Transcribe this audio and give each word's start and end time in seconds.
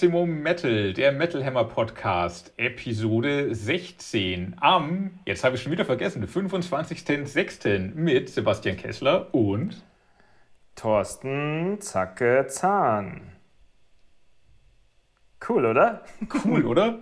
Maximum 0.00 0.42
Metal, 0.42 0.94
der 0.94 1.12
Metal 1.12 1.44
Hammer 1.44 1.64
Podcast, 1.64 2.54
Episode 2.56 3.54
16 3.54 4.56
am, 4.58 5.10
jetzt 5.26 5.44
habe 5.44 5.56
ich 5.56 5.62
schon 5.62 5.72
wieder 5.72 5.84
vergessen, 5.84 6.26
25.06. 6.26 7.94
mit 7.94 8.30
Sebastian 8.30 8.78
Kessler 8.78 9.34
und 9.34 9.84
Thorsten 10.74 11.82
Zacke 11.82 12.46
Zahn. 12.48 13.32
Cool, 15.46 15.66
oder? 15.66 16.02
Cool, 16.46 16.64
oder? 16.64 16.98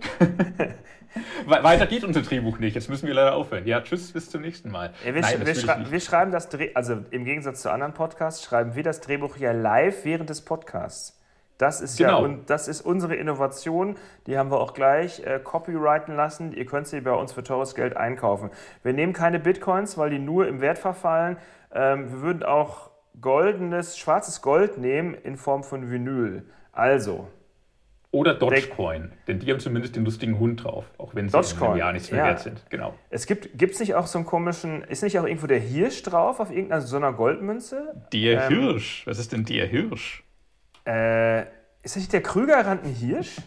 Weiter 1.45 1.87
geht 1.87 2.03
unser 2.03 2.21
Drehbuch 2.21 2.59
nicht. 2.59 2.75
Jetzt 2.75 2.89
müssen 2.89 3.07
wir 3.07 3.13
leider 3.13 3.33
aufhören. 3.33 3.65
Ja, 3.65 3.79
tschüss, 3.79 4.11
bis 4.11 4.29
zum 4.29 4.41
nächsten 4.41 4.71
Mal. 4.71 4.93
Ja, 5.05 5.15
wir, 5.15 5.21
Nein, 5.21 5.45
wir, 5.45 5.55
schrei 5.55 5.85
wir, 5.89 5.99
schreiben 6.01 6.33
das 6.33 6.49
Dreh, 6.49 6.71
also 6.73 7.05
im 7.11 7.23
Gegensatz 7.23 7.61
zu 7.61 7.71
anderen 7.71 7.93
Podcasts, 7.93 8.43
schreiben 8.43 8.75
wir 8.75 8.83
das 8.83 8.99
Drehbuch 8.99 9.37
ja 9.37 9.53
live 9.53 10.03
während 10.03 10.29
des 10.29 10.41
Podcasts. 10.43 11.18
Das 11.59 11.81
ist 11.81 11.97
genau. 11.97 12.09
ja 12.09 12.15
und 12.25 12.49
das 12.49 12.69
ist 12.69 12.81
unsere 12.81 13.15
Innovation. 13.15 13.95
Die 14.27 14.37
haben 14.37 14.49
wir 14.49 14.61
auch 14.61 14.73
gleich 14.73 15.19
äh, 15.25 15.39
copyrighten 15.43 16.15
lassen. 16.15 16.53
Ihr 16.53 16.65
könnt 16.65 16.87
sie 16.87 17.01
bei 17.01 17.11
uns 17.11 17.33
für 17.33 17.43
teures 17.43 17.75
Geld 17.75 17.97
einkaufen. 17.97 18.49
Wir 18.81 18.93
nehmen 18.93 19.11
keine 19.11 19.39
Bitcoins, 19.39 19.97
weil 19.97 20.09
die 20.09 20.19
nur 20.19 20.47
im 20.47 20.61
Wert 20.61 20.79
verfallen. 20.79 21.35
Ähm, 21.73 22.11
wir 22.13 22.21
würden 22.21 22.43
auch 22.43 22.91
goldenes, 23.19 23.97
schwarzes 23.97 24.41
Gold 24.41 24.77
nehmen 24.77 25.13
in 25.13 25.35
Form 25.35 25.65
von 25.65 25.91
Vinyl. 25.91 26.45
Also. 26.71 27.27
Oder 28.11 28.35
Dogecoin, 28.35 29.11
denn 29.27 29.39
die 29.39 29.51
haben 29.51 29.59
zumindest 29.59 29.97
den 29.97 30.05
lustigen 30.05 30.39
Hund 30.39 30.63
drauf, 30.63 30.85
auch 30.97 31.13
wenn 31.13 31.27
sie 31.27 31.33
Dogecoin. 31.33 31.73
im 31.73 31.77
Jahr 31.77 31.91
nichts 31.91 32.09
mehr 32.09 32.21
ja. 32.21 32.27
wert 32.27 32.39
sind. 32.39 32.63
Genau. 32.69 32.95
Es 33.09 33.27
gibt 33.27 33.53
es 33.53 33.79
nicht 33.79 33.93
auch 33.95 34.07
so 34.07 34.17
einen 34.17 34.25
komischen, 34.25 34.81
ist 34.83 35.03
nicht 35.03 35.19
auch 35.19 35.25
irgendwo 35.25 35.45
der 35.45 35.59
Hirsch 35.59 36.01
drauf 36.03 36.39
auf 36.39 36.49
irgendeiner 36.51 36.81
so 36.81 36.95
einer 36.95 37.11
Goldmünze? 37.11 38.01
Der 38.13 38.45
ähm, 38.45 38.47
Hirsch, 38.47 39.05
was 39.05 39.19
ist 39.19 39.33
denn 39.33 39.43
der 39.43 39.67
Hirsch? 39.67 40.23
Äh, 40.85 41.45
ist 41.83 41.95
das 41.95 42.01
nicht 42.01 42.13
der 42.13 42.21
Krügerrand 42.21 42.83
ein 42.83 42.93
Hirsch? 42.93 43.37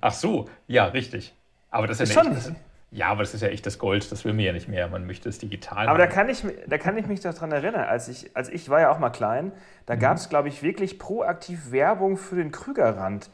Ach 0.00 0.12
so, 0.12 0.48
ja, 0.66 0.86
richtig. 0.86 1.34
Aber 1.70 1.86
das 1.86 2.00
ist, 2.00 2.10
ist 2.10 2.16
ja 2.16 2.24
schon 2.24 2.34
nicht. 2.34 2.52
Ja, 2.92 3.08
aber 3.08 3.22
das 3.22 3.34
ist 3.34 3.40
ja 3.40 3.48
echt 3.48 3.64
das 3.66 3.78
Gold, 3.78 4.10
das 4.10 4.24
will 4.24 4.32
man 4.32 4.44
ja 4.44 4.52
nicht 4.52 4.68
mehr. 4.68 4.88
Man 4.88 5.06
möchte 5.06 5.28
es 5.28 5.38
digital. 5.38 5.88
Aber 5.88 5.98
da 5.98 6.08
kann, 6.08 6.28
ich, 6.28 6.44
da 6.66 6.76
kann 6.76 6.98
ich 6.98 7.06
mich 7.06 7.20
daran 7.20 7.52
erinnern, 7.52 7.84
als 7.84 8.08
ich, 8.08 8.36
als 8.36 8.48
ich 8.48 8.68
war 8.68 8.80
ja 8.80 8.90
auch 8.90 8.98
mal 8.98 9.10
klein, 9.10 9.52
da 9.86 9.94
mhm. 9.94 10.00
gab 10.00 10.16
es, 10.16 10.28
glaube 10.28 10.48
ich, 10.48 10.62
wirklich 10.62 10.98
proaktiv 10.98 11.70
Werbung 11.70 12.16
für 12.16 12.34
den 12.34 12.50
Krügerrand 12.50 13.30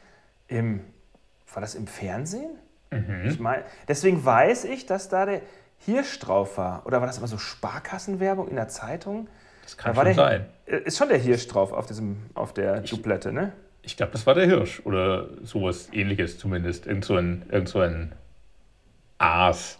im, 0.47 0.81
war 1.51 1.61
das 1.61 1.73
im 1.73 1.87
Fernsehen? 1.87 2.51
Mhm. 2.91 3.25
Ich 3.25 3.39
mein, 3.39 3.63
deswegen 3.87 4.23
weiß 4.23 4.65
ich, 4.65 4.85
dass 4.85 5.09
da 5.09 5.25
der 5.25 5.41
Hirsch 5.79 6.19
drauf 6.19 6.57
war. 6.59 6.85
Oder 6.85 6.99
war 6.99 7.07
das 7.07 7.17
immer 7.17 7.27
so 7.27 7.39
Sparkassenwerbung 7.39 8.47
in 8.47 8.55
der 8.55 8.67
Zeitung? 8.67 9.27
Das 9.63 9.75
kann 9.75 9.95
da 9.95 9.95
schon 9.95 10.05
der, 10.05 10.13
sein. 10.13 10.45
Äh, 10.67 10.77
ist 10.81 10.97
schon 10.97 11.09
der 11.09 11.17
Hirsch 11.17 11.47
drauf 11.47 11.73
auf, 11.73 11.87
diesem, 11.87 12.17
auf 12.35 12.53
der 12.53 12.83
ich, 12.83 12.91
Dublette, 12.91 13.33
ne? 13.33 13.53
Ich 13.87 13.95
glaube, 13.95 14.11
das 14.11 14.27
war 14.27 14.33
der 14.33 14.45
Hirsch 14.45 14.81
oder 14.83 15.29
sowas 15.43 15.87
ähnliches 15.93 16.37
zumindest. 16.37 16.87
Irgend 16.87 17.05
so 17.05 17.15
ein, 17.15 17.45
irgend 17.49 17.69
so 17.69 17.79
ein 17.79 18.11
Aas. 19.17 19.79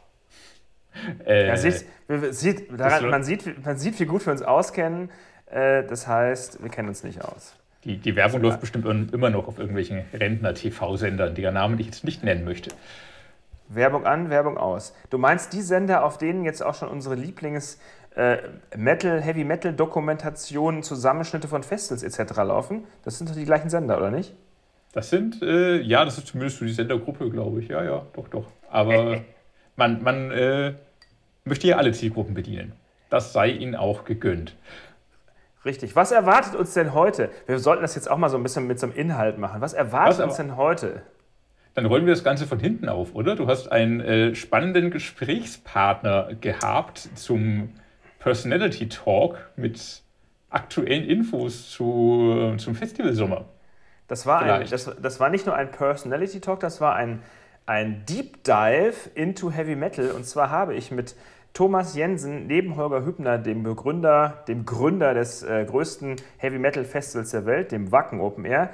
Äh, 1.26 1.48
ja, 1.48 1.58
sieht, 1.58 1.86
sieht, 2.32 2.80
daran, 2.80 3.10
man, 3.10 3.24
sieht, 3.26 3.66
man 3.66 3.78
sieht, 3.78 4.00
wie 4.00 4.06
gut 4.06 4.26
wir 4.26 4.32
uns 4.32 4.42
auskennen. 4.42 5.10
Äh, 5.48 5.84
das 5.84 6.08
heißt, 6.08 6.64
wir 6.64 6.70
kennen 6.70 6.88
uns 6.88 7.04
nicht 7.04 7.22
aus. 7.22 7.54
Die, 7.84 7.98
die 7.98 8.16
Werbung 8.16 8.42
läuft 8.42 8.62
bestimmt 8.62 8.86
immer 9.14 9.30
noch 9.30 9.46
auf 9.50 9.60
irgendwelchen 9.60 10.06
Rentner-TV-Sendern, 10.14 11.36
deren 11.36 11.56
Namen 11.56 11.78
ich 11.78 11.88
jetzt 11.88 12.06
nicht 12.06 12.24
nennen 12.24 12.46
möchte. 12.46 12.72
Werbung 13.68 14.06
an, 14.06 14.30
Werbung 14.30 14.58
aus. 14.58 14.96
Du 15.10 15.18
meinst 15.18 15.52
die 15.52 15.62
Sender, 15.62 16.06
auf 16.06 16.18
denen 16.18 16.46
jetzt 16.46 16.64
auch 16.64 16.76
schon 16.76 16.88
unsere 16.88 17.16
Lieblings- 17.16 17.78
äh, 18.18 18.38
Metal, 18.76 19.22
Heavy 19.22 19.44
Metal 19.44 19.72
Dokumentationen, 19.72 20.82
Zusammenschnitte 20.82 21.48
von 21.48 21.64
Festivals 21.64 22.04
etc. 22.04 22.38
laufen? 22.38 22.84
Das 23.04 23.18
sind 23.18 23.30
doch 23.30 23.36
die 23.36 23.46
gleichen 23.46 23.70
Sender, 23.70 23.98
oder 23.98 24.12
nicht? 24.12 24.34
Das 24.92 25.12
sind, 25.12 25.42
äh, 25.44 25.80
ja, 25.82 26.04
das 26.04 26.18
ist 26.18 26.28
zumindest 26.28 26.58
für 26.58 26.66
die 26.66 26.74
Sendergruppe, 26.74 27.30
glaube 27.30 27.62
ich. 27.62 27.68
Ja, 27.68 27.84
ja, 27.84 28.06
doch, 28.14 28.28
doch. 28.30 28.48
Aber 28.72 29.22
man, 29.76 30.02
man 30.02 30.32
äh, 30.32 30.74
möchte 31.46 31.68
ja 31.68 31.78
alle 31.78 31.92
Zielgruppen 31.92 32.34
bedienen. 32.34 32.74
Das 33.10 33.34
sei 33.34 33.50
ihnen 33.50 33.76
auch 33.76 34.04
gegönnt. 34.06 34.56
Richtig. 35.64 35.96
Was 35.96 36.12
erwartet 36.12 36.56
uns 36.56 36.74
denn 36.74 36.94
heute? 36.94 37.30
Wir 37.46 37.60
sollten 37.60 37.84
das 37.84 37.94
jetzt 37.94 38.10
auch 38.10 38.18
mal 38.18 38.30
so 38.30 38.38
ein 38.38 38.44
bisschen 38.44 38.66
mit 38.66 38.80
so 38.80 38.88
einem 38.88 38.96
Inhalt 38.96 39.38
machen. 39.38 39.62
Was 39.62 39.74
erwartet 39.74 40.20
Was, 40.20 40.26
uns 40.26 40.38
denn 40.38 40.58
heute? 40.58 41.04
Dann 41.76 41.86
rollen 41.86 42.08
wir 42.08 42.14
das 42.14 42.24
Ganze 42.24 42.48
von 42.48 42.60
hinten 42.60 42.90
auf, 42.90 43.14
oder? 43.14 43.36
Du 43.36 43.48
hast 43.48 43.72
einen 43.72 44.02
äh, 44.02 44.34
spannenden 44.34 44.90
Gesprächspartner 44.90 46.30
gehabt 46.42 47.10
zum 47.14 47.70
Personality 48.28 48.90
Talk 48.90 49.38
mit 49.56 50.02
aktuellen 50.50 51.06
Infos 51.06 51.72
zu, 51.72 52.56
zum 52.58 52.76
Festivalsommer. 52.76 53.46
Das 54.08 54.26
war, 54.26 54.42
ein, 54.42 54.70
das, 54.70 54.90
das 55.02 55.20
war 55.20 55.30
nicht 55.30 55.46
nur 55.46 55.56
ein 55.56 55.72
Personality 55.72 56.40
Talk, 56.40 56.60
das 56.60 56.80
war 56.80 56.96
ein, 56.96 57.22
ein 57.66 58.06
Deep 58.06 58.44
Dive 58.44 58.96
into 59.16 59.52
Heavy 59.52 59.76
Metal. 59.76 60.12
Und 60.12 60.26
zwar 60.26 60.50
habe 60.50 60.76
ich 60.76 60.92
mit 60.92 61.16
Thomas 61.54 61.96
Jensen 61.96 62.48
neben 62.48 62.76
Holger 62.76 63.06
Hübner, 63.06 63.38
dem 63.38 63.64
Begründer, 63.64 64.44
dem 64.48 64.66
Gründer 64.66 65.14
des 65.14 65.44
äh, 65.44 65.66
größten 65.66 66.18
Heavy 66.38 66.60
Metal 66.60 66.86
Festivals 66.86 67.32
der 67.32 67.46
Welt, 67.46 67.72
dem 67.72 67.92
Wacken 67.92 68.20
Open 68.20 68.46
Air, 68.46 68.70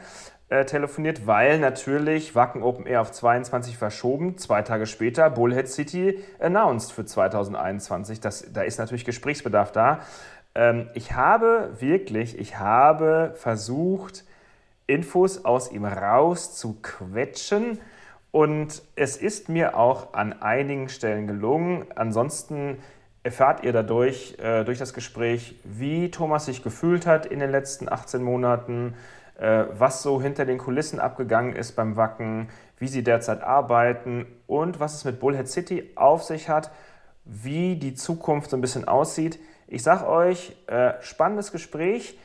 äh, 0.53 0.65
telefoniert, 0.65 1.25
weil 1.25 1.57
natürlich 1.57 2.35
Wacken 2.35 2.61
Open 2.61 2.85
Air 2.85 3.01
auf 3.01 3.11
22 3.11 3.75
verschoben, 3.75 4.37
zwei 4.37 4.61
Tage 4.61 4.85
später 4.85 5.31
Bullhead 5.31 5.67
City 5.67 6.23
announced 6.39 6.91
für 6.91 7.05
2021. 7.05 8.19
Das, 8.19 8.53
da 8.53 8.61
ist 8.61 8.77
natürlich 8.77 9.03
Gesprächsbedarf 9.03 9.71
da. 9.71 10.01
Ähm, 10.53 10.89
ich 10.93 11.13
habe 11.13 11.71
wirklich, 11.79 12.37
ich 12.37 12.59
habe 12.59 13.33
versucht, 13.35 14.25
Infos 14.85 15.43
aus 15.43 15.71
ihm 15.71 15.85
rauszuquetschen. 15.85 17.79
Und 18.29 18.83
es 18.95 19.17
ist 19.17 19.49
mir 19.49 19.75
auch 19.75 20.13
an 20.13 20.33
einigen 20.33 20.87
Stellen 20.87 21.25
gelungen. 21.25 21.85
Ansonsten 21.95 22.77
erfahrt 23.23 23.63
ihr 23.63 23.73
dadurch, 23.73 24.37
äh, 24.37 24.63
durch 24.65 24.77
das 24.77 24.93
Gespräch, 24.93 25.55
wie 25.63 26.11
Thomas 26.11 26.45
sich 26.45 26.61
gefühlt 26.61 27.07
hat 27.07 27.25
in 27.25 27.39
den 27.39 27.49
letzten 27.49 27.91
18 27.91 28.21
Monaten, 28.21 28.93
was 29.43 30.01
so 30.01 30.21
hinter 30.21 30.45
den 30.45 30.57
Kulissen 30.57 30.99
abgegangen 30.99 31.55
ist 31.55 31.75
beim 31.75 31.95
Wacken, 31.95 32.49
wie 32.77 32.87
sie 32.87 33.03
derzeit 33.03 33.41
arbeiten 33.41 34.25
und 34.47 34.79
was 34.79 34.95
es 34.95 35.05
mit 35.05 35.19
Bullhead 35.19 35.49
City 35.49 35.91
auf 35.95 36.23
sich 36.23 36.49
hat, 36.49 36.71
wie 37.25 37.75
die 37.75 37.93
Zukunft 37.93 38.49
so 38.49 38.57
ein 38.57 38.61
bisschen 38.61 38.87
aussieht. 38.87 39.39
Ich 39.67 39.83
sage 39.83 40.07
euch, 40.07 40.55
äh, 40.67 40.93
spannendes 41.01 41.51
Gespräch. 41.51 42.17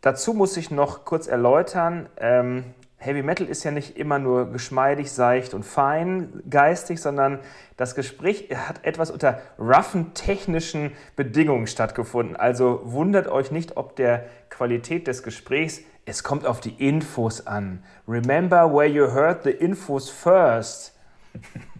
Dazu 0.00 0.34
muss 0.34 0.56
ich 0.56 0.70
noch 0.70 1.04
kurz 1.04 1.26
erläutern, 1.26 2.08
ähm, 2.16 2.64
Heavy 3.02 3.22
Metal 3.22 3.46
ist 3.46 3.64
ja 3.64 3.70
nicht 3.70 3.96
immer 3.96 4.18
nur 4.18 4.52
geschmeidig, 4.52 5.10
seicht 5.10 5.54
und 5.54 5.64
fein 5.64 6.42
geistig, 6.50 7.00
sondern 7.00 7.38
das 7.78 7.94
Gespräch 7.94 8.48
hat 8.54 8.84
etwas 8.84 9.10
unter 9.10 9.40
roughen 9.58 10.12
technischen 10.12 10.92
Bedingungen 11.16 11.66
stattgefunden. 11.66 12.36
Also 12.36 12.82
wundert 12.84 13.26
euch 13.28 13.50
nicht 13.50 13.78
ob 13.78 13.96
der 13.96 14.26
Qualität 14.50 15.06
des 15.06 15.22
Gesprächs. 15.22 15.80
Es 16.04 16.22
kommt 16.22 16.44
auf 16.44 16.60
die 16.60 16.74
Infos 16.74 17.46
an. 17.46 17.82
Remember 18.06 18.70
where 18.70 18.86
you 18.86 19.10
heard 19.10 19.44
the 19.44 19.50
infos 19.50 20.10
first. 20.10 20.94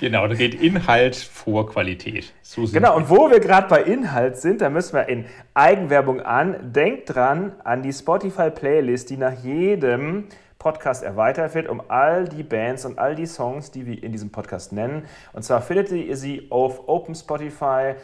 Genau, 0.00 0.26
da 0.26 0.34
geht 0.34 0.54
Inhalt 0.54 1.16
vor 1.16 1.68
Qualität. 1.68 2.32
So 2.42 2.66
genau, 2.66 2.96
und 2.96 3.08
wo 3.08 3.30
wir 3.30 3.40
gerade 3.40 3.68
bei 3.68 3.82
Inhalt 3.82 4.36
sind, 4.36 4.60
da 4.60 4.70
müssen 4.70 4.94
wir 4.94 5.08
in 5.08 5.26
Eigenwerbung 5.54 6.20
an. 6.20 6.72
Denkt 6.72 7.14
dran 7.14 7.52
an 7.64 7.82
die 7.82 7.92
Spotify-Playlist, 7.92 9.10
die 9.10 9.16
nach 9.16 9.34
jedem 9.42 10.24
Podcast 10.60 11.02
erweitert 11.02 11.54
wird, 11.54 11.68
um 11.68 11.82
all 11.88 12.28
die 12.28 12.42
Bands 12.42 12.84
und 12.84 12.98
all 12.98 13.16
die 13.16 13.26
Songs, 13.26 13.70
die 13.70 13.86
wir 13.86 14.00
in 14.00 14.12
diesem 14.12 14.30
Podcast 14.30 14.72
nennen. 14.72 15.06
Und 15.32 15.42
zwar 15.42 15.62
findet 15.62 15.90
ihr 15.90 16.16
sie 16.16 16.46
auf 16.50 16.86
Open 16.86 17.14
Spotify. 17.14 17.94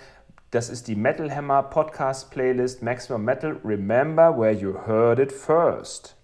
Das 0.50 0.70
ist 0.70 0.88
die 0.88 0.96
Metal 0.96 1.32
Hammer 1.32 1.62
Podcast 1.62 2.30
Playlist 2.30 2.82
Maximum 2.82 3.24
Metal. 3.24 3.58
Remember 3.62 4.36
where 4.36 4.52
you 4.52 4.74
heard 4.86 5.18
it 5.18 5.32
first. 5.32 6.16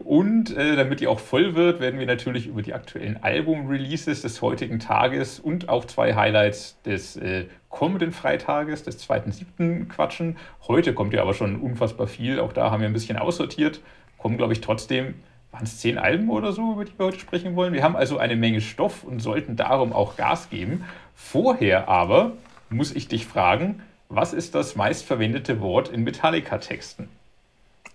Und 0.00 0.56
äh, 0.56 0.74
damit 0.74 1.00
die 1.00 1.06
auch 1.06 1.20
voll 1.20 1.54
wird, 1.54 1.80
werden 1.80 2.00
wir 2.00 2.06
natürlich 2.06 2.48
über 2.48 2.62
die 2.62 2.74
aktuellen 2.74 3.22
Album-Releases 3.22 4.22
des 4.22 4.42
heutigen 4.42 4.80
Tages 4.80 5.38
und 5.38 5.68
auch 5.68 5.84
zwei 5.84 6.14
Highlights 6.14 6.80
des 6.82 7.16
äh, 7.16 7.46
kommenden 7.68 8.10
Freitages, 8.10 8.82
des 8.82 9.08
2.7. 9.08 9.86
quatschen. 9.88 10.38
Heute 10.66 10.92
kommt 10.94 11.14
ja 11.14 11.22
aber 11.22 11.34
schon 11.34 11.60
unfassbar 11.60 12.06
viel. 12.06 12.40
Auch 12.40 12.52
da 12.52 12.70
haben 12.70 12.80
wir 12.80 12.88
ein 12.88 12.92
bisschen 12.92 13.18
aussortiert. 13.18 13.80
Kommen, 14.26 14.38
glaube 14.38 14.54
ich, 14.54 14.60
trotzdem, 14.60 15.14
waren 15.52 15.62
es 15.62 15.78
zehn 15.78 15.98
Alben 15.98 16.30
oder 16.30 16.50
so, 16.50 16.72
über 16.72 16.84
die 16.84 16.90
wir 16.98 17.06
heute 17.06 17.20
sprechen 17.20 17.54
wollen. 17.54 17.72
Wir 17.72 17.84
haben 17.84 17.94
also 17.94 18.18
eine 18.18 18.34
Menge 18.34 18.60
Stoff 18.60 19.04
und 19.04 19.20
sollten 19.20 19.54
darum 19.54 19.92
auch 19.92 20.16
Gas 20.16 20.50
geben. 20.50 20.84
Vorher 21.14 21.86
aber 21.86 22.32
muss 22.68 22.92
ich 22.92 23.06
dich 23.06 23.24
fragen, 23.24 23.84
was 24.08 24.32
ist 24.32 24.56
das 24.56 24.74
meistverwendete 24.74 25.60
Wort 25.60 25.90
in 25.90 26.02
Metallica-Texten? 26.02 27.08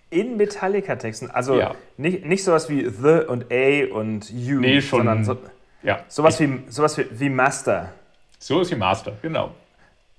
In 0.10 0.38
Metallica-Texten. 0.38 1.30
Also 1.30 1.60
ja. 1.60 1.75
nicht, 1.98 2.25
nicht 2.25 2.45
sowas 2.45 2.69
wie 2.69 2.88
The 2.88 3.28
und 3.28 3.51
A 3.51 3.94
und 3.94 4.31
You, 4.31 4.62
nee, 4.62 4.80
schon, 4.80 5.00
sondern 5.00 5.25
so, 5.25 5.38
ja. 5.83 6.00
sowas, 6.07 6.39
wie, 6.39 6.60
sowas 6.69 6.98
wie, 6.98 7.07
wie 7.12 7.28
Master. 7.28 7.92
So 8.39 8.62
ist 8.62 8.72
wie 8.72 8.75
Master, 8.75 9.18
genau. 9.22 9.51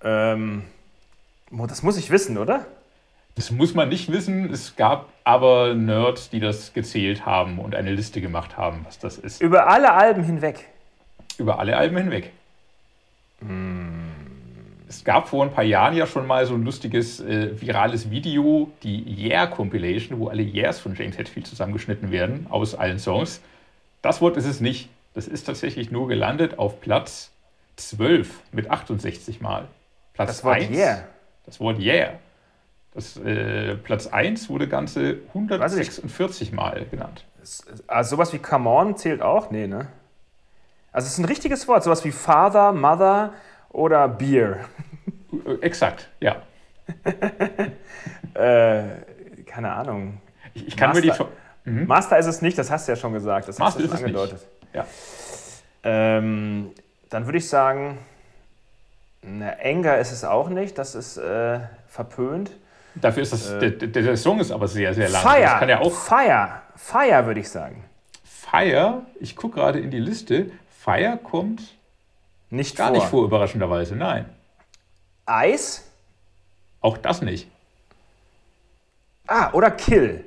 Ähm, 0.03 0.65
das 1.51 1.83
muss 1.83 1.97
ich 1.97 2.11
wissen, 2.11 2.37
oder? 2.37 2.67
Das 3.35 3.51
muss 3.51 3.75
man 3.75 3.89
nicht 3.89 4.13
wissen. 4.13 4.53
Es 4.53 4.77
gab 4.77 5.09
aber 5.25 5.75
Nerds, 5.75 6.31
die 6.31 6.41
das 6.41 6.73
gezählt 6.75 7.25
haben 7.25 7.59
und 7.59 7.75
eine 7.75 7.93
Liste 7.93 8.21
gemacht 8.21 8.57
haben, 8.57 8.83
was 8.85 8.99
das 8.99 9.19
ist. 9.19 9.41
Über 9.41 9.69
alle 9.69 9.93
Alben 9.93 10.23
hinweg. 10.23 10.69
Über 11.39 11.59
alle 11.59 11.77
Alben 11.77 11.97
hinweg. 11.97 12.33
Mm. 13.41 14.03
Es 14.89 15.05
gab 15.05 15.29
vor 15.29 15.43
ein 15.43 15.53
paar 15.53 15.65
Jahren 15.65 15.97
ja 15.97 16.07
schon 16.07 16.27
mal 16.27 16.45
so 16.45 16.53
ein 16.53 16.65
lustiges 16.65 17.19
äh, 17.21 17.59
virales 17.59 18.11
Video, 18.11 18.71
die 18.83 19.27
Yeah 19.27 19.47
Compilation, 19.47 20.19
wo 20.19 20.29
alle 20.29 20.43
Yeahs 20.43 20.81
von 20.81 20.95
James 20.95 21.17
Hetfield 21.17 21.47
zusammengeschnitten 21.47 22.11
werden 22.11 22.47
aus 22.51 22.75
allen 22.75 22.99
Songs. 22.99 23.41
Das 24.03 24.21
Wort 24.21 24.37
ist 24.37 24.45
es 24.45 24.61
nicht. 24.61 24.91
Das 25.15 25.29
ist 25.29 25.45
tatsächlich 25.45 25.91
nur 25.91 26.09
gelandet 26.09 26.59
auf 26.59 26.83
Platz 26.83 27.31
12 27.77 28.29
mit 28.53 28.71
68 28.71 29.41
Mal. 29.41 29.67
Platz 30.13 30.29
das 30.29 30.45
Wort 30.45 30.57
1, 30.57 30.77
Yeah. 30.77 31.05
Das 31.47 31.59
Wort 31.59 31.79
Yeah. 31.79 32.19
Das, 32.95 33.17
äh, 33.17 33.77
Platz 33.77 34.07
1 34.07 34.51
wurde 34.51 34.69
ganze 34.69 35.19
146 35.29 36.53
Mal 36.53 36.85
genannt. 36.91 37.25
Also 37.87 38.17
sowas 38.17 38.33
wie 38.33 38.39
Come 38.39 38.69
On 38.69 38.97
zählt 38.97 39.23
auch? 39.23 39.51
Nee, 39.51 39.67
ne? 39.67 39.89
Also 40.93 41.07
es 41.07 41.15
ist 41.15 41.19
ein 41.19 41.25
richtiges 41.25 41.67
Wort, 41.69 41.83
sowas 41.85 42.05
wie 42.05 42.13
Father, 42.13 42.73
Mother 42.73 43.33
oder 43.71 44.09
Beer. 44.09 44.67
Äh, 45.47 45.55
exakt, 45.63 46.11
ja. 46.21 46.43
äh, 48.35 48.83
keine 49.47 49.73
Ahnung. 49.73 50.21
Ich, 50.53 50.69
ich 50.69 50.77
kann 50.77 50.91
Master, 50.91 51.05
mir 51.05 51.11
die 51.11 51.17
schon. 51.17 51.29
Mhm. 51.65 51.87
Master 51.87 52.19
ist 52.19 52.27
es 52.27 52.43
nicht, 52.43 52.59
das 52.59 52.71
hast 52.71 52.87
du 52.87 52.93
ja 52.93 52.97
schon 52.97 53.15
gesagt. 53.15 53.49
Das 53.49 53.59
Master 53.59 53.81
hast 53.81 53.87
du 53.87 53.97
schon 53.97 54.05
angedeutet. 54.05 54.47
Ja. 54.75 54.87
Ähm, 55.83 56.73
dann 57.09 57.25
würde 57.27 57.39
ich 57.39 57.49
sagen, 57.49 57.99
na, 59.23 59.55
Anger 59.63 59.99
ist 59.99 60.13
es 60.13 60.25
auch 60.25 60.49
nicht, 60.49 60.77
das 60.77 60.95
ist 60.95 61.17
äh, 61.17 61.61
verpönt. 61.89 62.51
Dafür 62.95 63.23
ist 63.23 63.33
das, 63.33 63.51
äh, 63.51 63.71
der, 63.71 64.03
der, 64.03 64.17
Song 64.17 64.41
ist 64.41 64.51
aber 64.51 64.69
sehr, 64.69 64.93
sehr 64.95 65.09
lang. 65.09 65.23
Fire, 65.23 65.43
das 65.43 65.59
kann 65.59 65.69
ja 65.69 65.81
auch 65.81 65.93
Fire, 65.93 66.63
Fire 66.77 67.27
würde 67.27 67.41
ich 67.41 67.49
sagen. 67.49 67.85
Fire, 68.25 69.03
ich 69.19 69.35
gucke 69.35 69.57
gerade 69.57 69.81
in 69.81 69.91
die 69.91 69.99
Liste, 69.99 70.51
Fire 70.79 71.19
kommt 71.23 71.63
nicht 72.51 72.77
gar 72.77 72.89
vor. 72.89 72.97
nicht 72.97 73.07
vor, 73.07 73.25
überraschenderweise, 73.25 73.97
nein. 73.97 74.27
Eis? 75.25 75.89
Auch 76.81 76.99
das 76.99 77.23
nicht. 77.23 77.49
Ah, 79.27 79.51
oder 79.53 79.71
Kill. 79.71 80.25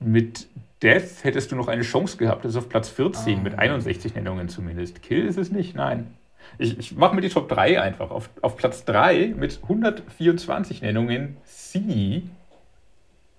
Mit 0.00 0.48
Death 0.82 1.24
hättest 1.24 1.52
du 1.52 1.56
noch 1.56 1.68
eine 1.68 1.82
Chance 1.82 2.16
gehabt. 2.16 2.44
Das 2.44 2.52
ist 2.52 2.56
auf 2.56 2.68
Platz 2.68 2.88
14 2.88 3.38
ah. 3.38 3.42
mit 3.42 3.58
61 3.58 4.14
Nennungen 4.14 4.48
zumindest. 4.48 5.02
Kill 5.02 5.26
ist 5.26 5.38
es 5.38 5.50
nicht, 5.50 5.74
nein. 5.74 6.14
Ich, 6.60 6.78
ich 6.78 6.94
mache 6.94 7.14
mir 7.14 7.22
die 7.22 7.30
Top 7.30 7.48
3 7.48 7.80
einfach. 7.80 8.10
Auf, 8.10 8.28
auf 8.42 8.56
Platz 8.56 8.84
3 8.84 9.34
mit 9.36 9.60
124 9.62 10.82
Nennungen 10.82 11.38
Sie. 11.44 12.28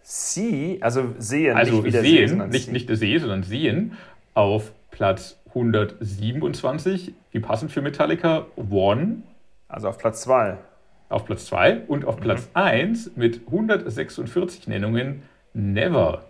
Sie, 0.02 0.80
also 0.82 1.14
sehen, 1.20 1.56
also 1.56 1.82
nicht 1.82 1.94
sehen, 1.94 2.28
sehen 2.28 2.50
nicht, 2.50 2.72
nicht 2.72 2.90
See, 2.90 3.18
sondern 3.20 3.44
sehen. 3.44 3.96
Auf 4.34 4.72
Platz 4.90 5.40
127, 5.50 7.14
wie 7.32 7.40
passend 7.40 7.72
für 7.72 7.82
Metallica, 7.84 8.48
One. 8.56 9.24
Also 9.68 9.90
auf 9.90 10.00
Platz 10.00 10.22
2. 10.24 10.58
Auf 11.10 11.26
Platz 11.26 11.46
2 11.46 11.82
und 11.88 12.06
auf 12.06 12.18
mhm. 12.18 12.22
Platz 12.22 12.50
1 12.56 13.12
mit 13.16 13.42
146 13.46 14.68
Nennungen 14.68 15.22
Never. 15.54 16.24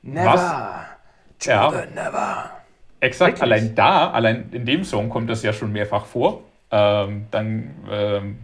Never. 0.00 0.32
Was, 0.32 1.46
ja, 1.46 1.70
never. 1.94 2.59
Exakt, 3.00 3.40
Wirklich? 3.40 3.42
allein 3.42 3.74
da, 3.74 4.10
allein 4.10 4.50
in 4.52 4.66
dem 4.66 4.84
Song 4.84 5.08
kommt 5.08 5.30
das 5.30 5.42
ja 5.42 5.52
schon 5.52 5.72
mehrfach 5.72 6.06
vor. 6.06 6.42
Ähm, 6.70 7.26
dann 7.30 7.70
ähm, 7.90 8.38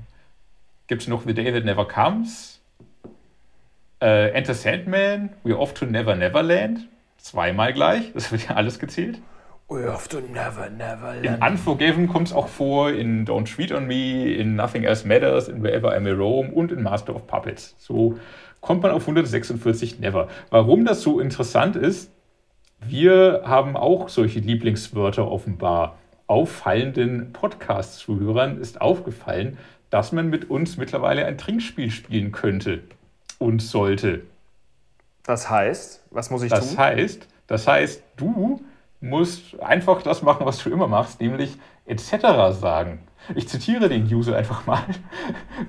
gibt 0.87 1.03
es 1.03 1.09
noch 1.09 1.23
The 1.27 1.35
Day 1.35 1.53
That 1.53 1.65
Never 1.65 1.87
Comes, 1.87 2.61
äh, 4.01 4.31
Enter 4.31 4.55
Sandman, 4.55 5.31
We're 5.45 5.57
Off 5.57 5.75
to 5.75 5.87
Never 5.87 6.15
Neverland, 6.17 6.89
zweimal 7.19 7.73
gleich, 7.73 8.13
das 8.15 8.33
wird 8.33 8.49
ja 8.49 8.57
alles 8.57 8.79
gezählt. 8.79 9.21
We're 9.69 9.93
Off 9.93 10.09
to 10.09 10.21
Never 10.21 10.71
Neverland. 10.71 11.25
In 11.25 11.35
Unforgiven 11.43 12.09
kommt 12.09 12.29
es 12.29 12.33
auch 12.33 12.49
vor, 12.49 12.91
in 12.91 13.27
Don't 13.27 13.53
Treat 13.53 13.73
on 13.73 13.87
Me, 13.87 14.33
in 14.33 14.55
Nothing 14.55 14.85
Else 14.85 15.07
Matters, 15.07 15.49
in 15.49 15.63
Wherever 15.63 15.97
I 15.97 16.01
May 16.01 16.13
Roam 16.13 16.51
und 16.51 16.71
in 16.71 16.83
Master 16.83 17.15
of 17.15 17.27
Puppets. 17.27 17.75
So 17.79 18.19
kommt 18.61 18.83
man 18.83 18.93
auf 18.93 19.03
146 19.03 19.99
Never. 19.99 20.29
Warum 20.51 20.85
das 20.85 21.03
so 21.03 21.19
interessant 21.19 21.75
ist, 21.75 22.13
wir 22.89 23.43
haben 23.45 23.77
auch 23.77 24.09
solche 24.09 24.41
Lieblingswörter 24.41 25.31
offenbar. 25.31 25.99
Auffallenden 26.27 27.33
Podcast-Zuhörern 27.33 28.61
ist 28.61 28.81
aufgefallen, 28.81 29.59
dass 29.91 30.13
man 30.13 30.29
mit 30.29 30.51
uns 30.51 30.77
mittlerweile 30.77 31.25
ein 31.25 31.39
Trinkspiel 31.39 31.91
spielen 31.91 32.33
könnte 32.33 32.81
und 33.39 33.63
sollte. 33.63 34.23
Das 35.23 35.49
heißt, 35.49 36.03
was 36.11 36.31
muss 36.31 36.43
ich 36.43 36.51
das 36.51 36.71
tun? 36.71 36.79
Heißt, 36.79 37.29
das 37.47 37.67
heißt, 37.67 38.03
du 38.17 38.61
musst 39.01 39.61
einfach 39.61 40.03
das 40.03 40.23
machen, 40.23 40.47
was 40.47 40.63
du 40.63 40.71
immer 40.71 40.89
machst, 40.89 41.21
nämlich 41.21 41.57
etc. 41.87 42.59
sagen. 42.59 43.01
Ich 43.35 43.49
zitiere 43.49 43.89
den 43.89 44.05
User 44.05 44.37
einfach 44.37 44.67
mal. 44.67 44.85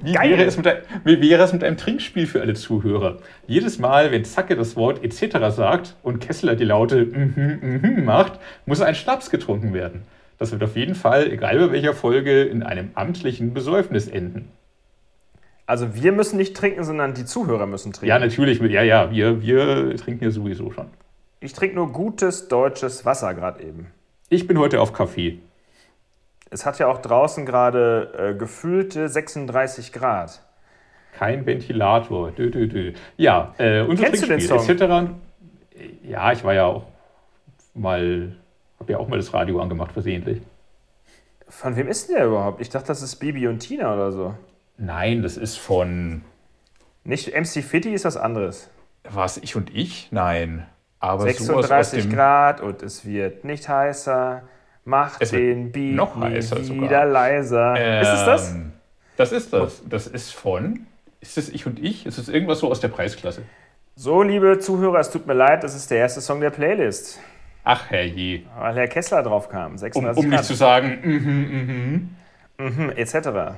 Wie 0.03 0.13
wäre, 0.13 0.43
es 0.43 0.57
mit, 0.57 0.67
wie 1.03 1.21
wäre 1.21 1.43
es 1.43 1.53
mit 1.53 1.63
einem 1.63 1.77
Trinkspiel 1.77 2.27
für 2.27 2.41
alle 2.41 2.53
Zuhörer? 2.53 3.17
Jedes 3.47 3.79
Mal, 3.79 4.11
wenn 4.11 4.25
Zacke 4.25 4.55
das 4.55 4.75
Wort 4.75 5.03
etc. 5.03 5.55
sagt 5.55 5.95
und 6.03 6.19
Kessler 6.19 6.55
die 6.55 6.65
Laute 6.65 7.05
mhm, 7.05 7.79
mhm 7.81 8.05
macht, 8.05 8.39
muss 8.65 8.81
ein 8.81 8.95
Schnaps 8.95 9.29
getrunken 9.29 9.73
werden. 9.73 10.03
Das 10.37 10.51
wird 10.51 10.63
auf 10.63 10.75
jeden 10.75 10.95
Fall, 10.95 11.31
egal 11.31 11.57
bei 11.57 11.71
welcher 11.71 11.93
Folge, 11.93 12.43
in 12.43 12.61
einem 12.61 12.91
amtlichen 12.93 13.53
Besäufnis 13.53 14.07
enden. 14.07 14.49
Also 15.65 15.95
wir 15.95 16.13
müssen 16.13 16.37
nicht 16.37 16.55
trinken, 16.55 16.83
sondern 16.83 17.13
die 17.13 17.25
Zuhörer 17.25 17.65
müssen 17.65 17.91
trinken. 17.91 18.07
Ja, 18.07 18.19
natürlich. 18.19 18.61
Ja, 18.61 18.83
ja, 18.83 19.11
wir, 19.11 19.41
wir 19.41 19.95
trinken 19.97 20.23
ja 20.23 20.31
sowieso 20.31 20.71
schon. 20.71 20.85
Ich 21.39 21.53
trinke 21.53 21.75
nur 21.75 21.91
gutes 21.91 22.47
deutsches 22.47 23.05
Wasser 23.05 23.33
gerade 23.33 23.63
eben. 23.63 23.87
Ich 24.29 24.47
bin 24.47 24.57
heute 24.57 24.79
auf 24.79 24.93
Kaffee. 24.93 25.39
Es 26.49 26.65
hat 26.65 26.79
ja 26.79 26.87
auch 26.87 27.01
draußen 27.01 27.45
gerade 27.45 28.33
äh, 28.33 28.37
gefühlte 28.37 29.09
36 29.09 29.91
Grad. 29.93 30.41
Kein 31.17 31.45
Ventilator. 31.45 32.31
Dö, 32.31 32.51
dö, 32.51 32.67
dö. 32.67 32.93
Ja, 33.17 33.53
äh, 33.57 33.81
unser 33.81 34.03
Kennst 34.05 34.25
Trinkspiel 34.25 34.77
du 34.77 34.87
den 34.87 34.99
Song? 35.07 35.21
Ja, 36.03 36.31
ich 36.31 36.43
war 36.43 36.53
ja 36.53 36.65
auch 36.65 36.83
mal, 37.73 38.35
habe 38.79 38.91
ja 38.91 38.97
auch 38.99 39.07
mal 39.07 39.17
das 39.17 39.33
Radio 39.33 39.59
angemacht 39.61 39.91
versehentlich. 39.91 40.41
Von 41.49 41.75
wem 41.75 41.87
ist 41.87 42.07
denn 42.07 42.17
der 42.17 42.25
überhaupt? 42.27 42.61
Ich 42.61 42.69
dachte, 42.69 42.87
das 42.87 43.01
ist 43.01 43.15
Bibi 43.17 43.47
und 43.47 43.59
Tina 43.59 43.93
oder 43.93 44.11
so. 44.11 44.35
Nein, 44.77 45.23
das 45.23 45.37
ist 45.37 45.57
von. 45.57 46.21
Nicht 47.03 47.33
MC 47.33 47.63
Fitty 47.63 47.93
ist 47.93 48.05
was 48.05 48.17
anderes. 48.17 48.69
Was, 49.03 49.37
ich 49.37 49.55
und 49.55 49.73
ich? 49.73 50.09
Nein. 50.11 50.65
Aber 50.99 51.23
36 51.23 52.09
Grad 52.09 52.59
und 52.59 52.83
es 52.83 53.05
wird 53.05 53.43
nicht 53.43 53.69
heißer. 53.69 54.43
Mach 54.87 55.17
es 55.19 55.31
den 55.31 55.73
Beat 55.73 55.95
noch 55.95 56.15
heißer 56.15 56.65
wieder 56.69 57.03
leiser. 57.03 57.75
Ähm, 57.77 58.01
ist 58.01 58.13
es 58.13 58.25
das? 58.25 58.55
Das 59.17 59.31
ist 59.33 59.51
das. 59.51 59.83
Das 59.85 60.07
ist 60.07 60.31
von. 60.31 60.87
Ist 61.19 61.37
es 61.37 61.49
Ich 61.49 61.65
und 61.65 61.77
Ich? 61.77 62.05
Ist 62.05 62.17
es 62.17 62.29
irgendwas 62.29 62.59
so 62.59 62.71
aus 62.71 62.79
der 62.79 62.87
Preisklasse? 62.87 63.41
So, 63.97 64.21
liebe 64.21 64.59
Zuhörer, 64.59 64.99
es 64.99 65.09
tut 65.09 65.27
mir 65.27 65.33
leid, 65.33 65.63
das 65.63 65.75
ist 65.75 65.91
der 65.91 65.97
erste 65.97 66.21
Song 66.21 66.39
der 66.39 66.51
Playlist. 66.51 67.19
Ach, 67.65 67.89
herrje. 67.89 68.43
Weil 68.57 68.75
Herr 68.75 68.87
Kessler 68.87 69.23
drauf 69.23 69.49
kam. 69.49 69.75
um, 69.93 70.05
um 70.05 70.29
nicht 70.29 70.45
zu 70.45 70.53
sagen, 70.53 70.99
mhm, 71.03 72.15
mhm. 72.57 72.65
Mhm, 72.65 72.89
etc. 72.91 73.57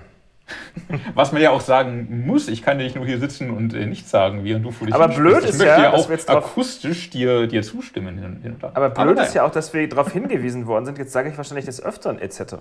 Was 1.13 1.31
man 1.31 1.41
ja 1.41 1.51
auch 1.51 1.61
sagen 1.61 2.25
muss, 2.25 2.47
ich 2.47 2.61
kann 2.61 2.79
ja 2.79 2.85
nicht 2.85 2.95
nur 2.95 3.05
hier 3.05 3.19
sitzen 3.19 3.49
und 3.49 3.73
äh, 3.73 3.85
nichts 3.85 4.09
sagen, 4.09 4.43
während 4.43 4.65
du 4.65 4.71
vor 4.71 4.87
dich 4.87 4.95
Aber 4.95 5.07
blöd 5.07 5.43
ist 5.43 5.61
ja, 5.61 5.81
ja 5.81 5.93
auch 5.93 6.09
akustisch 6.27 7.09
dir, 7.09 7.47
dir 7.47 7.63
zustimmen. 7.63 8.17
Hin, 8.17 8.39
hin 8.41 8.55
Aber 8.61 8.89
blöd 8.89 9.17
Aber 9.17 9.23
ist 9.23 9.35
ja 9.35 9.45
auch, 9.45 9.51
dass 9.51 9.73
wir 9.73 9.87
darauf 9.87 10.11
hingewiesen 10.11 10.67
worden 10.67 10.85
sind. 10.85 10.97
Jetzt 10.97 11.11
sage 11.11 11.29
ich 11.29 11.37
wahrscheinlich 11.37 11.65
des 11.65 11.83
Öfteren 11.83 12.19
etc. 12.19 12.55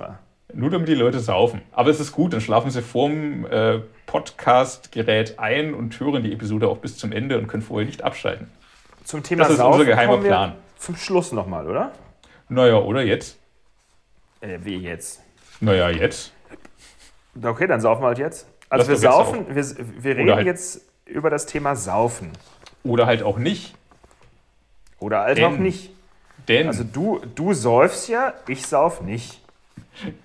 Nur 0.53 0.71
damit 0.71 0.89
die 0.89 0.95
Leute 0.95 1.21
saufen. 1.21 1.63
Aber 1.73 1.91
es 1.91 2.01
ist 2.01 2.13
gut, 2.13 2.33
dann 2.33 2.41
schlafen 2.41 2.71
sie 2.71 2.83
vorm 2.83 3.47
äh, 3.47 3.81
Podcast-Gerät 4.07 5.39
ein 5.39 5.75
und 5.75 5.99
hören 6.01 6.23
die 6.23 6.33
Episode 6.33 6.69
auch 6.69 6.79
bis 6.79 6.97
zum 6.97 7.13
Ende 7.13 7.39
und 7.39 7.49
können 7.49 7.63
vorher 7.63 7.87
nicht 7.87 8.03
abschalten. 8.03 8.49
Zum 9.05 9.23
Thema 9.23 9.45
Das 9.45 9.53
ist 9.53 9.59
Saufen 9.59 9.81
unser 9.81 9.85
geheimer 9.85 10.19
Plan. 10.19 10.55
Zum 10.79 10.97
Schluss 10.97 11.33
nochmal, 11.33 11.67
oder? 11.69 11.93
Naja, 12.49 12.77
oder 12.77 13.03
jetzt? 13.03 13.39
Äh, 14.41 14.59
wie 14.63 14.77
jetzt? 14.77 15.21
Naja, 15.61 15.91
jetzt. 15.91 16.33
Okay, 17.43 17.67
dann 17.67 17.81
saufen 17.81 18.03
wir 18.03 18.09
halt 18.09 18.19
jetzt. 18.19 18.47
Also 18.69 18.91
Lass 18.91 19.03
wir 19.03 19.11
saufen, 19.11 19.47
wir, 19.49 19.65
wir 20.03 20.17
reden 20.17 20.35
halt 20.35 20.47
jetzt 20.47 20.83
über 21.07 21.31
das 21.31 21.47
Thema 21.47 21.77
Saufen. 21.77 22.31
Oder 22.85 23.07
halt 23.07 23.23
auch 23.23 23.39
nicht. 23.39 23.75
Oder 24.99 25.21
halt 25.21 25.39
denn, 25.39 25.45
auch 25.45 25.59
nicht. 25.59 25.91
Denn 26.49 26.67
also 26.67 26.85
du, 26.85 27.21
du 27.35 27.55
säufst 27.55 28.09
ja, 28.09 28.35
ich 28.47 28.67
sauf 28.67 29.01
nicht. 29.01 29.41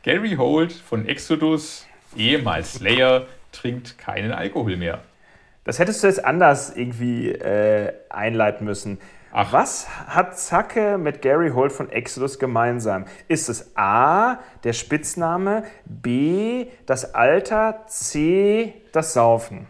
Gary 0.04 0.36
Holt 0.36 0.72
von 0.74 1.08
Exodus, 1.08 1.86
ehemals 2.16 2.74
Slayer, 2.74 3.28
trinkt 3.52 3.98
keinen 3.98 4.32
Alkohol 4.32 4.78
mehr. 4.78 5.02
Das 5.64 5.80
hättest 5.80 6.04
du 6.04 6.08
jetzt 6.08 6.24
anders 6.24 6.76
irgendwie 6.76 7.30
äh, 7.30 7.94
einleiten 8.10 8.66
müssen. 8.66 9.00
Ach. 9.36 9.52
Was 9.52 9.90
hat 9.90 10.38
Zacke 10.38 11.00
mit 11.00 11.24
Gary 11.24 11.50
Holt 11.50 11.72
von 11.72 11.90
Exodus 11.90 12.38
gemeinsam? 12.38 13.06
Ist 13.28 13.50
es 13.50 13.76
A, 13.76 14.38
der 14.64 14.74
Spitzname, 14.74 15.64
B, 15.86 16.68
das 16.86 17.16
Alter, 17.16 17.84
C, 17.88 18.76
das 18.92 19.14
Saufen? 19.14 19.68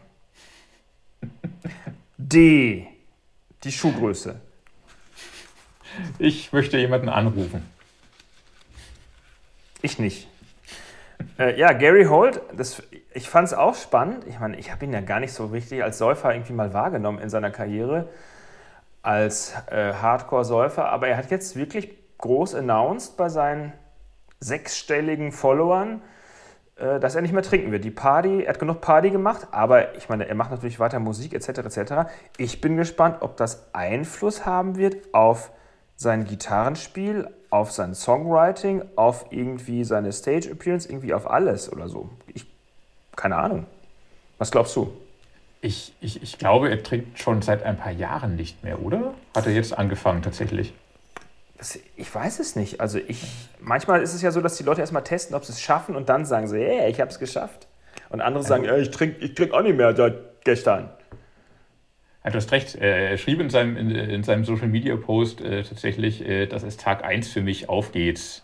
D, 2.18 2.88
die 3.64 3.72
Schuhgröße. 3.72 4.42
Ich 6.20 6.52
möchte 6.52 6.78
jemanden 6.78 7.08
anrufen. 7.08 7.66
Ich 9.82 9.98
nicht. 9.98 10.28
Äh, 11.40 11.58
ja, 11.58 11.72
Gary 11.72 12.06
Holt, 12.06 12.42
das, 12.52 12.84
ich 13.14 13.30
fand 13.30 13.48
es 13.48 13.54
auch 13.54 13.76
spannend. 13.76 14.26
Ich 14.28 14.40
meine, 14.42 14.58
ich 14.58 14.74
habe 14.74 14.84
ihn 14.84 14.92
ja 14.92 15.00
gar 15.00 15.22
nicht 15.22 15.32
so 15.32 15.46
richtig 15.46 15.84
als 15.84 16.00
Säufer 16.00 16.34
irgendwie 16.34 16.54
mal 16.54 16.74
wahrgenommen 16.74 17.20
in 17.20 17.30
seiner 17.30 17.50
Karriere, 17.50 18.10
als 19.04 19.54
äh, 19.70 19.94
Hardcore-Säufer. 19.94 20.90
Aber 20.90 21.08
er 21.08 21.18
hat 21.18 21.30
jetzt 21.30 21.56
wirklich 21.56 21.96
groß 22.18 22.56
announced 22.56 23.18
bei 23.18 23.30
seinen 23.30 23.74
sechsstelligen 24.40 25.32
Followern, 25.32 26.02
äh, 26.76 27.00
dass 27.00 27.16
er 27.16 27.22
nicht 27.22 27.34
mehr 27.34 27.44
trinken 27.44 27.72
wird. 27.72 27.84
Die 27.84 27.92
Party, 27.92 28.44
er 28.44 28.50
hat 28.50 28.60
genug 28.60 28.82
Party 28.82 29.12
gemacht, 29.12 29.48
aber 29.52 29.96
ich 29.96 30.10
meine, 30.10 30.28
er 30.28 30.36
macht 30.36 30.52
natürlich 30.52 30.80
weiter 30.80 31.00
Musik 31.00 31.34
etc. 31.34 31.50
etc. 31.50 31.94
Ich 32.38 32.62
bin 32.62 32.78
gespannt, 32.78 33.18
ob 33.20 33.38
das 33.38 33.74
Einfluss 33.74 34.46
haben 34.46 34.78
wird 34.78 35.14
auf 35.14 35.52
sein 35.96 36.26
Gitarrenspiel, 36.26 37.30
auf 37.50 37.72
sein 37.72 37.94
Songwriting, 37.94 38.84
auf 38.96 39.28
irgendwie 39.30 39.84
seine 39.84 40.12
Stage 40.12 40.50
Appearance, 40.50 40.90
irgendwie 40.90 41.14
auf 41.14 41.30
alles 41.30 41.72
oder 41.72 41.88
so. 41.88 42.10
Ich, 42.34 42.48
keine 43.16 43.36
Ahnung. 43.36 43.68
Was 44.40 44.50
glaubst 44.50 44.76
du? 44.76 44.92
Ich, 45.66 45.94
ich, 46.02 46.22
ich 46.22 46.38
glaube, 46.38 46.70
er 46.70 46.84
trinkt 46.84 47.20
schon 47.20 47.42
seit 47.42 47.64
ein 47.64 47.78
paar 47.78 47.94
Jahren 47.94 48.36
nicht 48.36 48.66
mehr, 48.66 48.82
oder? 48.82 49.14
Hat 49.34 49.46
er 49.46 49.54
jetzt 49.54 49.72
angefangen 49.72 50.22
tatsächlich? 50.22 50.74
Das, 51.58 51.80
ich 51.96 52.14
weiß 52.14 52.40
es 52.40 52.58
nicht. 52.58 52.82
Also 52.82 53.00
ich, 53.08 53.24
manchmal 53.62 54.02
ist 54.02 54.14
es 54.14 54.22
ja 54.22 54.32
so, 54.32 54.42
dass 54.42 54.58
die 54.58 54.64
Leute 54.64 54.82
erstmal 54.82 55.06
testen, 55.06 55.38
ob 55.38 55.46
sie 55.46 55.54
es 55.54 55.62
schaffen 55.62 55.96
und 55.96 56.10
dann 56.10 56.26
sagen 56.26 56.50
sie, 56.50 56.60
hey, 56.60 56.92
ich 56.92 57.00
habe 57.00 57.10
es 57.10 57.18
geschafft. 57.18 57.68
Und 58.10 58.20
andere 58.20 58.44
sagen, 58.44 58.66
ich 58.78 58.92
trinke 58.92 59.24
ich 59.24 59.36
trink 59.36 59.54
auch 59.54 59.62
nicht 59.62 59.78
mehr 59.78 59.96
seit 59.96 60.44
gestern. 60.44 60.90
Ja, 62.26 62.32
du 62.32 62.36
hast 62.36 62.52
recht. 62.52 62.76
Er 62.76 63.18
schrieb 63.18 63.40
in 63.40 63.50
seinem, 63.50 63.78
in, 63.78 63.90
in 63.90 64.24
seinem 64.24 64.44
Social 64.44 64.68
Media 64.68 64.98
Post 64.98 65.40
äh, 65.40 65.64
tatsächlich, 65.64 66.28
äh, 66.28 66.46
dass 66.46 66.64
es 66.64 66.76
Tag 66.76 67.06
1 67.06 67.30
für 67.30 67.42
mich 67.42 67.70
aufgeht. 67.70 68.44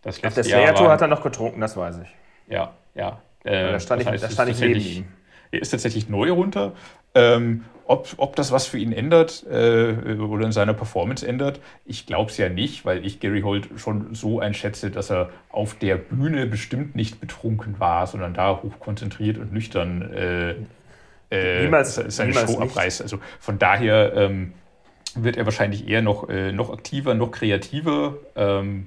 Das 0.00 0.24
Auf 0.24 0.32
der 0.32 0.44
Slayer-Tour 0.44 0.90
hat 0.90 1.02
er 1.02 1.08
noch 1.08 1.22
getrunken, 1.22 1.60
das 1.60 1.76
weiß 1.76 1.98
ich. 1.98 2.08
Ja, 2.48 2.72
ja. 2.94 3.20
Äh, 3.44 3.72
da 3.72 3.80
stand 3.80 4.00
ich, 4.00 4.08
heißt, 4.08 4.24
da 4.24 4.30
stand 4.30 4.50
ich 4.50 4.60
neben 4.60 4.80
ihm. 4.80 5.08
Er 5.50 5.60
ist 5.60 5.70
tatsächlich 5.70 6.08
neu 6.08 6.30
runter. 6.32 6.72
Ähm, 7.14 7.64
ob, 7.86 8.08
ob 8.18 8.36
das 8.36 8.52
was 8.52 8.66
für 8.66 8.78
ihn 8.78 8.92
ändert 8.92 9.44
äh, 9.50 10.14
oder 10.20 10.46
in 10.46 10.52
seiner 10.52 10.74
Performance 10.74 11.26
ändert, 11.26 11.60
ich 11.84 12.06
glaube 12.06 12.30
es 12.30 12.36
ja 12.36 12.48
nicht, 12.48 12.84
weil 12.84 13.04
ich 13.04 13.18
Gary 13.18 13.40
Holt 13.40 13.68
schon 13.76 14.14
so 14.14 14.38
einschätze, 14.38 14.92
dass 14.92 15.10
er 15.10 15.30
auf 15.48 15.74
der 15.74 15.96
Bühne 15.96 16.46
bestimmt 16.46 16.94
nicht 16.94 17.20
betrunken 17.20 17.80
war, 17.80 18.06
sondern 18.06 18.32
da 18.32 18.60
hochkonzentriert 18.62 19.38
und 19.38 19.52
nüchtern 19.52 20.02
äh, 20.12 20.54
äh, 21.30 21.64
niemals, 21.64 21.96
seine 21.96 22.30
niemals 22.30 22.52
Show 22.52 22.60
abreißt. 22.60 23.02
Also 23.02 23.18
von 23.40 23.58
daher 23.58 24.12
ähm, 24.14 24.52
wird 25.16 25.36
er 25.36 25.44
wahrscheinlich 25.44 25.88
eher 25.88 26.02
noch, 26.02 26.28
äh, 26.28 26.52
noch 26.52 26.72
aktiver, 26.72 27.14
noch 27.14 27.32
kreativer 27.32 28.14
ähm, 28.36 28.86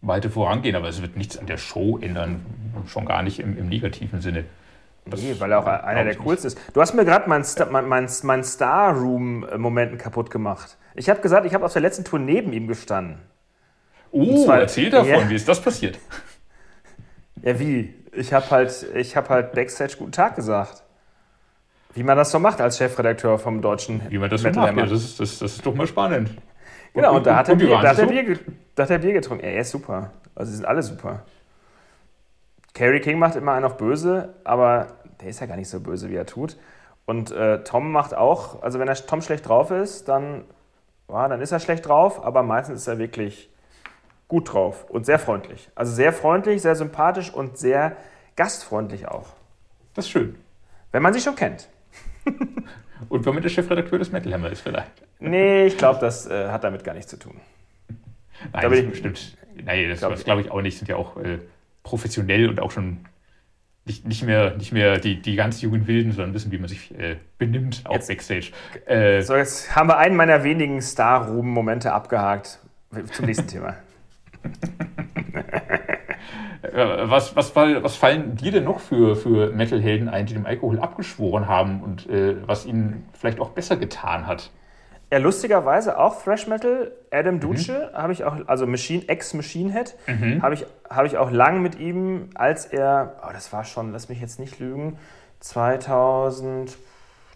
weiter 0.00 0.28
vorangehen, 0.28 0.74
aber 0.74 0.88
es 0.88 1.00
wird 1.00 1.16
nichts 1.16 1.38
an 1.38 1.46
der 1.46 1.56
Show 1.56 1.98
ändern, 1.98 2.44
schon 2.86 3.06
gar 3.06 3.22
nicht 3.22 3.38
im, 3.38 3.56
im 3.56 3.68
negativen 3.68 4.20
Sinne. 4.20 4.44
Nee, 5.06 5.36
weil 5.38 5.52
er 5.52 5.58
auch 5.58 5.66
einer 5.66 6.04
der 6.04 6.16
coolsten 6.16 6.48
ist. 6.48 6.58
Du 6.72 6.80
hast 6.80 6.94
mir 6.94 7.04
gerade 7.04 7.28
meinen 7.28 7.44
Star, 7.44 7.68
mein, 7.70 7.86
mein, 7.86 8.08
mein 8.22 8.44
Star 8.44 8.94
Room-Momenten 8.94 9.98
kaputt 9.98 10.30
gemacht. 10.30 10.78
Ich 10.94 11.10
habe 11.10 11.20
gesagt, 11.20 11.44
ich 11.46 11.54
habe 11.54 11.64
auf 11.64 11.72
der 11.72 11.82
letzten 11.82 12.04
Tour 12.04 12.18
neben 12.18 12.52
ihm 12.52 12.68
gestanden. 12.68 13.18
Oh, 14.10 14.44
zwar, 14.44 14.60
erzähl 14.60 14.90
davon, 14.90 15.08
ja, 15.08 15.28
wie 15.28 15.34
ist 15.34 15.48
das 15.48 15.60
passiert? 15.60 15.98
Ja, 17.42 17.58
wie? 17.58 17.92
Ich 18.12 18.32
habe 18.32 18.48
halt, 18.50 18.70
hab 18.70 19.28
halt 19.28 19.52
Backstage 19.52 19.96
guten 19.98 20.12
Tag 20.12 20.36
gesagt. 20.36 20.82
Wie 21.92 22.02
man 22.02 22.16
das 22.16 22.30
so 22.30 22.38
macht 22.38 22.60
als 22.60 22.78
Chefredakteur 22.78 23.38
vom 23.38 23.60
deutschen 23.60 24.00
Wie 24.08 24.18
man 24.18 24.30
das 24.30 24.42
so 24.42 24.50
macht, 24.50 24.76
ja, 24.76 24.86
das, 24.86 24.92
ist, 24.92 25.20
das, 25.20 25.38
das 25.38 25.52
ist 25.56 25.66
doch 25.66 25.74
mal 25.74 25.86
spannend. 25.86 26.30
Genau, 26.94 27.10
und, 27.10 27.16
und 27.18 27.26
da, 27.26 27.36
hat 27.36 27.48
er 27.48 27.56
Bier, 27.56 27.68
da, 27.68 27.88
hat 27.88 27.98
er 27.98 28.06
Bier, 28.06 28.38
da 28.74 28.82
hat 28.84 28.90
er 28.90 28.98
Bier 28.98 29.12
getrunken. 29.12 29.44
Er 29.44 29.60
ist 29.60 29.70
super. 29.70 30.12
Also, 30.34 30.50
sie 30.50 30.56
sind 30.56 30.66
alle 30.66 30.82
super. 30.82 31.24
Kerry 32.74 33.00
King 33.00 33.18
macht 33.18 33.36
immer 33.36 33.52
einen 33.52 33.64
auf 33.64 33.76
böse, 33.76 34.34
aber 34.44 34.88
der 35.20 35.28
ist 35.28 35.40
ja 35.40 35.46
gar 35.46 35.56
nicht 35.56 35.68
so 35.68 35.80
böse, 35.80 36.10
wie 36.10 36.16
er 36.16 36.26
tut. 36.26 36.56
Und 37.06 37.30
äh, 37.30 37.62
Tom 37.64 37.92
macht 37.92 38.14
auch, 38.14 38.62
also 38.62 38.78
wenn 38.78 38.88
er 38.88 38.94
Tom 38.94 39.22
schlecht 39.22 39.48
drauf 39.48 39.70
ist, 39.70 40.08
dann, 40.08 40.44
ja, 41.08 41.28
dann 41.28 41.40
ist 41.40 41.52
er 41.52 41.60
schlecht 41.60 41.86
drauf, 41.86 42.24
aber 42.24 42.42
meistens 42.42 42.80
ist 42.80 42.88
er 42.88 42.98
wirklich 42.98 43.50
gut 44.26 44.52
drauf 44.52 44.86
und 44.88 45.06
sehr 45.06 45.18
freundlich. 45.18 45.70
Also 45.74 45.92
sehr 45.92 46.12
freundlich, 46.12 46.62
sehr 46.62 46.74
sympathisch 46.74 47.32
und 47.32 47.58
sehr 47.58 47.96
gastfreundlich 48.36 49.06
auch. 49.06 49.28
Das 49.94 50.06
ist 50.06 50.10
schön. 50.10 50.36
Wenn 50.92 51.02
man 51.02 51.12
sich 51.12 51.22
schon 51.22 51.36
kennt. 51.36 51.68
Und 53.08 53.26
womit 53.26 53.44
der 53.44 53.50
Chefredakteur 53.50 53.98
des 53.98 54.12
Metal 54.12 54.32
Hammer 54.32 54.50
ist 54.50 54.62
vielleicht. 54.62 55.02
Nee, 55.18 55.66
ich 55.66 55.76
glaube, 55.76 56.00
das 56.00 56.26
äh, 56.26 56.48
hat 56.48 56.64
damit 56.64 56.84
gar 56.84 56.94
nichts 56.94 57.10
zu 57.10 57.18
tun. 57.18 57.38
Nein, 58.52 58.62
da 58.62 58.68
bin 58.68 58.78
ich 58.84 58.90
bestimmt. 58.90 59.36
Nein, 59.62 59.88
das 59.90 59.98
glaube 59.98 60.16
glaub 60.16 60.38
ich 60.38 60.50
auch 60.50 60.62
nicht. 60.62 60.78
Sind 60.78 60.88
ja 60.88 60.96
auch 60.96 61.16
äh, 61.18 61.38
professionell 61.84 62.48
und 62.48 62.58
auch 62.58 62.72
schon 62.72 63.06
nicht, 63.84 64.06
nicht 64.06 64.22
mehr, 64.22 64.56
nicht 64.56 64.72
mehr 64.72 64.98
die, 64.98 65.20
die 65.20 65.36
ganz 65.36 65.60
jungen 65.60 65.86
Wilden, 65.86 66.12
sondern 66.12 66.34
wissen, 66.34 66.50
wie 66.50 66.58
man 66.58 66.68
sich 66.68 66.98
äh, 66.98 67.16
benimmt, 67.38 67.82
auch 67.84 67.94
jetzt, 67.94 68.08
Backstage. 68.08 68.50
Äh, 68.86 69.20
so, 69.22 69.36
jetzt 69.36 69.76
haben 69.76 69.88
wir 69.88 69.98
einen 69.98 70.16
meiner 70.16 70.42
wenigen 70.42 70.80
Star-Ruben-Momente 70.80 71.92
abgehakt. 71.92 72.58
Zum 73.12 73.26
nächsten 73.26 73.46
Thema. 73.46 73.76
Äh, 76.62 76.72
was, 77.10 77.36
was, 77.36 77.54
was 77.54 77.96
fallen 77.96 78.36
dir 78.36 78.52
denn 78.52 78.64
noch 78.64 78.80
für, 78.80 79.16
für 79.16 79.52
Metal-Helden 79.52 80.08
ein, 80.08 80.26
die 80.26 80.34
dem 80.34 80.46
Alkohol 80.46 80.78
abgeschworen 80.78 81.46
haben 81.46 81.82
und 81.82 82.08
äh, 82.08 82.36
was 82.46 82.64
ihnen 82.64 83.06
vielleicht 83.12 83.40
auch 83.40 83.50
besser 83.50 83.76
getan 83.76 84.26
hat? 84.26 84.50
Ja, 85.14 85.20
lustigerweise 85.20 85.96
auch 85.96 86.20
Thrash 86.20 86.48
Metal. 86.48 86.90
Adam 87.12 87.38
Duce 87.38 87.68
mhm. 87.68 87.96
habe 87.96 88.12
ich 88.12 88.24
auch, 88.24 88.36
also 88.48 88.66
Machine, 88.66 89.04
Ex-Machine 89.06 89.72
Head, 89.72 89.94
mhm. 90.08 90.42
habe 90.42 90.54
ich, 90.54 90.66
hab 90.90 91.04
ich 91.06 91.16
auch 91.18 91.30
lang 91.30 91.62
mit 91.62 91.78
ihm, 91.78 92.30
als 92.34 92.66
er, 92.66 93.14
oh, 93.22 93.30
das 93.32 93.52
war 93.52 93.62
schon, 93.62 93.92
lass 93.92 94.08
mich 94.08 94.20
jetzt 94.20 94.40
nicht 94.40 94.58
lügen, 94.58 94.98
2000 95.38 96.76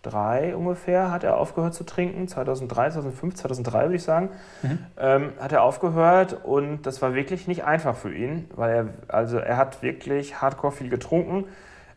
2003 0.02 0.56
ungefähr 0.56 1.10
hat 1.10 1.22
er 1.22 1.36
aufgehört 1.36 1.74
zu 1.74 1.84
trinken. 1.84 2.26
2003, 2.26 2.90
2005, 2.90 3.34
2003 3.34 3.82
würde 3.82 3.96
ich 3.96 4.02
sagen, 4.02 4.30
mhm. 4.62 4.78
ähm, 4.98 5.32
hat 5.38 5.52
er 5.52 5.62
aufgehört 5.62 6.36
und 6.44 6.82
das 6.82 7.00
war 7.00 7.14
wirklich 7.14 7.46
nicht 7.46 7.64
einfach 7.64 7.96
für 7.96 8.12
ihn, 8.12 8.48
weil 8.54 8.74
er, 8.74 8.88
also 9.08 9.38
er 9.38 9.56
hat 9.56 9.82
wirklich 9.82 10.40
hardcore 10.40 10.72
viel 10.72 10.88
getrunken. 10.88 11.44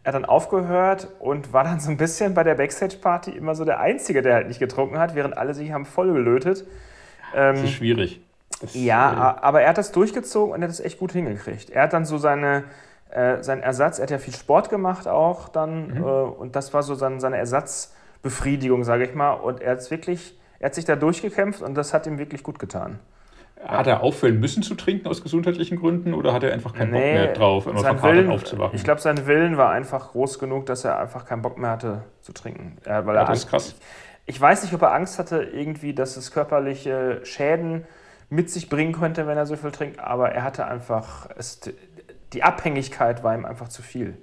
Er 0.04 0.14
hat 0.14 0.16
dann 0.16 0.26
aufgehört 0.26 1.08
und 1.20 1.54
war 1.54 1.64
dann 1.64 1.80
so 1.80 1.92
ein 1.92 1.98
bisschen 1.98 2.34
bei 2.34 2.44
der 2.44 2.56
Backstage-Party 2.56 3.32
immer 3.32 3.54
so 3.54 3.66
der 3.66 3.80
Einzige, 3.80 4.22
der 4.24 4.34
halt 4.34 4.48
nicht 4.48 4.60
getrunken 4.60 4.98
hat, 4.98 5.14
während 5.14 5.38
alle 5.38 5.54
sich 5.54 5.72
haben 5.72 5.86
voll 5.86 6.12
gelötet. 6.12 6.66
Ähm, 7.36 7.56
das 7.56 7.66
ist 7.66 7.72
schwierig. 7.74 8.22
Das 8.62 8.74
ja, 8.74 9.12
äh, 9.12 9.42
aber 9.42 9.62
er 9.62 9.70
hat 9.70 9.78
das 9.78 9.92
durchgezogen 9.92 10.54
und 10.54 10.62
er 10.62 10.68
hat 10.68 10.74
es 10.74 10.80
echt 10.80 11.00
gut 11.00 11.12
hingekriegt. 11.12 11.70
Er 11.70 11.84
hat 11.84 11.94
dann 11.94 12.06
so 12.06 12.18
seine, 12.18 12.64
äh, 13.12 13.44
sein 13.44 13.62
Ersatz, 13.62 14.00
er 14.00 14.04
hat 14.04 14.12
ja 14.12 14.18
viel 14.18 14.34
Sport 14.34 14.70
gemacht 14.70 15.08
auch 15.08 15.50
dann 15.50 15.90
mhm. 15.90 15.98
äh, 15.98 16.06
und 16.06 16.56
das 16.56 16.74
war 16.74 16.82
so 16.82 16.96
sein, 16.96 17.20
seine 17.20 17.38
Ersatzbefriedigung, 17.38 18.84
sage 18.84 19.06
ich 19.06 19.14
mal. 19.14 19.34
Und 19.34 19.62
er, 19.62 19.74
hat's 19.74 19.92
wirklich, 19.92 20.36
er 20.60 20.68
hat 20.68 20.76
sich 20.76 20.86
da 20.86 20.96
durchgekämpft 20.96 21.62
und 21.62 21.76
das 21.76 21.94
hat 21.94 22.08
ihm 22.08 22.18
wirklich 22.18 22.42
gut 22.42 22.58
getan. 22.58 23.00
Hat 23.64 23.88
er 23.88 24.02
aufhören 24.02 24.40
müssen 24.40 24.64
zu 24.64 24.76
trinken 24.76 25.08
aus 25.08 25.22
gesundheitlichen 25.22 25.78
Gründen 25.80 26.14
oder 26.14 26.34
hat 26.34 26.44
er 26.44 26.54
einfach 26.54 26.74
keinen 26.74 26.92
nee, 26.92 26.98
Bock 26.98 27.14
mehr 27.14 27.34
drauf, 27.34 27.68
immer 27.68 27.80
verkatert 27.82 28.16
Willen, 28.16 28.32
aufzuwachen? 28.32 28.76
Ich 28.76 28.84
glaube, 28.84 29.02
sein 29.02 29.28
Willen 29.28 29.58
war 29.58 29.72
einfach 29.72 30.12
groß 30.12 30.40
genug, 30.40 30.66
dass 30.66 30.84
er 30.84 31.00
einfach 31.00 31.26
keinen 31.26 31.42
Bock 31.42 31.58
mehr 31.58 31.70
hatte 31.70 32.04
zu 32.22 32.34
trinken. 32.34 32.78
Er, 32.84 33.06
weil 33.06 33.16
ja, 33.16 33.22
er 33.22 33.28
das 33.28 33.40
ist 33.40 33.50
krass. 33.50 33.76
Ich 34.26 34.40
weiß 34.40 34.64
nicht, 34.64 34.74
ob 34.74 34.82
er 34.82 34.94
Angst 34.94 35.20
hatte, 35.20 35.44
irgendwie, 35.44 35.94
dass 35.94 36.18
es 36.18 36.32
körperliche 36.32 37.22
Schäden 37.24 37.86
mit 38.30 38.50
sich 38.50 38.70
bringen 38.70 38.94
könnte, 38.94 39.28
wenn 39.28 39.38
er 39.38 39.46
so 39.46 39.56
viel 39.56 39.72
trinkt, 39.72 40.00
aber 40.00 40.32
er 40.32 40.44
hatte 40.44 40.66
einfach, 40.66 41.28
es, 41.38 41.60
die 42.34 42.44
Abhängigkeit 42.44 43.24
war 43.24 43.36
ihm 43.36 43.46
einfach 43.46 43.68
zu 43.68 43.82
viel. 43.82 44.18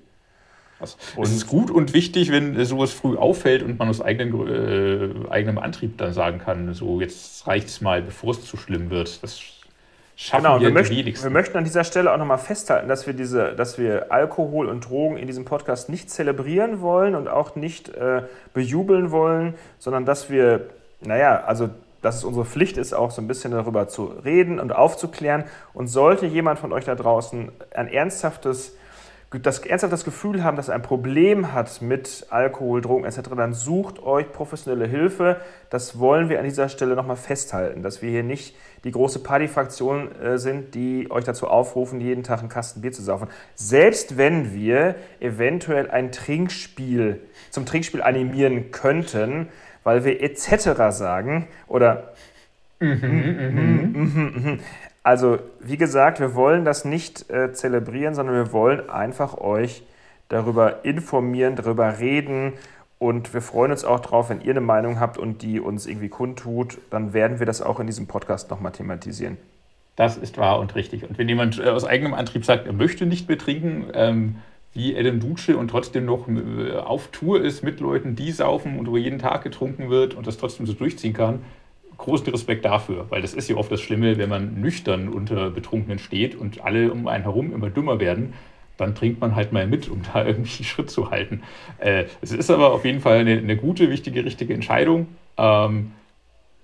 Also, 0.80 0.96
es 1.20 1.32
ist 1.32 1.46
gut 1.46 1.70
und 1.70 1.92
wichtig, 1.92 2.30
wenn 2.30 2.64
sowas 2.64 2.92
früh 2.92 3.16
auffällt 3.16 3.62
und 3.62 3.78
man 3.78 3.88
aus 3.88 4.00
eigenem, 4.00 4.46
äh, 4.46 5.28
eigenem 5.28 5.58
Antrieb 5.58 5.98
dann 5.98 6.12
sagen 6.12 6.38
kann, 6.38 6.72
so 6.74 7.00
jetzt 7.00 7.46
reicht 7.46 7.68
es 7.68 7.80
mal, 7.80 8.02
bevor 8.02 8.30
es 8.30 8.44
zu 8.44 8.56
schlimm 8.56 8.90
wird. 8.90 9.22
Das 9.22 9.40
schaffen 10.14 10.44
genau, 10.44 10.60
wir, 10.60 10.68
wir 10.68 10.74
möchten, 10.74 10.96
wir 10.96 11.30
möchten 11.30 11.58
an 11.58 11.64
dieser 11.64 11.84
Stelle 11.84 12.12
auch 12.12 12.18
nochmal 12.18 12.38
festhalten, 12.38 12.88
dass 12.88 13.06
wir, 13.06 13.14
diese, 13.14 13.54
dass 13.54 13.78
wir 13.78 14.12
Alkohol 14.12 14.68
und 14.68 14.88
Drogen 14.88 15.16
in 15.16 15.26
diesem 15.26 15.44
Podcast 15.44 15.88
nicht 15.88 16.10
zelebrieren 16.10 16.80
wollen 16.80 17.14
und 17.14 17.28
auch 17.28 17.56
nicht 17.56 17.88
äh, 17.88 18.22
bejubeln 18.54 19.10
wollen, 19.10 19.54
sondern 19.78 20.04
dass 20.04 20.30
wir, 20.30 20.70
naja, 21.00 21.42
also 21.44 21.70
dass 22.02 22.16
es 22.16 22.24
unsere 22.24 22.44
Pflicht 22.44 22.76
ist, 22.76 22.92
auch 22.92 23.10
so 23.10 23.20
ein 23.20 23.26
bisschen 23.26 23.50
darüber 23.50 23.88
zu 23.88 24.04
reden 24.24 24.60
und 24.60 24.72
aufzuklären. 24.72 25.44
Und 25.74 25.88
sollte 25.88 26.26
jemand 26.26 26.58
von 26.58 26.72
euch 26.72 26.84
da 26.84 26.94
draußen 26.94 27.50
ein 27.74 27.88
ernsthaftes 27.88 28.76
das 29.30 29.58
ernsthaft 29.58 29.92
das 29.92 30.04
Gefühl 30.04 30.42
haben, 30.42 30.56
dass 30.56 30.68
er 30.68 30.74
ein 30.74 30.82
Problem 30.82 31.52
hat 31.52 31.82
mit 31.82 32.26
Alkohol, 32.30 32.80
Drogen 32.80 33.04
etc., 33.04 33.20
dann 33.36 33.52
sucht 33.52 34.02
euch 34.02 34.32
professionelle 34.32 34.86
Hilfe. 34.86 35.36
Das 35.68 35.98
wollen 35.98 36.30
wir 36.30 36.38
an 36.38 36.46
dieser 36.46 36.70
Stelle 36.70 36.96
nochmal 36.96 37.16
festhalten, 37.16 37.82
dass 37.82 38.00
wir 38.00 38.10
hier 38.10 38.22
nicht 38.22 38.56
die 38.84 38.90
große 38.90 39.18
Partyfraktion 39.18 40.16
äh, 40.20 40.38
sind, 40.38 40.74
die 40.74 41.10
euch 41.10 41.24
dazu 41.24 41.46
aufrufen, 41.46 42.00
jeden 42.00 42.22
Tag 42.22 42.40
einen 42.40 42.48
Kasten 42.48 42.80
Bier 42.80 42.92
zu 42.92 43.02
saufen. 43.02 43.28
Selbst 43.54 44.16
wenn 44.16 44.54
wir 44.54 44.94
eventuell 45.20 45.90
ein 45.90 46.10
Trinkspiel 46.10 47.20
zum 47.50 47.66
Trinkspiel 47.66 48.00
animieren 48.00 48.70
könnten, 48.70 49.48
weil 49.84 50.04
wir 50.04 50.22
etc. 50.22 50.96
sagen 50.96 51.48
oder 51.66 52.14
mhm, 52.80 52.88
mhm, 52.92 53.92
mhm, 53.92 54.60
also, 55.02 55.38
wie 55.60 55.76
gesagt, 55.76 56.20
wir 56.20 56.34
wollen 56.34 56.64
das 56.64 56.84
nicht 56.84 57.30
äh, 57.30 57.52
zelebrieren, 57.52 58.14
sondern 58.14 58.34
wir 58.36 58.52
wollen 58.52 58.90
einfach 58.90 59.38
euch 59.38 59.82
darüber 60.28 60.84
informieren, 60.84 61.56
darüber 61.56 61.98
reden. 61.98 62.54
Und 62.98 63.32
wir 63.32 63.40
freuen 63.40 63.70
uns 63.70 63.84
auch 63.84 64.00
drauf, 64.00 64.28
wenn 64.28 64.40
ihr 64.40 64.50
eine 64.50 64.60
Meinung 64.60 64.98
habt 64.98 65.18
und 65.18 65.42
die 65.42 65.60
uns 65.60 65.86
irgendwie 65.86 66.08
kundtut, 66.08 66.78
dann 66.90 67.12
werden 67.12 67.38
wir 67.38 67.46
das 67.46 67.62
auch 67.62 67.78
in 67.80 67.86
diesem 67.86 68.06
Podcast 68.06 68.50
nochmal 68.50 68.72
thematisieren. 68.72 69.36
Das 69.94 70.16
ist 70.16 70.38
wahr 70.38 70.60
und 70.60 70.74
richtig. 70.74 71.08
Und 71.08 71.18
wenn 71.18 71.28
jemand 71.28 71.58
äh, 71.58 71.70
aus 71.70 71.84
eigenem 71.84 72.14
Antrieb 72.14 72.44
sagt, 72.44 72.66
er 72.66 72.72
möchte 72.72 73.06
nicht 73.06 73.28
mehr 73.28 73.38
trinken, 73.38 73.86
ähm, 73.94 74.36
wie 74.72 74.96
Adam 74.96 75.18
Duce 75.18 75.50
und 75.50 75.68
trotzdem 75.68 76.04
noch 76.04 76.28
äh, 76.28 76.76
auf 76.76 77.08
Tour 77.08 77.40
ist 77.40 77.64
mit 77.64 77.80
Leuten, 77.80 78.14
die 78.14 78.30
saufen 78.30 78.78
und 78.78 78.88
wo 78.88 78.96
jeden 78.96 79.18
Tag 79.18 79.42
getrunken 79.42 79.90
wird 79.90 80.14
und 80.14 80.26
das 80.26 80.36
trotzdem 80.36 80.66
so 80.66 80.72
durchziehen 80.72 81.14
kann, 81.14 81.40
großen 81.98 82.28
Respekt 82.28 82.64
dafür, 82.64 83.06
weil 83.10 83.20
das 83.22 83.34
ist 83.34 83.48
ja 83.48 83.56
oft 83.56 83.70
das 83.70 83.80
Schlimme, 83.80 84.16
wenn 84.16 84.28
man 84.28 84.60
nüchtern 84.60 85.08
unter 85.08 85.50
Betrunkenen 85.50 85.98
steht 85.98 86.34
und 86.34 86.64
alle 86.64 86.92
um 86.92 87.06
einen 87.08 87.24
herum 87.24 87.52
immer 87.52 87.70
dümmer 87.70 88.00
werden, 88.00 88.34
dann 88.76 88.94
trinkt 88.94 89.20
man 89.20 89.34
halt 89.34 89.52
mal 89.52 89.66
mit, 89.66 89.88
um 89.88 90.02
da 90.12 90.24
irgendwie 90.24 90.64
Schritt 90.64 90.90
zu 90.90 91.10
halten. 91.10 91.42
Äh, 91.78 92.04
es 92.22 92.32
ist 92.32 92.50
aber 92.50 92.72
auf 92.72 92.84
jeden 92.84 93.00
Fall 93.00 93.18
eine, 93.18 93.36
eine 93.38 93.56
gute, 93.56 93.90
wichtige, 93.90 94.24
richtige 94.24 94.54
Entscheidung. 94.54 95.08
Ähm, 95.36 95.92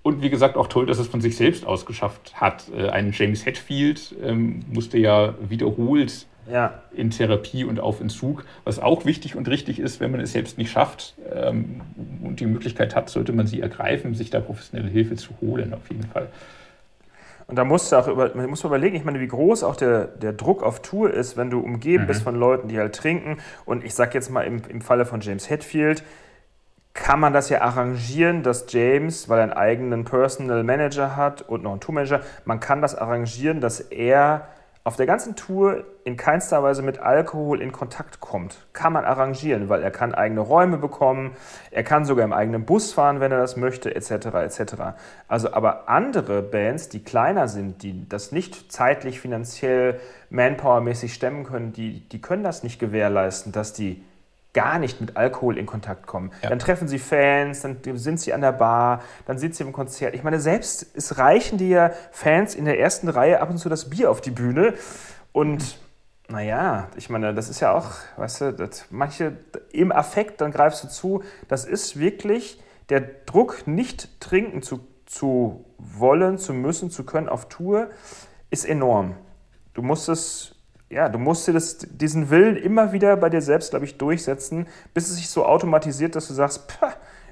und 0.01 0.21
wie 0.21 0.29
gesagt, 0.29 0.55
auch 0.55 0.67
toll, 0.67 0.85
dass 0.85 0.99
es 0.99 1.07
von 1.07 1.19
sich 1.19 1.35
selbst 1.35 1.65
aus 1.65 1.85
geschafft 1.85 2.39
hat. 2.39 2.65
Äh, 2.75 2.89
ein 2.89 3.11
James 3.11 3.45
Hetfield 3.45 4.15
ähm, 4.23 4.61
musste 4.71 4.97
ja 4.97 5.35
wiederholt 5.41 6.27
ja. 6.49 6.81
in 6.93 7.11
Therapie 7.11 7.63
und 7.63 7.79
auf 7.79 8.01
Entzug, 8.01 8.45
was 8.63 8.79
auch 8.79 9.05
wichtig 9.05 9.35
und 9.35 9.47
richtig 9.47 9.79
ist, 9.79 9.99
wenn 9.99 10.11
man 10.11 10.19
es 10.19 10.31
selbst 10.31 10.57
nicht 10.57 10.71
schafft 10.71 11.15
ähm, 11.33 11.81
und 12.23 12.39
die 12.39 12.45
Möglichkeit 12.45 12.95
hat, 12.95 13.09
sollte 13.09 13.33
man 13.33 13.47
sie 13.47 13.61
ergreifen, 13.61 14.13
sich 14.13 14.29
da 14.29 14.39
professionelle 14.39 14.89
Hilfe 14.89 15.15
zu 15.15 15.29
holen, 15.41 15.73
auf 15.73 15.89
jeden 15.89 16.03
Fall. 16.03 16.27
Und 17.47 17.57
da 17.57 17.63
musst 17.63 17.91
du 17.91 17.95
auch 17.97 18.07
über, 18.07 18.31
man 18.33 18.49
muss 18.49 18.63
überlegen, 18.63 18.95
ich 18.95 19.03
meine, 19.03 19.19
wie 19.19 19.27
groß 19.27 19.63
auch 19.63 19.75
der, 19.75 20.05
der 20.05 20.33
Druck 20.33 20.63
auf 20.63 20.81
Tour 20.81 21.13
ist, 21.13 21.37
wenn 21.37 21.51
du 21.51 21.59
umgeben 21.59 22.03
mhm. 22.03 22.07
bist 22.07 22.23
von 22.23 22.35
Leuten, 22.35 22.67
die 22.67 22.79
halt 22.79 22.95
trinken. 22.95 23.37
Und 23.65 23.83
ich 23.83 23.93
sag 23.93 24.15
jetzt 24.15 24.29
mal 24.31 24.41
im, 24.41 24.61
im 24.67 24.81
Falle 24.81 25.05
von 25.05 25.21
James 25.21 25.49
Hetfield, 25.49 26.03
kann 26.95 27.19
man 27.19 27.33
das 27.33 27.49
ja 27.49 27.61
arrangieren, 27.61 28.41
dass 28.41 28.65
James, 28.69 29.29
weil 29.29 29.39
er 29.39 29.43
einen 29.43 29.53
eigenen 29.53 30.05
Personal 30.05 30.63
Manager 30.63 31.15
hat 31.15 31.41
und 31.43 31.61
noch 31.61 31.71
einen 31.71 31.81
Tour-Manager, 31.81 32.21
man 32.45 32.59
kann 32.61 32.81
das 32.81 32.95
arrangieren, 32.95 33.59
dass 33.59 33.79
er 33.79 34.47
auf 34.85 34.97
der 34.97 35.07
ganzen 35.07 35.35
Tour 35.35 35.83
in 36.03 36.15
keinster 36.15 36.61
Weise 36.61 36.83
mit 36.83 36.99
Alkohol 36.99 37.59
in 37.59 37.71
Kontakt 37.71 38.19
kommt. 38.19 38.67
Kann 38.71 38.93
man 38.93 39.03
arrangieren, 39.03 39.67
weil 39.67 39.81
er 39.81 39.89
kann 39.89 40.13
eigene 40.13 40.41
Räume 40.41 40.77
bekommen, 40.77 41.31
er 41.71 41.83
kann 41.83 42.05
sogar 42.05 42.23
im 42.23 42.31
eigenen 42.31 42.65
Bus 42.65 42.93
fahren, 42.93 43.19
wenn 43.19 43.31
er 43.31 43.39
das 43.39 43.57
möchte, 43.57 43.95
etc. 43.95 44.11
etc. 44.11 44.75
Also 45.27 45.51
aber 45.53 45.89
andere 45.89 46.43
Bands, 46.43 46.87
die 46.87 47.03
kleiner 47.03 47.47
sind, 47.47 47.81
die 47.81 48.07
das 48.07 48.31
nicht 48.31 48.71
zeitlich, 48.71 49.19
finanziell, 49.19 49.99
manpowermäßig 50.29 51.15
stemmen 51.15 51.45
können, 51.45 51.73
die, 51.73 52.07
die 52.07 52.21
können 52.21 52.43
das 52.43 52.61
nicht 52.61 52.79
gewährleisten, 52.79 53.51
dass 53.51 53.73
die 53.73 54.03
gar 54.55 54.79
nicht 54.79 55.01
mit 55.01 55.17
Alkohol 55.17 55.57
in 55.57 55.65
Kontakt 55.65 56.07
kommen. 56.07 56.31
Ja. 56.41 56.49
Dann 56.49 56.59
treffen 56.59 56.87
sie 56.87 56.97
Fans, 56.97 57.61
dann 57.61 57.77
sind 57.95 58.19
sie 58.19 58.33
an 58.33 58.41
der 58.41 58.53
Bar, 58.53 59.03
dann 59.27 59.37
sind 59.37 59.53
sie 59.53 59.63
im 59.63 59.73
Konzert. 59.73 60.15
Ich 60.15 60.23
meine, 60.23 60.39
selbst 60.39 60.87
es 60.95 61.19
reichen 61.19 61.59
dir 61.59 61.67
ja 61.67 61.91
Fans 62.11 62.55
in 62.55 62.65
der 62.65 62.79
ersten 62.79 63.09
Reihe 63.09 63.41
ab 63.41 63.49
und 63.49 63.57
zu 63.57 63.69
das 63.69 63.89
Bier 63.89 64.09
auf 64.09 64.21
die 64.21 64.31
Bühne. 64.31 64.73
Und 65.33 65.77
naja, 66.29 66.87
ich 66.95 67.09
meine, 67.09 67.33
das 67.33 67.49
ist 67.49 67.59
ja 67.59 67.73
auch, 67.73 67.91
weißt 68.15 68.41
du, 68.41 68.53
das, 68.53 68.85
manche 68.89 69.33
im 69.71 69.91
Affekt, 69.91 70.41
dann 70.41 70.51
greifst 70.51 70.83
du 70.83 70.87
zu. 70.87 71.21
Das 71.49 71.65
ist 71.65 71.99
wirklich 71.99 72.59
der 72.89 73.01
Druck, 73.01 73.67
nicht 73.67 74.21
trinken 74.21 74.61
zu, 74.61 74.87
zu 75.05 75.65
wollen, 75.77 76.37
zu 76.37 76.53
müssen, 76.53 76.89
zu 76.89 77.03
können 77.03 77.27
auf 77.27 77.49
Tour, 77.49 77.89
ist 78.49 78.65
enorm. 78.65 79.17
Du 79.73 79.81
musst 79.81 80.07
es 80.07 80.54
ja, 80.89 81.09
du 81.09 81.17
musst 81.17 81.47
dir 81.47 81.53
das, 81.53 81.77
diesen 81.79 82.29
Willen 82.29 82.55
immer 82.55 82.91
wieder 82.91 83.17
bei 83.17 83.29
dir 83.29 83.41
selbst, 83.41 83.71
glaube 83.71 83.85
ich, 83.85 83.97
durchsetzen, 83.97 84.67
bis 84.93 85.09
es 85.09 85.15
sich 85.15 85.29
so 85.29 85.45
automatisiert, 85.45 86.15
dass 86.15 86.27
du 86.27 86.33
sagst, 86.33 86.77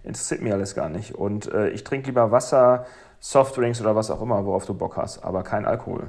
interessiert 0.03 0.41
mich 0.41 0.51
alles 0.53 0.75
gar 0.75 0.89
nicht. 0.89 1.15
Und 1.15 1.51
äh, 1.51 1.69
ich 1.69 1.83
trinke 1.83 2.07
lieber 2.07 2.31
Wasser, 2.31 2.85
Softdrinks 3.19 3.79
oder 3.79 3.95
was 3.95 4.11
auch 4.11 4.21
immer, 4.21 4.45
worauf 4.45 4.65
du 4.65 4.73
Bock 4.73 4.97
hast, 4.97 5.23
aber 5.23 5.43
kein 5.43 5.65
Alkohol. 5.65 6.07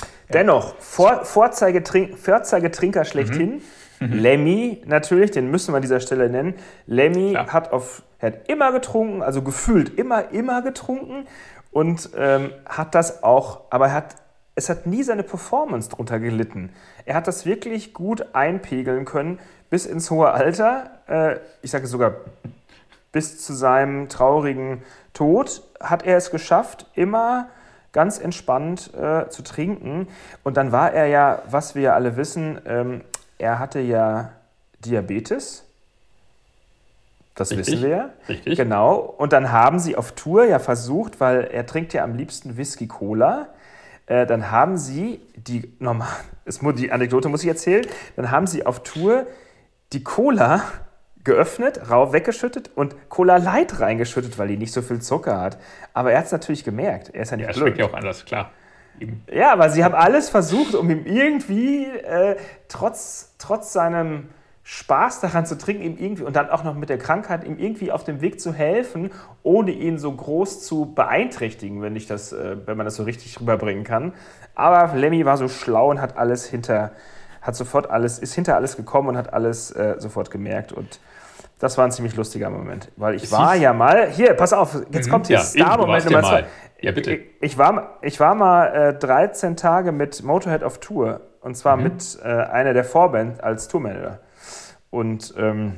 Ja. 0.00 0.06
Dennoch, 0.32 0.74
Vor, 0.80 1.24
Vorzeigetrink, 1.24 2.18
Vorzeigetrinker 2.18 3.04
schlechthin. 3.04 3.62
Mhm. 4.00 4.08
mhm. 4.08 4.12
Lemmy, 4.12 4.82
natürlich, 4.86 5.30
den 5.30 5.50
müssen 5.50 5.72
wir 5.72 5.76
an 5.76 5.82
dieser 5.82 6.00
Stelle 6.00 6.28
nennen. 6.28 6.54
Lemmy 6.86 7.34
hat, 7.34 7.72
auf, 7.72 8.02
hat 8.20 8.48
immer 8.48 8.72
getrunken, 8.72 9.22
also 9.22 9.42
gefühlt 9.42 9.96
immer, 9.96 10.32
immer 10.32 10.62
getrunken 10.62 11.26
und 11.70 12.10
ähm, 12.16 12.50
hat 12.66 12.94
das 12.94 13.22
auch, 13.22 13.60
aber 13.70 13.86
er 13.86 13.94
hat 13.94 14.16
es 14.54 14.68
hat 14.68 14.86
nie 14.86 15.02
seine 15.02 15.22
Performance 15.22 15.88
drunter 15.88 16.20
gelitten. 16.20 16.70
Er 17.04 17.16
hat 17.16 17.26
das 17.26 17.44
wirklich 17.44 17.92
gut 17.92 18.34
einpegeln 18.34 19.04
können 19.04 19.38
bis 19.70 19.86
ins 19.86 20.10
hohe 20.10 20.30
Alter. 20.30 20.90
Äh, 21.08 21.36
ich 21.62 21.70
sage 21.70 21.86
sogar 21.86 22.14
bis 23.12 23.44
zu 23.44 23.52
seinem 23.52 24.08
traurigen 24.08 24.82
Tod 25.12 25.62
hat 25.80 26.04
er 26.04 26.16
es 26.16 26.30
geschafft, 26.30 26.86
immer 26.94 27.48
ganz 27.92 28.18
entspannt 28.18 28.92
äh, 28.94 29.28
zu 29.28 29.42
trinken. 29.42 30.08
Und 30.42 30.56
dann 30.56 30.72
war 30.72 30.92
er 30.92 31.06
ja, 31.06 31.42
was 31.48 31.74
wir 31.74 31.94
alle 31.94 32.16
wissen, 32.16 32.60
ähm, 32.66 33.02
er 33.38 33.58
hatte 33.58 33.80
ja 33.80 34.32
Diabetes. 34.80 35.64
Das 37.36 37.50
Richtig. 37.50 37.66
wissen 37.66 37.82
wir 37.82 37.88
ja. 37.88 38.10
Richtig. 38.28 38.56
Genau. 38.56 38.96
Und 38.96 39.32
dann 39.32 39.50
haben 39.50 39.78
sie 39.78 39.96
auf 39.96 40.12
Tour 40.12 40.44
ja 40.44 40.58
versucht, 40.58 41.20
weil 41.20 41.44
er 41.44 41.66
trinkt 41.66 41.92
ja 41.92 42.04
am 42.04 42.16
liebsten 42.16 42.56
Whisky 42.56 42.86
Cola. 42.86 43.48
Äh, 44.06 44.26
dann 44.26 44.50
haben 44.50 44.76
sie 44.76 45.20
die 45.36 45.74
normal, 45.78 46.08
die 46.76 46.92
Anekdote 46.92 47.28
muss 47.28 47.42
ich 47.42 47.48
erzählen, 47.48 47.86
dann 48.16 48.30
haben 48.30 48.46
sie 48.46 48.66
auf 48.66 48.82
Tour 48.82 49.26
die 49.92 50.02
Cola 50.02 50.62
geöffnet, 51.22 51.90
rau 51.90 52.12
weggeschüttet 52.12 52.70
und 52.74 53.08
Cola 53.08 53.38
Light 53.38 53.80
reingeschüttet, 53.80 54.38
weil 54.38 54.48
die 54.48 54.58
nicht 54.58 54.72
so 54.72 54.82
viel 54.82 55.00
Zucker 55.00 55.40
hat. 55.40 55.58
Aber 55.94 56.12
er 56.12 56.18
hat 56.18 56.26
es 56.26 56.32
natürlich 56.32 56.64
gemerkt. 56.64 57.10
Er 57.14 57.22
ist 57.22 57.30
ja 57.30 57.38
nicht 57.38 57.46
ja, 57.46 57.52
blöd. 57.52 57.62
schmeckt 57.62 57.78
ja 57.78 57.86
auch 57.86 57.94
anders, 57.94 58.24
klar. 58.26 58.50
Ja, 59.32 59.52
aber 59.52 59.70
sie 59.70 59.82
haben 59.82 59.94
alles 59.94 60.28
versucht, 60.28 60.74
um 60.74 60.88
ihm 60.90 61.04
irgendwie 61.06 61.86
äh, 61.86 62.36
trotz, 62.68 63.34
trotz 63.38 63.72
seinem 63.72 64.28
Spaß 64.66 65.20
daran 65.20 65.44
zu 65.44 65.58
trinken, 65.58 65.82
ihm 65.82 65.96
irgendwie 65.98 66.22
und 66.22 66.34
dann 66.34 66.48
auch 66.48 66.64
noch 66.64 66.74
mit 66.74 66.88
der 66.88 66.96
Krankheit 66.96 67.44
ihm 67.44 67.58
irgendwie 67.58 67.92
auf 67.92 68.02
dem 68.02 68.22
Weg 68.22 68.40
zu 68.40 68.54
helfen, 68.54 69.10
ohne 69.42 69.70
ihn 69.70 69.98
so 69.98 70.10
groß 70.10 70.64
zu 70.64 70.94
beeinträchtigen, 70.94 71.82
wenn 71.82 71.94
ich 71.96 72.06
das, 72.06 72.32
äh, 72.32 72.56
wenn 72.64 72.78
man 72.78 72.86
das 72.86 72.96
so 72.96 73.02
richtig 73.02 73.38
rüberbringen 73.38 73.84
kann. 73.84 74.14
Aber 74.54 74.94
Lemmy 74.96 75.26
war 75.26 75.36
so 75.36 75.48
schlau 75.48 75.90
und 75.90 76.00
hat 76.00 76.16
alles 76.16 76.46
hinter, 76.46 76.92
hat 77.42 77.54
sofort 77.56 77.90
alles, 77.90 78.18
ist 78.18 78.32
hinter 78.32 78.56
alles 78.56 78.76
gekommen 78.76 79.10
und 79.10 79.16
hat 79.18 79.34
alles 79.34 79.70
äh, 79.70 79.96
sofort 79.98 80.30
gemerkt 80.30 80.72
und 80.72 80.98
das 81.58 81.76
war 81.76 81.84
ein 81.84 81.92
ziemlich 81.92 82.16
lustiger 82.16 82.48
Moment, 82.48 82.90
weil 82.96 83.14
ich 83.14 83.24
es 83.24 83.32
war 83.32 83.54
ja 83.54 83.74
mal, 83.74 84.08
hier, 84.08 84.34
pass 84.34 84.54
auf, 84.54 84.78
jetzt 84.90 85.06
mhm, 85.06 85.10
kommt 85.10 85.26
hier 85.26 85.36
ja, 85.36 85.42
Star-Moment 85.42 86.04
Nummer 86.06 86.22
zwei. 86.22 86.44
Ja, 86.80 86.92
bitte. 86.92 87.14
Ich, 87.14 87.22
ich, 87.40 87.58
war, 87.58 87.98
ich 88.02 88.18
war 88.18 88.34
mal 88.34 88.92
äh, 88.94 88.94
13 88.94 89.56
Tage 89.56 89.92
mit 89.92 90.22
Motorhead 90.22 90.64
auf 90.64 90.78
Tour 90.78 91.20
und 91.40 91.54
zwar 91.54 91.76
mhm. 91.76 91.82
mit 91.82 92.18
äh, 92.22 92.28
einer 92.28 92.72
der 92.72 92.84
Vorband 92.84 93.42
als 93.44 93.68
Tourmanager. 93.68 94.20
Und 94.94 95.34
ähm, 95.36 95.72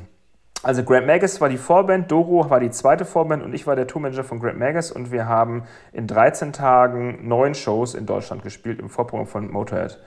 also 0.63 0.85
Grant 0.85 1.07
Magus 1.07 1.41
war 1.41 1.49
die 1.49 1.57
Vorband, 1.57 2.11
Doro 2.11 2.51
war 2.51 2.61
die 2.61 2.69
zweite 2.69 3.07
Vorband 3.07 3.43
und 3.43 3.55
ich 3.55 3.67
war 3.67 3.75
der 3.75 3.87
Tourmanager 3.87 4.25
von 4.25 4.41
Grant 4.41 4.59
Magus 4.59 4.93
und 4.93 5.11
wir 5.11 5.27
haben 5.27 5.63
in 5.95 6.07
13 6.07 6.53
Tagen 6.53 7.27
neun 7.27 7.55
Shows 7.55 7.95
in 7.95 8.05
Deutschland 8.05 8.43
gespielt 8.43 8.79
im 8.79 8.91
Vorprogramm 8.91 9.27
von 9.27 9.51
Motorhead. 9.51 9.99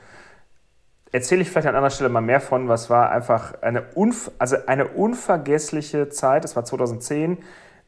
Erzähle 1.11 1.41
ich 1.41 1.49
vielleicht 1.49 1.65
an 1.67 1.73
anderer 1.73 1.89
Stelle 1.89 2.11
mal 2.11 2.21
mehr 2.21 2.39
von, 2.39 2.67
was 2.67 2.91
war 2.91 3.09
einfach 3.09 3.59
eine, 3.63 3.81
unver 3.95 4.31
also 4.37 4.57
eine 4.67 4.89
unvergessliche 4.89 6.09
Zeit, 6.09 6.43
das 6.43 6.55
war 6.55 6.63
2010, 6.63 7.39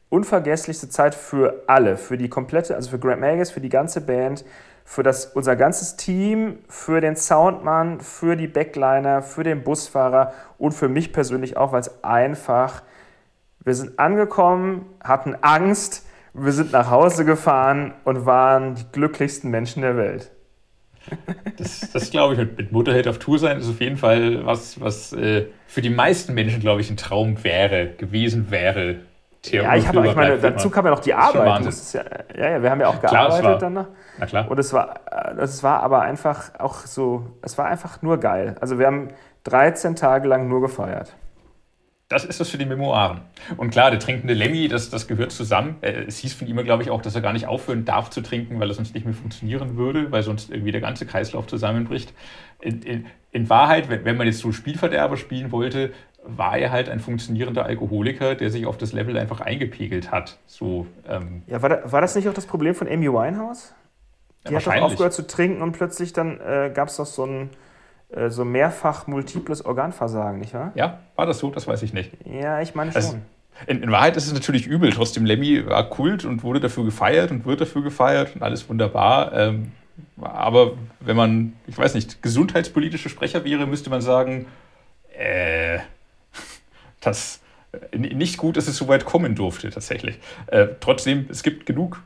unvergesslichste 0.08 0.88
Zeit 0.88 1.14
für 1.14 1.62
alle, 1.68 1.96
für 1.96 2.18
die 2.18 2.28
komplette, 2.28 2.74
also 2.74 2.90
für 2.90 2.98
Grant 2.98 3.20
Magus, 3.20 3.52
für 3.52 3.60
die 3.60 3.68
ganze 3.68 4.00
Band, 4.00 4.44
für 4.84 5.02
das, 5.02 5.26
unser 5.26 5.56
ganzes 5.56 5.96
Team, 5.96 6.58
für 6.68 7.00
den 7.00 7.16
Soundmann, 7.16 8.00
für 8.00 8.36
die 8.36 8.48
Backliner, 8.48 9.22
für 9.22 9.44
den 9.44 9.62
Busfahrer 9.64 10.32
und 10.58 10.72
für 10.72 10.88
mich 10.88 11.12
persönlich 11.12 11.56
auch, 11.56 11.72
weil 11.72 11.80
es 11.80 12.04
einfach, 12.04 12.82
wir 13.64 13.74
sind 13.74 13.98
angekommen, 13.98 14.86
hatten 15.02 15.36
Angst, 15.40 16.06
wir 16.34 16.52
sind 16.52 16.72
nach 16.72 16.90
Hause 16.90 17.24
gefahren 17.24 17.94
und 18.04 18.26
waren 18.26 18.74
die 18.74 18.84
glücklichsten 18.90 19.50
Menschen 19.50 19.82
der 19.82 19.96
Welt. 19.96 20.30
Das, 21.58 21.90
das 21.92 22.10
glaube 22.10 22.34
ich, 22.34 22.56
mit 22.56 22.72
Motorhead 22.72 23.06
auf 23.06 23.18
Tour 23.18 23.38
sein 23.38 23.58
ist 23.58 23.68
auf 23.68 23.80
jeden 23.80 23.98
Fall 23.98 24.46
was, 24.46 24.80
was 24.80 25.12
äh, 25.12 25.46
für 25.66 25.82
die 25.82 25.90
meisten 25.90 26.32
Menschen, 26.32 26.60
glaube 26.60 26.80
ich, 26.80 26.90
ein 26.90 26.96
Traum 26.96 27.44
wäre, 27.44 27.88
gewesen 27.98 28.50
wäre. 28.50 29.00
Ja, 29.46 29.74
ich, 29.74 29.88
habe, 29.88 30.06
ich 30.06 30.14
meine, 30.14 30.38
dazu 30.38 30.70
kam 30.70 30.84
ja 30.84 30.92
noch 30.92 31.00
die 31.00 31.14
Arbeit. 31.14 31.64
Ja, 31.92 32.02
ja, 32.36 32.50
ja, 32.50 32.62
wir 32.62 32.70
haben 32.70 32.80
ja 32.80 32.86
auch 32.86 33.00
gearbeitet 33.00 33.40
klar, 33.40 33.60
war, 33.60 33.70
noch. 33.70 33.86
Na 34.18 34.26
klar. 34.26 34.50
Und 34.50 34.58
es 34.58 34.72
war, 34.72 35.00
es 35.38 35.62
war 35.62 35.82
aber 35.82 36.02
einfach 36.02 36.52
auch 36.58 36.80
so, 36.86 37.26
es 37.42 37.58
war 37.58 37.66
einfach 37.66 38.02
nur 38.02 38.18
geil. 38.18 38.54
Also 38.60 38.78
wir 38.78 38.86
haben 38.86 39.08
13 39.44 39.96
Tage 39.96 40.28
lang 40.28 40.48
nur 40.48 40.60
gefeiert. 40.60 41.12
Das 42.12 42.26
ist 42.26 42.40
das 42.40 42.50
für 42.50 42.58
die 42.58 42.66
Memoiren. 42.66 43.22
Und 43.56 43.70
klar, 43.70 43.90
der 43.90 43.98
trinkende 43.98 44.34
Lemmy, 44.34 44.68
das, 44.68 44.90
das 44.90 45.08
gehört 45.08 45.32
zusammen. 45.32 45.76
Äh, 45.80 46.04
es 46.06 46.18
hieß 46.18 46.34
von 46.34 46.46
ihm, 46.46 46.62
glaube 46.62 46.82
ich, 46.82 46.90
auch, 46.90 47.00
dass 47.00 47.14
er 47.14 47.22
gar 47.22 47.32
nicht 47.32 47.46
aufhören 47.46 47.86
darf 47.86 48.10
zu 48.10 48.20
trinken, 48.20 48.60
weil 48.60 48.68
er 48.68 48.74
sonst 48.74 48.94
nicht 48.94 49.06
mehr 49.06 49.14
funktionieren 49.14 49.78
würde, 49.78 50.12
weil 50.12 50.22
sonst 50.22 50.50
irgendwie 50.50 50.72
der 50.72 50.82
ganze 50.82 51.06
Kreislauf 51.06 51.46
zusammenbricht. 51.46 52.12
In, 52.60 52.82
in, 52.82 53.06
in 53.30 53.48
Wahrheit, 53.48 53.88
wenn, 53.88 54.04
wenn 54.04 54.18
man 54.18 54.26
jetzt 54.26 54.40
so 54.40 54.52
Spielverderber 54.52 55.16
spielen 55.16 55.52
wollte, 55.52 55.94
war 56.24 56.56
er 56.56 56.70
halt 56.70 56.88
ein 56.88 57.00
funktionierender 57.00 57.64
Alkoholiker, 57.64 58.34
der 58.34 58.50
sich 58.50 58.66
auf 58.66 58.78
das 58.78 58.92
Level 58.92 59.16
einfach 59.18 59.40
eingepegelt 59.40 60.10
hat. 60.10 60.38
So, 60.46 60.86
ähm 61.08 61.42
ja, 61.46 61.62
war, 61.62 61.68
da, 61.68 61.92
war 61.92 62.00
das 62.00 62.14
nicht 62.14 62.28
auch 62.28 62.34
das 62.34 62.46
Problem 62.46 62.74
von 62.74 62.88
Amy 62.88 63.12
Winehouse? 63.12 63.74
Die 64.46 64.52
ja, 64.52 64.58
hat 64.58 64.66
doch 64.66 64.82
aufgehört 64.82 65.12
zu 65.12 65.26
trinken 65.26 65.62
und 65.62 65.72
plötzlich 65.72 66.12
dann 66.12 66.40
äh, 66.40 66.70
gab 66.74 66.88
es 66.88 66.96
doch 66.96 67.06
so 67.06 67.24
ein 67.24 67.50
äh, 68.12 68.28
so 68.28 68.44
mehrfach 68.44 69.06
multiples 69.06 69.64
Organversagen, 69.64 70.40
nicht 70.40 70.54
wahr? 70.54 70.72
Ja, 70.74 71.00
war 71.16 71.26
das 71.26 71.38
so? 71.38 71.50
Das 71.50 71.66
weiß 71.66 71.82
ich 71.82 71.92
nicht. 71.92 72.12
Ja, 72.24 72.60
ich 72.60 72.74
meine 72.74 72.94
also, 72.94 73.12
schon. 73.12 73.20
Also, 73.20 73.70
in, 73.70 73.82
in, 73.82 73.90
Wahrheit 73.90 74.16
ist 74.16 74.26
es 74.26 74.32
natürlich 74.32 74.66
übel. 74.66 74.92
Trotzdem, 74.92 75.24
Lemmy 75.24 75.66
war 75.66 75.88
Kult 75.88 76.24
und 76.24 76.42
wurde 76.42 76.60
dafür 76.60 76.84
gefeiert 76.84 77.30
und 77.30 77.46
wird 77.46 77.60
dafür 77.60 77.82
gefeiert 77.82 78.34
und 78.34 78.42
alles 78.42 78.68
wunderbar. 78.68 79.32
Ähm, 79.32 79.72
aber 80.20 80.72
wenn 81.00 81.16
man, 81.16 81.52
ich 81.66 81.78
weiß 81.78 81.94
nicht, 81.94 82.22
gesundheitspolitische 82.22 83.08
Sprecher 83.08 83.44
wäre, 83.44 83.66
müsste 83.66 83.90
man 83.90 84.00
sagen, 84.00 84.46
äh, 85.16 85.78
das 87.02 87.40
äh, 87.72 87.98
nicht 87.98 88.38
gut, 88.38 88.56
dass 88.56 88.68
es 88.68 88.76
so 88.76 88.88
weit 88.88 89.04
kommen 89.04 89.34
durfte 89.34 89.70
tatsächlich. 89.70 90.18
Äh, 90.46 90.68
trotzdem, 90.80 91.26
es 91.30 91.42
gibt 91.42 91.66
genug 91.66 92.02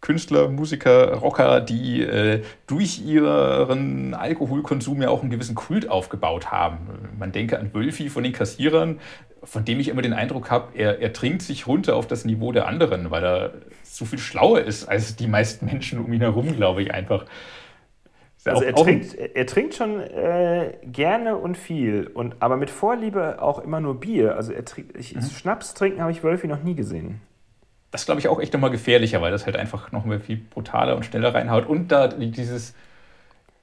Künstler, 0.00 0.48
Musiker, 0.48 1.14
Rocker, 1.14 1.60
die 1.60 2.02
äh, 2.02 2.42
durch 2.66 3.00
ihren 3.04 4.14
Alkoholkonsum 4.14 5.02
ja 5.02 5.08
auch 5.08 5.22
einen 5.22 5.30
gewissen 5.30 5.54
Kult 5.54 5.88
aufgebaut 5.88 6.52
haben. 6.52 6.78
Man 7.18 7.32
denke 7.32 7.58
an 7.58 7.74
Wölfi 7.74 8.08
von 8.08 8.22
den 8.22 8.32
Kassierern, 8.32 9.00
von 9.42 9.64
dem 9.64 9.80
ich 9.80 9.88
immer 9.88 10.02
den 10.02 10.12
Eindruck 10.12 10.50
habe, 10.50 10.76
er, 10.78 11.00
er 11.00 11.12
trinkt 11.12 11.42
sich 11.42 11.66
runter 11.66 11.96
auf 11.96 12.06
das 12.06 12.24
Niveau 12.24 12.52
der 12.52 12.68
anderen, 12.68 13.10
weil 13.10 13.24
er 13.24 13.54
so 13.82 14.04
viel 14.04 14.18
schlauer 14.18 14.60
ist 14.60 14.86
als 14.86 15.16
die 15.16 15.26
meisten 15.26 15.66
Menschen 15.66 15.98
um 15.98 16.12
ihn 16.12 16.20
herum, 16.20 16.54
glaube 16.54 16.82
ich 16.82 16.92
einfach. 16.92 17.24
Also 18.48 18.64
er, 18.64 18.74
trinkt, 18.74 19.14
er 19.14 19.46
trinkt 19.46 19.74
schon 19.74 20.00
äh, 20.00 20.74
gerne 20.84 21.36
und 21.36 21.56
viel, 21.56 22.06
und, 22.06 22.36
aber 22.40 22.56
mit 22.56 22.70
Vorliebe 22.70 23.42
auch 23.42 23.58
immer 23.58 23.80
nur 23.80 24.00
Bier. 24.00 24.36
Also 24.36 24.52
er 24.52 24.64
trinkt, 24.64 24.96
ich, 24.96 25.14
mhm. 25.14 25.22
Schnaps 25.22 25.74
trinken 25.74 26.00
habe 26.00 26.12
ich 26.12 26.22
Wölfi 26.22 26.46
noch 26.46 26.62
nie 26.62 26.74
gesehen. 26.74 27.20
Das 27.90 28.02
ist, 28.02 28.06
glaube 28.06 28.20
ich, 28.20 28.28
auch 28.28 28.40
echt 28.40 28.52
nochmal 28.52 28.70
gefährlicher, 28.70 29.22
weil 29.22 29.30
das 29.30 29.46
halt 29.46 29.56
einfach 29.56 29.92
nochmal 29.92 30.20
viel 30.20 30.36
brutaler 30.36 30.96
und 30.96 31.04
schneller 31.04 31.34
reinhaut. 31.34 31.66
Und 31.66 31.88
da 31.92 32.08
dieses, 32.08 32.74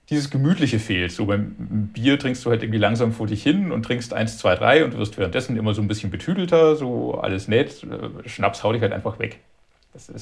dieses 0.10 0.30
Gemütliche 0.30 0.80
fehlt. 0.80 1.12
So 1.12 1.26
beim 1.26 1.56
Bier 1.94 2.18
trinkst 2.18 2.44
du 2.46 2.50
halt 2.50 2.64
irgendwie 2.64 2.80
langsam 2.80 3.12
vor 3.12 3.28
dich 3.28 3.44
hin 3.44 3.72
und 3.72 3.84
trinkst 3.84 4.14
eins, 4.14 4.38
zwei, 4.38 4.56
drei 4.56 4.84
und 4.84 4.98
wirst 4.98 5.18
währenddessen 5.18 5.58
immer 5.58 5.74
so 5.74 5.82
ein 5.82 5.88
bisschen 5.88 6.10
betüdelter, 6.10 6.76
so 6.76 7.16
alles 7.16 7.48
nett. 7.48 7.86
Schnaps 8.26 8.64
haut 8.64 8.76
dich 8.76 8.82
halt 8.82 8.94
einfach 8.94 9.20
weg. 9.20 9.40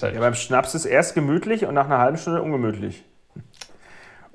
Halt 0.01 0.15
ja, 0.15 0.19
beim 0.19 0.33
Schnaps 0.33 0.75
ist 0.75 0.85
erst 0.85 1.15
gemütlich 1.15 1.65
und 1.65 1.73
nach 1.73 1.85
einer 1.85 1.99
halben 1.99 2.17
Stunde 2.17 2.41
ungemütlich. 2.41 3.03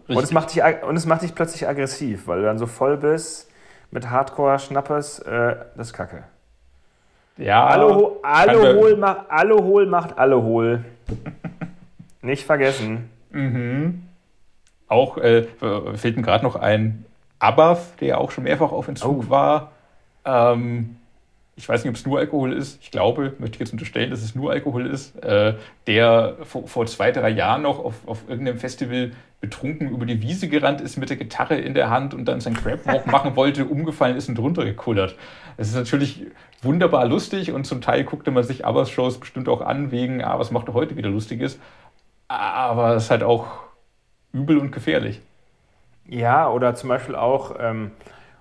Und 0.09 0.23
es, 0.23 0.33
macht 0.33 0.55
dich, 0.55 0.63
und 0.63 0.97
es 0.97 1.07
macht 1.07 1.23
dich 1.23 1.35
plötzlich 1.35 1.67
aggressiv, 1.67 2.27
weil 2.27 2.39
du 2.39 2.45
dann 2.45 2.59
so 2.59 2.67
voll 2.67 2.97
bist 2.97 3.51
mit 3.91 4.09
Hardcore-Schnappes. 4.11 5.21
Äh, 5.21 5.57
das 5.77 5.89
ist 5.89 5.93
kacke. 5.93 6.25
Ja. 7.37 7.67
Alkohol, 7.67 8.17
Alkohol, 8.23 8.97
macht, 8.97 9.31
Alkohol 9.31 9.87
macht 9.87 10.19
Alkohol. 10.19 10.85
Nicht 12.23 12.45
vergessen. 12.45 13.11
Mhm. 13.31 14.03
Auch 14.89 15.19
äh, 15.19 15.47
fehlt 15.95 16.17
mir 16.17 16.23
gerade 16.23 16.45
noch 16.45 16.57
ein 16.57 17.05
Abath, 17.39 18.01
der 18.01 18.19
auch 18.19 18.31
schon 18.31 18.45
mehrfach 18.45 18.73
auf 18.73 18.89
Entzug 18.89 19.25
oh. 19.27 19.31
war. 19.31 19.73
Ähm, 20.25 20.97
ich 21.59 21.67
weiß 21.67 21.83
nicht, 21.83 21.91
ob 21.91 21.97
es 21.97 22.05
nur 22.05 22.19
Alkohol 22.19 22.53
ist. 22.53 22.79
Ich 22.83 22.91
glaube, 22.91 23.33
möchte 23.39 23.55
ich 23.57 23.61
jetzt 23.61 23.73
unterstellen, 23.73 24.11
dass 24.11 24.23
es 24.23 24.35
nur 24.35 24.53
Alkohol 24.53 24.87
ist, 24.87 25.17
äh, 25.25 25.55
der 25.87 26.37
vor, 26.43 26.69
vor, 26.69 26.87
zwei, 26.87 27.13
drei 27.13 27.31
Jahren 27.31 27.63
noch 27.63 27.83
auf, 27.83 27.95
auf 28.07 28.29
irgendeinem 28.29 28.59
Festival 28.59 29.13
betrunken 29.41 29.91
über 29.91 30.05
die 30.05 30.21
Wiese 30.21 30.49
gerannt 30.49 30.81
ist 30.83 30.97
mit 30.97 31.09
der 31.09 31.17
Gitarre 31.17 31.57
in 31.57 31.73
der 31.73 31.89
Hand 31.89 32.13
und 32.13 32.27
dann 32.27 32.41
sein 32.41 32.55
Crabwalk 32.55 33.07
machen 33.11 33.37
wollte, 33.37 33.65
umgefallen 33.65 34.17
ist 34.17 34.29
und 34.29 34.39
runtergekullert. 34.39 35.17
Es 35.57 35.69
ist 35.69 35.77
natürlich 35.77 36.27
wunderbar 36.61 37.07
lustig 37.07 37.53
und 37.53 37.65
zum 37.67 37.81
Teil 37.81 38.05
guckte 38.05 38.31
man 38.31 38.45
sich 38.45 38.67
Abbas 38.67 38.91
Shows 38.91 39.19
bestimmt 39.19 39.49
auch 39.49 39.63
an, 39.63 39.91
wegen, 39.91 40.23
ah, 40.23 40.39
was 40.39 40.51
macht 40.51 40.69
er 40.69 40.75
heute 40.75 40.97
wieder 40.97 41.09
Lustiges. 41.09 41.59
Aber 42.29 42.97
es 42.97 43.05
ist 43.05 43.11
halt 43.11 43.23
auch 43.23 43.47
übel 44.33 44.59
und 44.59 44.73
gefährlich. 44.73 45.21
Ja, 46.07 46.51
oder 46.51 46.75
zum 46.75 46.89
Beispiel 46.89 47.15
auch 47.15 47.57
ähm, 47.59 47.93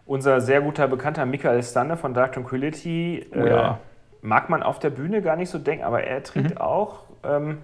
unser 0.05 0.41
sehr 0.41 0.61
guter 0.61 0.87
Bekannter 0.87 1.25
Michael 1.25 1.63
Stande 1.63 1.97
von 1.97 2.13
Dark 2.13 2.33
Tranquility. 2.33 3.27
Oh, 3.35 3.45
ja. 3.45 3.71
äh, 3.71 3.75
mag 4.21 4.49
man 4.49 4.63
auf 4.63 4.79
der 4.79 4.89
Bühne 4.89 5.21
gar 5.21 5.35
nicht 5.35 5.49
so 5.49 5.59
denken, 5.59 5.83
aber 5.83 6.03
er 6.03 6.23
trinkt 6.23 6.55
mhm. 6.55 6.57
auch, 6.57 7.03
ähm, 7.23 7.59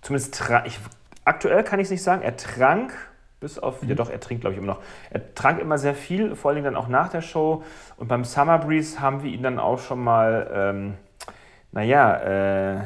zumindest 0.00 0.42
ich, 0.64 0.78
aktuell 1.24 1.62
kann 1.64 1.80
ich 1.80 1.84
es 1.84 1.90
nicht 1.90 2.02
sagen, 2.02 2.22
er 2.22 2.36
trank 2.36 2.92
bis 3.40 3.58
auf, 3.58 3.82
mhm. 3.82 3.90
ja 3.90 3.94
doch, 3.94 4.08
er 4.08 4.20
trinkt, 4.20 4.42
glaube 4.42 4.54
ich, 4.54 4.58
immer 4.58 4.74
noch. 4.74 4.82
Er 5.10 5.34
trank 5.34 5.60
immer 5.60 5.76
sehr 5.76 5.94
viel, 5.94 6.36
vor 6.36 6.52
allem 6.52 6.64
dann 6.64 6.76
auch 6.76 6.88
nach 6.88 7.08
der 7.08 7.20
Show. 7.20 7.62
Und 7.96 8.08
beim 8.08 8.24
Summer 8.24 8.58
Breeze 8.58 9.00
haben 9.00 9.22
wir 9.22 9.30
ihn 9.30 9.42
dann 9.42 9.58
auch 9.58 9.80
schon 9.80 10.02
mal, 10.02 10.50
ähm, 10.54 10.94
naja, 11.72 12.16
äh, 12.18 12.80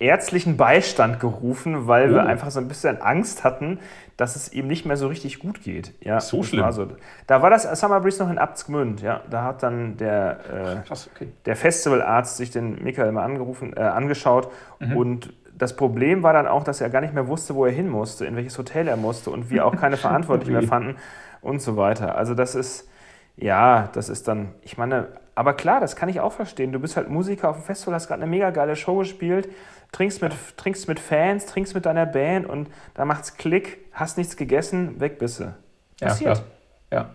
ärztlichen 0.00 0.56
Beistand 0.56 1.20
gerufen, 1.20 1.86
weil 1.86 2.10
oh. 2.10 2.14
wir 2.14 2.26
einfach 2.26 2.50
so 2.50 2.58
ein 2.58 2.68
bisschen 2.68 3.00
Angst 3.00 3.44
hatten, 3.44 3.78
dass 4.16 4.34
es 4.34 4.52
ihm 4.52 4.66
nicht 4.66 4.86
mehr 4.86 4.96
so 4.96 5.08
richtig 5.08 5.38
gut 5.38 5.62
geht. 5.62 5.94
Ja, 6.00 6.20
so 6.20 6.42
schlimm. 6.42 6.64
War 6.64 6.72
so. 6.72 6.88
Da 7.26 7.42
war 7.42 7.50
das 7.50 7.62
Summer 7.78 8.00
Breeze 8.00 8.22
noch 8.22 8.30
in 8.30 8.38
Abtsgmünd, 8.38 9.02
ja. 9.02 9.20
Da 9.30 9.44
hat 9.44 9.62
dann 9.62 9.96
der, 9.98 10.40
äh, 10.82 10.86
Krass, 10.88 11.08
okay. 11.14 11.28
der 11.44 11.54
Festivalarzt 11.54 12.38
sich 12.38 12.50
den 12.50 12.82
Michael 12.82 13.12
mal 13.12 13.24
angerufen, 13.24 13.74
äh, 13.76 13.80
angeschaut 13.80 14.50
mhm. 14.78 14.96
und 14.96 15.32
das 15.56 15.76
Problem 15.76 16.22
war 16.22 16.32
dann 16.32 16.46
auch, 16.46 16.64
dass 16.64 16.80
er 16.80 16.88
gar 16.88 17.02
nicht 17.02 17.12
mehr 17.12 17.28
wusste, 17.28 17.54
wo 17.54 17.66
er 17.66 17.72
hin 17.72 17.88
musste, 17.88 18.24
in 18.24 18.34
welches 18.34 18.56
Hotel 18.56 18.88
er 18.88 18.96
musste 18.96 19.30
und 19.30 19.50
wir 19.50 19.66
auch 19.66 19.76
keine 19.76 19.96
Verantwortlichen 19.98 20.52
mehr 20.52 20.62
fanden 20.62 20.96
und 21.42 21.60
so 21.60 21.76
weiter. 21.76 22.16
Also 22.16 22.34
das 22.34 22.54
ist, 22.54 22.88
ja, 23.36 23.90
das 23.92 24.08
ist 24.08 24.26
dann, 24.26 24.54
ich 24.62 24.78
meine, 24.78 25.08
aber 25.34 25.52
klar, 25.54 25.80
das 25.80 25.96
kann 25.96 26.08
ich 26.08 26.20
auch 26.20 26.32
verstehen. 26.32 26.72
Du 26.72 26.80
bist 26.80 26.96
halt 26.96 27.08
Musiker 27.08 27.50
auf 27.50 27.56
dem 27.56 27.64
Festival, 27.64 27.94
hast 27.94 28.08
gerade 28.08 28.22
eine 28.22 28.30
mega 28.30 28.50
geile 28.50 28.76
Show 28.76 28.98
gespielt, 28.98 29.48
trinkst 29.92 30.22
mit, 30.22 30.32
trinkst 30.56 30.88
mit 30.88 31.00
Fans, 31.00 31.46
trinkst 31.46 31.74
mit 31.74 31.86
deiner 31.86 32.06
Band 32.06 32.46
und 32.46 32.68
da 32.94 33.04
macht's 33.04 33.36
Klick, 33.36 33.78
hast 33.92 34.18
nichts 34.18 34.36
gegessen, 34.36 35.00
weg 35.00 35.18
bist 35.18 35.40
du. 35.40 35.54
Passiert. 36.00 36.42
Ja, 36.90 36.98
ja. 36.98 37.10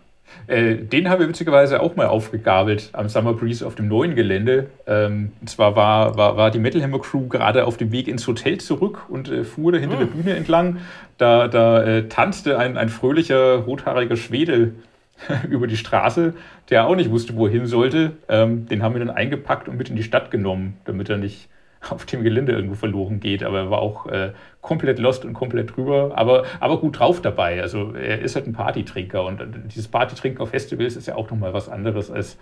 Äh, 0.47 0.75
den 0.75 1.09
haben 1.09 1.19
wir 1.19 1.29
witzigerweise 1.29 1.81
auch 1.81 1.95
mal 1.95 2.07
aufgegabelt 2.07 2.89
am 2.93 3.09
Summer 3.09 3.33
Breeze 3.33 3.65
auf 3.65 3.75
dem 3.75 3.87
neuen 3.87 4.15
Gelände. 4.15 4.69
Ähm, 4.85 5.31
und 5.39 5.49
zwar 5.49 5.75
war, 5.75 6.17
war, 6.17 6.37
war 6.37 6.51
die 6.51 6.59
Metal 6.59 6.81
Hammer 6.81 6.99
Crew 6.99 7.27
gerade 7.27 7.65
auf 7.65 7.77
dem 7.77 7.91
Weg 7.91 8.07
ins 8.07 8.27
Hotel 8.27 8.59
zurück 8.59 9.05
und 9.09 9.29
äh, 9.29 9.43
fuhr 9.43 9.71
da 9.71 9.77
hinter 9.77 9.95
mhm. 9.95 9.99
der 9.99 10.07
hm. 10.07 10.13
Bühne 10.13 10.35
entlang. 10.35 10.77
Da, 11.17 11.47
da 11.47 11.83
äh, 11.83 12.07
tanzte 12.07 12.57
ein, 12.57 12.77
ein 12.77 12.89
fröhlicher, 12.89 13.55
rothaariger 13.59 14.17
Schwede 14.17 14.73
über 15.49 15.67
die 15.67 15.77
Straße, 15.77 16.33
der 16.69 16.87
auch 16.87 16.95
nicht 16.95 17.11
wusste, 17.11 17.35
wo 17.35 17.45
er 17.45 17.51
hin 17.51 17.67
sollte. 17.67 18.11
Ähm, 18.27 18.67
den 18.67 18.83
haben 18.83 18.93
wir 18.93 18.99
dann 18.99 19.15
eingepackt 19.15 19.69
und 19.69 19.77
mit 19.77 19.89
in 19.89 19.95
die 19.95 20.03
Stadt 20.03 20.31
genommen, 20.31 20.77
damit 20.85 21.09
er 21.09 21.17
nicht 21.17 21.47
auf 21.89 22.05
dem 22.05 22.23
Gelände 22.23 22.53
irgendwo 22.53 22.75
verloren 22.75 23.19
geht. 23.19 23.43
Aber 23.43 23.59
er 23.59 23.69
war 23.69 23.79
auch 23.79 24.07
äh, 24.07 24.31
komplett 24.61 24.99
lost 24.99 25.25
und 25.25 25.33
komplett 25.33 25.75
drüber, 25.75 26.13
aber, 26.15 26.45
aber 26.59 26.79
gut 26.79 26.99
drauf 26.99 27.21
dabei. 27.21 27.61
Also 27.61 27.93
er 27.93 28.19
ist 28.19 28.35
halt 28.35 28.47
ein 28.47 28.53
Partytrinker 28.53 29.23
und 29.25 29.41
dieses 29.73 29.87
Partytrinken 29.87 30.41
auf 30.41 30.49
Festivals 30.49 30.95
ist 30.95 31.07
ja 31.07 31.15
auch 31.15 31.29
nochmal 31.29 31.53
was 31.53 31.69
anderes 31.69 32.11
als 32.11 32.37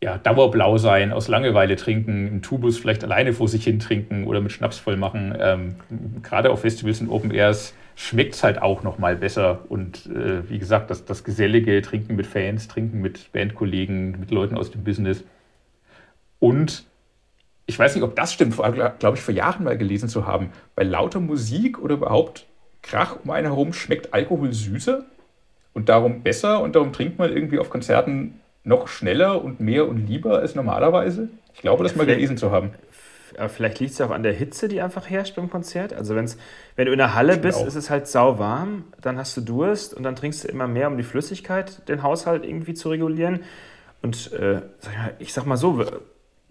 ja, 0.00 0.16
Dauerblau 0.16 0.78
sein, 0.78 1.12
aus 1.12 1.26
Langeweile 1.26 1.74
trinken, 1.74 2.28
im 2.28 2.42
Tubus 2.42 2.78
vielleicht 2.78 3.02
alleine 3.02 3.32
vor 3.32 3.48
sich 3.48 3.64
hin 3.64 3.80
trinken 3.80 4.26
oder 4.28 4.40
mit 4.40 4.52
Schnaps 4.52 4.78
voll 4.78 4.96
machen. 4.96 5.36
Ähm, 5.38 5.74
gerade 6.22 6.50
auf 6.50 6.60
Festivals 6.60 7.00
und 7.00 7.08
Open 7.08 7.32
Airs 7.32 7.74
schmeckt 7.96 8.34
es 8.34 8.44
halt 8.44 8.62
auch 8.62 8.84
nochmal 8.84 9.16
besser. 9.16 9.64
Und 9.68 10.06
äh, 10.06 10.48
wie 10.48 10.60
gesagt, 10.60 10.90
das, 10.90 11.04
das 11.04 11.24
gesellige 11.24 11.82
Trinken 11.82 12.14
mit 12.14 12.28
Fans, 12.28 12.68
Trinken 12.68 13.00
mit 13.00 13.32
Bandkollegen, 13.32 14.20
mit 14.20 14.30
Leuten 14.30 14.56
aus 14.56 14.70
dem 14.70 14.84
Business. 14.84 15.24
Und 16.38 16.84
ich 17.68 17.78
weiß 17.78 17.94
nicht, 17.94 18.02
ob 18.02 18.16
das 18.16 18.32
stimmt, 18.32 18.56
glaube 18.56 19.16
ich, 19.16 19.20
vor 19.20 19.34
Jahren 19.34 19.64
mal 19.64 19.76
gelesen 19.76 20.08
zu 20.08 20.26
haben. 20.26 20.52
Bei 20.74 20.84
lauter 20.84 21.20
Musik 21.20 21.78
oder 21.78 21.96
überhaupt 21.96 22.46
Krach 22.80 23.16
um 23.22 23.30
einen 23.30 23.48
herum 23.48 23.74
schmeckt 23.74 24.14
Alkohol 24.14 24.54
süßer 24.54 25.04
und 25.74 25.90
darum 25.90 26.22
besser 26.22 26.62
und 26.62 26.74
darum 26.74 26.94
trinkt 26.94 27.18
man 27.18 27.30
irgendwie 27.30 27.58
auf 27.58 27.68
Konzerten 27.68 28.40
noch 28.64 28.88
schneller 28.88 29.44
und 29.44 29.60
mehr 29.60 29.86
und 29.86 30.06
lieber 30.06 30.38
als 30.38 30.54
normalerweise. 30.54 31.28
Ich 31.54 31.60
glaube, 31.60 31.82
das 31.84 31.94
mal 31.94 32.06
gelesen 32.06 32.38
zu 32.38 32.50
haben. 32.50 32.70
Aber 33.36 33.50
vielleicht 33.50 33.80
liegt 33.80 33.92
es 33.92 33.98
ja 33.98 34.06
auch 34.06 34.12
an 34.12 34.22
der 34.22 34.32
Hitze, 34.32 34.68
die 34.68 34.80
einfach 34.80 35.10
herrscht 35.10 35.36
beim 35.36 35.50
Konzert. 35.50 35.92
Also 35.92 36.16
wenn's, 36.16 36.38
wenn 36.74 36.86
du 36.86 36.92
in 36.92 36.98
der 36.98 37.14
Halle 37.14 37.36
bist, 37.36 37.60
ist 37.60 37.74
es 37.74 37.90
halt 37.90 38.08
sauwarm, 38.08 38.84
dann 39.02 39.18
hast 39.18 39.36
du 39.36 39.42
Durst 39.42 39.92
und 39.92 40.04
dann 40.04 40.16
trinkst 40.16 40.44
du 40.44 40.48
immer 40.48 40.66
mehr, 40.66 40.88
um 40.88 40.96
die 40.96 41.02
Flüssigkeit, 41.02 41.86
den 41.86 42.02
Haushalt 42.02 42.46
irgendwie 42.46 42.72
zu 42.72 42.88
regulieren. 42.88 43.40
Und 44.00 44.32
äh, 44.32 44.62
ich 45.18 45.34
sag 45.34 45.44
mal 45.44 45.58
so, 45.58 45.84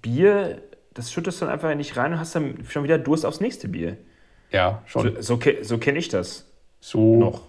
Bier, 0.01 0.62
das 0.97 1.12
schüttest 1.12 1.39
du 1.39 1.45
dann 1.45 1.53
einfach 1.53 1.73
nicht 1.75 1.95
rein 1.95 2.13
und 2.13 2.19
hast 2.19 2.36
dann 2.36 2.65
schon 2.67 2.83
wieder 2.83 2.97
Durst 2.97 3.25
aufs 3.25 3.39
nächste 3.39 3.67
Bier. 3.67 3.97
Ja, 4.51 4.81
schon. 4.86 5.15
So, 5.21 5.36
so, 5.36 5.39
so 5.62 5.77
kenne 5.77 5.99
ich 5.99 6.10
das. 6.10 6.49
So. 6.79 7.19
Noch. 7.19 7.41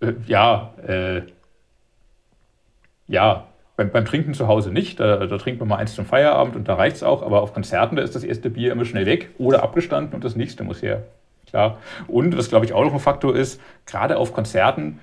Äh, 0.00 0.12
ja, 0.26 0.74
äh, 0.86 1.22
ja, 3.08 3.48
beim, 3.76 3.90
beim, 3.90 4.04
Trinken 4.04 4.34
zu 4.34 4.46
Hause 4.46 4.70
nicht. 4.70 5.00
Da, 5.00 5.26
da, 5.26 5.38
trinkt 5.38 5.58
man 5.60 5.68
mal 5.68 5.76
eins 5.76 5.94
zum 5.94 6.06
Feierabend 6.06 6.54
und 6.54 6.68
da 6.68 6.74
reicht 6.74 6.96
es 6.96 7.02
auch. 7.02 7.22
Aber 7.22 7.42
auf 7.42 7.52
Konzerten, 7.52 7.96
da 7.96 8.02
ist 8.02 8.14
das 8.14 8.22
erste 8.22 8.48
Bier 8.48 8.72
immer 8.72 8.84
schnell 8.84 9.06
weg 9.06 9.30
oder 9.38 9.62
abgestanden 9.62 10.14
und 10.14 10.22
das 10.22 10.36
nächste 10.36 10.62
muss 10.62 10.80
her. 10.80 11.02
Klar. 11.48 11.78
Und 12.06 12.36
was, 12.36 12.48
glaube 12.48 12.64
ich, 12.64 12.72
auch 12.72 12.84
noch 12.84 12.92
ein 12.92 13.00
Faktor 13.00 13.34
ist, 13.34 13.60
gerade 13.86 14.16
auf 14.18 14.32
Konzerten, 14.32 15.00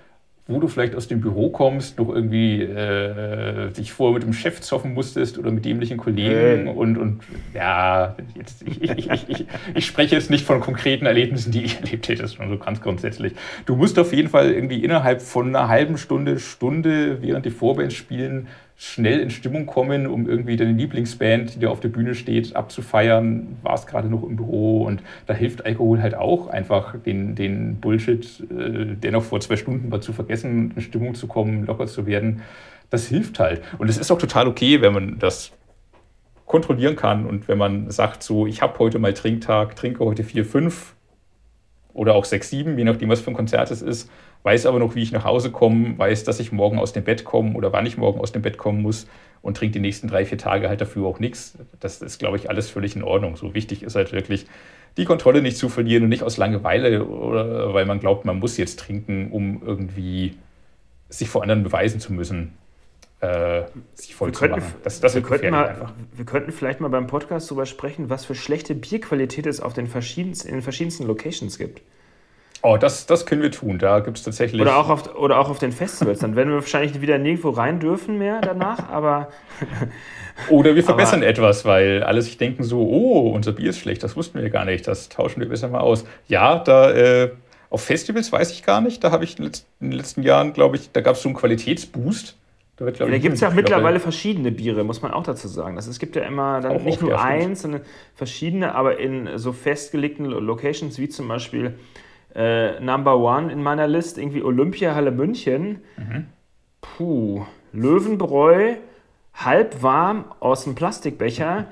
wo 0.52 0.60
du 0.60 0.68
vielleicht 0.68 0.96
aus 0.96 1.08
dem 1.08 1.22
Büro 1.22 1.50
kommst, 1.50 1.98
noch 1.98 2.10
irgendwie 2.10 2.62
äh, 2.62 3.72
dich 3.72 3.92
vorher 3.92 4.14
mit 4.14 4.24
dem 4.24 4.34
Chef 4.34 4.62
zoffen 4.62 4.94
musstest 4.94 5.38
oder 5.38 5.52
mit 5.52 5.66
dämlichen 5.66 5.98
Kollegen 5.98 6.68
äh. 6.68 6.72
und, 6.72 6.98
und 6.98 7.22
ja, 7.54 8.16
jetzt, 8.36 8.64
ich, 8.64 8.82
ich, 8.82 9.10
ich, 9.30 9.46
ich, 9.74 9.86
spreche 9.86 10.16
jetzt 10.16 10.30
nicht 10.30 10.46
von 10.46 10.60
konkreten 10.60 11.06
Erlebnissen, 11.06 11.52
die 11.52 11.64
ich 11.64 11.76
erlebt 11.82 12.08
hätte, 12.08 12.22
das 12.22 12.32
ist 12.32 12.38
schon 12.38 12.50
so 12.50 12.58
ganz 12.58 12.82
grundsätzlich. 12.82 13.34
Du 13.66 13.76
musst 13.76 13.98
auf 13.98 14.14
jeden 14.14 14.30
Fall 14.30 14.52
irgendwie 14.52 14.84
innerhalb 14.84 15.22
von 15.22 15.56
einer 15.56 15.68
halben 15.68 15.98
Stunde, 15.98 16.40
Stunde, 16.40 17.22
während 17.22 17.46
die 17.46 17.52
Vorbands 17.52 17.96
spielen, 17.96 18.48
schnell 18.84 19.20
in 19.20 19.30
Stimmung 19.30 19.68
kommen, 19.68 20.08
um 20.08 20.28
irgendwie 20.28 20.56
deine 20.56 20.72
Lieblingsband, 20.72 21.54
die 21.54 21.60
da 21.60 21.70
auf 21.70 21.82
der 21.82 21.90
Bühne 21.90 22.16
steht, 22.16 22.56
abzufeiern. 22.56 23.60
War 23.62 23.76
es 23.76 23.86
gerade 23.86 24.08
noch 24.08 24.24
im 24.24 24.38
Büro 24.38 24.86
und 24.86 25.04
da 25.28 25.36
hilft 25.36 25.64
Alkohol 25.64 26.02
halt 26.02 26.16
auch, 26.16 26.48
einfach 26.48 26.98
den, 26.98 27.36
den 27.36 27.80
Bullshit, 27.80 28.26
äh, 28.50 28.96
der 28.96 29.12
noch 29.12 29.24
vor 29.24 29.40
zwei 29.40 29.56
Stunden 29.56 29.92
war, 29.92 30.02
zu 30.02 30.14
vergessen, 30.14 30.74
in 30.76 30.82
Stimmung 30.82 31.14
zu 31.14 31.28
kommen, 31.28 31.68
locker 31.68 31.86
zu 31.86 32.08
werden. 32.08 32.42
Das 32.90 33.06
hilft 33.06 33.38
halt. 33.38 33.62
Und 33.78 33.88
es 33.88 34.00
ist 34.00 34.10
auch 34.10 34.18
total 34.18 34.48
okay, 34.48 34.82
wenn 34.82 34.94
man 34.94 35.20
das 35.20 35.52
kontrollieren 36.48 36.96
kann 36.96 37.28
und 37.28 37.48
wenn 37.48 37.60
man 37.60 37.92
sagt, 37.92 38.24
so, 38.24 38.48
ich 38.48 38.64
habe 38.64 38.80
heute 38.80 38.98
mal 38.98 39.14
Trinktag, 39.14 39.76
trinke 39.76 40.04
heute 40.04 40.24
vier, 40.24 40.44
fünf 40.44 40.96
oder 41.94 42.16
auch 42.16 42.26
sechs, 42.26 42.50
sieben, 42.50 42.80
je 42.80 42.84
nachdem, 42.84 43.10
was 43.10 43.22
für 43.22 43.30
ein 43.30 43.36
Konzert 43.36 43.70
es 43.70 43.84
ist 43.84 44.10
weiß 44.44 44.66
aber 44.66 44.80
noch, 44.80 44.96
wie 44.96 45.04
ich 45.04 45.12
nach 45.12 45.26
Hause 45.26 45.52
komme, 45.52 45.98
weiß, 45.98 46.24
dass 46.24 46.40
ich 46.40 46.52
morgen 46.52 46.80
aus 46.80 46.94
dem 46.94 47.04
Bett 47.04 47.24
komme 47.24 47.54
oder 47.54 47.74
wann 47.74 47.86
ich 47.86 47.98
morgen 47.98 48.20
aus 48.20 48.32
dem 48.32 48.42
Bett 48.42 48.58
kommen 48.58 48.82
muss 48.82 49.08
und 49.42 49.58
trinke 49.58 49.74
die 49.74 49.80
nächsten 49.80 50.08
drei, 50.08 50.26
vier 50.26 50.38
Tage 50.38 50.70
halt 50.70 50.82
dafür 50.82 51.08
auch 51.08 51.20
nichts. 51.20 51.58
Das 51.80 52.02
ist, 52.02 52.20
glaube 52.20 52.38
ich, 52.38 52.50
alles 52.50 52.70
völlig 52.70 52.96
in 52.96 53.04
Ordnung. 53.04 53.36
So 53.36 53.54
wichtig 53.54 53.84
ist 53.84 53.96
halt 53.96 54.12
wirklich, 54.12 54.46
die 54.98 55.06
Kontrolle 55.06 55.42
nicht 55.42 55.58
zu 55.58 55.70
verlieren 55.70 56.04
und 56.04 56.10
nicht 56.10 56.24
aus 56.24 56.38
Langeweile 56.38 57.06
oder 57.06 57.74
weil 57.74 57.86
man 57.86 58.00
glaubt, 58.00 58.26
man 58.26 58.40
muss 58.40 58.58
jetzt 58.58 58.80
trinken, 58.80 59.32
um 59.32 59.62
irgendwie 59.66 60.36
sich 61.10 61.30
vor 61.30 61.42
anderen 61.42 61.64
beweisen 61.64 62.00
zu 62.00 62.14
müssen. 62.14 62.54
Äh, 63.20 63.64
sich 63.94 64.16
voll 64.16 64.30
wir 64.30 64.34
zu 64.34 64.48
machen. 64.48 64.64
Das, 64.84 65.00
das 65.00 65.14
wir, 65.14 65.22
könnten 65.22 65.52
mal, 65.52 65.94
wir 66.16 66.26
könnten 66.26 66.52
vielleicht 66.52 66.82
mal 66.82 66.88
beim 66.88 67.06
Podcast 67.06 67.50
darüber 67.52 67.68
sprechen, 67.68 68.10
was 68.10 68.26
für 68.26 68.34
schlechte 68.34 68.74
Bierqualität 68.74 69.46
es 69.46 69.60
auf 69.60 69.74
den 69.74 69.88
verschiedensten, 69.88 70.48
in 70.48 70.56
den 70.56 70.64
verschiedensten 70.64 71.06
Locations 71.06 71.58
gibt. 71.58 71.82
Oh, 72.64 72.78
das, 72.78 73.08
das 73.08 73.26
können 73.26 73.42
wir 73.42 73.52
tun. 73.52 73.80
Da 73.80 74.00
gibt 74.00 74.18
es 74.18 74.24
tatsächlich. 74.24 74.62
Oder 74.62 74.78
auch, 74.78 74.90
auf, 74.90 75.16
oder 75.16 75.40
auch 75.40 75.50
auf 75.50 75.60
den 75.60 75.72
Festivals. 75.72 76.20
Dann 76.20 76.36
werden 76.36 76.50
wir 76.50 76.56
wahrscheinlich 76.58 77.02
wieder 77.02 77.18
nirgendwo 77.18 77.50
rein 77.50 77.80
dürfen 77.80 78.18
mehr 78.18 78.40
danach, 78.42 78.90
aber. 78.90 79.30
oder 80.50 80.76
wir 80.76 80.84
verbessern 80.84 81.22
aber, 81.22 81.30
etwas, 81.30 81.66
weil 81.66 82.04
alle 82.04 82.22
sich 82.22 82.38
denken 82.38 82.64
so: 82.64 82.82
oh, 82.82 83.32
unser 83.32 83.54
Bier 83.54 83.72
ist 83.72 83.80
schlecht, 83.80 84.04
das 84.04 84.16
wussten 84.16 84.40
wir 84.40 84.50
gar 84.50 84.66
nicht, 84.66 84.88
das 84.88 85.10
tauschen 85.10 85.40
wir 85.40 85.50
besser 85.50 85.70
mal 85.70 85.80
aus. 85.80 86.06
Ja, 86.28 86.60
da. 86.60 86.92
Äh, 86.92 87.32
auf 87.72 87.86
Festivals 87.86 88.30
weiß 88.34 88.52
ich 88.52 88.64
gar 88.64 88.82
nicht. 88.82 89.02
Da 89.02 89.12
habe 89.12 89.24
ich 89.24 89.40
in 89.40 89.50
den 89.80 89.92
letzten 89.94 90.24
Jahren, 90.24 90.52
glaube 90.52 90.76
ich, 90.76 90.92
da 90.92 91.00
gab 91.00 91.16
es 91.16 91.22
so 91.22 91.30
einen 91.30 91.38
Qualitätsboost. 91.38 92.36
Da, 92.76 92.86
ja, 92.86 92.92
da 92.92 93.18
gibt 93.18 93.36
es 93.36 93.42
ja 93.42 93.48
auch 93.48 93.54
mittlerweile 93.54 94.00
verschiedene 94.00 94.52
Biere, 94.52 94.84
muss 94.84 95.02
man 95.02 95.12
auch 95.12 95.24
dazu 95.24 95.48
sagen. 95.48 95.78
Das, 95.78 95.88
es 95.88 95.98
gibt 95.98 96.18
ja 96.18 96.24
immer 96.24 96.60
dann 96.60 96.84
nicht 96.84 97.02
nur 97.02 97.22
eins, 97.22 97.62
sondern 97.62 97.82
verschiedene, 98.14 98.76
aber 98.76 99.00
in 99.00 99.38
so 99.38 99.54
festgelegten 99.54 100.26
Locations 100.26 100.98
wie 100.98 101.08
zum 101.08 101.30
Beispiel 101.30 101.76
äh, 102.36 102.80
Number 102.80 103.18
One 103.18 103.52
in 103.52 103.62
meiner 103.62 103.88
List, 103.88 104.18
irgendwie 104.18 104.44
Olympiahalle 104.44 105.12
München. 105.12 105.82
Mhm. 105.98 106.28
Puh, 106.82 107.46
Löwenbräu, 107.74 108.76
halb 109.34 109.82
warm 109.82 110.26
aus 110.40 110.64
dem 110.64 110.76
Plastikbecher. 110.76 111.66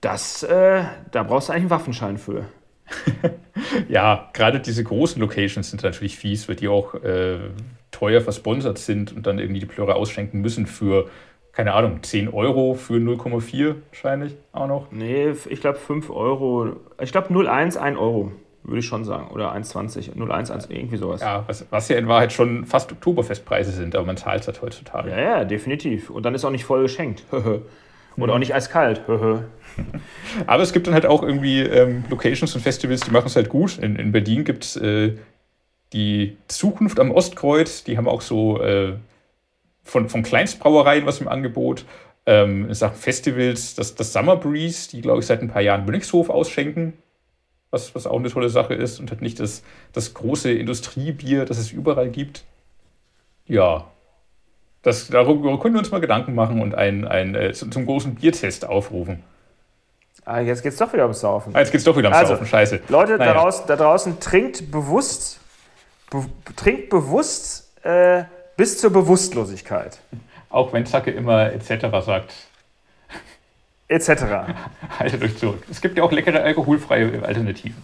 Das, 0.00 0.42
äh, 0.42 0.82
da 1.10 1.22
brauchst 1.22 1.48
du 1.48 1.52
eigentlich 1.52 1.62
einen 1.62 1.70
Waffenschein 1.70 2.18
für. 2.18 2.46
ja, 3.88 4.30
gerade 4.32 4.60
diese 4.60 4.82
großen 4.82 5.20
Locations 5.20 5.70
sind 5.70 5.82
natürlich 5.82 6.16
fies, 6.16 6.48
weil 6.48 6.56
die 6.56 6.68
auch 6.68 6.94
äh, 6.94 7.38
teuer 7.90 8.20
versponsert 8.20 8.78
sind 8.78 9.12
und 9.14 9.26
dann 9.26 9.38
irgendwie 9.38 9.60
die 9.60 9.66
Plöre 9.66 9.94
ausschenken 9.94 10.40
müssen 10.40 10.66
für, 10.66 11.08
keine 11.52 11.74
Ahnung, 11.74 12.02
10 12.02 12.28
Euro 12.28 12.74
für 12.74 12.94
0,4 12.94 13.76
wahrscheinlich 13.90 14.36
auch 14.52 14.66
noch. 14.66 14.90
Nee, 14.90 15.32
ich 15.48 15.60
glaube 15.60 15.78
5 15.78 16.10
Euro. 16.10 16.76
Ich 17.00 17.12
glaube 17.12 17.32
0,1, 17.32 17.76
1 17.76 17.98
Euro 17.98 18.32
würde 18.62 18.80
ich 18.80 18.86
schon 18.86 19.04
sagen. 19.04 19.28
Oder 19.30 19.54
1,20, 19.54 20.14
0,1, 20.14 20.70
irgendwie 20.70 20.96
sowas. 20.96 21.20
Ja, 21.20 21.44
was, 21.46 21.66
was 21.70 21.88
ja 21.88 21.96
in 21.96 22.08
Wahrheit 22.08 22.32
schon 22.32 22.66
fast 22.66 22.92
Oktoberfestpreise 22.92 23.72
sind, 23.72 23.96
aber 23.96 24.06
man 24.06 24.16
zahlt 24.16 24.42
es 24.42 24.46
halt 24.46 24.62
heutzutage. 24.62 25.10
Ja, 25.10 25.20
ja, 25.20 25.44
definitiv. 25.44 26.10
Und 26.10 26.24
dann 26.24 26.34
ist 26.34 26.44
auch 26.44 26.50
nicht 26.50 26.64
voll 26.64 26.82
geschenkt. 26.82 27.24
Oder 28.16 28.34
auch 28.34 28.38
nicht 28.38 28.54
eiskalt. 28.54 29.02
aber 30.46 30.62
es 30.62 30.72
gibt 30.72 30.86
dann 30.86 30.94
halt 30.94 31.06
auch 31.06 31.22
irgendwie 31.22 31.60
ähm, 31.60 32.04
Locations 32.10 32.54
und 32.54 32.60
Festivals, 32.60 33.00
die 33.00 33.12
machen 33.12 33.26
es 33.26 33.36
halt 33.36 33.48
gut. 33.48 33.78
In, 33.78 33.96
in 33.96 34.12
Berlin 34.12 34.44
gibt 34.44 34.64
es 34.64 34.76
äh, 34.76 35.16
die 35.92 36.36
Zukunft 36.48 37.00
am 37.00 37.12
Ostkreuz, 37.12 37.84
die 37.84 37.96
haben 37.96 38.08
auch 38.08 38.20
so 38.20 38.60
äh, 38.60 38.94
von, 39.84 40.08
von 40.08 40.22
Kleinstbrauereien 40.22 41.06
was 41.06 41.20
im 41.20 41.28
Angebot. 41.28 41.86
Ähm, 42.26 42.68
in 42.68 42.74
Sachen 42.74 42.96
Festivals, 42.96 43.74
das, 43.74 43.94
das 43.94 44.12
Summer 44.12 44.36
Breeze, 44.36 44.90
die 44.90 45.00
glaube 45.00 45.20
ich 45.20 45.26
seit 45.26 45.40
ein 45.40 45.48
paar 45.48 45.62
Jahren 45.62 45.86
Münchshof 45.86 46.28
ausschenken 46.28 46.92
was, 47.70 47.94
was 47.94 48.06
auch 48.06 48.18
eine 48.18 48.30
tolle 48.30 48.50
Sache 48.50 48.74
ist 48.74 49.00
und 49.00 49.10
hat 49.10 49.22
nicht 49.22 49.40
das, 49.40 49.62
das 49.92 50.14
große 50.14 50.52
Industriebier, 50.52 51.44
das 51.44 51.58
es 51.58 51.70
überall 51.70 52.08
gibt. 52.08 52.44
Ja, 53.46 53.86
das, 54.82 55.08
darüber 55.08 55.58
können 55.60 55.74
wir 55.74 55.80
uns 55.80 55.90
mal 55.90 56.00
Gedanken 56.00 56.34
machen 56.34 56.60
und 56.60 56.74
ein, 56.74 57.06
ein, 57.06 57.34
äh, 57.34 57.52
zum, 57.52 57.86
großen 57.86 58.14
Biertest 58.14 58.66
aufrufen. 58.66 59.22
Ah, 60.24 60.40
jetzt 60.40 60.64
es 60.64 60.76
doch 60.76 60.92
wieder 60.92 61.04
ums 61.04 61.20
Saufen. 61.20 61.54
Ah, 61.54 61.60
jetzt 61.60 61.74
es 61.74 61.84
doch 61.84 61.96
wieder 61.96 62.08
ums 62.08 62.18
also, 62.18 62.34
Saufen, 62.34 62.46
scheiße. 62.46 62.80
Leute 62.88 63.16
naja. 63.16 63.34
da, 63.34 63.40
draußen, 63.40 63.64
da 63.66 63.76
draußen, 63.76 64.20
trinkt 64.20 64.70
bewusst, 64.70 65.40
be, 66.10 66.24
trinkt 66.56 66.88
bewusst 66.88 67.72
äh, 67.84 68.24
bis 68.56 68.78
zur 68.78 68.90
Bewusstlosigkeit. 68.90 69.98
Auch 70.48 70.72
wenn 70.72 70.86
Zacke 70.86 71.10
immer 71.10 71.52
etc. 71.52 71.86
sagt 72.04 72.32
etc. 73.90 74.24
Haltet 74.98 75.22
euch 75.22 75.36
zurück. 75.36 75.62
Es 75.70 75.80
gibt 75.80 75.98
ja 75.98 76.04
auch 76.04 76.12
leckere 76.12 76.42
alkoholfreie 76.42 77.22
Alternativen. 77.22 77.82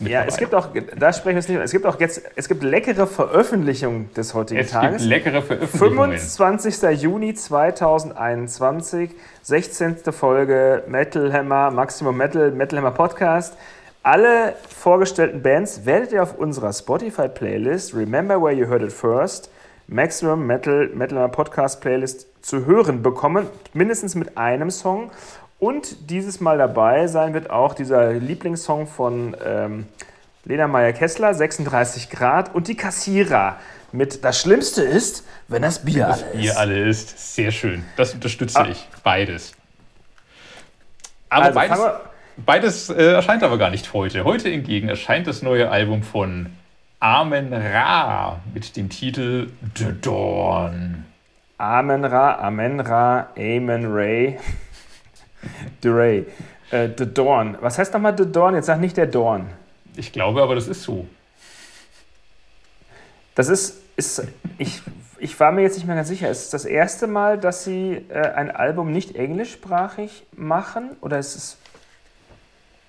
Ja, 0.00 0.24
es 0.24 0.36
gibt 0.36 0.52
auch, 0.52 0.68
da 0.96 1.12
sprechen 1.12 1.36
wir 1.36 1.40
es 1.40 1.48
nicht, 1.48 1.60
es 1.60 1.70
gibt 1.70 1.86
auch 1.86 2.00
jetzt, 2.00 2.22
es 2.34 2.48
gibt 2.48 2.64
leckere 2.64 3.06
Veröffentlichungen 3.06 4.12
des 4.14 4.34
heutigen 4.34 4.60
es 4.60 4.70
Tages. 4.70 5.02
Es 5.02 5.08
gibt 5.08 5.10
leckere 5.10 5.42
Veröffentlichungen. 5.42 6.18
25. 6.18 7.00
Juni 7.00 7.34
2021, 7.34 9.10
16. 9.42 9.96
Folge 10.12 10.82
Metal 10.88 11.32
Hammer, 11.32 11.70
Maximum 11.70 12.16
Metal, 12.16 12.50
Metal 12.50 12.78
Hammer 12.78 12.90
Podcast. 12.90 13.56
Alle 14.02 14.54
vorgestellten 14.68 15.42
Bands 15.42 15.86
werdet 15.86 16.10
ihr 16.10 16.22
auf 16.24 16.36
unserer 16.36 16.72
Spotify-Playlist 16.72 17.94
Remember 17.94 18.42
Where 18.42 18.52
You 18.52 18.66
Heard 18.66 18.82
It 18.82 18.92
First, 18.92 19.50
Maximum 19.86 20.44
Metal, 20.44 20.88
Metal 20.88 21.18
Hammer 21.18 21.28
Podcast 21.28 21.80
Playlist 21.80 22.26
zu 22.42 22.66
hören 22.66 23.02
bekommen, 23.02 23.46
mindestens 23.72 24.16
mit 24.16 24.36
einem 24.36 24.70
Song. 24.70 25.12
Und 25.62 26.10
dieses 26.10 26.40
Mal 26.40 26.58
dabei 26.58 27.06
sein 27.06 27.34
wird 27.34 27.50
auch 27.50 27.74
dieser 27.74 28.14
Lieblingssong 28.14 28.88
von 28.88 29.36
ähm, 29.46 29.86
Lena 30.44 30.66
Meyer-Kessler, 30.66 31.34
36 31.34 32.10
Grad, 32.10 32.52
und 32.52 32.66
die 32.66 32.74
Kassierer 32.74 33.58
mit 33.92 34.24
Das 34.24 34.40
Schlimmste 34.40 34.82
ist, 34.82 35.24
wenn 35.46 35.62
das 35.62 35.84
Bier 35.84 36.06
das 36.06 36.24
alle 36.24 36.32
ist. 36.32 36.40
Bier 36.40 36.58
alle 36.58 36.88
ist. 36.88 37.34
Sehr 37.36 37.52
schön. 37.52 37.84
Das 37.96 38.12
unterstütze 38.12 38.58
ah. 38.58 38.66
ich. 38.68 38.88
Beides. 39.04 39.52
Aber 41.28 41.44
also, 41.44 41.54
beides, 41.54 42.00
beides 42.38 42.90
äh, 42.90 43.12
erscheint 43.12 43.44
aber 43.44 43.56
gar 43.56 43.70
nicht 43.70 43.92
heute. 43.92 44.24
Heute 44.24 44.48
hingegen 44.48 44.88
erscheint 44.88 45.28
das 45.28 45.42
neue 45.42 45.70
Album 45.70 46.02
von 46.02 46.46
Amen 46.98 47.52
Ra 47.52 48.40
mit 48.52 48.76
dem 48.76 48.88
Titel 48.88 49.50
The 49.76 49.92
Dawn. 50.00 51.04
Amen 51.58 52.04
Ra, 52.04 52.34
Amen 52.40 52.80
Ra, 52.80 53.28
Amen 53.38 53.86
Ray. 53.86 54.40
The 55.82 55.88
Ray. 55.88 56.26
Äh, 56.70 56.88
The 56.96 57.06
Dorn. 57.06 57.56
Was 57.60 57.78
heißt 57.78 57.92
nochmal 57.92 58.16
The 58.16 58.30
Dorn? 58.30 58.54
Jetzt 58.54 58.66
sag 58.66 58.80
nicht 58.80 58.96
der 58.96 59.06
Dorn. 59.06 59.46
Ich 59.96 60.12
glaube 60.12 60.42
aber, 60.42 60.54
das 60.54 60.68
ist 60.68 60.82
so. 60.82 61.06
Das 63.34 63.48
ist, 63.48 63.80
ist 63.96 64.26
ich, 64.58 64.82
ich 65.18 65.38
war 65.38 65.52
mir 65.52 65.62
jetzt 65.62 65.76
nicht 65.76 65.86
mehr 65.86 65.96
ganz 65.96 66.08
sicher. 66.08 66.30
Ist 66.30 66.44
es 66.44 66.50
das 66.50 66.64
erste 66.64 67.06
Mal, 67.06 67.38
dass 67.38 67.64
Sie 67.64 68.04
äh, 68.08 68.20
ein 68.34 68.50
Album 68.50 68.92
nicht 68.92 69.16
englischsprachig 69.16 70.24
machen? 70.32 70.90
Oder 71.00 71.18
ist 71.18 71.36
es 71.36 71.58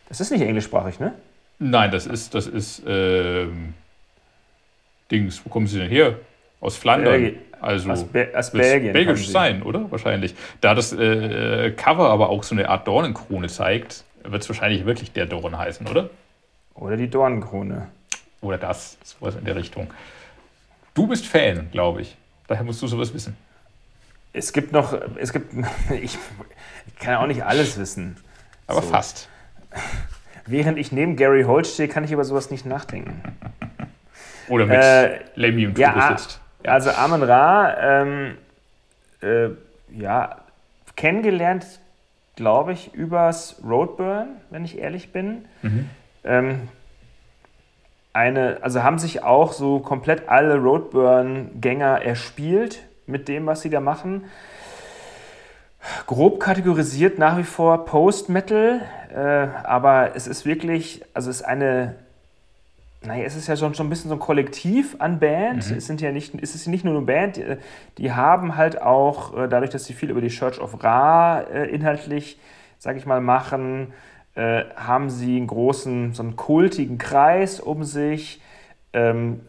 Es 0.09 0.21
ist 0.21 0.31
nicht 0.31 0.41
englischsprachig, 0.41 0.99
ne? 0.99 1.13
Nein, 1.59 1.91
das 1.91 2.05
ist, 2.07 2.33
das 2.35 2.47
ist, 2.47 2.81
ähm, 2.85 3.73
Dings, 5.11 5.41
wo 5.45 5.49
kommen 5.49 5.67
sie 5.67 5.79
denn 5.79 5.89
her? 5.89 6.17
Aus 6.59 6.75
Flandern. 6.75 7.21
Belgien. 7.21 7.41
Also 7.63 7.91
aus, 7.91 8.03
Be 8.03 8.29
aus 8.35 8.51
Belgien. 8.51 8.93
Belgisch 8.93 9.29
sein, 9.29 9.63
oder? 9.63 9.89
Wahrscheinlich. 9.89 10.35
Da 10.59 10.75
das 10.75 10.91
äh, 10.91 11.71
Cover 11.71 12.09
aber 12.09 12.29
auch 12.29 12.43
so 12.43 12.55
eine 12.55 12.67
Art 12.67 12.87
Dornenkrone 12.87 13.47
zeigt, 13.47 14.03
wird 14.23 14.41
es 14.41 14.49
wahrscheinlich 14.49 14.85
wirklich 14.85 15.13
der 15.13 15.25
Dorn 15.25 15.57
heißen, 15.57 15.87
oder? 15.87 16.09
Oder 16.75 16.97
die 16.97 17.09
Dornenkrone. 17.09 17.87
Oder 18.41 18.57
das, 18.57 18.97
sowas 19.03 19.35
in 19.35 19.45
der 19.45 19.55
Richtung. 19.55 19.89
Du 20.93 21.07
bist 21.07 21.25
Fan, 21.25 21.69
glaube 21.71 22.01
ich. 22.01 22.17
Daher 22.47 22.65
musst 22.65 22.81
du 22.81 22.87
sowas 22.87 23.13
wissen. 23.13 23.37
Es 24.33 24.51
gibt 24.51 24.71
noch, 24.73 24.93
es 25.15 25.31
gibt, 25.31 25.53
ich, 26.01 26.17
kann 26.99 27.15
auch 27.15 27.27
nicht 27.27 27.43
alles 27.43 27.77
wissen. 27.79 28.17
Aber 28.67 28.81
so. 28.81 28.89
fast. 28.89 29.29
Während 30.45 30.77
ich 30.77 30.91
neben 30.91 31.15
Gary 31.15 31.43
Holt 31.43 31.67
stehe, 31.67 31.87
kann 31.87 32.03
ich 32.03 32.11
über 32.11 32.25
sowas 32.25 32.51
nicht 32.51 32.65
nachdenken. 32.65 33.21
Oder 34.49 34.65
mit 34.65 34.75
äh, 34.75 35.19
Lemmy 35.35 35.63
im 35.63 35.75
ja, 35.77 36.17
sitzt. 36.17 36.41
Ja. 36.63 36.71
Also 36.71 36.91
Amon 36.91 37.23
Ra, 37.23 37.77
ähm, 37.79 38.37
äh, 39.21 39.49
ja, 39.91 40.37
kennengelernt, 40.95 41.65
glaube 42.35 42.73
ich, 42.73 42.93
übers 42.93 43.61
Roadburn, 43.67 44.27
wenn 44.49 44.65
ich 44.65 44.77
ehrlich 44.77 45.11
bin. 45.11 45.45
Mhm. 45.61 45.89
Ähm, 46.23 46.69
eine, 48.13 48.59
also 48.61 48.83
haben 48.83 48.99
sich 48.99 49.23
auch 49.23 49.53
so 49.53 49.79
komplett 49.79 50.29
alle 50.29 50.57
Roadburn-Gänger 50.57 52.03
erspielt 52.03 52.83
mit 53.07 53.27
dem, 53.27 53.45
was 53.47 53.61
sie 53.61 53.69
da 53.69 53.79
machen. 53.79 54.25
Grob 56.05 56.39
kategorisiert 56.39 57.17
nach 57.17 57.37
wie 57.37 57.43
vor 57.43 57.85
Post-Metal, 57.85 58.81
äh, 59.13 59.19
aber 59.63 60.15
es 60.15 60.27
ist 60.27 60.45
wirklich, 60.45 61.03
also 61.13 61.29
es 61.29 61.41
ist 61.41 61.45
eine, 61.45 61.95
naja, 63.05 63.23
es 63.25 63.35
ist 63.35 63.47
ja 63.47 63.57
schon, 63.57 63.73
schon 63.73 63.87
ein 63.87 63.89
bisschen 63.89 64.09
so 64.09 64.15
ein 64.15 64.19
Kollektiv 64.19 64.95
an 64.99 65.19
Band. 65.19 65.69
Mhm. 65.69 65.77
Es, 65.77 65.87
sind 65.87 66.01
ja 66.01 66.11
nicht, 66.11 66.33
es 66.41 66.55
ist 66.55 66.67
nicht 66.67 66.85
nur 66.85 66.95
eine 66.95 67.05
Band, 67.05 67.37
die, 67.37 67.57
die 67.97 68.11
haben 68.11 68.55
halt 68.55 68.81
auch, 68.81 69.37
äh, 69.37 69.47
dadurch, 69.47 69.71
dass 69.71 69.85
sie 69.85 69.93
viel 69.93 70.09
über 70.09 70.21
die 70.21 70.29
Church 70.29 70.59
of 70.59 70.83
Ra 70.83 71.41
äh, 71.41 71.69
inhaltlich, 71.69 72.39
sag 72.79 72.97
ich 72.97 73.05
mal, 73.05 73.21
machen, 73.21 73.93
äh, 74.35 74.63
haben 74.75 75.09
sie 75.09 75.37
einen 75.37 75.47
großen, 75.47 76.13
so 76.13 76.23
einen 76.23 76.35
kultigen 76.35 76.97
Kreis 76.97 77.59
um 77.59 77.83
sich, 77.83 78.41
ähm, 78.93 79.41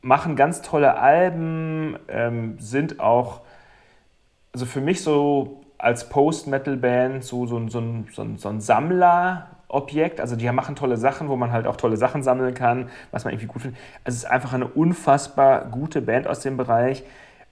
machen 0.00 0.36
ganz 0.36 0.62
tolle 0.62 0.96
Alben, 0.98 1.98
ähm, 2.08 2.56
sind 2.58 3.00
auch, 3.00 3.42
also 4.52 4.66
für 4.66 4.80
mich 4.80 5.02
so 5.02 5.60
als 5.76 6.08
Post-Metal-Band 6.08 7.24
so, 7.24 7.46
so, 7.46 7.68
so, 7.68 7.82
so, 8.12 8.26
so 8.36 8.48
ein 8.48 8.60
Sammlerobjekt. 9.70 10.20
Also 10.20 10.36
die 10.36 10.50
machen 10.50 10.76
tolle 10.76 10.96
Sachen, 10.96 11.28
wo 11.28 11.36
man 11.36 11.52
halt 11.52 11.66
auch 11.66 11.76
tolle 11.76 11.96
Sachen 11.96 12.22
sammeln 12.22 12.54
kann, 12.54 12.88
was 13.10 13.24
man 13.24 13.32
irgendwie 13.32 13.46
gut 13.46 13.62
findet. 13.62 13.80
Also 14.04 14.16
es 14.16 14.24
ist 14.24 14.30
einfach 14.30 14.52
eine 14.52 14.66
unfassbar 14.66 15.66
gute 15.66 16.02
Band 16.02 16.26
aus 16.26 16.40
dem 16.40 16.56
Bereich 16.56 17.02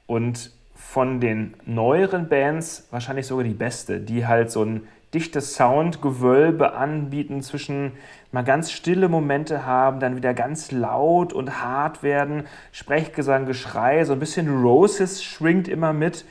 und 0.06 0.50
von 0.74 1.20
den 1.20 1.54
neueren 1.66 2.28
Bands 2.28 2.88
wahrscheinlich 2.90 3.26
sogar 3.26 3.44
die 3.44 3.54
beste, 3.54 4.00
die 4.00 4.26
halt 4.26 4.50
so 4.50 4.64
ein 4.64 4.86
dichtes 5.14 5.54
Soundgewölbe 5.54 6.74
anbieten, 6.74 7.42
zwischen 7.42 7.92
mal 8.30 8.44
ganz 8.44 8.70
stille 8.70 9.08
Momente 9.08 9.64
haben, 9.64 10.00
dann 10.00 10.16
wieder 10.16 10.34
ganz 10.34 10.70
laut 10.70 11.32
und 11.32 11.62
hart 11.62 12.02
werden, 12.02 12.44
Sprechgesang, 12.72 13.46
Geschrei, 13.46 14.04
so 14.04 14.12
ein 14.12 14.18
bisschen 14.18 14.62
Roses 14.62 15.24
schwingt 15.24 15.66
immer 15.66 15.94
mit. 15.94 16.26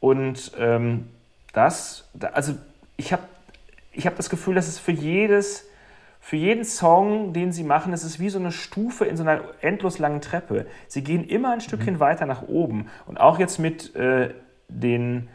Und 0.00 0.52
ähm, 0.58 1.08
das, 1.52 2.08
also 2.32 2.54
ich 2.96 3.12
habe 3.12 3.22
ich 3.92 4.06
hab 4.06 4.16
das 4.16 4.30
Gefühl, 4.30 4.54
dass 4.54 4.68
es 4.68 4.78
für 4.78 4.92
jedes, 4.92 5.68
für 6.20 6.36
jeden 6.36 6.64
Song, 6.64 7.32
den 7.32 7.52
sie 7.52 7.64
machen, 7.64 7.92
es 7.92 8.04
ist 8.04 8.20
wie 8.20 8.30
so 8.30 8.38
eine 8.38 8.52
Stufe 8.52 9.04
in 9.04 9.16
so 9.16 9.22
einer 9.22 9.42
endlos 9.60 9.98
langen 9.98 10.20
Treppe. 10.20 10.66
Sie 10.88 11.04
gehen 11.04 11.24
immer 11.24 11.52
ein 11.52 11.60
Stückchen 11.60 11.94
mhm. 11.94 12.00
weiter 12.00 12.26
nach 12.26 12.42
oben. 12.42 12.88
Und 13.06 13.20
auch 13.20 13.38
jetzt 13.38 13.58
mit 13.58 13.94
äh, 13.96 14.34
den, 14.68 15.28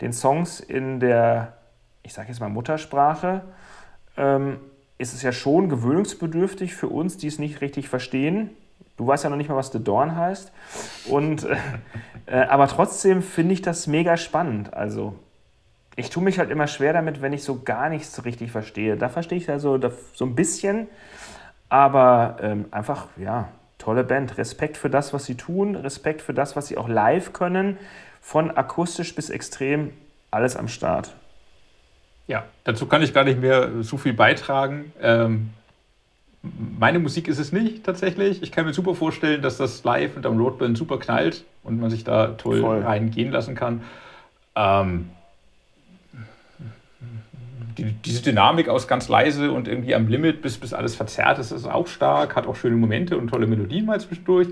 den 0.00 0.12
Songs 0.12 0.60
in 0.60 1.00
der 1.00 1.54
ich 2.04 2.12
sage 2.12 2.28
jetzt 2.28 2.38
mal 2.38 2.50
Muttersprache, 2.50 3.42
ähm, 4.16 4.60
ist 4.98 5.14
es 5.14 5.22
ja 5.22 5.32
schon 5.32 5.68
gewöhnungsbedürftig 5.68 6.74
für 6.74 6.88
uns, 6.88 7.16
die 7.16 7.26
es 7.26 7.40
nicht 7.40 7.60
richtig 7.60 7.88
verstehen. 7.88 8.50
Du 8.96 9.06
weißt 9.06 9.24
ja 9.24 9.30
noch 9.30 9.36
nicht 9.36 9.48
mal, 9.48 9.56
was 9.56 9.72
The 9.72 9.82
Dawn 9.82 10.14
heißt. 10.14 10.52
Und, 11.08 11.44
äh, 11.44 11.56
äh, 12.26 12.44
aber 12.44 12.68
trotzdem 12.68 13.22
finde 13.22 13.54
ich 13.54 13.62
das 13.62 13.88
mega 13.88 14.16
spannend. 14.16 14.72
Also 14.74 15.14
ich 15.96 16.10
tue 16.10 16.22
mich 16.22 16.38
halt 16.38 16.50
immer 16.50 16.66
schwer 16.66 16.92
damit, 16.92 17.22
wenn 17.22 17.32
ich 17.32 17.44
so 17.44 17.62
gar 17.62 17.88
nichts 17.88 18.24
richtig 18.24 18.50
verstehe. 18.50 18.96
Da 18.96 19.08
verstehe 19.08 19.38
ich 19.38 19.48
also 19.48 19.78
so 20.14 20.24
ein 20.24 20.34
bisschen, 20.34 20.88
aber 21.68 22.36
ähm, 22.40 22.66
einfach, 22.70 23.08
ja, 23.16 23.48
tolle 23.78 24.04
Band. 24.04 24.38
Respekt 24.38 24.76
für 24.76 24.90
das, 24.90 25.12
was 25.12 25.24
sie 25.24 25.36
tun, 25.36 25.76
Respekt 25.76 26.22
für 26.22 26.34
das, 26.34 26.56
was 26.56 26.66
sie 26.66 26.78
auch 26.78 26.88
live 26.88 27.32
können. 27.32 27.78
Von 28.20 28.50
akustisch 28.50 29.14
bis 29.14 29.30
extrem, 29.30 29.92
alles 30.30 30.56
am 30.56 30.68
Start. 30.68 31.14
Ja, 32.26 32.44
dazu 32.64 32.86
kann 32.86 33.02
ich 33.02 33.12
gar 33.12 33.24
nicht 33.24 33.40
mehr 33.40 33.82
so 33.82 33.98
viel 33.98 34.14
beitragen. 34.14 34.92
Ähm, 35.00 35.50
meine 36.78 36.98
Musik 36.98 37.28
ist 37.28 37.38
es 37.38 37.52
nicht 37.52 37.84
tatsächlich. 37.84 38.42
Ich 38.42 38.50
kann 38.50 38.66
mir 38.66 38.72
super 38.72 38.94
vorstellen, 38.94 39.42
dass 39.42 39.58
das 39.58 39.84
live 39.84 40.16
und 40.16 40.26
am 40.26 40.38
Roadburn 40.38 40.74
super 40.74 40.98
knallt 40.98 41.44
und 41.62 41.80
man 41.80 41.90
sich 41.90 42.04
da 42.04 42.28
toll 42.28 42.60
Voll. 42.60 42.82
reingehen 42.82 43.30
lassen 43.30 43.54
kann. 43.54 43.82
Ähm, 44.56 45.10
die, 47.78 47.92
diese 47.92 48.22
Dynamik 48.22 48.68
aus 48.68 48.88
ganz 48.88 49.08
leise 49.08 49.52
und 49.52 49.68
irgendwie 49.68 49.94
am 49.94 50.08
Limit, 50.08 50.42
bis, 50.42 50.58
bis 50.58 50.72
alles 50.72 50.94
verzerrt 50.94 51.38
ist, 51.38 51.50
ist 51.50 51.66
auch 51.66 51.86
stark, 51.86 52.36
hat 52.36 52.46
auch 52.46 52.56
schöne 52.56 52.76
Momente 52.76 53.16
und 53.16 53.28
tolle 53.28 53.46
Melodien 53.46 53.86
mal 53.86 54.00
zwischendurch. 54.00 54.48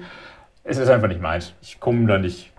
Es 0.64 0.78
ist 0.78 0.88
einfach 0.88 1.08
nicht 1.08 1.20
meins. 1.20 1.54
Ich 1.62 1.80
komme 1.80 2.06
da 2.06 2.18
nicht, 2.18 2.52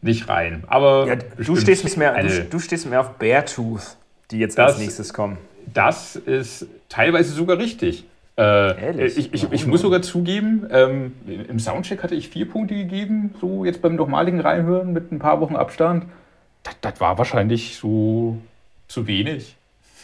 nicht 0.00 0.28
rein. 0.28 0.64
Aber 0.66 1.06
ja, 1.06 1.16
du, 1.16 1.56
stehst 1.56 1.96
mehr, 1.96 2.22
du, 2.22 2.44
du 2.44 2.58
stehst 2.58 2.88
mehr 2.88 3.00
auf 3.00 3.14
Beartooth 3.14 3.96
die 4.30 4.38
jetzt 4.38 4.58
das, 4.58 4.72
als 4.72 4.80
nächstes 4.80 5.12
kommen. 5.12 5.38
Das 5.72 6.16
ist 6.16 6.66
teilweise 6.88 7.32
sogar 7.32 7.58
richtig. 7.58 8.04
Äh, 8.38 9.06
ich, 9.06 9.32
ich, 9.32 9.50
ich, 9.50 9.66
muss 9.66 9.80
sogar 9.80 10.02
zugeben, 10.02 10.66
ähm, 10.70 11.12
im 11.26 11.58
Soundcheck 11.58 12.02
hatte 12.02 12.14
ich 12.14 12.28
vier 12.28 12.48
Punkte 12.48 12.74
gegeben, 12.74 13.34
so 13.40 13.64
jetzt 13.64 13.80
beim 13.80 13.96
nochmaligen 13.96 14.40
Reinhören 14.40 14.92
mit 14.92 15.10
ein 15.10 15.18
paar 15.18 15.40
Wochen 15.40 15.56
Abstand. 15.56 16.04
Das, 16.62 16.76
das 16.82 17.00
war 17.00 17.16
wahrscheinlich 17.16 17.76
so 17.76 18.36
zu 18.88 19.06
wenig, 19.06 19.56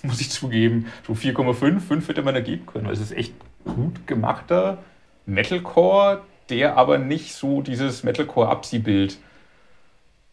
muss 0.08 0.20
ich 0.20 0.30
zugeben. 0.30 0.86
So 1.06 1.14
4,5, 1.14 1.80
5 1.80 2.08
hätte 2.08 2.22
man 2.22 2.34
da 2.34 2.40
geben 2.40 2.66
können. 2.66 2.88
Es 2.88 3.00
ist 3.00 3.12
echt 3.12 3.34
gut 3.64 4.06
gemachter 4.06 4.78
Metalcore, 5.26 6.22
der 6.50 6.76
aber 6.76 6.98
nicht 6.98 7.34
so 7.34 7.62
dieses 7.62 8.02
Metalcore-Abziehbild 8.02 9.18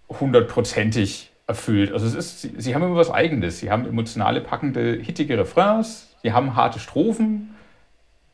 hundertprozentig 0.10 1.32
erfüllt. 1.47 1.91
Also 1.91 2.05
es 2.05 2.15
ist, 2.15 2.41
sie, 2.41 2.53
sie 2.58 2.75
haben 2.75 2.84
immer 2.84 2.95
was 2.95 3.12
Eigenes. 3.12 3.60
Sie 3.60 3.71
haben 3.71 3.86
emotionale, 3.86 4.41
packende, 4.41 4.93
hittige 5.01 5.38
Refrains, 5.38 6.15
sie 6.21 6.34
haben 6.34 6.55
harte 6.55 6.79
Strophen. 6.79 7.55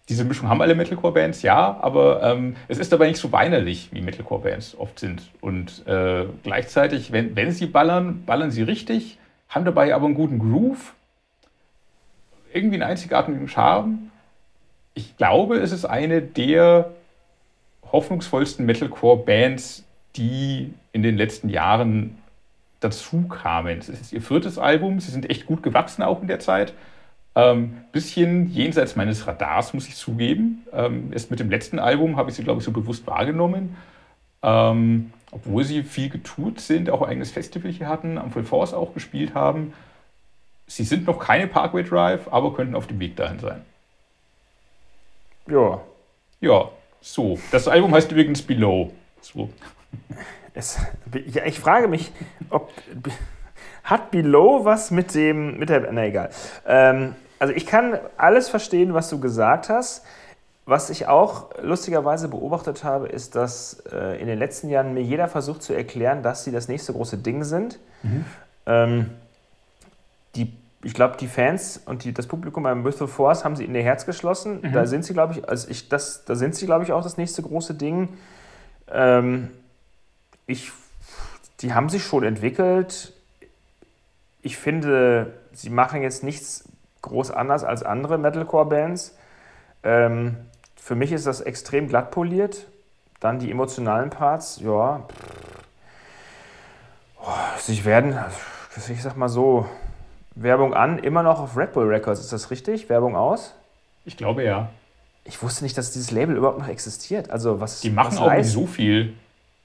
Diese 0.08 0.24
Mischung 0.24 0.50
haben 0.50 0.62
alle 0.62 0.76
Metalcore-Bands, 0.76 1.41
ja, 1.41 1.80
aber 1.82 2.21
ähm, 2.21 2.56
es 2.67 2.78
ist 2.78 2.91
dabei 2.91 3.08
nicht 3.08 3.19
so 3.19 3.32
weinerlich, 3.32 3.89
wie 3.91 4.02
Metalcore-Bands 4.02 4.78
oft 4.78 5.00
sind. 5.00 5.24
Und 5.41 5.86
äh, 5.88 6.26
gleichzeitig, 6.43 7.12
wenn, 7.12 7.36
wenn 7.36 7.52
sie 7.52 7.65
ballern, 7.65 8.24
ballern 8.24 8.52
sie 8.52 8.62
richtig, 8.62 9.17
haben 9.50 9.65
dabei 9.65 9.95
aber 9.95 10.06
einen 10.06 10.13
guten 10.13 10.38
Groove, 10.38 10.93
irgendwie 12.56 12.76
einen 12.76 12.89
einzigartigen 12.89 13.48
Charme. 13.48 14.12
Ich 14.94 15.18
glaube, 15.18 15.58
es 15.58 15.72
ist 15.72 15.86
eine 15.86 16.22
der 16.22 16.91
hoffnungsvollsten 17.91 18.65
Metalcore-Bands, 18.65 19.84
die 20.15 20.74
in 20.94 21.04
den 21.04 21.18
letzten 21.18 21.50
Jahren 21.50 22.18
dazu 22.80 23.28
kamen. 23.28 23.80
Es 23.80 23.89
ist 23.89 24.13
ihr 24.13 24.22
viertes 24.22 24.58
Album, 24.58 25.00
sie 25.00 25.12
sind 25.12 25.30
echt 25.30 25.46
gut 25.46 25.63
gewachsen 25.63 26.04
auch 26.04 26.22
in 26.22 26.28
der 26.28 26.39
Zeit. 26.39 26.74
Ähm, 27.36 27.82
bisschen 27.91 28.50
jenseits 28.50 28.96
meines 28.96 29.28
Radars, 29.28 29.74
muss 29.74 29.88
ich 29.88 29.96
zugeben. 29.96 30.65
Ähm, 30.71 31.12
erst 31.12 31.32
mit 31.32 31.42
dem 31.42 31.50
letzten 31.50 31.79
Album 31.79 32.15
habe 32.15 32.29
ich 32.29 32.38
sie, 32.38 32.44
glaube 32.44 32.60
ich, 32.60 32.65
so 32.65 32.71
bewusst 32.71 33.06
wahrgenommen. 33.08 33.75
Ähm, 34.42 35.12
obwohl 35.32 35.65
sie 35.65 35.84
viel 35.84 36.10
getut 36.10 36.62
sind, 36.62 36.90
auch 36.90 37.02
ein 37.02 37.10
eigenes 37.10 37.32
Festival 37.32 37.71
hier 37.71 37.90
hatten, 37.90 38.17
am 38.17 38.32
Full 38.32 38.46
Force 38.46 38.73
auch 38.73 38.94
gespielt 38.94 39.34
haben. 39.34 39.73
Sie 40.68 40.84
sind 40.84 41.06
noch 41.06 41.20
keine 41.20 41.48
Parkway 41.48 41.84
Drive, 41.84 42.28
aber 42.32 42.54
könnten 42.54 42.76
auf 42.76 42.88
dem 42.88 43.00
Weg 43.00 43.16
dahin 43.16 43.40
sein. 43.40 43.62
Ja. 45.48 45.82
Ja, 46.42 46.70
so. 47.02 47.38
Das 47.52 47.68
Album 47.68 47.94
heißt 47.94 48.12
übrigens 48.12 48.42
Below. 48.42 48.92
So. 49.22 49.50
Es, 50.54 50.80
ja, 51.28 51.46
ich 51.46 51.60
frage 51.60 51.88
mich, 51.88 52.12
ob 52.50 52.72
hat 53.84 54.10
Below 54.12 54.66
was 54.66 54.90
mit 54.92 55.13
dem, 55.13 55.58
mit 55.60 55.70
der, 55.70 55.92
na 55.92 56.06
egal. 56.06 56.30
Ähm, 56.66 57.16
also 57.38 57.54
ich 57.54 57.66
kann 57.66 58.00
alles 58.18 58.50
verstehen, 58.50 58.94
was 58.94 59.10
du 59.10 59.20
gesagt 59.20 59.70
hast. 59.70 60.04
Was 60.66 60.90
ich 60.90 61.08
auch 61.08 61.52
lustigerweise 61.62 62.28
beobachtet 62.28 62.84
habe, 62.84 63.08
ist, 63.08 63.36
dass 63.36 63.84
äh, 63.92 64.20
in 64.20 64.26
den 64.26 64.40
letzten 64.40 64.70
Jahren 64.70 64.96
mir 64.96 65.04
jeder 65.04 65.28
versucht 65.28 65.62
zu 65.62 65.74
erklären, 65.74 66.24
dass 66.24 66.44
sie 66.44 66.52
das 66.52 66.68
nächste 66.68 66.94
große 66.94 67.20
Ding 67.20 67.44
sind. 67.44 67.78
Mhm. 68.02 68.26
Ähm, 68.66 69.12
die 70.36 70.54
ich 70.86 70.94
glaube, 70.94 71.17
die 71.17 71.27
Fans 71.27 71.81
und 71.83 72.04
die, 72.04 72.13
das 72.13 72.27
Publikum 72.27 72.62
beim 72.62 72.83
Bristol 72.83 73.08
Force 73.08 73.44
haben 73.44 73.56
sie 73.56 73.65
in 73.65 73.73
ihr 73.73 73.81
Herz 73.81 74.06
geschlossen. 74.06 74.62
Mhm. 74.62 74.71
Da 74.71 74.86
sind 74.86 75.04
sie, 75.04 75.13
glaube 75.13 75.33
ich, 75.33 75.50
also 75.50 75.67
ich, 75.67 75.90
das, 75.90 76.25
da 76.25 76.36
sind 76.36 76.54
sie, 76.54 76.67
glaube 76.67 76.83
ich, 76.83 76.92
auch 76.92 77.02
das 77.02 77.17
nächste 77.17 77.42
große 77.42 77.73
Ding. 77.73 78.10
Ähm, 78.92 79.50
ich, 80.46 80.71
die 81.62 81.73
haben 81.73 81.90
sich 81.90 82.04
schon 82.04 82.23
entwickelt. 82.23 83.13
Ich 84.44 84.58
finde, 84.58 85.33
sie 85.54 85.71
machen 85.71 86.04
jetzt 86.04 86.23
nichts 86.23 86.69
groß 87.02 87.31
anders 87.31 87.63
als 87.63 87.81
andere 87.81 88.19
Metalcore-Bands. 88.19 89.17
Ähm, 89.81 90.38
für 90.75 90.94
mich 90.94 91.12
ist 91.12 91.25
das 91.25 91.42
extrem 91.42 91.88
glatt 91.88 92.12
poliert. 92.12 92.67
Dann 93.19 93.40
die 93.40 93.50
emotionalen 93.50 94.12
Parts, 94.12 94.60
ja. 94.62 95.02
Oh, 97.19 97.31
sie 97.58 97.83
werden, 97.86 98.15
ich 98.88 99.02
sag 99.02 99.17
mal 99.17 99.29
so, 99.29 99.65
Werbung 100.36 100.73
an, 100.73 101.00
immer 101.00 101.23
noch 101.23 101.40
auf 101.40 101.58
Red 101.58 101.73
Bull 101.73 101.88
Records. 101.88 102.19
Ist 102.19 102.33
das 102.33 102.52
richtig? 102.52 102.90
Werbung 102.90 103.15
aus? 103.15 103.54
Ich 104.06 104.17
glaube 104.17 104.44
ja. 104.44 104.69
Ich 105.23 105.42
wusste 105.42 105.63
nicht, 105.63 105.77
dass 105.77 105.92
dieses 105.92 106.12
Label 106.12 106.36
überhaupt 106.36 106.60
noch 106.60 106.67
existiert. 106.67 107.31
Also 107.31 107.60
was 107.60 107.81
Die 107.81 107.90
machen 107.90 108.12
was 108.12 108.19
auch 108.19 108.31
nicht 108.31 108.50
so 108.50 108.67
viel. 108.67 109.15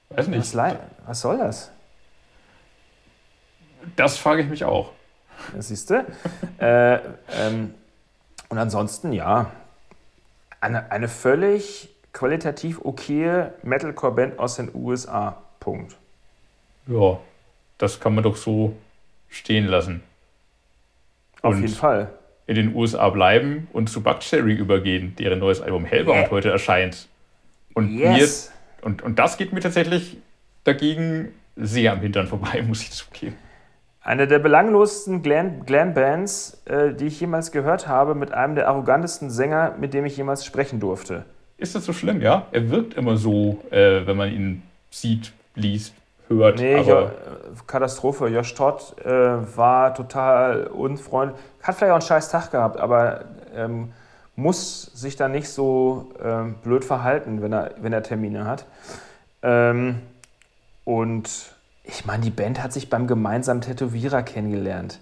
Weiß 0.09 0.27
nicht. 0.27 0.55
Was, 0.55 0.75
was 1.05 1.21
soll 1.21 1.37
das? 1.37 1.71
Das 3.95 4.17
frage 4.17 4.41
ich 4.41 4.49
mich 4.49 4.63
auch. 4.63 4.91
Siehst 5.57 5.89
du. 5.89 6.05
äh, 6.59 6.95
ähm, 6.95 7.73
und 8.49 8.57
ansonsten, 8.57 9.13
ja, 9.13 9.51
eine, 10.59 10.91
eine 10.91 11.07
völlig 11.07 11.89
qualitativ 12.13 12.83
okaye 12.83 13.53
Metalcore-Band 13.63 14.39
aus 14.39 14.55
den 14.55 14.71
USA. 14.73 15.41
Punkt. 15.59 15.95
Ja, 16.87 17.19
das 17.77 17.99
kann 17.99 18.15
man 18.15 18.23
doch 18.23 18.35
so 18.35 18.75
stehen 19.29 19.67
lassen. 19.67 20.03
Auf 21.41 21.55
jeden 21.59 21.73
Fall. 21.73 22.11
In 22.47 22.55
den 22.55 22.75
USA 22.75 23.09
bleiben 23.09 23.67
und 23.71 23.89
zu 23.89 24.01
Buckcherry 24.01 24.53
übergehen, 24.53 25.15
deren 25.17 25.39
neues 25.39 25.61
Album 25.61 25.85
Hellbound 25.85 26.19
yeah. 26.19 26.31
heute 26.31 26.49
erscheint. 26.49 27.07
Und, 27.73 27.89
yes. 27.89 28.51
mir, 28.79 28.85
und, 28.85 29.01
und 29.01 29.19
das 29.19 29.37
geht 29.37 29.53
mir 29.53 29.61
tatsächlich 29.61 30.17
dagegen 30.63 31.29
sehr 31.55 31.93
am 31.93 32.01
Hintern 32.01 32.27
vorbei, 32.27 32.61
muss 32.67 32.81
ich 32.81 32.91
zugeben. 32.91 33.35
Eine 34.03 34.27
der 34.27 34.39
belanglosesten 34.39 35.21
Glam-Bands, 35.21 36.63
äh, 36.65 36.93
die 36.93 37.05
ich 37.05 37.19
jemals 37.19 37.51
gehört 37.51 37.87
habe, 37.87 38.15
mit 38.15 38.33
einem 38.33 38.55
der 38.55 38.67
arrogantesten 38.67 39.29
Sänger, 39.29 39.75
mit 39.79 39.93
dem 39.93 40.05
ich 40.05 40.17
jemals 40.17 40.43
sprechen 40.43 40.79
durfte. 40.79 41.25
Ist 41.57 41.75
das 41.75 41.85
so 41.85 41.93
schlimm, 41.93 42.19
ja? 42.19 42.47
Er 42.51 42.71
wirkt 42.71 42.95
immer 42.95 43.15
so, 43.17 43.63
äh, 43.69 44.07
wenn 44.07 44.17
man 44.17 44.33
ihn 44.33 44.63
sieht, 44.89 45.33
liest, 45.53 45.93
hört. 46.37 46.59
Nee, 46.59 46.81
jo, 46.81 47.09
Katastrophe. 47.67 48.27
Josh 48.27 48.53
Todd 48.53 48.95
äh, 49.03 49.09
war 49.09 49.93
total 49.93 50.67
unfreundlich. 50.67 51.39
Hat 51.61 51.75
vielleicht 51.75 51.91
auch 51.91 51.95
einen 51.95 52.01
scheiß 52.01 52.29
Tag 52.29 52.51
gehabt, 52.51 52.79
aber 52.79 53.25
ähm, 53.55 53.91
muss 54.35 54.83
sich 54.93 55.15
da 55.15 55.27
nicht 55.27 55.49
so 55.49 56.11
ähm, 56.23 56.55
blöd 56.63 56.85
verhalten, 56.85 57.41
wenn 57.41 57.53
er, 57.53 57.71
wenn 57.81 57.93
er 57.93 58.03
Termine 58.03 58.45
hat. 58.45 58.65
Ähm, 59.43 60.01
und 60.85 61.29
ich 61.83 62.05
meine, 62.05 62.23
die 62.23 62.29
Band 62.29 62.61
hat 62.61 62.73
sich 62.73 62.89
beim 62.89 63.07
gemeinsamen 63.07 63.61
Tätowierer 63.61 64.23
kennengelernt. 64.23 64.99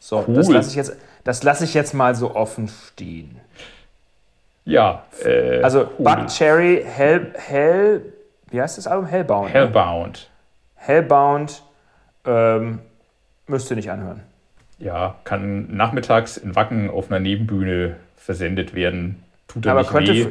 So, 0.00 0.24
cool. 0.26 0.34
das 0.34 0.48
lasse 0.48 0.70
ich, 0.70 0.76
jetzt, 0.76 1.44
lass 1.44 1.60
ich 1.60 1.74
jetzt 1.74 1.94
mal 1.94 2.14
so 2.14 2.34
offen 2.34 2.68
stehen. 2.68 3.40
Ja. 4.64 5.04
Äh, 5.24 5.62
also 5.62 5.88
cool. 5.98 6.04
Buck 6.04 6.26
Cherry, 6.28 6.84
Hell, 6.84 7.32
Hell 7.34 8.12
wie 8.50 8.60
heißt 8.60 8.78
das 8.78 8.86
Album? 8.86 9.06
Hellbound. 9.06 9.48
Ne? 9.48 9.52
Hellbound. 9.52 10.30
Ne? 10.76 10.84
Hellbound 10.86 11.62
ähm, 12.24 12.78
müsst 13.46 13.70
ihr 13.70 13.76
nicht 13.76 13.90
anhören. 13.90 14.22
Ja, 14.78 15.16
kann 15.24 15.74
nachmittags 15.74 16.36
in 16.36 16.54
Wacken 16.54 16.88
auf 16.88 17.10
einer 17.10 17.20
Nebenbühne 17.20 17.96
versendet 18.16 18.74
werden. 18.74 19.22
Tut 19.48 19.66
er 19.66 19.72
aber 19.72 19.80
nicht 19.80 19.90
könnte, 19.90 20.14
weh. 20.14 20.26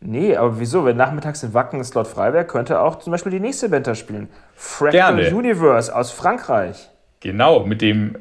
Nee, 0.00 0.36
aber 0.36 0.58
wieso? 0.58 0.84
Wenn 0.84 0.96
nachmittags 0.96 1.42
in 1.42 1.54
Wacken 1.54 1.80
ein 1.80 1.84
Slot 1.84 2.06
frei 2.06 2.32
wäre, 2.32 2.44
könnte 2.44 2.80
auch 2.80 2.98
zum 2.98 3.10
Beispiel 3.10 3.32
die 3.32 3.40
nächste 3.40 3.68
Band 3.68 3.86
da 3.86 3.94
spielen. 3.94 4.28
Fractal 4.54 5.16
Gerne. 5.16 5.34
Universe 5.34 5.94
aus 5.94 6.10
Frankreich. 6.10 6.90
Genau, 7.20 7.64
mit 7.64 7.80
dem 7.80 8.16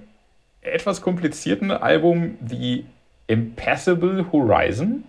etwas 0.62 1.02
komplizierten 1.02 1.72
Album 1.72 2.38
The 2.46 2.86
Impassable 3.28 4.32
Horizon. 4.32 5.04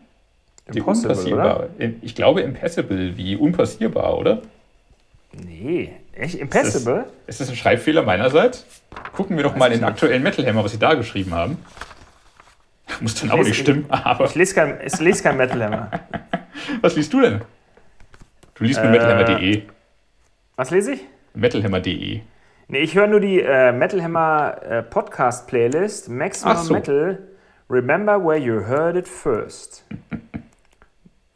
Die 0.72 0.80
unpassierbar. 0.80 1.56
Oder? 1.56 1.90
Ich 2.00 2.14
glaube 2.14 2.40
Impassable, 2.40 3.16
wie 3.16 3.36
unpassierbar, 3.36 4.16
oder? 4.18 4.42
Nee, 5.32 5.92
echt? 6.14 6.36
Impassable? 6.36 7.00
Ist 7.00 7.06
das, 7.06 7.26
ist 7.26 7.40
das 7.40 7.48
ein 7.50 7.56
Schreibfehler 7.56 8.02
meinerseits? 8.02 8.64
Gucken 9.12 9.36
wir 9.36 9.44
doch 9.44 9.56
mal 9.56 9.66
in 9.66 9.80
den 9.80 9.84
aktuellen 9.84 10.22
Metal 10.22 10.46
Hammer, 10.46 10.64
was 10.64 10.72
sie 10.72 10.78
da 10.78 10.94
geschrieben 10.94 11.34
haben. 11.34 11.58
Muss 13.00 13.14
dann 13.16 13.26
ich 13.26 13.32
auch 13.32 13.38
lese, 13.38 13.48
nicht 13.50 13.60
stimmen, 13.60 13.86
aber. 13.88 14.24
Ich 14.26 14.34
lese 14.34 14.54
kein, 14.54 14.78
ich 14.84 14.98
lese 15.00 15.22
kein 15.22 15.36
Metal 15.36 15.62
Hammer. 15.62 15.90
was 16.80 16.96
liest 16.96 17.12
du 17.12 17.20
denn? 17.20 17.40
Du 18.54 18.64
liest 18.64 18.78
äh, 18.78 18.82
mit 18.84 18.92
metalhammer.de. 18.92 19.62
Was 20.56 20.70
lese 20.70 20.92
ich? 20.92 21.00
Metalhammer.de. 21.34 22.20
Nee, 22.68 22.78
ich 22.78 22.94
höre 22.94 23.08
nur 23.08 23.20
die 23.20 23.40
äh, 23.40 23.72
Metal 23.72 24.02
Hammer 24.02 24.62
äh, 24.62 24.82
Podcast 24.82 25.48
Playlist 25.48 26.08
Maximum 26.08 26.56
so. 26.58 26.74
Metal. 26.74 27.18
Remember 27.68 28.24
where 28.24 28.38
you 28.38 28.66
heard 28.66 28.96
it 28.96 29.08
first. 29.08 29.84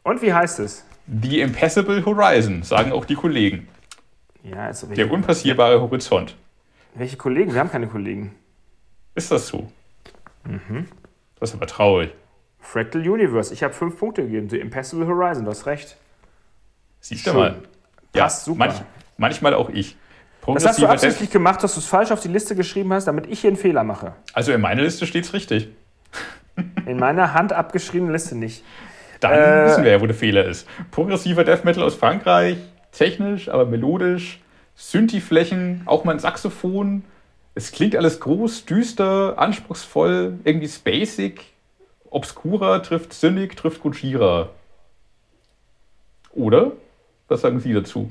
Und 0.03 0.21
wie 0.21 0.33
heißt 0.33 0.59
es? 0.59 0.85
The 1.21 1.41
Impassable 1.41 2.05
Horizon, 2.05 2.63
sagen 2.63 2.91
auch 2.91 3.05
die 3.05 3.15
Kollegen. 3.15 3.67
Ja, 4.43 4.65
also 4.65 4.87
Der 4.87 5.11
unpassierbare 5.11 5.81
Horizont. 5.81 6.35
Welche 6.95 7.17
Kollegen? 7.17 7.53
Wir 7.53 7.59
haben 7.59 7.71
keine 7.71 7.87
Kollegen. 7.87 8.35
Ist 9.15 9.31
das 9.31 9.47
so? 9.47 9.71
Mhm. 10.45 10.87
Das 11.39 11.49
ist 11.49 11.55
aber 11.55 11.67
traurig. 11.67 12.11
Fractal 12.59 13.07
Universe. 13.07 13.53
Ich 13.53 13.63
habe 13.63 13.73
fünf 13.73 13.97
Punkte 13.97 14.23
gegeben. 14.23 14.49
The 14.49 14.59
Impassable 14.59 15.07
Horizon, 15.07 15.45
du 15.45 15.51
hast 15.51 15.65
recht. 15.65 15.97
Siehst 16.99 17.25
du 17.27 17.33
mal. 17.33 17.55
Ja, 18.13 18.23
Passt 18.23 18.45
super. 18.45 18.59
Manch, 18.59 18.81
manchmal 19.17 19.53
auch 19.53 19.69
ich. 19.69 19.95
Das 20.45 20.65
hast 20.65 20.81
du 20.81 20.87
absichtlich 20.87 21.29
gemacht, 21.29 21.61
dass 21.63 21.75
du 21.75 21.79
es 21.79 21.85
falsch 21.85 22.11
auf 22.11 22.21
die 22.21 22.27
Liste 22.27 22.55
geschrieben 22.55 22.91
hast, 22.93 23.05
damit 23.05 23.27
ich 23.27 23.41
hier 23.41 23.49
einen 23.49 23.57
Fehler 23.57 23.83
mache. 23.83 24.13
Also 24.33 24.51
in 24.51 24.61
meiner 24.61 24.81
Liste 24.81 25.05
steht 25.05 25.25
es 25.25 25.33
richtig. 25.33 25.69
In 26.85 26.97
meiner 26.97 27.33
Hand 27.33 27.53
abgeschriebenen 27.53 28.11
Liste 28.11 28.35
nicht. 28.35 28.63
Dann 29.19 29.33
äh, 29.33 29.65
wissen 29.65 29.83
wir 29.83 29.91
ja, 29.91 30.01
wo 30.01 30.05
der 30.05 30.15
Fehler 30.15 30.45
ist. 30.45 30.67
Progressiver 30.91 31.43
Death 31.43 31.65
Metal 31.65 31.83
aus 31.83 31.95
Frankreich, 31.95 32.57
technisch, 32.91 33.49
aber 33.49 33.65
melodisch, 33.65 34.39
Synthi-Flächen, 34.75 35.83
auch 35.85 36.03
mal 36.03 36.13
ein 36.13 36.19
Saxophon. 36.19 37.03
Es 37.53 37.71
klingt 37.71 37.95
alles 37.95 38.19
groß, 38.19 38.65
düster, 38.65 39.37
anspruchsvoll, 39.37 40.39
irgendwie 40.43 40.67
spacig. 40.67 41.53
Obscura 42.09 42.79
trifft 42.79 43.13
Cynic, 43.13 43.57
trifft 43.57 43.81
Gojira. 43.81 44.49
Oder? 46.31 46.71
Was 47.27 47.41
sagen 47.41 47.59
Sie 47.59 47.73
dazu? 47.73 48.09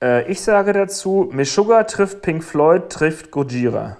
Äh, 0.00 0.30
ich 0.30 0.40
sage 0.40 0.72
dazu, 0.72 1.28
Meshuggah 1.32 1.84
trifft 1.84 2.22
Pink 2.22 2.42
Floyd, 2.44 2.88
trifft 2.88 3.30
Gojira. 3.30 3.96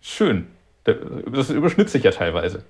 Schön. 0.00 0.48
Das 0.84 1.50
überschnitzt 1.50 1.92
sich 1.92 2.04
ja 2.04 2.10
teilweise. 2.12 2.62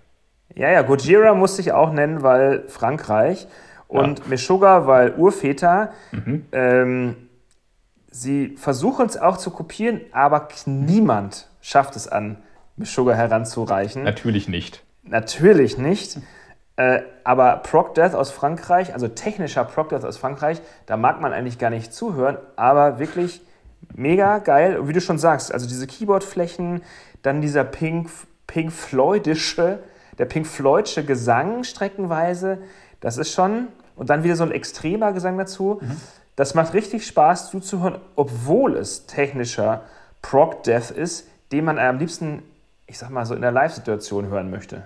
Ja, 0.55 0.71
ja, 0.71 0.83
Gojira 0.83 1.35
musste 1.35 1.61
ich 1.61 1.73
auch 1.73 1.93
nennen, 1.93 2.23
weil 2.23 2.65
Frankreich. 2.69 3.47
Und 3.89 4.21
ja. 4.21 4.25
Meshuggah, 4.29 4.87
weil 4.87 5.15
Urväter. 5.15 5.93
Mhm. 6.13 6.47
Ähm, 6.53 7.17
sie 8.11 8.57
versuchen 8.57 9.07
es 9.07 9.17
auch 9.17 9.37
zu 9.37 9.51
kopieren, 9.51 10.01
aber 10.13 10.49
niemand 10.67 11.49
schafft 11.61 11.97
es 11.97 12.09
an, 12.09 12.39
Meshuggah 12.77 13.15
heranzureichen. 13.15 14.03
Natürlich 14.03 14.49
nicht. 14.49 14.83
Natürlich 15.03 15.79
nicht. 15.79 16.19
Äh, 16.77 17.03
aber 17.25 17.57
Proc 17.59 17.95
Death 17.95 18.15
aus 18.15 18.31
Frankreich, 18.31 18.93
also 18.93 19.09
technischer 19.09 19.65
Proc 19.65 19.89
Death 19.89 20.05
aus 20.05 20.19
Frankreich, 20.19 20.61
da 20.85 20.97
mag 20.97 21.21
man 21.21 21.33
eigentlich 21.33 21.59
gar 21.59 21.71
nicht 21.71 21.93
zuhören, 21.93 22.37
aber 22.57 22.99
wirklich 22.99 23.41
mega 23.95 24.39
geil. 24.39 24.79
Und 24.79 24.89
wie 24.89 24.93
du 24.93 25.01
schon 25.01 25.19
sagst, 25.19 25.53
also 25.53 25.67
diese 25.67 25.87
Keyboardflächen, 25.87 26.83
dann 27.23 27.41
dieser 27.41 27.65
Pink, 27.65 28.11
Pink 28.47 28.73
Floydische 28.73 29.81
der 30.19 30.25
Pink 30.25 30.47
Floydsche 30.47 31.05
Gesang 31.05 31.64
streckenweise, 31.64 32.59
das 33.01 33.19
ist 33.19 33.33
schon, 33.33 33.69
und 33.97 34.11
dann 34.11 34.25
wieder 34.25 34.37
so 34.37 34.45
ein 34.45 34.53
extremer 34.53 35.12
Gesang 35.12 35.39
dazu, 35.39 35.79
mhm. 35.81 36.01
das 36.37 36.55
macht 36.55 36.75
richtig 36.75 37.07
Spaß 37.07 37.51
zuzuhören, 37.51 37.99
obwohl 38.14 38.77
es 38.77 39.07
technischer 39.07 39.83
Prog-Death 40.23 40.91
ist, 40.91 41.29
den 41.53 41.64
man 41.64 41.79
am 41.79 41.99
liebsten, 41.99 42.43
ich 42.87 42.99
sag 42.99 43.11
mal 43.11 43.25
so, 43.27 43.35
in 43.35 43.43
der 43.43 43.53
Live-Situation 43.53 44.29
hören 44.29 44.51
möchte. 44.51 44.83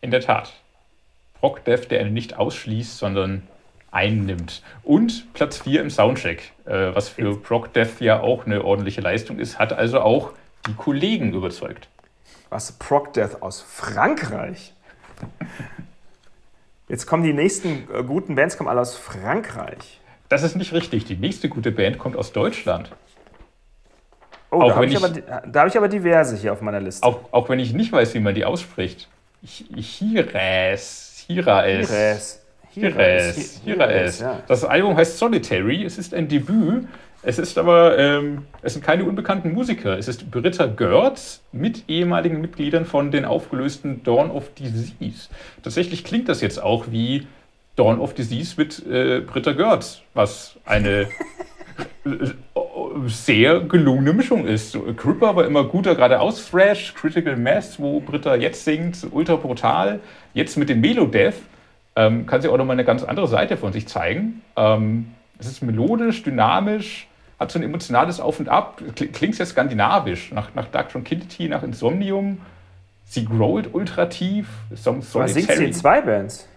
In 0.00 0.10
der 0.10 0.20
Tat. 0.20 0.52
Prog-Death, 1.40 1.90
der 1.90 2.00
einen 2.00 2.14
nicht 2.14 2.36
ausschließt, 2.36 2.98
sondern 2.98 3.42
einnimmt. 3.90 4.62
Und 4.82 5.32
Platz 5.32 5.58
4 5.58 5.80
im 5.80 5.90
Soundcheck, 5.90 6.52
äh, 6.66 6.94
was 6.94 7.08
für 7.08 7.36
Prog-Death 7.40 8.00
ja 8.00 8.20
auch 8.20 8.46
eine 8.46 8.64
ordentliche 8.64 9.00
Leistung 9.00 9.38
ist, 9.38 9.58
hat 9.58 9.72
also 9.72 10.00
auch 10.00 10.32
die 10.66 10.74
Kollegen 10.74 11.32
überzeugt. 11.32 11.88
Was? 12.50 12.72
Proc 12.72 13.12
Death 13.12 13.42
aus 13.42 13.60
Frankreich? 13.60 14.74
Jetzt 16.88 17.06
kommen 17.06 17.22
die 17.22 17.32
nächsten 17.34 17.86
äh, 17.92 18.02
guten 18.02 18.34
Bands 18.34 18.56
kommen 18.56 18.68
alle 18.68 18.80
aus 18.80 18.96
Frankreich. 18.96 20.00
Das 20.28 20.42
ist 20.42 20.56
nicht 20.56 20.72
richtig. 20.72 21.04
Die 21.04 21.16
nächste 21.16 21.48
gute 21.48 21.70
Band 21.70 21.98
kommt 21.98 22.16
aus 22.16 22.32
Deutschland. 22.32 22.90
Oh, 24.50 24.62
da 24.62 24.74
habe 24.74 24.86
ich, 24.86 24.96
hab 24.96 25.66
ich, 25.66 25.76
aber 25.76 25.88
diverse 25.88 26.36
hier 26.36 26.54
auf 26.54 26.62
meiner 26.62 26.80
Liste. 26.80 27.06
Auch, 27.06 27.20
auch 27.32 27.48
wenn 27.50 27.58
ich 27.58 27.74
nicht 27.74 27.92
weiß, 27.92 28.14
wie 28.14 28.20
man 28.20 28.34
die 28.34 28.46
ausspricht. 28.46 29.08
Hires. 29.42 31.24
Hiraes. 31.26 32.40
Hiraes. 32.70 33.60
Hiraes. 33.64 34.20
Ja. 34.20 34.42
Das 34.46 34.64
Album 34.64 34.96
heißt 34.96 35.18
Solitary. 35.18 35.84
Es 35.84 35.98
ist 35.98 36.14
ein 36.14 36.28
Debüt. 36.28 36.88
Es 37.22 37.38
ist 37.38 37.58
aber, 37.58 37.98
ähm, 37.98 38.44
es 38.62 38.74
sind 38.74 38.84
keine 38.84 39.04
unbekannten 39.04 39.52
Musiker. 39.52 39.98
Es 39.98 40.06
ist 40.06 40.30
Britta 40.30 40.66
Görz 40.66 41.42
mit 41.50 41.84
ehemaligen 41.88 42.40
Mitgliedern 42.40 42.84
von 42.84 43.10
den 43.10 43.24
aufgelösten 43.24 44.04
Dawn 44.04 44.30
of 44.30 44.54
Disease. 44.54 45.28
Tatsächlich 45.62 46.04
klingt 46.04 46.28
das 46.28 46.40
jetzt 46.40 46.62
auch 46.62 46.86
wie 46.90 47.26
Dawn 47.74 47.98
of 47.98 48.14
Disease 48.14 48.54
mit 48.56 48.86
äh, 48.86 49.20
Britta 49.20 49.52
Görz, 49.52 50.02
was 50.14 50.56
eine 50.64 51.08
sehr 53.06 53.60
gelungene 53.60 54.12
Mischung 54.12 54.46
ist. 54.46 54.78
Cripper 54.96 55.34
war 55.34 55.44
immer 55.44 55.64
guter 55.64 55.96
geradeaus 55.96 56.48
Thrash, 56.50 56.94
Critical 56.94 57.36
Mass, 57.36 57.80
wo 57.80 57.98
Britta 57.98 58.36
jetzt 58.36 58.64
singt, 58.64 59.06
ultra 59.10 59.36
brutal. 59.36 59.98
Jetzt 60.34 60.56
mit 60.56 60.68
dem 60.68 60.80
Melodeath 60.80 61.34
ähm, 61.96 62.26
kann 62.26 62.40
sie 62.42 62.48
auch 62.48 62.56
nochmal 62.56 62.74
eine 62.74 62.84
ganz 62.84 63.02
andere 63.02 63.26
Seite 63.26 63.56
von 63.56 63.72
sich 63.72 63.88
zeigen. 63.88 64.42
Ähm, 64.56 65.08
es 65.38 65.48
ist 65.48 65.62
melodisch, 65.62 66.22
dynamisch, 66.22 67.07
hat 67.38 67.52
so 67.52 67.58
ein 67.58 67.62
emotionales 67.62 68.20
Auf 68.20 68.40
und 68.40 68.48
Ab, 68.48 68.82
klingt 68.94 69.36
sehr 69.36 69.46
skandinavisch, 69.46 70.32
nach, 70.32 70.54
nach 70.54 70.66
Dark 70.68 70.90
Tranquility, 70.90 71.48
nach 71.48 71.62
Insomnium. 71.62 72.40
Sie 73.04 73.24
growlt 73.24 73.72
ultra 73.72 74.06
tief. 74.06 74.48
Songs 74.76 75.14
Was 75.14 75.34
singt 75.34 75.50
sie 75.50 75.64
in 75.64 75.72
zwei 75.72 76.00
Bands? 76.02 76.48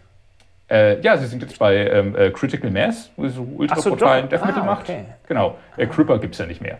Äh, 0.69 1.01
ja, 1.01 1.17
sie 1.17 1.27
sind 1.27 1.41
jetzt 1.41 1.59
bei 1.59 1.75
ähm, 1.75 2.15
äh, 2.15 2.31
Critical 2.31 2.71
Mass, 2.71 3.11
wo 3.15 3.27
sie 3.27 3.33
so 3.35 3.43
ultraportalen 3.43 4.25
so, 4.25 4.29
Death 4.29 4.45
Metal 4.45 4.61
ah, 4.61 4.65
macht. 4.65 4.83
Okay. 4.83 5.05
Genau. 5.27 5.57
Äh, 5.77 5.85
Cripper 5.87 6.17
gibt 6.17 6.33
es 6.33 6.39
ja 6.39 6.45
nicht 6.45 6.61
mehr. 6.61 6.79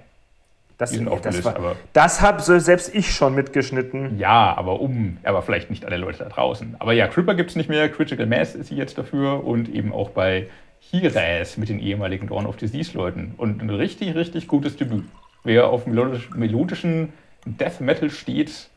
Das, 0.78 0.90
sind 0.90 1.08
das, 1.24 1.44
war, 1.44 1.56
aber 1.58 1.76
das 1.94 2.22
habe 2.22 2.42
selbst 2.42 2.96
ich 2.96 3.14
schon 3.14 3.36
mitgeschnitten. 3.36 4.18
Ja, 4.18 4.56
aber 4.58 4.80
um, 4.80 5.18
aber 5.24 5.44
vielleicht 5.44 5.70
nicht 5.70 5.86
alle 5.86 5.98
Leute 5.98 6.20
da 6.20 6.30
draußen. 6.30 6.76
Aber 6.80 6.94
ja, 6.94 7.08
Cripper 7.08 7.36
gibt 7.36 7.52
es 7.52 7.56
nicht 7.56 7.70
mehr, 7.70 7.88
Critical 7.88 8.26
Mass 8.26 8.56
ist 8.56 8.70
sie 8.70 8.76
jetzt 8.76 8.98
dafür 8.98 9.46
und 9.46 9.70
eben 9.70 9.94
auch 9.94 10.10
bei 10.10 10.48
Hires 11.00 11.58
mit 11.58 11.70
den 11.70 11.80
ehemaligen 11.80 12.28
Dawn 12.28 12.46
of 12.46 12.58
Disease-Leuten. 12.58 13.34
Und 13.38 13.62
ein 13.62 13.70
richtig, 13.70 14.16
richtig 14.16 14.48
gutes 14.48 14.76
Debüt. 14.76 15.06
Wer 15.44 15.68
auf 15.68 15.88
melodisch, 15.88 16.30
melodischen 16.32 17.14
Death 17.46 17.80
Metal 17.82 18.10
steht, 18.10 18.70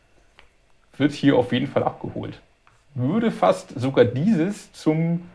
wird 0.96 1.12
hier 1.12 1.36
auf 1.36 1.52
jeden 1.52 1.66
Fall 1.66 1.82
abgeholt 1.82 2.40
würde 2.94 3.30
fast 3.30 3.78
sogar 3.78 4.04
dieses 4.04 4.72
zum, 4.72 5.28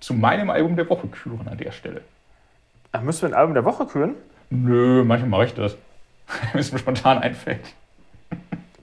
zu 0.00 0.14
meinem 0.14 0.50
Album 0.50 0.76
der 0.76 0.88
Woche 0.88 1.06
küren 1.06 1.48
an 1.48 1.56
der 1.56 1.72
Stelle. 1.72 2.02
Ach, 2.92 3.00
müssen 3.00 3.22
wir 3.22 3.28
ein 3.30 3.34
Album 3.34 3.54
der 3.54 3.64
Woche 3.64 3.86
küren? 3.86 4.14
Nö, 4.50 5.04
manchmal 5.04 5.30
mache 5.30 5.44
ich 5.44 5.54
das. 5.54 5.76
Wenn 6.52 6.60
es 6.60 6.72
mir 6.72 6.78
spontan 6.78 7.18
einfällt. 7.18 7.60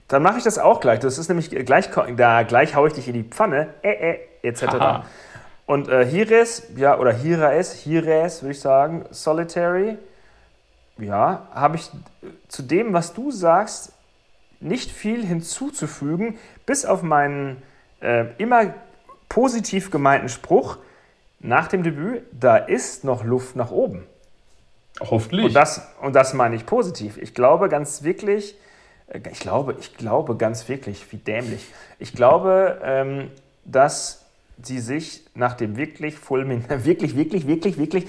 Dann 0.08 0.22
mache 0.22 0.38
ich 0.38 0.44
das 0.44 0.58
auch 0.58 0.80
gleich. 0.80 1.00
Das 1.00 1.18
ist 1.18 1.28
nämlich 1.28 1.50
gleich, 1.50 1.90
da 2.16 2.42
gleich 2.44 2.74
haue 2.76 2.88
ich 2.88 2.94
dich 2.94 3.08
in 3.08 3.14
die 3.14 3.24
Pfanne, 3.24 3.74
äh, 3.82 4.12
äh, 4.12 4.18
etc. 4.42 4.62
Aha. 4.64 5.06
Und 5.66 5.88
äh, 5.88 6.06
Hires, 6.06 6.62
ja, 6.76 6.98
oder 6.98 7.12
Hiraes, 7.12 7.72
Hires, 7.72 8.42
würde 8.42 8.52
ich 8.52 8.60
sagen, 8.60 9.04
Solitary, 9.10 9.98
ja, 10.98 11.48
habe 11.52 11.76
ich 11.76 11.90
zu 12.48 12.62
dem, 12.62 12.92
was 12.92 13.12
du 13.12 13.30
sagst, 13.32 13.92
nicht 14.60 14.90
viel 14.90 15.26
hinzuzufügen, 15.26 16.38
bis 16.64 16.86
auf 16.86 17.02
meinen 17.02 17.62
äh, 18.00 18.26
immer 18.38 18.74
positiv 19.28 19.90
gemeinten 19.90 20.28
Spruch 20.28 20.78
nach 21.40 21.68
dem 21.68 21.82
Debüt, 21.82 22.22
da 22.32 22.56
ist 22.56 23.04
noch 23.04 23.24
Luft 23.24 23.56
nach 23.56 23.70
oben. 23.70 24.06
Hoffentlich. 25.00 25.46
Und 25.46 25.52
das, 25.54 25.86
und 26.00 26.14
das 26.14 26.32
meine 26.32 26.56
ich 26.56 26.64
positiv. 26.64 27.18
Ich 27.18 27.34
glaube 27.34 27.68
ganz 27.68 28.02
wirklich, 28.02 28.56
äh, 29.08 29.20
ich 29.30 29.40
glaube, 29.40 29.76
ich 29.78 29.96
glaube 29.96 30.36
ganz 30.36 30.68
wirklich, 30.68 31.12
wie 31.12 31.18
dämlich. 31.18 31.66
Ich 31.98 32.14
glaube, 32.14 32.80
ähm, 32.82 33.30
dass 33.64 34.25
sie 34.62 34.78
sich 34.78 35.22
nach 35.34 35.54
dem 35.54 35.76
wirklich 35.76 36.16
fulminanten, 36.16 36.84
wirklich, 36.84 37.16
wirklich, 37.16 37.46
wirklich, 37.46 37.78
wirklich, 37.78 38.06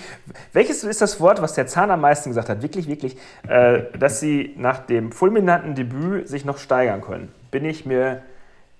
welches 0.54 0.84
ist 0.84 1.02
das 1.02 1.20
Wort, 1.20 1.42
was 1.42 1.54
der 1.54 1.68
Zahn 1.68 1.92
am 1.92 2.02
meisten 2.02 2.30
gesagt 2.30 2.50
hat? 2.50 2.62
Wirklich, 2.62 2.88
wirklich, 2.88 3.18
äh, 3.48 3.84
dass 3.98 4.20
sie 4.20 4.54
nach 4.58 4.80
dem 4.80 5.12
fulminanten 5.12 5.76
Debüt 5.76 6.28
sich 6.28 6.46
noch 6.46 6.58
steigern 6.58 7.02
können. 7.02 7.32
Bin 7.52 7.66
ich 7.66 7.86
mir, 7.86 8.22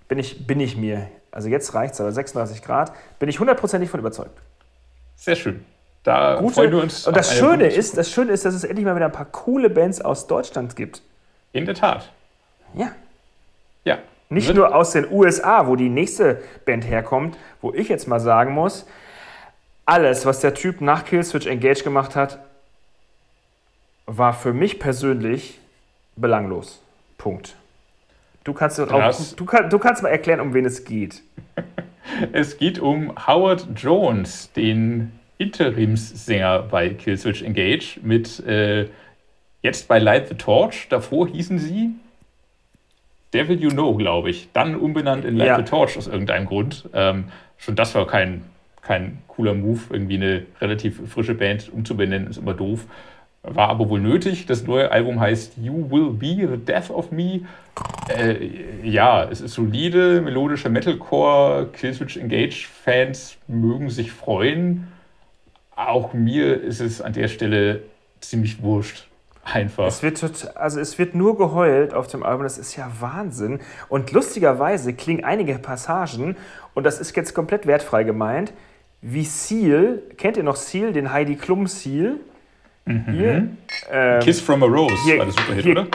bin 0.08 0.20
ich, 0.20 0.48
bin 0.48 0.60
ich 0.60 0.78
mir, 0.78 1.08
also 1.32 1.50
jetzt 1.50 1.74
reicht 1.74 1.94
es 1.94 2.02
aber 2.02 2.12
36 2.12 2.62
Grad, 2.62 2.94
bin 3.20 3.30
ich 3.30 3.40
hundertprozentig 3.40 3.90
von 3.90 4.00
überzeugt. 4.00 4.38
Sehr 5.16 5.36
schön. 5.36 5.66
Da 6.04 6.36
Gute, 6.40 6.54
freuen 6.54 6.72
wir 6.72 6.82
uns. 6.82 7.06
Und 7.06 7.18
das 7.18 7.36
Schöne, 7.36 7.68
ist, 7.68 7.98
das 7.98 8.10
Schöne 8.10 8.32
ist, 8.32 8.46
dass 8.46 8.54
es 8.54 8.64
endlich 8.64 8.86
mal 8.86 8.96
wieder 8.96 9.08
ein 9.08 9.12
paar 9.12 9.26
coole 9.26 9.70
Bands 9.70 10.00
aus 10.00 10.28
Deutschland 10.28 10.76
gibt. 10.78 11.02
In 11.52 11.66
der 11.66 11.76
Tat. 11.76 12.10
Ja. 12.76 12.92
Ja, 13.84 14.00
nicht 14.30 14.54
nur 14.54 14.76
aus 14.76 14.92
den 14.92 15.10
USA, 15.10 15.68
wo 15.68 15.76
die 15.76 15.90
nächste 15.90 16.42
Band 16.66 16.86
herkommt, 16.86 17.38
wo 17.62 17.74
ich 17.74 17.88
jetzt 17.88 18.08
mal 18.08 18.20
sagen 18.20 18.54
muss, 18.54 18.86
alles, 19.86 20.26
was 20.26 20.42
der 20.42 20.54
Typ 20.54 20.82
nach 20.82 21.06
Killswitch 21.06 21.48
Engage 21.48 21.84
gemacht 21.84 22.16
hat, 22.16 22.40
war 24.06 24.34
für 24.34 24.54
mich 24.54 24.80
persönlich 24.80 25.60
belanglos. 26.16 26.82
Punkt. 27.18 27.56
Du 28.44 28.54
kannst, 28.54 28.80
auch, 28.80 29.36
du, 29.36 29.46
kann, 29.46 29.70
du 29.70 29.80
kannst 29.80 30.04
mal 30.04 30.10
erklären, 30.10 30.40
um 30.40 30.54
wen 30.54 30.66
es 30.66 30.86
geht. 30.86 31.22
es 32.32 32.58
geht 32.58 32.80
um 32.80 33.14
Howard 33.28 33.68
Jones, 33.76 34.52
den 34.54 35.12
Interimssänger 35.38 36.64
bei 36.64 36.90
Killswitch 36.90 37.42
Engage, 37.42 38.00
mit 38.02 38.40
äh, 38.46 38.88
jetzt 39.62 39.88
bei 39.88 40.00
Light 40.00 40.30
the 40.30 40.36
Torch. 40.36 40.88
Davor 40.90 41.28
hießen 41.28 41.60
sie 41.60 41.96
Devil 43.34 43.62
You 43.62 43.70
Know, 43.70 43.96
glaube 43.96 44.30
ich. 44.30 44.50
Dann 44.54 44.76
umbenannt 44.76 45.26
in 45.26 45.38
Light 45.38 45.48
ja. 45.48 45.58
the 45.58 45.64
Torch 45.64 45.98
aus 45.98 46.08
irgendeinem 46.08 46.46
Grund. 46.46 46.90
Ähm, 46.94 47.26
schon 47.58 47.76
das 47.76 47.94
war 47.96 48.08
kein, 48.08 48.44
kein 48.82 49.20
cooler 49.28 49.54
Move, 49.54 49.80
irgendwie 49.90 50.16
eine 50.16 50.46
relativ 50.62 51.02
frische 51.10 51.36
Band 51.36 51.72
umzubenennen, 51.72 52.30
ist 52.30 52.38
immer 52.38 52.54
doof. 52.54 52.86
War 53.44 53.70
aber 53.70 53.90
wohl 53.90 54.02
nötig. 54.02 54.46
Das 54.46 54.66
neue 54.66 54.92
Album 54.92 55.20
heißt 55.20 55.58
You 55.58 55.90
Will 55.90 56.12
Be 56.12 56.48
the 56.48 56.58
Death 56.58 56.90
of 56.90 57.12
Me. 57.12 57.42
Äh, 58.10 58.50
ja, 58.84 59.24
es 59.24 59.42
ist 59.42 59.54
solide, 59.54 60.22
melodischer 60.22 60.70
Metalcore. 60.70 61.70
Killswitch 61.72 62.18
Engage-Fans 62.18 63.38
mögen 63.48 63.90
sich 63.90 64.12
freuen. 64.12 64.88
Auch 65.76 66.14
mir 66.14 66.62
ist 66.62 66.82
es 66.82 67.02
an 67.02 67.14
der 67.14 67.28
Stelle 67.28 67.84
ziemlich 68.20 68.62
wurscht. 68.62 69.08
Einfach. 69.54 69.88
Es 69.88 70.04
wird, 70.04 70.22
also 70.58 70.80
es 70.80 71.00
wird 71.00 71.16
nur 71.16 71.38
geheult 71.38 71.94
auf 71.94 72.08
dem 72.08 72.24
Album, 72.24 72.44
das 72.44 72.58
ist 72.58 72.76
ja 72.76 72.92
Wahnsinn. 73.00 73.62
Und 73.88 74.12
lustigerweise 74.12 74.94
klingen 74.94 75.24
einige 75.24 75.58
Passagen, 75.58 76.36
und 76.74 76.84
das 76.84 77.00
ist 77.00 77.16
jetzt 77.16 77.34
komplett 77.34 77.66
wertfrei 77.66 78.04
gemeint, 78.04 78.52
wie 79.02 79.24
Seal, 79.24 80.02
kennt 80.18 80.38
ihr 80.38 80.44
noch 80.44 80.58
Seal, 80.58 80.92
den 80.92 81.14
Heidi 81.14 81.36
Klum 81.36 81.68
Seal? 81.68 82.18
Mhm. 82.86 83.06
Hier, 83.10 83.48
ähm, 83.90 84.20
Kiss 84.20 84.42
from 84.42 84.64
a 84.64 84.66
Rose 84.66 84.96
hier, 85.06 85.20
war 85.20 85.26
das 85.28 85.36
Superhit, 85.36 85.66
oder? 85.66 85.88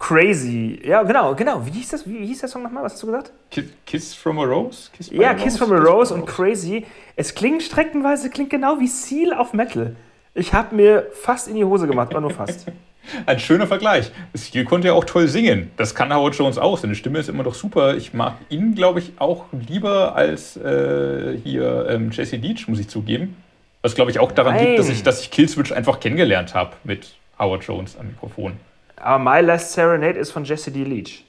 Crazy. 0.00 0.80
Ja, 0.82 1.02
genau, 1.04 1.34
genau. 1.36 1.64
Wie 1.64 1.70
hieß 1.70 1.90
das? 1.90 2.08
Wie 2.08 2.26
hieß 2.26 2.40
der 2.40 2.48
Song 2.48 2.64
nochmal? 2.64 2.82
Was 2.82 2.94
hast 2.94 3.02
du 3.02 3.06
gesagt? 3.06 3.32
Kiss, 3.50 3.64
Kiss 3.86 4.14
from 4.14 4.38
a 4.40 4.44
Rose? 4.44 4.90
Kiss 4.92 5.10
ja, 5.10 5.34
Kiss 5.34 5.56
from 5.56 5.72
a 5.72 5.76
Rose 5.76 6.12
und 6.12 6.26
Crazy. 6.26 6.84
Es 7.14 7.34
klingt 7.34 7.62
streckenweise 7.62 8.30
klingt 8.30 8.50
genau 8.50 8.80
wie 8.80 8.88
Seal 8.88 9.32
auf 9.34 9.52
Metal. 9.52 9.94
Ich 10.34 10.52
habe 10.52 10.74
mir 10.74 11.06
fast 11.12 11.48
in 11.48 11.54
die 11.54 11.64
Hose 11.64 11.86
gemacht, 11.86 12.10
aber 12.10 12.22
nur 12.22 12.30
fast. 12.30 12.66
Ein 13.26 13.38
schöner 13.38 13.66
Vergleich. 13.66 14.10
Stil 14.36 14.64
konnte 14.64 14.88
ja 14.88 14.94
auch 14.94 15.04
toll 15.04 15.28
singen. 15.28 15.70
Das 15.76 15.94
kann 15.94 16.14
Howard 16.14 16.34
Jones 16.34 16.58
auch. 16.58 16.78
Seine 16.78 16.94
Stimme 16.94 17.18
ist 17.18 17.28
immer 17.28 17.42
noch 17.42 17.54
super. 17.54 17.96
Ich 17.96 18.14
mag 18.14 18.34
ihn, 18.48 18.74
glaube 18.74 18.98
ich, 19.00 19.12
auch 19.18 19.46
lieber 19.52 20.14
als 20.14 20.56
äh, 20.56 21.38
hier 21.42 21.86
ähm, 21.88 22.10
Jesse 22.10 22.36
Leach, 22.36 22.68
muss 22.68 22.78
ich 22.78 22.88
zugeben. 22.88 23.36
Was, 23.82 23.94
glaube 23.94 24.10
ich, 24.10 24.18
auch 24.18 24.32
daran 24.32 24.54
Nein. 24.54 24.66
liegt, 24.66 24.78
dass 24.78 24.88
ich, 24.88 25.02
dass 25.02 25.22
ich 25.22 25.30
Killswitch 25.30 25.72
einfach 25.72 26.00
kennengelernt 26.00 26.54
habe 26.54 26.76
mit 26.84 27.14
Howard 27.38 27.64
Jones 27.64 27.96
am 27.96 28.08
Mikrofon. 28.08 28.54
Aber 28.96 29.18
My 29.18 29.40
Last 29.40 29.72
Serenade 29.72 30.18
ist 30.18 30.32
von 30.32 30.44
Jesse 30.44 30.70
D. 30.70 30.84
Leach. 30.84 31.24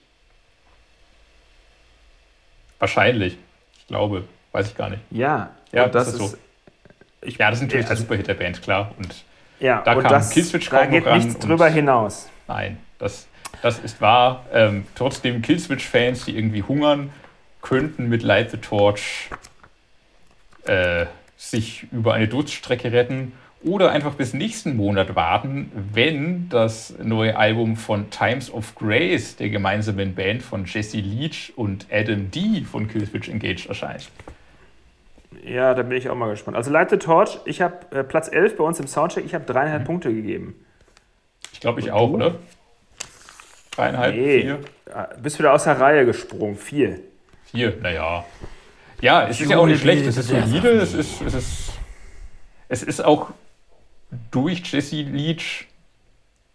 Wahrscheinlich. 2.80 3.38
Ich 3.78 3.88
glaube. 3.88 4.24
Weiß 4.52 4.68
ich 4.68 4.76
gar 4.76 4.90
nicht. 4.90 5.02
Ja, 5.12 5.52
ja 5.72 5.88
das, 5.88 6.06
das, 6.06 6.14
ist 6.16 6.32
so. 6.32 6.38
Ich, 7.22 7.38
ja, 7.38 7.50
das 7.50 7.60
ist 7.60 7.66
natürlich 7.66 7.86
also, 7.86 7.96
der 7.96 8.02
Superhit 8.02 8.28
der 8.28 8.34
Band, 8.34 8.62
klar. 8.62 8.92
Und 8.98 9.24
ja, 9.60 9.82
da 9.84 9.94
und 9.94 10.04
kam 10.04 10.12
das, 10.12 10.30
Killswitch 10.32 10.70
da 10.70 10.86
geht 10.86 11.06
nichts 11.06 11.38
drüber 11.40 11.68
hinaus. 11.70 12.30
Nein, 12.48 12.78
das, 12.98 13.28
das 13.62 13.80
ist 13.80 14.02
wahr. 14.02 14.46
Ähm, 14.54 14.86
trotzdem 14.96 15.42
Killswitch-Fans, 15.42 16.26
die 16.26 16.36
irgendwie 16.36 16.64
hungern, 16.64 17.12
könnten 17.62 18.08
mit 18.08 18.24
Light 18.24 18.52
the 18.52 18.58
Torch 18.58 19.30
äh, 20.66 21.06
sich 21.38 21.88
über 21.92 22.14
eine 22.14 22.28
Durststrecke 22.28 22.92
retten 22.92 23.34
oder 23.64 23.92
einfach 23.92 24.14
bis 24.14 24.34
nächsten 24.34 24.78
Monat 24.78 25.16
warten, 25.16 25.72
wenn 25.94 26.48
das 26.50 26.94
neue 27.04 27.36
Album 27.38 27.76
von 27.76 28.10
Times 28.10 28.52
of 28.52 28.76
Grace, 28.76 29.36
der 29.36 29.50
gemeinsamen 29.50 30.16
Band 30.16 30.44
von 30.44 30.66
Jesse 30.66 31.00
Leach 31.00 31.54
und 31.56 31.88
Adam 31.92 32.32
D. 32.32 32.64
von 32.64 32.88
Killswitch 32.88 33.28
Engage 33.28 33.68
erscheint. 33.68 34.10
Ja, 35.50 35.74
da 35.74 35.82
bin 35.82 35.98
ich 35.98 36.10
auch 36.10 36.16
mal 36.16 36.30
gespannt. 36.30 36.56
Also 36.56 36.70
Light 36.70 36.92
the 36.92 36.98
Torch, 36.98 37.40
ich 37.46 37.62
habe 37.62 37.76
äh, 37.92 38.04
Platz 38.04 38.32
11 38.32 38.58
bei 38.58 38.64
uns 38.64 38.80
im 38.80 38.88
Soundcheck, 38.88 39.26
ich 39.26 39.34
habe 39.34 39.46
dreieinhalb 39.46 39.82
mhm. 39.82 39.88
Punkte 39.88 40.14
gegeben. 40.14 40.64
Ich 41.54 41.60
glaube, 41.60 41.80
ich 41.80 41.92
auch, 41.92 42.12
oder? 42.12 42.36
Dreieinhalb, 43.72 44.16
nee. 44.16 44.42
vier. 44.42 44.60
Bist 45.22 45.40
wieder 45.40 45.54
aus 45.54 45.64
der 45.64 45.80
Reihe 45.80 46.06
gesprungen. 46.06 46.56
Vier. 46.56 47.00
Vier, 47.46 47.78
naja. 47.82 48.26
Ja, 49.02 49.28
es 49.28 49.42
ist 49.42 49.50
ja 49.50 49.58
auch 49.58 49.66
nicht 49.66 49.82
schlecht. 49.82 50.06
Es 50.06 50.18
ist 50.18 50.28
solide. 50.28 50.70
Es 50.70 50.94
ist, 50.94 51.22
es 51.22 51.34
ist, 51.34 51.72
es 52.68 52.84
ist 52.84 53.04
auch 53.04 53.32
durch 54.32 54.72
Jesse 54.72 55.02
Leach, 55.02 55.66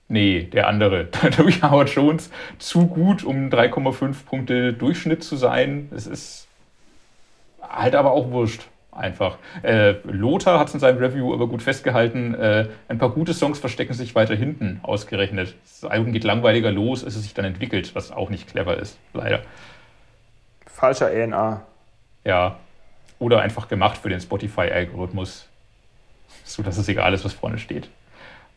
nee, 0.09 0.45
der 0.45 0.69
andere, 0.69 1.07
durch 1.37 1.63
Howard 1.63 1.91
Jones 1.91 2.31
zu 2.59 2.87
gut, 2.87 3.25
um 3.25 3.49
3,5 3.49 4.25
Punkte 4.25 4.73
Durchschnitt 4.73 5.25
zu 5.25 5.37
sein. 5.37 5.89
Es 5.95 6.07
ist 6.07 6.47
halt 7.61 7.97
aber 7.97 8.13
auch 8.13 8.31
wurscht. 8.31 8.69
Einfach. 8.95 9.39
Äh, 9.63 9.97
Lothar 10.05 10.61
hat 10.61 10.69
es 10.69 10.75
in 10.75 10.81
seinem 10.81 10.99
Review 10.99 11.35
aber 11.35 11.49
gut 11.49 11.63
festgehalten, 11.63 12.35
äh, 12.35 12.69
ein 12.89 12.99
paar 12.99 13.11
gute 13.11 13.35
Songs 13.35 13.59
verstecken 13.59 13.93
sich 13.93 14.15
weiter 14.15 14.37
hinten 14.37 14.79
ausgerechnet. 14.83 15.57
Das 15.65 15.91
Album 15.91 16.13
geht 16.13 16.23
langweiliger 16.23 16.71
los, 16.71 17.05
als 17.05 17.17
es 17.17 17.25
sich 17.25 17.35
dann 17.35 17.45
entwickelt, 17.45 17.95
was 17.97 18.13
auch 18.13 18.31
nicht 18.31 18.47
clever 18.47 18.77
ist, 18.77 18.99
leider. 19.13 19.41
Falscher 20.67 21.11
ENA. 21.11 21.63
Ja. 22.25 22.57
Oder 23.19 23.41
einfach 23.41 23.69
gemacht 23.69 23.99
für 23.99 24.09
den 24.09 24.21
Spotify-Algorithmus, 24.21 25.49
sodass 26.45 26.79
es 26.79 26.89
egal 26.89 27.15
ist, 27.15 27.25
was 27.25 27.33
vorne 27.33 27.59
steht. 27.59 27.89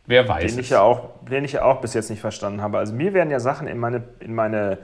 Wer 0.05 0.27
weiß. 0.27 0.55
Den 0.55 0.59
ich, 0.59 0.69
ja 0.69 0.81
auch, 0.81 1.09
den 1.29 1.45
ich 1.45 1.53
ja 1.53 1.63
auch 1.63 1.81
bis 1.81 1.93
jetzt 1.93 2.09
nicht 2.09 2.21
verstanden 2.21 2.61
habe. 2.61 2.77
Also 2.77 2.93
mir 2.93 3.13
werden 3.13 3.29
ja 3.29 3.39
Sachen 3.39 3.67
in 3.67 3.77
meine, 3.77 4.03
in 4.19 4.35
meine 4.35 4.77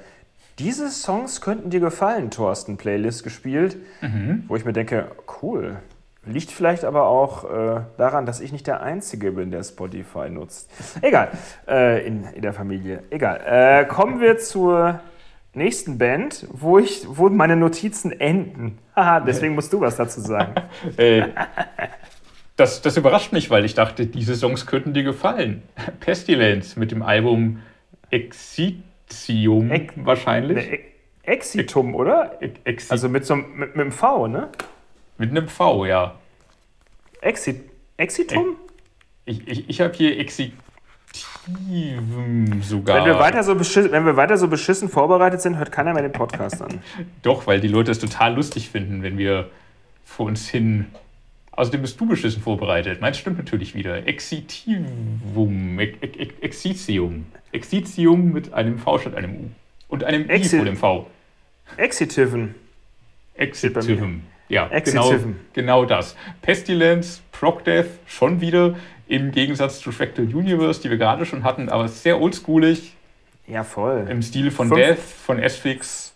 diese 0.60 0.90
Songs 0.90 1.42
könnten 1.42 1.70
dir 1.70 1.80
gefallen, 1.80 2.32
Thorsten, 2.32 2.78
Playlist 2.78 3.24
gespielt, 3.24 3.78
mhm. 4.02 4.44
wo 4.48 4.56
ich 4.56 4.66
mir 4.66 4.74
denke, 4.74 5.12
cool. 5.42 5.78
Liegt 6.26 6.52
vielleicht 6.52 6.86
aber 6.86 7.08
auch 7.08 7.44
äh, 7.44 7.82
daran, 7.98 8.26
dass 8.26 8.40
ich 8.40 8.54
nicht 8.54 8.66
der 8.66 8.82
Einzige 8.82 9.34
bin, 9.34 9.52
der 9.52 9.62
Spotify 9.64 10.30
nutzt. 10.30 10.72
Egal, 11.02 11.30
äh, 11.68 12.06
in, 12.08 12.24
in 12.24 12.42
der 12.42 12.54
Familie. 12.54 13.04
Egal. 13.10 13.42
Äh, 13.46 13.86
kommen 13.86 14.22
wir 14.22 14.38
zur 14.38 15.02
nächsten 15.54 15.98
Band, 15.98 16.48
wo, 16.50 16.80
ich, 16.80 17.04
wo 17.08 17.28
meine 17.30 17.58
Notizen 17.58 18.12
enden. 18.12 18.80
Haha, 18.96 19.20
deswegen 19.20 19.56
musst 19.56 19.74
du 19.74 19.82
was 19.82 19.98
dazu 19.98 20.22
sagen. 20.22 20.56
Äh, 20.98 21.30
das, 22.56 22.84
das 22.84 22.98
überrascht 22.98 23.34
mich, 23.34 23.50
weil 23.50 23.66
ich 23.66 23.74
dachte, 23.74 24.06
diese 24.06 24.36
Songs 24.36 24.68
könnten 24.68 24.94
dir 24.94 25.04
gefallen. 25.04 25.64
Pestilence 26.00 26.76
mit 26.76 26.92
dem 26.92 27.02
Album 27.02 27.60
Exit 28.12 28.84
Exium 29.10 29.72
e 29.72 29.88
wahrscheinlich. 29.96 30.70
Ne, 30.70 30.80
Exitum, 31.24 31.96
oder? 31.96 32.42
E 32.42 32.52
Exi 32.64 32.92
also 32.92 33.10
mit, 33.10 33.26
so, 33.26 33.36
mit, 33.36 33.76
mit 33.76 33.80
einem 33.80 33.92
V, 33.92 34.28
ne? 34.28 34.50
Mit 35.18 35.32
einem 35.32 35.48
V, 35.48 35.86
ja. 35.86 36.16
Exit 37.22 37.64
Exitum? 37.98 38.58
Ich, 39.26 39.48
ich, 39.48 39.70
ich 39.70 39.80
habe 39.80 39.94
hier 39.94 40.20
Exitivum 40.20 40.62
sogar. 42.62 42.98
Wenn 42.98 43.06
wir, 43.06 43.20
weiter 43.20 43.44
so 43.44 43.58
wenn 43.58 44.06
wir 44.06 44.18
weiter 44.18 44.38
so 44.38 44.48
beschissen 44.50 44.90
vorbereitet 44.90 45.42
sind, 45.42 45.58
hört 45.58 45.72
keiner 45.72 45.94
mehr 45.94 46.04
den 46.04 46.12
Podcast 46.12 46.62
an. 46.62 46.82
Doch, 47.22 47.48
weil 47.48 47.62
die 47.62 47.70
Leute 47.70 47.92
es 47.92 48.00
total 48.00 48.36
lustig 48.36 48.70
finden, 48.70 49.04
wenn 49.04 49.18
wir 49.18 49.50
vor 50.04 50.26
uns 50.26 50.50
hin 50.50 50.88
Außerdem 51.56 51.82
bist 51.82 52.00
du 52.02 52.08
beschissen 52.08 52.42
vorbereitet. 52.42 53.00
Meins 53.00 53.20
stimmt 53.20 53.38
natürlich 53.38 53.76
wieder. 53.76 54.08
Exitivum. 54.08 55.78
Exitium. 55.80 57.26
Exitium 57.54 58.32
mit 58.32 58.54
einem 58.54 58.78
V 58.78 59.00
statt 59.00 59.16
einem 59.16 59.36
U. 59.36 59.50
Und 59.88 60.04
einem 60.04 60.30
Exi 60.30 60.56
I 60.56 60.60
vor 60.60 60.66
dem 60.66 60.78
V. 60.78 61.08
Exitiven. 61.78 62.56
Exitiven. 63.36 64.26
Ja, 64.50 64.68
genau, 64.80 65.14
genau 65.54 65.86
das. 65.86 66.16
Pestilence, 66.42 67.22
Procdeath, 67.32 67.88
schon 68.06 68.42
wieder 68.42 68.76
im 69.08 69.32
Gegensatz 69.32 69.80
zu 69.80 69.92
Fractal 69.92 70.26
Universe, 70.26 70.82
die 70.82 70.90
wir 70.90 70.98
gerade 70.98 71.26
schon 71.26 71.44
hatten, 71.44 71.70
aber 71.70 71.88
sehr 71.88 72.22
oldschoolig. 72.22 72.94
Ja, 73.48 73.64
voll. 73.64 74.06
Im 74.10 74.22
Stil 74.22 74.52
von 74.52 74.68
Fünf. 74.68 74.80
Death, 74.80 75.00
von 75.00 75.40
S-Fix. 75.40 76.14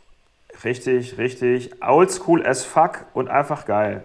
Richtig, 0.63 1.17
richtig. 1.17 1.71
Oldschool 1.81 2.45
as 2.45 2.63
fuck 2.63 3.05
und 3.13 3.29
einfach 3.29 3.65
geil 3.65 4.03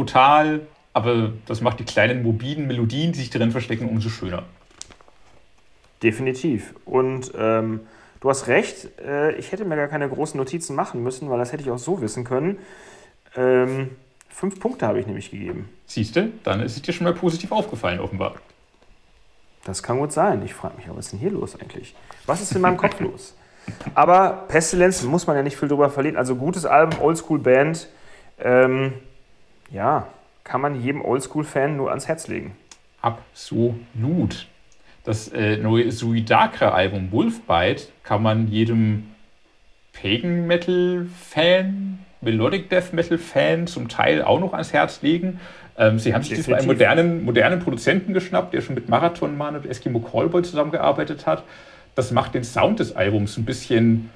brutal, 0.00 0.62
aber 0.94 1.32
das 1.46 1.60
macht 1.60 1.80
die 1.80 1.84
kleinen 1.84 2.22
mobilen 2.22 2.66
Melodien, 2.66 3.12
die 3.12 3.18
sich 3.18 3.30
darin 3.30 3.50
verstecken, 3.50 3.88
umso 3.88 4.08
schöner. 4.08 4.44
Definitiv. 6.02 6.74
Und 6.84 7.32
ähm, 7.36 7.80
du 8.20 8.30
hast 8.30 8.46
recht, 8.48 8.88
äh, 9.00 9.32
ich 9.36 9.52
hätte 9.52 9.64
mir 9.64 9.76
gar 9.76 9.88
keine 9.88 10.08
großen 10.08 10.38
Notizen 10.38 10.74
machen 10.74 11.02
müssen, 11.02 11.28
weil 11.30 11.38
das 11.38 11.52
hätte 11.52 11.62
ich 11.62 11.70
auch 11.70 11.78
so 11.78 12.00
wissen 12.00 12.24
können. 12.24 12.58
Ähm, 13.36 13.90
fünf 14.28 14.58
Punkte 14.60 14.86
habe 14.86 15.00
ich 15.00 15.06
nämlich 15.06 15.30
gegeben. 15.30 15.68
Siehst 15.86 16.16
du, 16.16 16.32
dann 16.44 16.60
ist 16.60 16.76
es 16.76 16.82
dir 16.82 16.92
schon 16.92 17.04
mal 17.04 17.14
positiv 17.14 17.52
aufgefallen, 17.52 18.00
offenbar. 18.00 18.34
Das 19.64 19.82
kann 19.82 19.98
gut 19.98 20.12
sein. 20.12 20.42
Ich 20.44 20.54
frage 20.54 20.76
mich, 20.76 20.86
was 20.88 21.06
ist 21.06 21.12
denn 21.12 21.18
hier 21.20 21.30
los 21.30 21.60
eigentlich? 21.60 21.94
Was 22.26 22.40
ist 22.40 22.52
in 22.52 22.62
meinem 22.62 22.78
Kopf 22.78 22.98
los? 23.00 23.34
Aber 23.94 24.46
Pestilence 24.48 25.02
muss 25.04 25.26
man 25.26 25.36
ja 25.36 25.42
nicht 25.42 25.56
viel 25.56 25.68
drüber 25.68 25.90
verlieren. 25.90 26.16
Also 26.16 26.34
gutes 26.36 26.64
Album, 26.64 27.00
Oldschool-Band. 27.00 27.88
Ähm, 28.38 28.94
ja, 29.70 30.06
kann 30.44 30.60
man 30.60 30.80
jedem 30.80 31.04
Oldschool-Fan 31.04 31.76
nur 31.76 31.90
ans 31.90 32.08
Herz 32.08 32.26
legen. 32.26 32.56
Absolut. 33.02 34.48
Das 35.04 35.28
äh, 35.28 35.56
neue 35.56 35.90
Suidakra-Album 35.90 37.10
Wolfbite 37.10 37.88
kann 38.02 38.22
man 38.22 38.48
jedem 38.48 39.04
Pagan 39.92 40.46
Metal-Fan, 40.46 41.98
Melodic 42.20 42.68
Death 42.68 42.92
Metal-Fan 42.92 43.66
zum 43.66 43.88
Teil 43.88 44.22
auch 44.22 44.40
noch 44.40 44.52
ans 44.52 44.72
Herz 44.72 45.02
legen. 45.02 45.40
Ähm, 45.78 45.98
sie 45.98 46.12
haben 46.12 46.22
sich 46.22 46.34
diesmal 46.34 46.58
einen 46.58 46.66
modernen, 46.66 47.24
modernen 47.24 47.60
Produzenten 47.60 48.12
geschnappt, 48.12 48.52
der 48.52 48.60
schon 48.60 48.74
mit 48.74 48.88
Marathon 48.88 49.36
Man 49.36 49.56
und 49.56 49.66
Eskimo 49.66 50.00
Callboy 50.00 50.42
zusammengearbeitet 50.42 51.26
hat. 51.26 51.44
Das 51.94 52.10
macht 52.12 52.34
den 52.34 52.44
Sound 52.44 52.78
des 52.78 52.94
Albums 52.94 53.36
ein 53.36 53.44
bisschen 53.44 54.10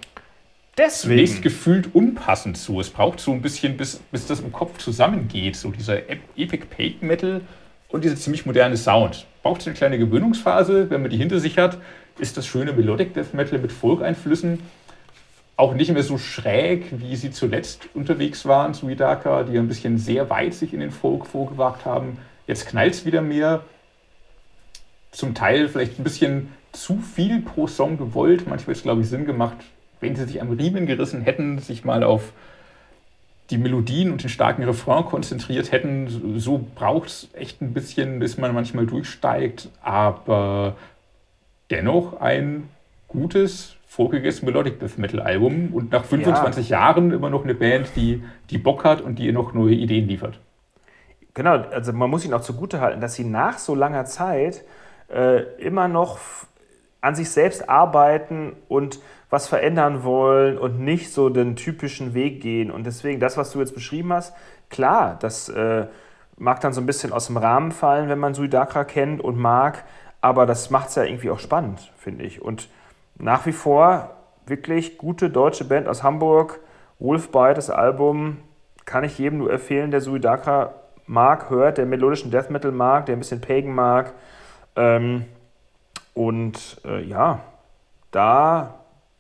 Deswegen. 0.77 1.15
Zunächst 1.15 1.43
gefühlt 1.43 1.95
unpassend 1.95 2.57
so. 2.57 2.81
Es 2.81 2.91
braucht 2.91 3.21
so 3.21 3.33
ein 3.33 3.41
bisschen, 3.41 3.77
bis, 3.77 4.01
bis 4.11 4.27
das 4.27 4.41
im 4.41 4.53
Kopf 4.53 4.79
zusammengeht. 4.79 5.57
So 5.57 5.71
dieser 5.71 5.99
Epic 6.37 6.65
Pagan 6.67 7.09
Metal 7.09 7.41
und 7.89 8.05
dieser 8.05 8.17
ziemlich 8.17 8.45
moderne 8.45 8.77
Sound. 8.77 9.27
Braucht 9.45 9.63
so 9.63 9.71
eine 9.71 9.77
kleine 9.77 9.99
Gewöhnungsphase. 9.99 10.91
Wenn 10.91 11.03
man 11.03 11.11
die 11.13 11.17
hinter 11.17 11.39
sich 11.39 11.59
hat, 11.59 11.79
ist 12.19 12.37
das 12.37 12.47
schöne 12.47 12.73
Melodic 12.73 13.15
Death 13.15 13.33
Metal 13.33 13.61
mit 13.61 13.71
Folk-Einflüssen 13.71 14.59
auch 15.57 15.75
nicht 15.75 15.93
mehr 15.93 16.03
so 16.03 16.19
schräg, 16.19 16.87
wie 17.01 17.15
sie 17.17 17.31
zuletzt 17.31 17.89
unterwegs 17.95 18.45
waren, 18.47 18.75
Suidaka, 18.75 19.45
die 19.45 19.57
ein 19.57 19.69
bisschen 19.69 19.99
sehr 19.99 20.29
weit 20.31 20.55
sich 20.55 20.75
in 20.75 20.81
den 20.81 20.91
Folk 20.91 21.27
vorgewagt 21.27 21.85
haben. 21.85 22.19
Jetzt 22.47 22.67
knallt 22.67 22.95
es 22.95 23.05
wieder 23.05 23.23
mehr. 23.23 23.63
Zum 25.13 25.35
Teil 25.35 25.69
vielleicht 25.69 26.01
ein 26.01 26.05
bisschen 26.05 26.49
zu 26.73 26.99
viel 26.99 27.41
pro 27.41 27.69
Song 27.69 27.99
gewollt. 27.99 28.49
Manchmal 28.49 28.73
ist 28.73 28.79
es, 28.79 28.83
glaube 28.83 29.03
ich, 29.03 29.09
Sinn 29.09 29.27
gemacht, 29.27 29.59
wenn 30.01 30.17
sie 30.17 30.25
sich 30.25 30.43
am 30.43 30.51
Riemen 30.51 30.87
gerissen 30.87 31.23
hätten, 31.23 31.61
sich 31.61 31.85
mal 31.85 32.03
auf 32.03 32.33
die 33.51 33.59
Melodien 33.59 34.11
und 34.11 34.23
den 34.23 34.31
starken 34.31 34.65
Refrain 34.65 35.05
konzentriert 35.05 35.73
hätten. 35.73 36.39
So 36.39 36.65
braucht 36.75 37.09
es 37.09 37.29
echt 37.35 37.61
ein 37.61 37.75
bisschen, 37.75 38.19
bis 38.19 38.39
man 38.39 38.55
manchmal 38.55 38.87
durchsteigt, 38.87 39.69
aber 39.83 40.77
dennoch 41.71 42.21
ein 42.21 42.69
gutes, 43.09 43.77
folkiges 43.87 44.43
Melodic 44.43 44.81
Death 44.81 44.99
Metal 44.99 45.21
Album 45.21 45.73
und 45.73 45.93
nach 45.93 46.05
25 46.05 46.69
ja. 46.69 46.81
Jahren 46.81 47.13
immer 47.13 47.31
noch 47.31 47.45
eine 47.45 47.55
Band, 47.55 47.89
die, 47.97 48.25
die 48.51 48.59
Bock 48.59 48.85
hat 48.85 49.01
und 49.01 49.19
die 49.19 49.31
noch 49.31 49.53
neue 49.53 49.75
Ideen 49.75 50.09
liefert. 50.09 50.41
Genau, 51.35 51.57
also 51.71 51.93
man 51.93 52.11
muss 52.11 52.25
ihnen 52.25 52.35
auch 52.35 52.41
zugute 52.41 52.81
halten, 52.81 53.01
dass 53.01 53.15
sie 53.15 53.25
nach 53.25 53.59
so 53.59 53.75
langer 53.75 54.05
Zeit 54.05 54.65
äh, 55.13 55.43
immer 55.59 55.89
noch 55.89 56.19
an 57.01 57.15
sich 57.15 57.29
selbst 57.31 57.69
arbeiten 57.69 58.55
und 58.69 59.01
was 59.31 59.49
verändern 59.49 60.05
wollen 60.05 60.59
und 60.59 60.81
nicht 60.81 61.13
so 61.13 61.29
den 61.29 61.57
typischen 61.57 62.15
Weg 62.15 62.41
gehen. 62.41 62.71
Und 62.71 62.85
deswegen, 62.85 63.21
das, 63.21 63.37
was 63.37 63.53
du 63.53 63.61
jetzt 63.61 63.75
beschrieben 63.75 64.13
hast, 64.13 64.35
klar, 64.71 65.17
das 65.21 65.49
äh, 65.49 65.87
mag 66.37 66.61
dann 66.61 66.73
so 66.73 66.81
ein 66.81 66.87
bisschen 66.87 67.13
aus 67.13 67.27
dem 67.27 67.37
Rahmen 67.37 67.73
fallen, 67.73 68.09
wenn 68.09 68.19
man 68.19 68.35
Suidakra 68.35 68.85
kennt 68.85 69.21
und 69.21 69.39
mag, 69.39 69.85
aber 70.21 70.47
das 70.47 70.71
macht 70.71 70.89
es 70.89 70.95
ja 70.95 71.05
irgendwie 71.05 71.31
auch 71.31 71.39
spannend, 71.39 71.93
finde 71.97 72.25
ich. 72.25 72.43
Und 72.43 72.69
nach 73.17 73.47
wie 73.47 73.53
vor 73.53 74.11
wirklich 74.47 74.99
gute 74.99 75.31
deutsche 75.31 75.65
Band 75.65 75.89
aus 75.89 76.03
Hamburg, 76.03 76.61
Wolfbite, 76.99 77.55
das 77.55 77.71
Album, 77.71 78.39
kann 78.85 79.05
ich 79.05 79.19
jedem 79.19 79.39
nur 79.39 79.53
empfehlen, 79.53 79.91
der 79.91 80.01
Suidakra 80.01 80.75
mag, 81.07 81.51
hört, 81.51 81.79
der 81.79 81.87
melodischen 81.87 82.31
Death 82.31 82.51
Metal 82.51 82.73
mag, 82.73 83.07
der 83.07 83.17
ein 83.17 83.19
bisschen 83.19 83.41
Pagan 83.41 83.75
mag. 83.75 84.13
Ähm, 84.77 85.25
und 86.15 86.81
äh, 86.85 87.03
ja, 87.03 87.41
da 88.11 88.75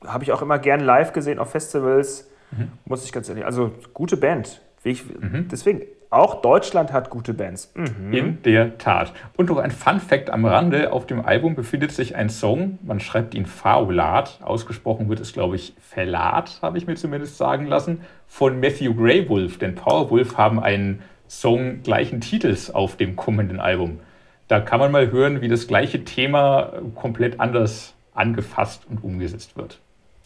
habe 0.07 0.25
ich 0.25 0.33
auch 0.33 0.43
immer 0.43 0.59
gern 0.59 0.81
live 0.81 1.13
gesehen 1.13 1.39
auf 1.39 1.51
Festivals, 1.51 2.31
mhm. 2.51 2.73
muss 2.85 3.05
ich 3.05 3.13
ganz 3.13 3.29
ehrlich. 3.29 3.45
Also 3.45 3.73
gute 3.93 4.17
Band. 4.17 4.61
Ich, 4.85 5.05
mhm. 5.07 5.49
Deswegen, 5.51 5.83
auch 6.15 6.43
Deutschland 6.43 6.93
hat 6.93 7.11
gute 7.11 7.35
Bands. 7.35 7.73
Mhm. 7.75 8.13
In 8.13 8.43
der 8.43 8.79
Tat. 8.79 9.13
Und 9.37 9.49
noch 9.49 9.59
ein 9.59 9.73
Fun 9.73 9.99
Fact 9.99 10.31
am 10.31 10.45
Rande: 10.45 10.93
Auf 10.93 11.07
dem 11.07 11.25
Album 11.25 11.55
befindet 11.55 11.91
sich 11.91 12.15
ein 12.15 12.29
Song, 12.29 12.79
man 12.83 13.01
schreibt 13.01 13.35
ihn 13.35 13.47
Faulat, 13.47 14.39
ausgesprochen 14.43 15.09
wird 15.09 15.21
es, 15.21 15.33
glaube 15.33 15.57
ich, 15.57 15.75
Verlat, 15.81 16.61
habe 16.63 16.79
ich 16.79 16.87
mir 16.87 16.95
zumindest 16.95 17.37
sagen 17.37 17.67
lassen, 17.67 18.03
von 18.29 18.61
Matthew 18.61 18.95
Grey 18.95 19.29
Wolf. 19.29 19.59
Denn 19.59 19.75
Powerwolf 19.75 20.39
haben 20.39 20.61
einen 20.61 21.03
Song 21.29 21.83
gleichen 21.83 22.21
Titels 22.21 22.73
auf 22.73 22.97
dem 22.97 23.17
kommenden 23.17 23.59
Album. 23.59 23.99
Da 24.47 24.61
kann 24.61 24.79
man 24.79 24.93
mal 24.93 25.11
hören, 25.11 25.41
wie 25.41 25.49
das 25.49 25.67
gleiche 25.67 26.05
Thema 26.05 26.75
komplett 26.95 27.41
anders 27.41 27.95
angefasst 28.13 28.87
und 28.89 29.03
umgesetzt 29.03 29.57
wird. 29.57 29.81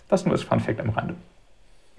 Das 0.08 0.24
nur 0.24 0.32
als 0.32 0.42
Fun 0.42 0.60
Fact 0.60 0.80
am 0.80 0.90
Rande. 0.90 1.14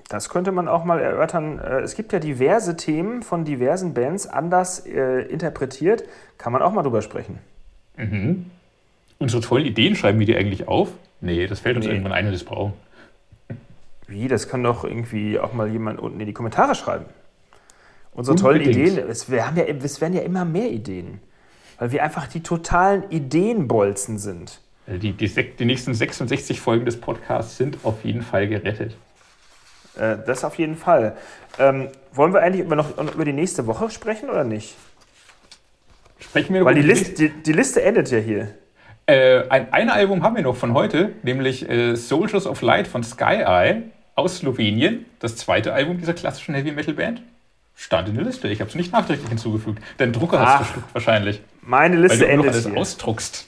Das 0.09 0.29
könnte 0.29 0.51
man 0.51 0.67
auch 0.67 0.83
mal 0.83 0.99
erörtern. 0.99 1.59
Äh, 1.59 1.81
es 1.81 1.95
gibt 1.95 2.11
ja 2.13 2.19
diverse 2.19 2.75
Themen 2.75 3.21
von 3.21 3.45
diversen 3.45 3.93
Bands 3.93 4.25
anders 4.25 4.85
äh, 4.85 5.21
interpretiert. 5.21 6.03
Kann 6.39 6.51
man 6.51 6.63
auch 6.63 6.73
mal 6.73 6.81
drüber 6.81 7.03
sprechen. 7.03 7.37
Mhm. 7.95 8.49
Unsere 9.19 9.41
tollen 9.41 9.65
Ideen 9.65 9.95
schreiben 9.95 10.19
wir 10.19 10.25
die 10.25 10.35
eigentlich 10.35 10.67
auf? 10.67 10.89
Nee, 11.21 11.45
das 11.45 11.59
fällt 11.59 11.75
uns 11.75 11.85
nee. 11.85 11.91
irgendwann 11.91 12.13
ein 12.13 12.25
und 12.25 12.31
das 12.31 12.43
brauchen. 12.43 12.73
Wie? 14.07 14.27
Das 14.27 14.47
kann 14.47 14.63
doch 14.63 14.83
irgendwie 14.83 15.39
auch 15.39 15.53
mal 15.53 15.69
jemand 15.69 15.99
unten 15.99 16.19
in 16.19 16.25
die 16.25 16.33
Kommentare 16.33 16.73
schreiben. 16.73 17.05
Unsere 18.13 18.37
Unbedingt. 18.37 18.75
tollen 18.75 18.87
Ideen, 18.87 19.09
es, 19.09 19.29
wir 19.29 19.45
haben 19.45 19.57
ja, 19.57 19.65
es 19.65 20.01
werden 20.01 20.13
ja 20.13 20.21
immer 20.21 20.45
mehr 20.45 20.71
Ideen. 20.71 21.19
Weil 21.77 21.91
wir 21.91 22.03
einfach 22.03 22.27
die 22.27 22.41
totalen 22.41 23.03
Ideenbolzen 23.11 24.17
sind. 24.17 24.61
Also 24.89 24.99
die, 24.99 25.13
die, 25.13 25.27
die 25.27 25.65
nächsten 25.65 25.93
66 25.93 26.59
Folgen 26.59 26.85
des 26.85 26.99
Podcasts 26.99 27.57
sind 27.57 27.77
auf 27.83 28.03
jeden 28.03 28.23
Fall 28.23 28.47
gerettet. 28.47 28.95
Äh, 29.95 30.17
das 30.25 30.43
auf 30.43 30.57
jeden 30.57 30.75
Fall. 30.75 31.15
Ähm, 31.59 31.89
wollen 32.11 32.33
wir 32.33 32.41
eigentlich 32.41 32.65
über 32.65 32.75
noch 32.75 32.97
über 32.97 33.23
die 33.23 33.33
nächste 33.33 33.67
Woche 33.67 33.91
sprechen 33.91 34.29
oder 34.29 34.43
nicht? 34.43 34.75
Sprechen 36.19 36.55
wir 36.55 36.65
Weil 36.65 36.75
die, 36.75 36.81
Liste, 36.81 37.13
die, 37.13 37.29
die, 37.29 37.53
Liste 37.53 37.83
endet 37.83 38.09
ja 38.09 38.17
hier. 38.17 38.55
Äh, 39.05 39.47
ein, 39.49 39.71
ein, 39.71 39.89
Album 39.89 40.23
haben 40.23 40.35
wir 40.35 40.43
noch 40.43 40.55
von 40.55 40.73
heute, 40.73 41.13
nämlich 41.21 41.69
äh, 41.69 41.95
Soldiers 41.95 42.47
of 42.47 42.61
Light 42.63 42.87
von 42.87 43.03
Sky 43.03 43.43
Eye 43.45 43.83
aus 44.15 44.39
Slowenien. 44.39 45.05
Das 45.19 45.35
zweite 45.35 45.71
Album 45.73 45.99
dieser 45.99 46.13
klassischen 46.13 46.55
Heavy 46.55 46.71
Metal 46.71 46.95
Band. 46.95 47.21
Stand 47.75 48.09
in 48.09 48.15
der 48.15 48.25
Liste. 48.25 48.47
Ich 48.49 48.59
habe 48.59 48.69
es 48.69 48.75
nicht 48.75 48.91
nachträglich 48.91 49.29
hinzugefügt. 49.29 49.81
Dein 49.97 50.13
Drucker 50.13 50.39
hat 50.39 50.49
es 50.49 50.67
verschluckt 50.67 50.93
wahrscheinlich. 50.93 51.41
Meine 51.61 51.95
Liste 51.95 52.21
weil 52.21 52.27
du 52.27 52.33
endet 52.33 52.53
alles 52.53 52.67
hier. 52.67 52.75
ausdruckst. 52.75 53.47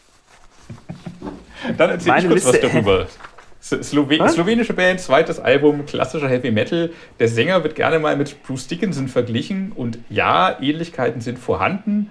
Dann 1.78 1.90
erzähl 1.90 2.12
Meine 2.12 2.24
ich 2.24 2.32
kurz 2.32 2.46
Liste 2.46 2.64
was 2.64 2.72
darüber. 2.72 3.08
Slowen 3.62 4.28
slowenische 4.28 4.74
Band, 4.74 5.00
zweites 5.00 5.40
Album, 5.40 5.86
klassischer 5.86 6.28
Heavy 6.28 6.50
Metal. 6.50 6.92
Der 7.20 7.28
Sänger 7.28 7.64
wird 7.64 7.76
gerne 7.76 8.00
mal 8.00 8.18
mit 8.18 8.42
Bruce 8.42 8.68
Dickinson 8.68 9.08
verglichen 9.08 9.72
und 9.72 10.00
ja, 10.10 10.58
Ähnlichkeiten 10.60 11.22
sind 11.22 11.38
vorhanden. 11.38 12.10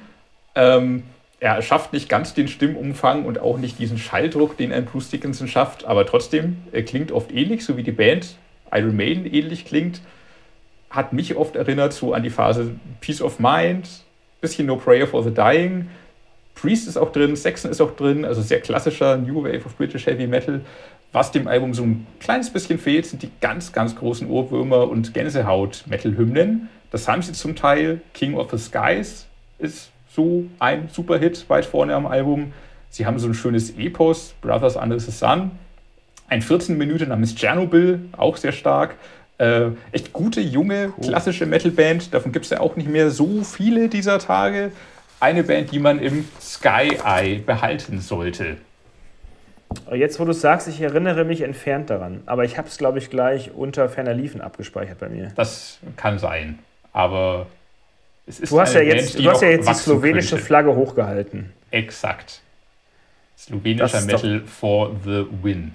Ähm, 0.55 1.03
er 1.41 1.61
schafft 1.63 1.93
nicht 1.93 2.09
ganz 2.09 2.35
den 2.35 2.47
Stimmumfang 2.47 3.25
und 3.25 3.41
auch 3.41 3.59
nicht 3.59 3.79
diesen 3.79 3.99
Schalldruck, 3.99 4.57
den 4.59 4.73
ein 4.73 4.85
Bruce 4.85 5.09
Dickinson 5.11 5.49
schafft, 5.49 5.87
aber 5.87 6.07
trotzdem, 6.07 6.59
er 6.71 6.85
klingt 6.85 7.11
oft 7.11 7.33
ähnlich, 7.33 7.65
so 7.65 7.77
wie 7.77 7.83
die 7.83 7.93
Band 7.93 8.37
Iron 8.73 8.95
Maiden 8.95 9.27
ähnlich 9.27 9.65
klingt. 9.65 10.01
Hat 10.91 11.13
mich 11.13 11.37
oft 11.37 11.57
erinnert 11.57 11.93
so 11.93 12.13
an 12.13 12.23
die 12.23 12.31
Phase 12.31 12.75
Peace 13.01 13.23
of 13.23 13.41
Mind, 13.41 13.89
bisschen 14.41 14.67
No 14.67 14.77
Prayer 14.77 15.07
for 15.07 15.23
the 15.23 15.33
Dying. 15.33 15.89
Priest 16.61 16.89
ist 16.89 16.97
auch 16.97 17.13
drin, 17.13 17.37
Saxon 17.37 17.71
ist 17.71 17.81
auch 17.81 17.97
drin, 17.97 18.25
also 18.25 18.43
sehr 18.43 18.61
klassischer 18.61 19.17
New 19.17 19.43
Wave 19.43 19.65
of 19.65 19.77
British 19.77 20.07
Heavy 20.07 20.27
Metal. 20.27 20.61
Was 21.13 21.33
dem 21.33 21.49
Album 21.49 21.75
so 21.75 21.83
ein 21.83 22.07
kleines 22.21 22.51
bisschen 22.51 22.79
fehlt, 22.79 23.07
sind 23.07 23.23
die 23.23 23.31
ganz, 23.41 23.73
ganz 23.73 23.97
großen 23.97 24.29
Ohrwürmer 24.29 24.89
und 24.89 25.13
Gänsehaut-Metal-Hymnen. 25.15 26.69
Das 26.91 27.09
haben 27.09 27.23
sie 27.23 27.33
zum 27.33 27.57
Teil. 27.57 28.01
King 28.15 28.35
of 28.35 28.51
the 28.51 28.59
Skies 28.59 29.27
ist 29.59 29.91
so 30.15 30.45
ein 30.59 30.89
Superhit 30.93 31.49
weit 31.49 31.65
vorne 31.65 31.95
am 31.95 32.07
Album. 32.07 32.53
Sie 32.91 33.07
haben 33.07 33.19
so 33.19 33.29
ein 33.29 33.35
schönes 33.35 33.77
Epos, 33.77 34.35
Brothers 34.41 34.77
Under 34.77 34.99
the 35.01 35.11
Sun. 35.11 35.53
Ein 36.29 36.43
14 36.43 36.77
Minuten 36.77 37.09
namens 37.09 37.35
Chernobyl, 37.35 38.01
auch 38.17 38.37
sehr 38.37 38.53
stark. 38.53 38.97
Äh, 39.39 39.71
echt 39.93 40.13
gute, 40.13 40.41
junge, 40.41 40.93
klassische 41.01 41.47
Metal-Band. 41.47 42.13
Davon 42.13 42.31
gibt 42.31 42.45
es 42.45 42.51
ja 42.51 42.61
auch 42.61 42.77
nicht 42.77 42.89
mehr 42.89 43.11
so 43.11 43.43
viele 43.43 43.89
dieser 43.89 44.19
Tage. 44.19 44.71
Eine 45.21 45.45
Band, 45.45 45.71
die 45.71 45.79
man 45.79 46.01
im 46.01 46.27
Sky 46.41 46.99
Eye 47.05 47.39
behalten 47.39 48.01
sollte. 48.01 48.57
Jetzt, 49.93 50.19
wo 50.19 50.25
du 50.25 50.33
sagst, 50.33 50.67
ich 50.67 50.81
erinnere 50.81 51.25
mich 51.25 51.43
entfernt 51.43 51.91
daran, 51.91 52.23
aber 52.27 52.45
ich 52.45 52.59
habe 52.59 52.67
es, 52.67 52.79
glaube 52.79 52.99
ich, 52.99 53.11
gleich 53.11 53.53
unter 53.53 53.89
ferner 53.89 54.15
Liefen 54.15 54.41
abgespeichert 54.41 54.99
bei 54.99 55.09
mir. 55.09 55.31
Das 55.37 55.79
kann 55.97 56.19
sein, 56.19 56.59
aber 56.93 57.47
es 58.27 58.41
ist 58.41 58.51
du 58.51 58.61
hast 58.61 58.75
ja 58.75 58.81
jetzt, 58.81 59.15
Band, 59.15 59.27
du 59.27 59.31
hast 59.31 59.43
ja 59.43 59.49
jetzt 59.51 59.69
die 59.69 59.75
slowenische 59.75 60.31
könnte. 60.31 60.45
Flagge 60.45 60.75
hochgehalten. 60.75 61.53
Exakt. 61.71 62.41
Slowenischer 63.39 64.01
Metal 64.03 64.41
for 64.47 64.97
the 65.05 65.27
win. 65.43 65.73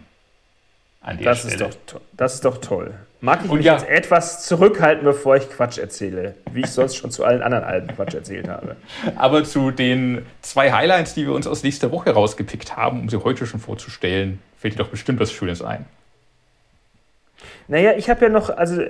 An 1.01 1.17
der 1.17 1.25
das 1.25 1.39
Stelle. 1.39 1.69
Ist 1.69 1.79
doch, 1.93 2.01
das 2.13 2.33
ist 2.33 2.45
doch 2.45 2.57
toll. 2.57 2.93
Mag 3.26 3.43
ich 3.43 3.49
Und 3.49 3.57
mich 3.57 3.65
ja, 3.65 3.73
jetzt 3.73 3.89
etwas 3.89 4.45
zurückhalten, 4.45 5.03
bevor 5.03 5.36
ich 5.36 5.49
Quatsch 5.49 5.80
erzähle, 5.80 6.36
wie 6.51 6.59
ich 6.59 6.67
sonst 6.67 6.95
schon 6.95 7.09
zu 7.09 7.26
allen 7.26 7.41
anderen 7.41 7.63
Alben 7.63 7.88
Quatsch 7.88 8.13
erzählt 8.13 8.47
habe. 8.47 8.76
Aber 9.15 9.43
zu 9.43 9.71
den 9.71 10.23
zwei 10.43 10.71
Highlights, 10.71 11.15
die 11.15 11.26
wir 11.26 11.34
uns 11.34 11.47
aus 11.47 11.63
nächster 11.63 11.91
Woche 11.91 12.11
rausgepickt 12.11 12.78
haben, 12.78 12.99
um 12.99 13.09
sie 13.09 13.17
heute 13.23 13.47
schon 13.47 13.59
vorzustellen, 13.59 14.39
fällt 14.57 14.76
dir 14.76 14.84
doch 14.84 14.89
bestimmt 14.89 15.19
was 15.19 15.32
Schönes 15.32 15.63
ein. 15.63 15.86
Naja, 17.68 17.93
ich 17.97 18.09
habe 18.09 18.26
ja 18.26 18.30
noch, 18.30 18.49
also 18.49 18.82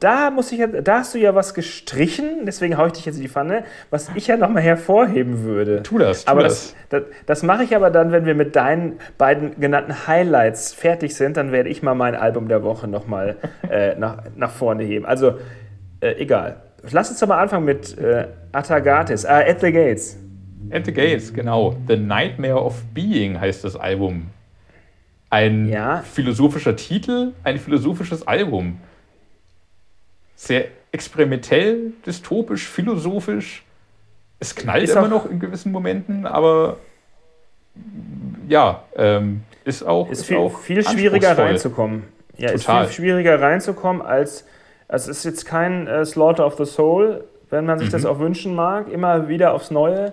da 0.00 0.30
muss 0.30 0.52
ich 0.52 0.60
da 0.82 0.98
hast 0.98 1.14
du 1.14 1.18
ja 1.18 1.34
was 1.34 1.54
gestrichen, 1.54 2.44
deswegen 2.44 2.76
haue 2.76 2.88
ich 2.88 2.92
dich 2.94 3.06
jetzt 3.06 3.16
in 3.16 3.22
die 3.22 3.28
Pfanne, 3.28 3.64
was 3.90 4.10
ich 4.14 4.26
ja 4.26 4.36
nochmal 4.36 4.62
hervorheben 4.62 5.44
würde. 5.44 5.82
Tu 5.82 5.98
das, 5.98 6.24
tu 6.24 6.30
aber 6.30 6.42
das. 6.42 6.74
Das, 6.90 7.02
das, 7.02 7.12
das 7.26 7.42
mache 7.42 7.64
ich 7.64 7.74
aber 7.74 7.90
dann, 7.90 8.12
wenn 8.12 8.26
wir 8.26 8.34
mit 8.34 8.54
deinen 8.54 8.98
beiden 9.18 9.58
genannten 9.58 10.06
Highlights 10.06 10.74
fertig 10.74 11.14
sind, 11.14 11.36
dann 11.36 11.52
werde 11.52 11.70
ich 11.70 11.82
mal 11.82 11.94
mein 11.94 12.14
Album 12.14 12.48
der 12.48 12.62
Woche 12.62 12.86
nochmal 12.86 13.36
äh, 13.70 13.94
nach, 13.96 14.24
nach 14.36 14.50
vorne 14.50 14.84
heben. 14.84 15.06
Also, 15.06 15.38
äh, 16.00 16.12
egal. 16.18 16.56
Lass 16.90 17.08
uns 17.08 17.18
doch 17.18 17.28
mal 17.28 17.40
anfangen 17.40 17.64
mit 17.64 17.96
äh, 17.96 18.26
Atagatis, 18.52 19.24
äh, 19.24 19.28
At 19.28 19.60
the 19.60 19.72
Gates. 19.72 20.18
At 20.70 20.84
the 20.84 20.92
Gates, 20.92 21.32
genau. 21.32 21.76
The 21.88 21.96
Nightmare 21.96 22.62
of 22.62 22.82
Being 22.92 23.40
heißt 23.40 23.64
das 23.64 23.76
Album. 23.76 24.26
Ein 25.34 25.68
ja. 25.68 26.04
philosophischer 26.12 26.76
Titel, 26.76 27.32
ein 27.42 27.58
philosophisches 27.58 28.24
Album. 28.24 28.78
Sehr 30.36 30.66
experimentell, 30.92 31.92
dystopisch, 32.06 32.68
philosophisch. 32.68 33.64
Es 34.38 34.54
knallt 34.54 34.84
ist 34.84 34.94
immer 34.94 35.08
noch 35.08 35.28
in 35.28 35.40
gewissen 35.40 35.72
Momenten, 35.72 36.24
aber 36.24 36.76
ja, 38.46 38.84
ähm, 38.94 39.42
ist 39.64 39.82
auch. 39.82 40.08
Ist, 40.08 40.20
ist 40.20 40.26
viel, 40.26 40.36
auch 40.36 40.56
viel 40.60 40.84
schwieriger 40.84 41.36
reinzukommen. 41.36 42.04
Ja, 42.36 42.52
Total. 42.52 42.84
ist 42.84 42.94
viel 42.94 43.04
schwieriger 43.04 43.40
reinzukommen 43.40 44.02
als. 44.02 44.46
Es 44.86 45.08
ist 45.08 45.24
jetzt 45.24 45.46
kein 45.46 45.88
äh, 45.88 46.04
Slaughter 46.04 46.46
of 46.46 46.56
the 46.58 46.64
Soul, 46.64 47.24
wenn 47.50 47.66
man 47.66 47.80
sich 47.80 47.88
mhm. 47.88 47.92
das 47.92 48.06
auch 48.06 48.20
wünschen 48.20 48.54
mag, 48.54 48.88
immer 48.88 49.26
wieder 49.26 49.52
aufs 49.52 49.72
Neue 49.72 50.12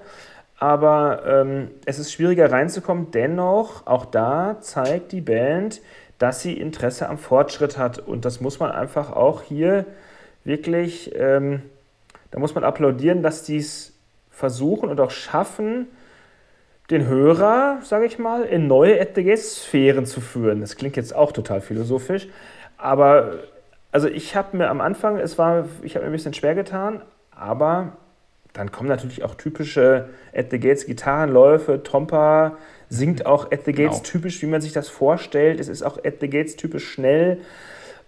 aber 0.61 1.23
ähm, 1.25 1.71
es 1.85 1.97
ist 1.97 2.13
schwieriger 2.13 2.51
reinzukommen. 2.51 3.09
Dennoch, 3.09 3.87
auch 3.87 4.05
da 4.05 4.57
zeigt 4.61 5.11
die 5.11 5.21
Band, 5.21 5.81
dass 6.19 6.43
sie 6.43 6.53
Interesse 6.53 7.09
am 7.09 7.17
Fortschritt 7.17 7.79
hat. 7.79 7.97
Und 7.97 8.25
das 8.25 8.41
muss 8.41 8.59
man 8.59 8.69
einfach 8.69 9.11
auch 9.11 9.41
hier 9.41 9.87
wirklich, 10.43 11.15
ähm, 11.15 11.63
da 12.29 12.37
muss 12.37 12.53
man 12.53 12.63
applaudieren, 12.63 13.23
dass 13.23 13.41
die 13.41 13.57
es 13.57 13.93
versuchen 14.29 14.89
und 14.89 14.99
auch 14.99 15.09
schaffen, 15.09 15.87
den 16.91 17.07
Hörer, 17.07 17.79
sage 17.81 18.05
ich 18.05 18.19
mal, 18.19 18.43
in 18.43 18.67
neue 18.67 19.03
Sphären 19.37 20.05
zu 20.05 20.21
führen. 20.21 20.61
Das 20.61 20.75
klingt 20.75 20.95
jetzt 20.95 21.15
auch 21.15 21.31
total 21.31 21.61
philosophisch, 21.61 22.27
aber 22.77 23.39
also 23.91 24.07
ich 24.07 24.35
habe 24.35 24.57
mir 24.57 24.69
am 24.69 24.79
Anfang, 24.79 25.17
es 25.17 25.39
war, 25.39 25.65
ich 25.81 25.95
habe 25.95 26.05
mir 26.05 26.11
ein 26.11 26.15
bisschen 26.15 26.35
schwer 26.35 26.53
getan, 26.53 27.01
aber 27.31 27.93
dann 28.53 28.71
kommen 28.71 28.89
natürlich 28.89 29.23
auch 29.23 29.35
typische 29.35 30.09
At 30.35 30.51
the 30.51 30.59
Gates 30.59 30.85
Gitarrenläufe. 30.85 31.83
Tompa 31.83 32.57
singt 32.89 33.25
auch 33.25 33.51
At 33.51 33.65
the 33.65 33.71
Gates 33.71 33.97
genau. 33.97 34.03
typisch, 34.03 34.41
wie 34.41 34.47
man 34.47 34.61
sich 34.61 34.73
das 34.73 34.89
vorstellt. 34.89 35.59
Es 35.59 35.69
ist 35.69 35.83
auch 35.83 35.97
At 36.03 36.15
the 36.19 36.29
Gates 36.29 36.57
typisch 36.57 36.87
schnell. 36.89 37.39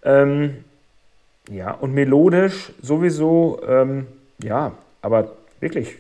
Ähm, 0.04 0.66
ja, 1.50 1.72
und 1.72 1.94
melodisch 1.94 2.74
sowieso, 2.82 3.62
ähm, 3.68 4.08
ja, 4.42 4.74
aber 5.02 5.34
wirklich 5.60 5.98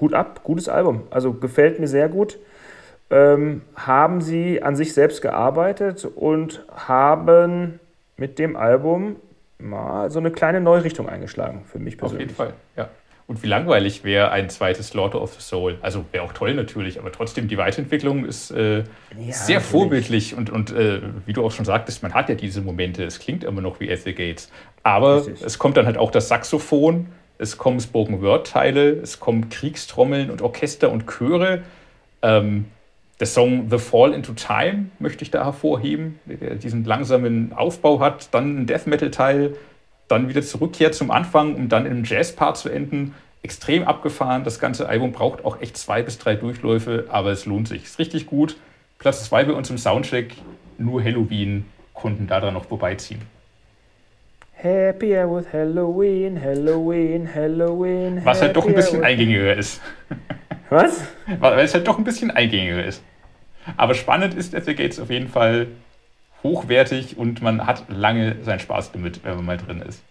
Hut 0.00 0.14
ab, 0.14 0.40
gutes 0.42 0.68
Album. 0.68 1.02
Also 1.10 1.32
gefällt 1.32 1.78
mir 1.78 1.88
sehr 1.88 2.08
gut. 2.08 2.38
Ähm, 3.10 3.62
haben 3.76 4.20
sie 4.20 4.62
an 4.62 4.74
sich 4.74 4.94
selbst 4.94 5.22
gearbeitet 5.22 6.04
und 6.04 6.64
haben 6.74 7.78
mit 8.16 8.38
dem 8.38 8.56
Album 8.56 9.16
mal 9.62 10.10
so 10.10 10.18
eine 10.18 10.30
kleine 10.30 10.60
neue 10.60 10.84
Richtung 10.84 11.08
eingeschlagen, 11.08 11.64
für 11.64 11.78
mich 11.78 11.96
persönlich. 11.98 12.24
Auf 12.24 12.28
jeden 12.28 12.36
Fall, 12.36 12.54
ja. 12.76 12.88
Und 13.28 13.42
wie 13.42 13.46
langweilig 13.46 14.04
wäre 14.04 14.30
ein 14.30 14.50
zweites 14.50 14.88
Slaughter 14.88 15.22
of 15.22 15.32
the 15.34 15.40
Soul? 15.40 15.78
Also 15.80 16.04
wäre 16.12 16.24
auch 16.24 16.32
toll 16.32 16.54
natürlich, 16.54 16.98
aber 16.98 17.12
trotzdem 17.12 17.48
die 17.48 17.56
Weiterentwicklung 17.56 18.24
ist 18.24 18.50
äh, 18.50 18.78
ja, 18.78 18.84
sehr 19.14 19.56
natürlich. 19.56 19.62
vorbildlich 19.62 20.34
und, 20.34 20.50
und 20.50 20.72
äh, 20.72 21.00
wie 21.24 21.32
du 21.32 21.44
auch 21.44 21.52
schon 21.52 21.64
sagtest, 21.64 22.02
man 22.02 22.12
hat 22.14 22.28
ja 22.28 22.34
diese 22.34 22.60
Momente, 22.60 23.04
es 23.04 23.20
klingt 23.20 23.44
immer 23.44 23.60
noch 23.60 23.80
wie 23.80 23.90
At 23.90 24.00
the 24.00 24.12
Gates. 24.12 24.50
Aber 24.82 25.18
Richtig. 25.18 25.42
es 25.42 25.58
kommt 25.58 25.76
dann 25.76 25.86
halt 25.86 25.96
auch 25.96 26.10
das 26.10 26.28
Saxophon, 26.28 27.06
es 27.38 27.56
kommen 27.56 27.80
Spoken 27.80 28.20
Word-Teile, 28.20 28.90
es 28.90 29.20
kommen 29.20 29.48
Kriegstrommeln 29.48 30.30
und 30.30 30.42
Orchester 30.42 30.90
und 30.90 31.06
Chöre. 31.06 31.62
Ähm, 32.22 32.66
der 33.22 33.28
Song 33.28 33.70
The 33.70 33.78
Fall 33.78 34.14
into 34.14 34.32
Time 34.32 34.86
möchte 34.98 35.22
ich 35.22 35.30
da 35.30 35.44
hervorheben, 35.44 36.18
der 36.26 36.56
diesen 36.56 36.84
langsamen 36.84 37.52
Aufbau 37.52 38.00
hat, 38.00 38.34
dann 38.34 38.62
ein 38.62 38.66
Death 38.66 38.88
Metal-Teil, 38.88 39.54
dann 40.08 40.28
wieder 40.28 40.42
zurückkehrt 40.42 40.96
zum 40.96 41.12
Anfang, 41.12 41.54
um 41.54 41.68
dann 41.68 41.86
in 41.86 41.92
einem 41.92 42.04
Jazz-Part 42.04 42.56
zu 42.56 42.68
enden. 42.68 43.14
extrem 43.44 43.84
abgefahren. 43.84 44.42
Das 44.42 44.58
ganze 44.58 44.88
Album 44.88 45.12
braucht 45.12 45.44
auch 45.44 45.60
echt 45.60 45.76
zwei 45.76 46.02
bis 46.02 46.18
drei 46.18 46.34
Durchläufe, 46.34 47.04
aber 47.10 47.30
es 47.30 47.46
lohnt 47.46 47.68
sich. 47.68 47.84
Ist 47.84 48.00
richtig 48.00 48.26
gut. 48.26 48.56
Platz 48.98 49.24
zwei 49.24 49.44
bei 49.44 49.52
uns 49.52 49.70
im 49.70 49.78
Soundcheck. 49.78 50.34
Nur 50.78 51.00
Halloween 51.04 51.64
konnten 51.94 52.26
da 52.26 52.40
dann 52.40 52.54
noch 52.54 52.64
vorbeiziehen. 52.64 53.22
Happier 54.58 55.30
with 55.30 55.46
Halloween, 55.52 56.42
Halloween, 56.42 57.32
Halloween. 57.32 58.20
Was 58.24 58.42
halt 58.42 58.56
doch 58.56 58.66
ein 58.66 58.74
bisschen 58.74 59.04
eingängiger 59.04 59.54
ist. 59.54 59.80
Was? 60.70 61.02
Weil 61.38 61.60
es 61.60 61.72
halt 61.72 61.86
doch 61.86 61.98
ein 61.98 62.04
bisschen 62.04 62.32
eingängiger 62.32 62.84
ist. 62.84 63.00
Aber 63.76 63.94
spannend 63.94 64.34
ist 64.34 64.52
the 64.52 64.74
Gates 64.74 64.98
auf 64.98 65.10
jeden 65.10 65.28
Fall 65.28 65.68
hochwertig 66.42 67.16
und 67.16 67.42
man 67.42 67.66
hat 67.66 67.84
lange 67.88 68.36
seinen 68.42 68.60
Spaß 68.60 68.92
damit, 68.92 69.24
wenn 69.24 69.36
man 69.36 69.44
mal 69.44 69.56
drin 69.56 69.82
ist. 69.82 70.02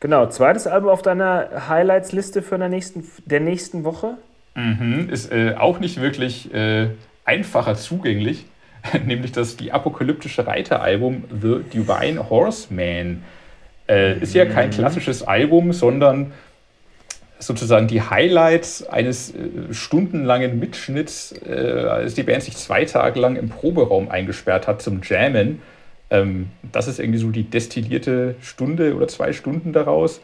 Genau, 0.00 0.26
zweites 0.26 0.66
Album 0.66 0.90
auf 0.90 1.02
deiner 1.02 1.68
Highlights-Liste 1.68 2.42
für 2.42 2.58
der 2.58 2.68
nächsten, 2.68 3.04
der 3.24 3.40
nächsten 3.40 3.84
Woche? 3.84 4.18
Mhm, 4.54 5.08
ist 5.10 5.32
äh, 5.32 5.54
auch 5.58 5.78
nicht 5.80 6.00
wirklich 6.00 6.52
äh, 6.52 6.88
einfacher 7.24 7.76
zugänglich, 7.76 8.44
nämlich 9.06 9.32
das 9.32 9.56
die 9.56 9.72
apokalyptische 9.72 10.46
Reiter-Album 10.46 11.24
The 11.30 11.60
Divine 11.72 12.28
Horseman. 12.28 13.22
Äh, 13.88 14.18
ist 14.18 14.34
ja 14.34 14.44
kein 14.46 14.68
mhm. 14.68 14.74
klassisches 14.74 15.22
Album, 15.22 15.72
sondern 15.72 16.32
sozusagen 17.38 17.86
die 17.86 18.02
Highlights 18.02 18.86
eines 18.88 19.34
äh, 19.34 19.72
stundenlangen 19.72 20.58
Mitschnitts, 20.58 21.34
äh, 21.46 21.84
als 21.88 22.14
die 22.14 22.22
Band 22.22 22.42
sich 22.42 22.56
zwei 22.56 22.84
Tage 22.84 23.20
lang 23.20 23.36
im 23.36 23.48
Proberaum 23.48 24.10
eingesperrt 24.10 24.66
hat 24.66 24.82
zum 24.82 25.00
Jammen. 25.02 25.60
Ähm, 26.10 26.50
das 26.72 26.88
ist 26.88 26.98
irgendwie 26.98 27.18
so 27.18 27.30
die 27.30 27.44
destillierte 27.44 28.36
Stunde 28.40 28.94
oder 28.94 29.08
zwei 29.08 29.32
Stunden 29.32 29.72
daraus. 29.72 30.20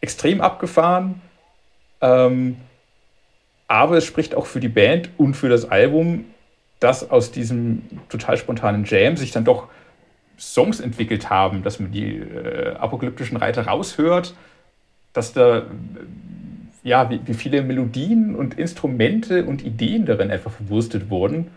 Extrem 0.00 0.40
abgefahren. 0.40 1.20
Ähm, 2.00 2.56
aber 3.68 3.96
es 3.96 4.04
spricht 4.04 4.34
auch 4.34 4.46
für 4.46 4.60
die 4.60 4.68
Band 4.68 5.10
und 5.16 5.34
für 5.34 5.48
das 5.48 5.70
Album, 5.70 6.26
dass 6.80 7.10
aus 7.10 7.30
diesem 7.30 7.82
total 8.08 8.36
spontanen 8.36 8.84
Jam 8.84 9.16
sich 9.16 9.32
dann 9.32 9.44
doch 9.44 9.68
Songs 10.38 10.80
entwickelt 10.80 11.30
haben, 11.30 11.62
dass 11.62 11.80
man 11.80 11.92
die 11.92 12.16
äh, 12.16 12.74
apokalyptischen 12.74 13.36
Reiter 13.36 13.66
raushört, 13.66 14.34
dass 15.12 15.32
da 15.32 15.62
ja, 16.84 17.10
wie, 17.10 17.20
wie 17.24 17.34
viele 17.34 17.62
Melodien 17.62 18.36
und 18.36 18.58
Instrumente 18.58 19.46
und 19.46 19.64
Ideen 19.64 20.04
darin 20.06 20.30
einfach 20.30 20.52
verwurstet 20.52 21.10
wurden. 21.10 21.50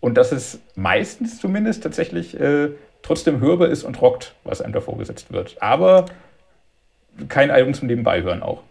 Und 0.00 0.16
dass 0.16 0.32
es 0.32 0.60
meistens 0.74 1.40
zumindest 1.40 1.84
tatsächlich 1.84 2.38
äh, 2.38 2.70
trotzdem 3.02 3.40
hörbar 3.40 3.68
ist 3.68 3.84
und 3.84 4.02
rockt, 4.02 4.34
was 4.44 4.60
einem 4.60 4.72
da 4.72 4.80
vorgesetzt 4.80 5.32
wird. 5.32 5.56
Aber 5.60 6.06
kein 7.28 7.50
Album 7.50 7.74
zum 7.74 7.86
Nebenbeihören 7.86 8.42
auch. 8.42 8.62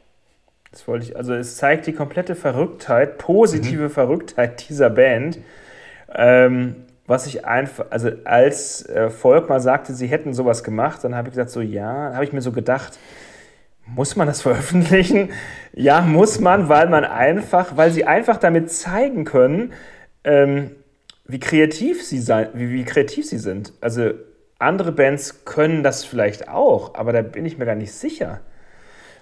Das 0.72 0.88
wollte 0.88 1.06
ich, 1.06 1.16
also 1.16 1.34
es 1.34 1.56
zeigt 1.56 1.88
die 1.88 1.94
komplette 1.94 2.36
Verrücktheit, 2.36 3.18
positive 3.18 3.84
mhm. 3.84 3.90
Verrücktheit 3.90 4.70
dieser 4.70 4.90
Band. 4.90 5.40
Ähm, 6.14 6.76
was 7.06 7.26
ich 7.26 7.46
einfach, 7.46 7.86
also 7.90 8.12
als 8.26 8.86
äh, 8.90 9.10
Volk 9.10 9.48
mal 9.48 9.62
sagte, 9.62 9.94
sie 9.94 10.08
hätten 10.08 10.34
sowas 10.34 10.64
gemacht, 10.64 11.06
dann 11.06 11.16
habe 11.16 11.30
ich 11.30 11.34
gesagt, 11.34 11.52
so 11.52 11.62
ja, 11.62 12.14
habe 12.14 12.26
ich 12.26 12.34
mir 12.34 12.42
so 12.42 12.52
gedacht, 12.52 13.00
muss 13.96 14.16
man 14.16 14.28
das 14.28 14.42
veröffentlichen? 14.42 15.32
Ja, 15.74 16.02
muss 16.02 16.40
man, 16.40 16.70
weil 16.70 16.90
man 16.90 17.06
einfach, 17.06 17.78
weil 17.78 17.92
sie 17.92 18.06
einfach 18.06 18.38
damit 18.38 18.72
zeigen 18.72 19.26
können, 19.26 19.74
ähm, 20.24 20.72
wie 21.26 21.40
kreativ 21.40 22.04
sie 22.04 22.20
sein, 22.20 22.50
wie, 22.54 22.72
wie 22.72 22.84
kreativ 22.84 23.28
sie 23.28 23.38
sind. 23.38 23.74
Also 23.82 24.12
andere 24.60 24.92
Bands 24.92 25.46
können 25.46 25.84
das 25.84 26.04
vielleicht 26.04 26.50
auch, 26.50 26.96
aber 26.96 27.14
da 27.14 27.22
bin 27.22 27.46
ich 27.46 27.58
mir 27.58 27.66
gar 27.66 27.76
nicht 27.76 27.92
sicher. 27.92 28.42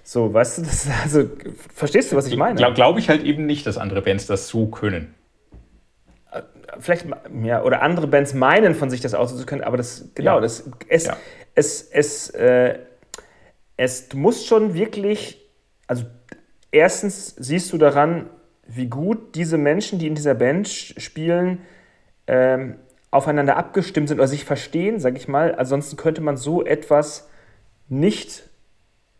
So, 0.02 0.32
weißt 0.32 0.58
du, 0.58 0.62
das, 0.62 0.88
also 1.02 1.28
verstehst 1.74 2.12
du, 2.12 2.16
was 2.16 2.26
ich 2.26 2.36
meine? 2.36 2.56
Glaube 2.56 2.74
glaub 2.74 2.98
ich 2.98 3.08
halt 3.08 3.22
eben 3.22 3.46
nicht, 3.46 3.66
dass 3.66 3.76
andere 3.76 4.02
Bands 4.02 4.26
das 4.26 4.48
so 4.48 4.66
können. 4.66 5.14
Äh, 6.32 6.42
vielleicht, 6.78 7.06
ja, 7.42 7.62
oder 7.62 7.82
andere 7.82 8.06
Bands 8.06 8.32
meinen 8.32 8.74
von 8.74 8.88
sich 8.88 9.00
das 9.00 9.14
auszukönnen, 9.14 9.46
können, 9.46 9.64
aber 9.64 9.76
das, 9.76 10.08
genau, 10.14 10.36
ja. 10.36 10.40
das, 10.40 10.70
es, 10.88 11.06
ja. 11.06 11.16
es, 11.54 11.82
es, 11.82 12.30
äh, 12.30 12.78
es, 13.76 14.08
du 14.08 14.16
musst 14.16 14.46
schon 14.46 14.74
wirklich, 14.74 15.40
also 15.86 16.04
erstens 16.70 17.34
siehst 17.36 17.72
du 17.72 17.78
daran, 17.78 18.30
wie 18.66 18.86
gut 18.86 19.34
diese 19.34 19.58
Menschen, 19.58 19.98
die 19.98 20.06
in 20.06 20.14
dieser 20.14 20.34
Band 20.34 20.68
spielen, 20.68 21.60
ähm, 22.26 22.76
aufeinander 23.10 23.56
abgestimmt 23.56 24.08
sind 24.08 24.18
oder 24.18 24.28
sich 24.28 24.44
verstehen, 24.44 24.98
sag 24.98 25.16
ich 25.16 25.28
mal. 25.28 25.54
Ansonsten 25.54 25.96
könnte 25.96 26.20
man 26.20 26.36
so 26.36 26.64
etwas 26.64 27.28
nicht 27.88 28.42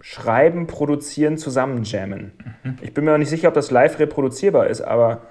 schreiben, 0.01 0.67
produzieren, 0.67 1.39
zusammenjammen. 1.39 2.33
Mhm. 2.63 2.79
Ich 2.83 2.93
bin 2.93 3.05
mir 3.05 3.15
auch 3.15 3.19
nicht 3.19 3.31
sicher, 3.31 3.49
ob 3.49 3.55
das 3.55 3.71
live 3.71 3.99
reproduzierbar 3.99 4.67
ist, 4.67 4.81
aber 4.81 5.23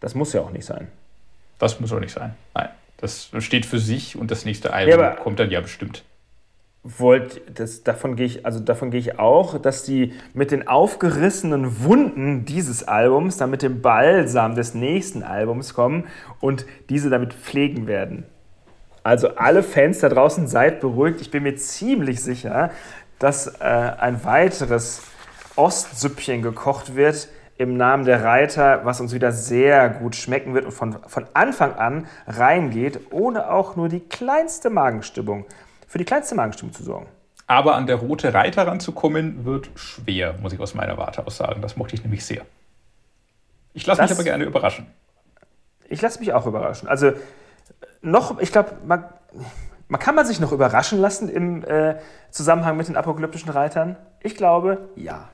das 0.00 0.14
muss 0.14 0.32
ja 0.32 0.40
auch 0.40 0.50
nicht 0.50 0.64
sein. 0.64 0.88
Das 1.58 1.80
muss 1.80 1.92
auch 1.92 2.00
nicht 2.00 2.12
sein. 2.12 2.34
Nein. 2.54 2.68
Das 2.98 3.30
steht 3.40 3.66
für 3.66 3.78
sich 3.78 4.16
und 4.16 4.30
das 4.30 4.46
nächste 4.46 4.72
Album 4.72 5.00
ja, 5.00 5.10
kommt 5.10 5.38
dann 5.38 5.50
ja 5.50 5.60
bestimmt 5.60 6.02
wollt, 6.98 7.58
das, 7.58 7.82
davon 7.82 8.16
gehe 8.16 8.26
ich, 8.26 8.46
also 8.46 8.60
davon 8.60 8.90
gehe 8.90 9.00
ich 9.00 9.18
auch, 9.18 9.58
dass 9.58 9.82
die 9.82 10.12
mit 10.34 10.50
den 10.50 10.68
aufgerissenen 10.68 11.84
Wunden 11.84 12.44
dieses 12.44 12.86
Albums 12.86 13.36
dann 13.36 13.50
mit 13.50 13.62
dem 13.62 13.82
Balsam 13.82 14.54
des 14.54 14.74
nächsten 14.74 15.22
Albums 15.22 15.74
kommen 15.74 16.04
und 16.40 16.66
diese 16.88 17.10
damit 17.10 17.34
pflegen 17.34 17.86
werden. 17.86 18.24
Also 19.02 19.36
alle 19.36 19.62
Fans 19.62 20.00
da 20.00 20.08
draußen 20.08 20.48
seid 20.48 20.80
beruhigt. 20.80 21.20
Ich 21.20 21.30
bin 21.30 21.44
mir 21.44 21.56
ziemlich 21.56 22.22
sicher, 22.22 22.70
dass 23.18 23.46
äh, 23.60 23.64
ein 23.64 24.24
weiteres 24.24 25.02
Ostsüppchen 25.56 26.42
gekocht 26.42 26.96
wird 26.96 27.28
im 27.58 27.76
Namen 27.76 28.04
der 28.04 28.22
Reiter, 28.22 28.80
was 28.84 29.00
uns 29.00 29.14
wieder 29.14 29.32
sehr 29.32 29.88
gut 29.88 30.14
schmecken 30.14 30.54
wird 30.54 30.66
und 30.66 30.72
von, 30.72 30.96
von 31.06 31.26
Anfang 31.32 31.74
an 31.74 32.06
reingeht, 32.26 33.12
ohne 33.12 33.50
auch 33.50 33.76
nur 33.76 33.88
die 33.88 34.00
kleinste 34.00 34.68
Magenstimmung 34.68 35.46
für 35.96 35.98
die 35.98 36.04
kleinste 36.04 36.34
Magenstimmung 36.34 36.74
zu 36.74 36.82
sorgen. 36.82 37.06
Aber 37.46 37.74
an 37.74 37.86
der 37.86 37.96
rote 37.96 38.34
Reiter 38.34 38.66
ranzukommen, 38.66 39.46
wird 39.46 39.70
schwer, 39.76 40.34
muss 40.42 40.52
ich 40.52 40.60
aus 40.60 40.74
meiner 40.74 40.98
Warte 40.98 41.26
aus 41.26 41.38
sagen. 41.38 41.62
Das 41.62 41.78
mochte 41.78 41.94
ich 41.94 42.02
nämlich 42.02 42.22
sehr. 42.22 42.44
Ich 43.72 43.86
lasse 43.86 44.02
mich 44.02 44.10
aber 44.10 44.22
gerne 44.22 44.44
überraschen. 44.44 44.86
Ich 45.88 46.02
lasse 46.02 46.20
mich 46.20 46.34
auch 46.34 46.44
überraschen. 46.46 46.86
Also 46.86 47.12
noch, 48.02 48.38
ich 48.40 48.52
glaube, 48.52 48.72
man, 48.84 49.06
man, 49.88 49.98
kann 49.98 50.14
man 50.14 50.26
sich 50.26 50.38
noch 50.38 50.52
überraschen 50.52 51.00
lassen 51.00 51.30
im 51.30 51.64
äh, 51.64 51.96
Zusammenhang 52.30 52.76
mit 52.76 52.88
den 52.88 52.96
apokalyptischen 52.96 53.48
Reitern. 53.48 53.96
Ich 54.20 54.36
glaube, 54.36 54.90
ja. 54.96 55.30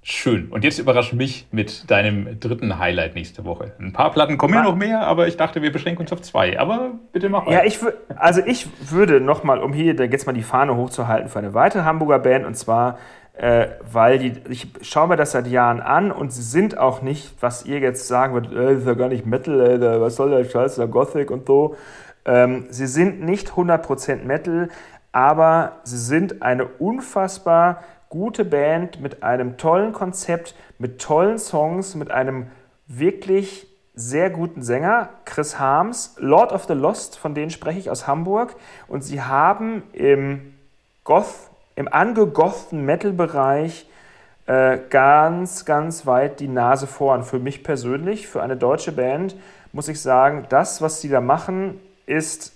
Schön. 0.06 0.48
Und 0.50 0.64
jetzt 0.64 0.78
überrasch 0.78 1.14
mich 1.14 1.48
mit 1.50 1.90
deinem 1.90 2.38
dritten 2.38 2.78
Highlight 2.78 3.14
nächste 3.14 3.46
Woche. 3.46 3.72
Ein 3.80 3.94
paar 3.94 4.12
Platten 4.12 4.36
kommen 4.36 4.52
ja 4.52 4.62
noch 4.62 4.76
mehr, 4.76 5.06
aber 5.06 5.28
ich 5.28 5.38
dachte, 5.38 5.62
wir 5.62 5.72
beschränken 5.72 6.02
uns 6.02 6.12
auf 6.12 6.20
zwei. 6.20 6.60
Aber 6.60 6.90
bitte 7.12 7.30
mach 7.30 7.46
weiter. 7.46 7.52
Ja, 7.52 7.64
ich 7.64 7.78
also 8.14 8.42
ich 8.44 8.68
würde 8.90 9.22
nochmal, 9.22 9.60
um 9.60 9.72
hier 9.72 9.94
jetzt 9.94 10.26
mal 10.26 10.34
die 10.34 10.42
Fahne 10.42 10.76
hochzuhalten 10.76 11.30
für 11.30 11.38
eine 11.38 11.54
weitere 11.54 11.84
Hamburger 11.84 12.18
Band 12.18 12.44
und 12.44 12.54
zwar, 12.54 12.98
äh, 13.32 13.68
weil 13.90 14.18
die, 14.18 14.34
ich 14.50 14.66
schaue 14.82 15.08
mir 15.08 15.16
das 15.16 15.32
seit 15.32 15.46
Jahren 15.46 15.80
an 15.80 16.12
und 16.12 16.34
sie 16.34 16.42
sind 16.42 16.76
auch 16.76 17.00
nicht, 17.00 17.32
was 17.40 17.64
ihr 17.64 17.78
jetzt 17.78 18.06
sagen 18.06 18.34
würdet, 18.34 18.52
äh, 18.52 18.74
ist 18.74 18.86
ja 18.86 18.92
gar 18.92 19.08
nicht 19.08 19.24
Metal, 19.24 19.58
äh, 19.58 20.00
was 20.02 20.16
soll 20.16 20.28
der 20.28 20.44
Scheiß, 20.44 20.74
der 20.76 20.86
Gothic 20.86 21.30
und 21.30 21.46
so. 21.46 21.76
Ähm, 22.26 22.66
sie 22.68 22.86
sind 22.86 23.22
nicht 23.22 23.52
100% 23.52 24.26
Metal, 24.26 24.68
aber 25.12 25.76
sie 25.84 25.96
sind 25.96 26.42
eine 26.42 26.66
unfassbar 26.66 27.82
gute 28.14 28.44
Band 28.44 29.00
mit 29.00 29.24
einem 29.24 29.56
tollen 29.56 29.92
Konzept, 29.92 30.54
mit 30.78 31.00
tollen 31.00 31.36
Songs, 31.36 31.96
mit 31.96 32.12
einem 32.12 32.46
wirklich 32.86 33.66
sehr 33.96 34.30
guten 34.30 34.62
Sänger, 34.62 35.08
Chris 35.24 35.58
Harms, 35.58 36.14
Lord 36.18 36.52
of 36.52 36.66
the 36.66 36.74
Lost, 36.74 37.18
von 37.18 37.34
denen 37.34 37.50
spreche 37.50 37.80
ich 37.80 37.90
aus 37.90 38.06
Hamburg. 38.06 38.54
Und 38.86 39.02
sie 39.02 39.20
haben 39.20 39.82
im 39.92 40.54
Goth, 41.02 41.50
im 41.74 41.92
angegothten 41.92 42.84
Metal-Bereich 42.84 43.88
äh, 44.46 44.78
ganz, 44.90 45.64
ganz 45.64 46.06
weit 46.06 46.38
die 46.38 46.46
Nase 46.46 46.86
vorn. 46.86 47.24
Für 47.24 47.40
mich 47.40 47.64
persönlich, 47.64 48.28
für 48.28 48.44
eine 48.44 48.56
deutsche 48.56 48.92
Band, 48.92 49.34
muss 49.72 49.88
ich 49.88 50.00
sagen, 50.00 50.46
das, 50.50 50.80
was 50.80 51.00
sie 51.00 51.08
da 51.08 51.20
machen, 51.20 51.80
ist, 52.06 52.52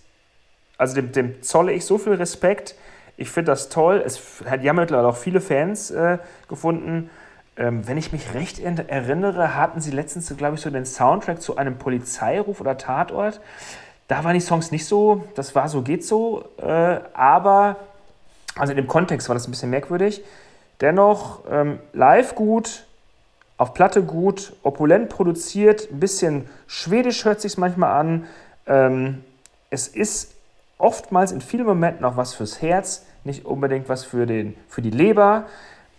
also 0.77 0.95
dem, 0.95 1.11
dem 1.11 1.43
zolle 1.43 1.73
ich 1.73 1.85
so 1.85 1.99
viel 1.99 2.15
Respekt. 2.15 2.77
Ich 3.21 3.31
finde 3.31 3.51
das 3.51 3.69
toll. 3.69 4.01
Es, 4.07 4.23
die 4.63 4.69
haben 4.69 4.77
mittlerweile 4.77 5.09
auch 5.09 5.17
viele 5.17 5.41
Fans 5.41 5.91
äh, 5.91 6.19
gefunden. 6.49 7.11
Ähm, 7.57 7.87
wenn 7.89 7.99
ich 7.99 8.13
mich 8.13 8.33
recht 8.33 8.61
erinnere, 8.61 9.57
hatten 9.57 9.81
sie 9.81 9.91
letztens, 9.91 10.35
glaube 10.37 10.55
ich, 10.55 10.61
so 10.61 10.71
den 10.71 10.87
Soundtrack 10.87 11.43
zu 11.43 11.57
einem 11.57 11.79
Polizeiruf 11.79 12.61
oder 12.61 12.79
Tatort. 12.79 13.41
Da 14.07 14.23
waren 14.23 14.35
die 14.35 14.41
Songs 14.41 14.71
nicht 14.71 14.87
so, 14.87 15.25
das 15.35 15.57
war 15.57 15.69
so, 15.69 15.83
geht 15.83 16.05
so. 16.05 16.45
Äh, 16.59 17.01
aber, 17.13 17.77
also 18.55 18.71
in 18.71 18.77
dem 18.77 18.87
Kontext 18.87 19.29
war 19.29 19.35
das 19.35 19.49
ein 19.49 19.51
bisschen 19.51 19.71
merkwürdig. 19.71 20.23
Dennoch 20.81 21.41
ähm, 21.51 21.81
live 21.93 22.37
gut, 22.37 22.87
auf 23.57 23.75
Platte 23.75 24.05
gut, 24.05 24.53
opulent 24.63 25.09
produziert, 25.09 25.91
ein 25.91 25.99
bisschen 25.99 26.49
schwedisch 26.69 27.25
hört 27.25 27.41
sich 27.41 27.59
manchmal 27.59 27.99
an. 27.99 28.27
Ähm, 28.69 29.25
es 29.71 29.89
ist 29.89 30.35
oftmals 30.79 31.33
in 31.33 31.41
vielen 31.41 31.67
Momenten 31.67 32.05
auch 32.05 32.17
was 32.17 32.35
fürs 32.35 32.63
Herz 32.63 33.03
nicht 33.25 33.45
unbedingt 33.45 33.89
was 33.89 34.05
für, 34.05 34.27
den, 34.27 34.55
für 34.69 34.83
die 34.83 34.91
Leber. 34.91 35.47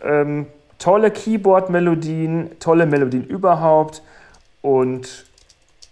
Ähm, 0.03 0.47
tolle 0.78 1.11
Keyboard-Melodien, 1.11 2.59
tolle 2.59 2.86
Melodien 2.86 3.26
überhaupt. 3.26 4.01
Und 4.61 5.26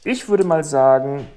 ich 0.04 0.30
würde 0.30 0.44
mal 0.44 0.64
sagen, 0.64 1.28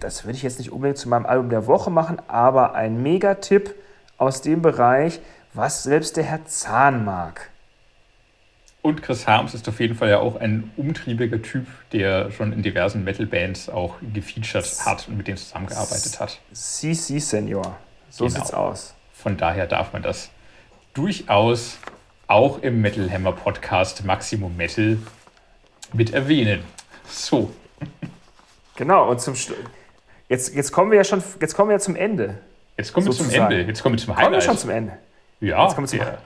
das 0.00 0.24
würde 0.24 0.36
ich 0.36 0.42
jetzt 0.42 0.58
nicht 0.58 0.72
unbedingt 0.72 0.98
zu 0.98 1.08
meinem 1.08 1.26
Album 1.26 1.50
der 1.50 1.66
Woche 1.66 1.90
machen, 1.90 2.20
aber 2.28 2.74
ein 2.74 3.02
Megatipp 3.02 3.74
aus 4.18 4.42
dem 4.42 4.62
Bereich, 4.62 5.20
was 5.54 5.82
selbst 5.82 6.16
der 6.16 6.24
Herr 6.24 6.44
Zahn 6.46 7.04
mag. 7.04 7.50
Und 8.82 9.02
Chris 9.02 9.26
Harms 9.26 9.52
ist 9.52 9.68
auf 9.68 9.80
jeden 9.80 9.96
Fall 9.96 10.10
ja 10.10 10.20
auch 10.20 10.36
ein 10.36 10.70
umtriebiger 10.76 11.42
Typ, 11.42 11.66
der 11.92 12.30
schon 12.30 12.52
in 12.52 12.62
diversen 12.62 13.02
Metal-Bands 13.02 13.68
auch 13.68 13.96
gefeatured 14.14 14.64
hat 14.86 15.08
und 15.08 15.16
mit 15.16 15.26
denen 15.26 15.38
zusammengearbeitet 15.38 16.20
hat. 16.20 16.38
Si, 16.52 16.94
Senor. 16.94 17.76
So 18.10 18.26
genau. 18.26 18.36
sieht's 18.36 18.54
aus. 18.54 18.95
Von 19.26 19.36
daher 19.36 19.66
darf 19.66 19.92
man 19.92 20.02
das 20.02 20.30
durchaus 20.94 21.78
auch 22.28 22.62
im 22.62 22.80
Metal 22.80 23.10
Hammer 23.10 23.32
Podcast 23.32 24.04
Maximum 24.04 24.56
Metal 24.56 24.98
mit 25.92 26.14
erwähnen. 26.14 26.62
So. 27.08 27.50
Genau, 28.76 29.10
und 29.10 29.20
zum 29.20 29.34
Schluss. 29.34 29.58
Jetzt, 30.28 30.54
jetzt 30.54 30.70
kommen 30.70 30.92
wir 30.92 30.98
ja 30.98 31.02
schon, 31.02 31.24
jetzt 31.40 31.56
kommen 31.56 31.70
wir 31.70 31.74
ja 31.74 31.80
zum 31.80 31.96
Ende. 31.96 32.38
Jetzt 32.76 32.92
kommen 32.92 33.06
wir 33.06 33.12
zum 33.12 33.28
Ende. 33.28 33.62
Jetzt 33.62 33.82
kommen 33.82 33.96
wir 33.96 34.00
zum 34.00 34.14
Highlight. 34.14 34.26
Kommen 34.26 34.34
wir 34.36 34.40
schon 34.42 34.58
zum 34.58 34.70
Ende. 34.70 34.92
Ja. 35.40 35.64
Jetzt 35.64 35.74
kommen 35.74 35.90
wir 35.90 35.98
zum 35.98 35.98
ja. 35.98 36.18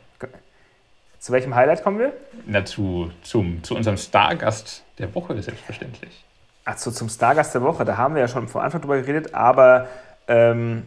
Zu 1.21 1.33
welchem 1.33 1.55
Highlight 1.55 1.83
kommen 1.83 2.01
wir? 2.01 2.13
Na, 2.45 2.67
zu, 2.67 3.11
zum, 3.23 3.65
zu 3.65 3.77
unserem 3.77 3.97
Stargast 3.97 4.85
der 4.99 5.15
Woche, 5.15 5.41
selbstverständlich. 5.41 6.23
Ach 6.67 6.77
so, 6.77 6.91
zum 6.91 7.09
Stargast 7.09 7.55
der 7.55 7.63
Woche. 7.63 7.87
Da 7.87 7.97
haben 7.97 8.15
wir 8.15 8.21
ja 8.21 8.29
schon 8.29 8.47
von 8.47 8.61
Anfang 8.61 8.83
drüber 8.83 9.01
geredet, 9.01 9.35
aber 9.35 9.89
ähm, 10.29 10.87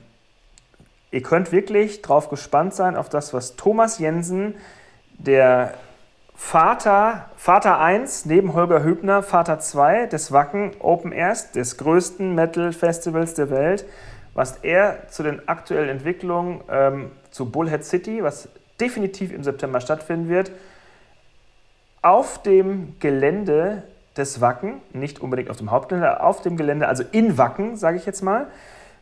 ihr 1.13 1.21
könnt 1.21 1.51
wirklich 1.51 2.01
drauf 2.01 2.29
gespannt 2.29 2.73
sein 2.73 2.97
auf 2.97 3.07
das, 3.07 3.33
was 3.33 3.55
Thomas 3.55 3.99
Jensen, 3.99 4.55
der 5.19 5.75
Vater, 6.33 7.29
Vater 7.37 7.79
1 7.79 8.25
neben 8.25 8.53
Holger 8.53 8.83
Hübner, 8.83 9.21
Vater 9.21 9.59
2 9.59 10.07
des 10.07 10.31
Wacken 10.31 10.71
Open 10.79 11.11
Airs, 11.11 11.51
des 11.51 11.77
größten 11.77 12.33
Metal-Festivals 12.33 13.35
der 13.35 13.51
Welt, 13.51 13.85
was 14.33 14.57
er 14.63 15.07
zu 15.09 15.21
den 15.21 15.47
aktuellen 15.47 15.89
Entwicklungen 15.89 16.61
ähm, 16.67 17.11
zu 17.29 17.51
Bullhead 17.51 17.85
City, 17.85 18.23
was 18.23 18.49
definitiv 18.81 19.31
im 19.31 19.43
September 19.43 19.81
stattfinden 19.81 20.29
wird, 20.29 20.51
auf 22.01 22.41
dem 22.41 22.95
Gelände 22.99 23.83
des 24.17 24.41
Wacken, 24.41 24.81
nicht 24.93 25.21
unbedingt 25.21 25.51
auf 25.51 25.57
dem 25.57 25.69
Hauptgelände, 25.69 26.23
auf 26.23 26.41
dem 26.41 26.57
Gelände, 26.57 26.87
also 26.87 27.03
in 27.11 27.37
Wacken, 27.37 27.77
sage 27.77 27.97
ich 27.97 28.07
jetzt 28.07 28.23
mal, 28.23 28.47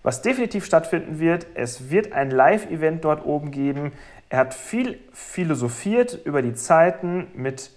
was 0.04 0.22
definitiv 0.22 0.66
stattfinden 0.66 1.20
wird. 1.20 1.48
Es 1.54 1.90
wird 1.90 2.14
ein 2.14 2.32
Live-Event 2.32 3.04
dort 3.04 3.26
oben 3.26 3.52
geben. 3.52 3.92
Er 4.30 4.40
hat 4.40 4.54
viel 4.54 5.00
philosophiert 5.14 6.20
über 6.26 6.42
die 6.42 6.54
Zeiten 6.54 7.28
mit 7.36 7.72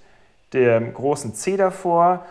dem 0.52 0.94
großen 0.94 1.34
C 1.34 1.56
davor. 1.56 2.24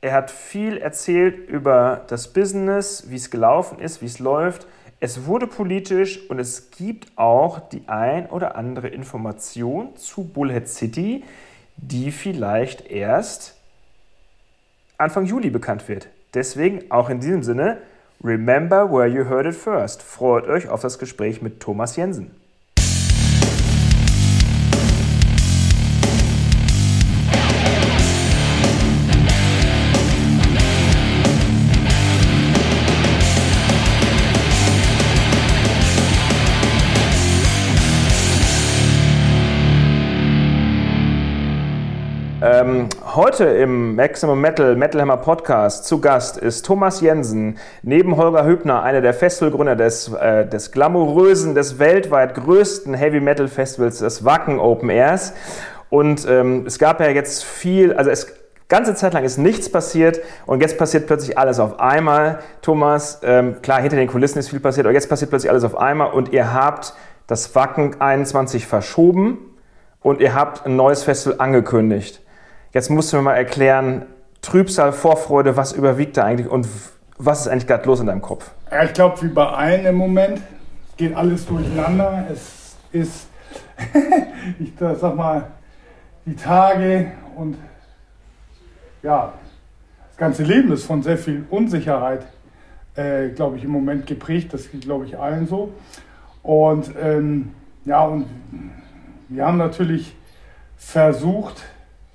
Er 0.00 0.12
hat 0.12 0.30
viel 0.30 0.76
erzählt 0.76 1.48
über 1.48 2.04
das 2.08 2.32
Business, 2.32 3.06
wie 3.08 3.16
es 3.16 3.30
gelaufen 3.30 3.78
ist, 3.80 4.02
wie 4.02 4.06
es 4.06 4.18
läuft. 4.18 4.66
Es 5.00 5.26
wurde 5.26 5.46
politisch 5.46 6.28
und 6.28 6.40
es 6.40 6.70
gibt 6.72 7.06
auch 7.16 7.60
die 7.60 7.82
ein 7.86 8.26
oder 8.26 8.56
andere 8.56 8.88
Information 8.88 9.96
zu 9.96 10.24
Bullhead 10.24 10.68
City, 10.68 11.24
die 11.76 12.10
vielleicht 12.10 12.90
erst 12.90 13.56
Anfang 14.96 15.24
Juli 15.24 15.50
bekannt 15.50 15.88
wird. 15.88 16.08
Deswegen 16.34 16.90
auch 16.90 17.10
in 17.10 17.20
diesem 17.20 17.44
Sinne, 17.44 17.78
remember 18.22 18.86
where 18.86 19.06
you 19.06 19.24
heard 19.24 19.46
it 19.46 19.54
first. 19.54 20.02
Freut 20.02 20.46
euch 20.46 20.68
auf 20.68 20.80
das 20.80 20.98
Gespräch 20.98 21.42
mit 21.42 21.60
Thomas 21.60 21.96
Jensen. 21.96 22.30
Heute 43.18 43.46
im 43.46 43.96
Maximum 43.96 44.40
Metal 44.40 44.76
Metal 44.76 45.00
Hammer 45.00 45.16
Podcast 45.16 45.86
zu 45.86 46.00
Gast 46.00 46.36
ist 46.36 46.64
Thomas 46.64 47.00
Jensen, 47.00 47.58
neben 47.82 48.16
Holger 48.16 48.46
Hübner, 48.46 48.84
einer 48.84 49.00
der 49.00 49.12
Festivalgründer 49.12 49.74
des, 49.74 50.12
äh, 50.12 50.46
des 50.46 50.70
glamourösen, 50.70 51.56
des 51.56 51.80
weltweit 51.80 52.36
größten 52.36 52.94
Heavy 52.94 53.18
Metal 53.18 53.48
Festivals, 53.48 53.98
des 53.98 54.24
Wacken 54.24 54.60
Open 54.60 54.88
Airs. 54.88 55.32
Und 55.90 56.28
ähm, 56.28 56.62
es 56.64 56.78
gab 56.78 57.00
ja 57.00 57.08
jetzt 57.08 57.42
viel, 57.42 57.92
also 57.92 58.08
es 58.08 58.32
ganze 58.68 58.94
Zeit 58.94 59.14
lang 59.14 59.24
ist 59.24 59.36
nichts 59.36 59.68
passiert 59.68 60.20
und 60.46 60.60
jetzt 60.60 60.78
passiert 60.78 61.08
plötzlich 61.08 61.36
alles 61.36 61.58
auf 61.58 61.80
einmal. 61.80 62.38
Thomas, 62.62 63.18
ähm, 63.24 63.56
klar, 63.62 63.80
hinter 63.80 63.96
den 63.96 64.06
Kulissen 64.06 64.38
ist 64.38 64.48
viel 64.50 64.60
passiert, 64.60 64.86
aber 64.86 64.94
jetzt 64.94 65.08
passiert 65.08 65.30
plötzlich 65.30 65.50
alles 65.50 65.64
auf 65.64 65.76
einmal 65.76 66.12
und 66.12 66.32
ihr 66.32 66.54
habt 66.54 66.94
das 67.26 67.52
Wacken 67.56 68.00
21 68.00 68.64
verschoben 68.64 69.38
und 70.02 70.20
ihr 70.20 70.36
habt 70.36 70.66
ein 70.66 70.76
neues 70.76 71.02
Festival 71.02 71.40
angekündigt. 71.40 72.22
Jetzt 72.72 72.90
musst 72.90 73.12
du 73.12 73.16
mir 73.16 73.22
mal 73.22 73.34
erklären, 73.34 74.06
Trübsal, 74.42 74.92
Vorfreude, 74.92 75.56
was 75.56 75.72
überwiegt 75.72 76.16
da 76.16 76.24
eigentlich 76.24 76.48
und 76.48 76.66
was 77.16 77.40
ist 77.40 77.48
eigentlich 77.48 77.66
gerade 77.66 77.86
los 77.86 78.00
in 78.00 78.06
deinem 78.06 78.22
Kopf? 78.22 78.50
Ich 78.84 78.92
glaube, 78.92 79.20
wie 79.22 79.28
bei 79.28 79.46
allen 79.46 79.86
im 79.86 79.96
Moment 79.96 80.40
geht 80.96 81.14
alles 81.16 81.46
durcheinander. 81.46 82.26
Es 82.30 82.76
ist, 82.92 83.28
ich 84.58 84.72
sag 84.78 85.16
mal, 85.16 85.46
die 86.26 86.36
Tage 86.36 87.12
und 87.36 87.56
ja, 89.02 89.32
das 90.08 90.16
ganze 90.18 90.42
Leben 90.42 90.70
ist 90.72 90.84
von 90.84 91.02
sehr 91.02 91.16
viel 91.16 91.46
Unsicherheit, 91.48 92.26
äh, 92.96 93.28
glaube 93.30 93.56
ich, 93.56 93.64
im 93.64 93.70
Moment 93.70 94.06
geprägt. 94.06 94.52
Das 94.52 94.70
geht, 94.70 94.82
glaube 94.82 95.06
ich, 95.06 95.18
allen 95.18 95.46
so. 95.46 95.72
Und 96.42 96.92
ähm, 97.00 97.52
ja, 97.84 98.04
und 98.04 98.26
wir 99.28 99.46
haben 99.46 99.56
natürlich 99.56 100.14
versucht, 100.76 101.62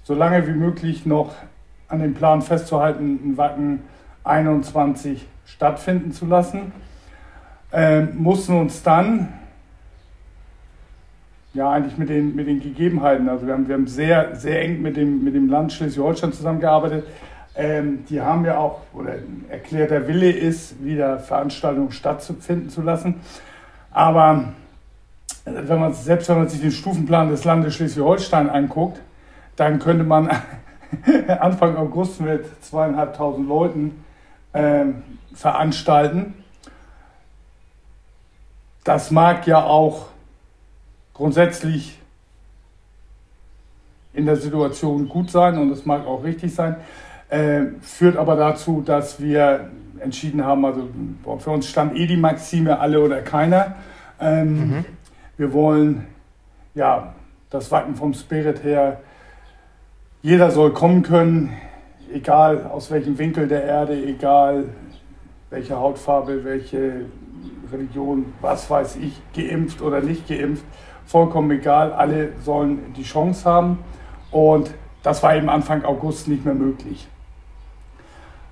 so 0.04 0.14
lange 0.14 0.46
wie 0.48 0.54
möglich 0.54 1.06
noch 1.06 1.34
an 1.88 2.00
dem 2.00 2.14
Plan 2.14 2.42
festzuhalten, 2.42 3.20
ein 3.24 3.38
Wacken 3.38 3.82
21 4.24 5.26
stattfinden 5.46 6.12
zu 6.12 6.26
lassen. 6.26 6.72
Ähm, 7.72 8.10
mussten 8.16 8.60
uns 8.60 8.84
dann 8.84 9.34
ja 11.54 11.70
eigentlich 11.70 11.98
mit 11.98 12.10
den, 12.10 12.36
mit 12.36 12.48
den 12.48 12.60
Gegebenheiten, 12.60 13.30
also 13.30 13.46
wir 13.46 13.54
haben, 13.54 13.68
wir 13.68 13.76
haben 13.76 13.88
sehr, 13.88 14.36
sehr 14.36 14.62
eng 14.62 14.82
mit 14.82 14.98
dem, 14.98 15.24
mit 15.24 15.36
dem 15.36 15.50
Land 15.50 15.72
Schleswig-Holstein 15.72 16.34
zusammengearbeitet. 16.34 17.06
Ähm, 17.56 18.06
die 18.10 18.20
haben 18.20 18.46
ja 18.46 18.58
auch, 18.58 18.82
oder 18.94 19.16
erklärter 19.50 20.08
Wille 20.08 20.32
ist, 20.32 20.84
wieder 20.84 21.20
Veranstaltungen 21.20 21.92
stattfinden 21.92 22.70
zu 22.70 22.82
lassen. 22.82 23.22
Aber 23.92 24.54
wenn 25.46 25.80
man, 25.80 25.94
selbst 25.94 26.30
wenn 26.30 26.38
man 26.38 26.50
sich 26.50 26.62
den 26.62 26.72
Stufenplan 26.72 27.30
des 27.30 27.44
Landes 27.44 27.76
Schleswig-Holstein 27.76 28.50
anguckt, 28.50 29.00
dann 29.56 29.80
könnte 29.80 30.04
man 30.04 30.30
Anfang 31.28 31.76
August 31.76 32.22
mit 32.22 32.46
zweieinhalbtausend 32.64 33.48
Leuten 33.48 34.04
äh, 34.54 34.86
veranstalten. 35.34 36.36
Das 38.84 39.12
mag 39.12 39.48
ja 39.48 39.64
auch 39.64 40.08
grundsätzlich 41.14 42.00
in 44.14 44.26
der 44.26 44.36
Situation 44.36 45.10
gut 45.10 45.32
sein 45.32 45.58
und 45.58 45.72
es 45.72 45.86
mag 45.86 46.06
auch 46.06 46.24
richtig 46.24 46.54
sein, 46.54 46.76
äh, 47.30 47.64
führt 47.82 48.18
aber 48.18 48.36
dazu, 48.36 48.82
dass 48.86 49.20
wir 49.20 49.72
entschieden 50.00 50.46
haben, 50.46 50.66
also 50.66 50.88
für 51.40 51.50
uns 51.50 51.68
stand 51.68 51.96
eh 51.96 52.06
die 52.06 52.18
Maxime 52.18 52.80
alle 52.80 53.00
oder 53.02 53.22
keiner. 53.22 53.76
Ähm, 54.20 54.60
mhm. 54.60 54.86
Wir 55.38 55.54
wollen 55.54 56.06
ja 56.76 57.14
das 57.50 57.72
Wacken 57.72 57.96
vom 57.96 58.14
Spirit 58.14 58.64
her 58.64 59.00
jeder 60.24 60.52
soll 60.52 60.72
kommen 60.72 61.04
können, 61.04 61.54
egal 62.12 62.66
aus 62.66 62.90
welchem 62.90 63.18
Winkel 63.18 63.48
der 63.50 63.66
Erde, 63.66 63.94
egal 63.94 64.70
welche 65.50 65.78
Hautfarbe, 65.78 66.46
welche 66.46 67.06
Religion, 67.72 68.34
was 68.40 68.70
weiß 68.70 68.96
ich, 68.96 69.22
geimpft 69.36 69.82
oder 69.82 70.00
nicht 70.00 70.28
geimpft, 70.28 70.64
vollkommen 71.06 71.52
egal, 71.52 71.92
alle 71.92 72.30
sollen 72.42 72.94
die 72.96 73.04
Chance 73.04 73.44
haben. 73.44 73.80
Und 74.32 74.74
das 75.04 75.22
war 75.22 75.36
eben 75.36 75.50
Anfang 75.50 75.84
August 75.84 76.30
nicht 76.30 76.46
mehr 76.46 76.56
möglich. 76.56 77.08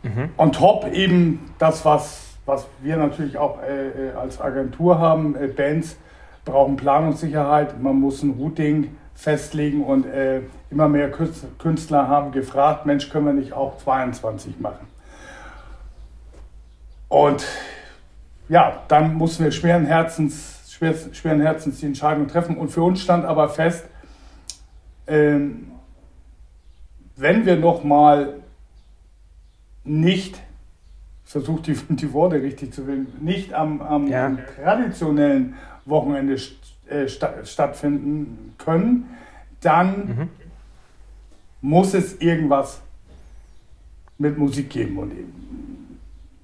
Mhm. 0.04 0.30
On 0.38 0.52
top 0.52 0.92
eben 0.92 1.52
das, 1.58 1.86
was, 1.86 2.36
was 2.46 2.68
wir 2.82 2.98
natürlich 2.98 3.38
auch 3.38 3.60
äh, 3.64 4.10
äh 4.10 4.12
als 4.12 4.42
Agentur 4.42 5.00
haben, 5.00 5.36
äh, 5.36 5.48
Bands 5.48 5.98
brauchen 6.44 6.76
Planungssicherheit, 6.76 7.82
man 7.82 7.96
muss 8.00 8.24
ein 8.24 8.32
Routing 8.32 8.90
festlegen 9.22 9.84
und 9.84 10.08
äh, 10.08 10.42
immer 10.72 10.88
mehr 10.88 11.12
Künstler 11.12 12.08
haben 12.08 12.32
gefragt, 12.32 12.88
Mensch, 12.88 13.08
können 13.12 13.28
wir 13.28 13.34
nicht 13.34 13.54
auch 13.54 13.78
22 13.78 14.60
machen? 14.60 14.88
Und 17.08 17.46
ja, 18.50 18.82
dann 18.88 19.14
mussten 19.14 19.44
wir 19.44 19.52
schweren 19.52 19.86
Herzens, 19.86 20.72
schwer, 20.72 20.96
schweren 21.12 21.40
Herzens 21.40 21.80
die 21.80 21.86
Entscheidung 21.86 22.28
treffen 22.30 22.58
und 22.58 22.70
für 22.70 22.82
uns 22.82 23.00
stand 23.00 23.24
aber 23.26 23.48
fest, 23.50 23.86
ähm, 25.06 25.72
wenn 27.16 27.46
wir 27.46 27.58
nochmal 27.58 28.42
nicht, 29.84 30.42
ich 31.26 31.32
versuche 31.32 31.62
die, 31.62 31.74
die 31.90 32.12
Worte 32.12 32.42
richtig 32.42 32.74
zu 32.74 32.88
wählen, 32.88 33.06
nicht 33.20 33.54
am, 33.54 33.82
am, 33.84 34.08
ja. 34.08 34.36
traditionellen 34.56 35.54
Wochenende 35.86 36.40
äh, 36.92 37.08
st 37.08 37.26
stattfinden 37.46 38.54
können, 38.58 39.10
dann 39.62 40.08
mhm. 40.08 40.30
muss 41.62 41.94
es 41.94 42.22
irgendwas 42.22 42.82
mit 44.18 44.38
Musik 44.38 44.70
geben 44.70 44.98
und 44.98 45.12
eben 45.12 45.42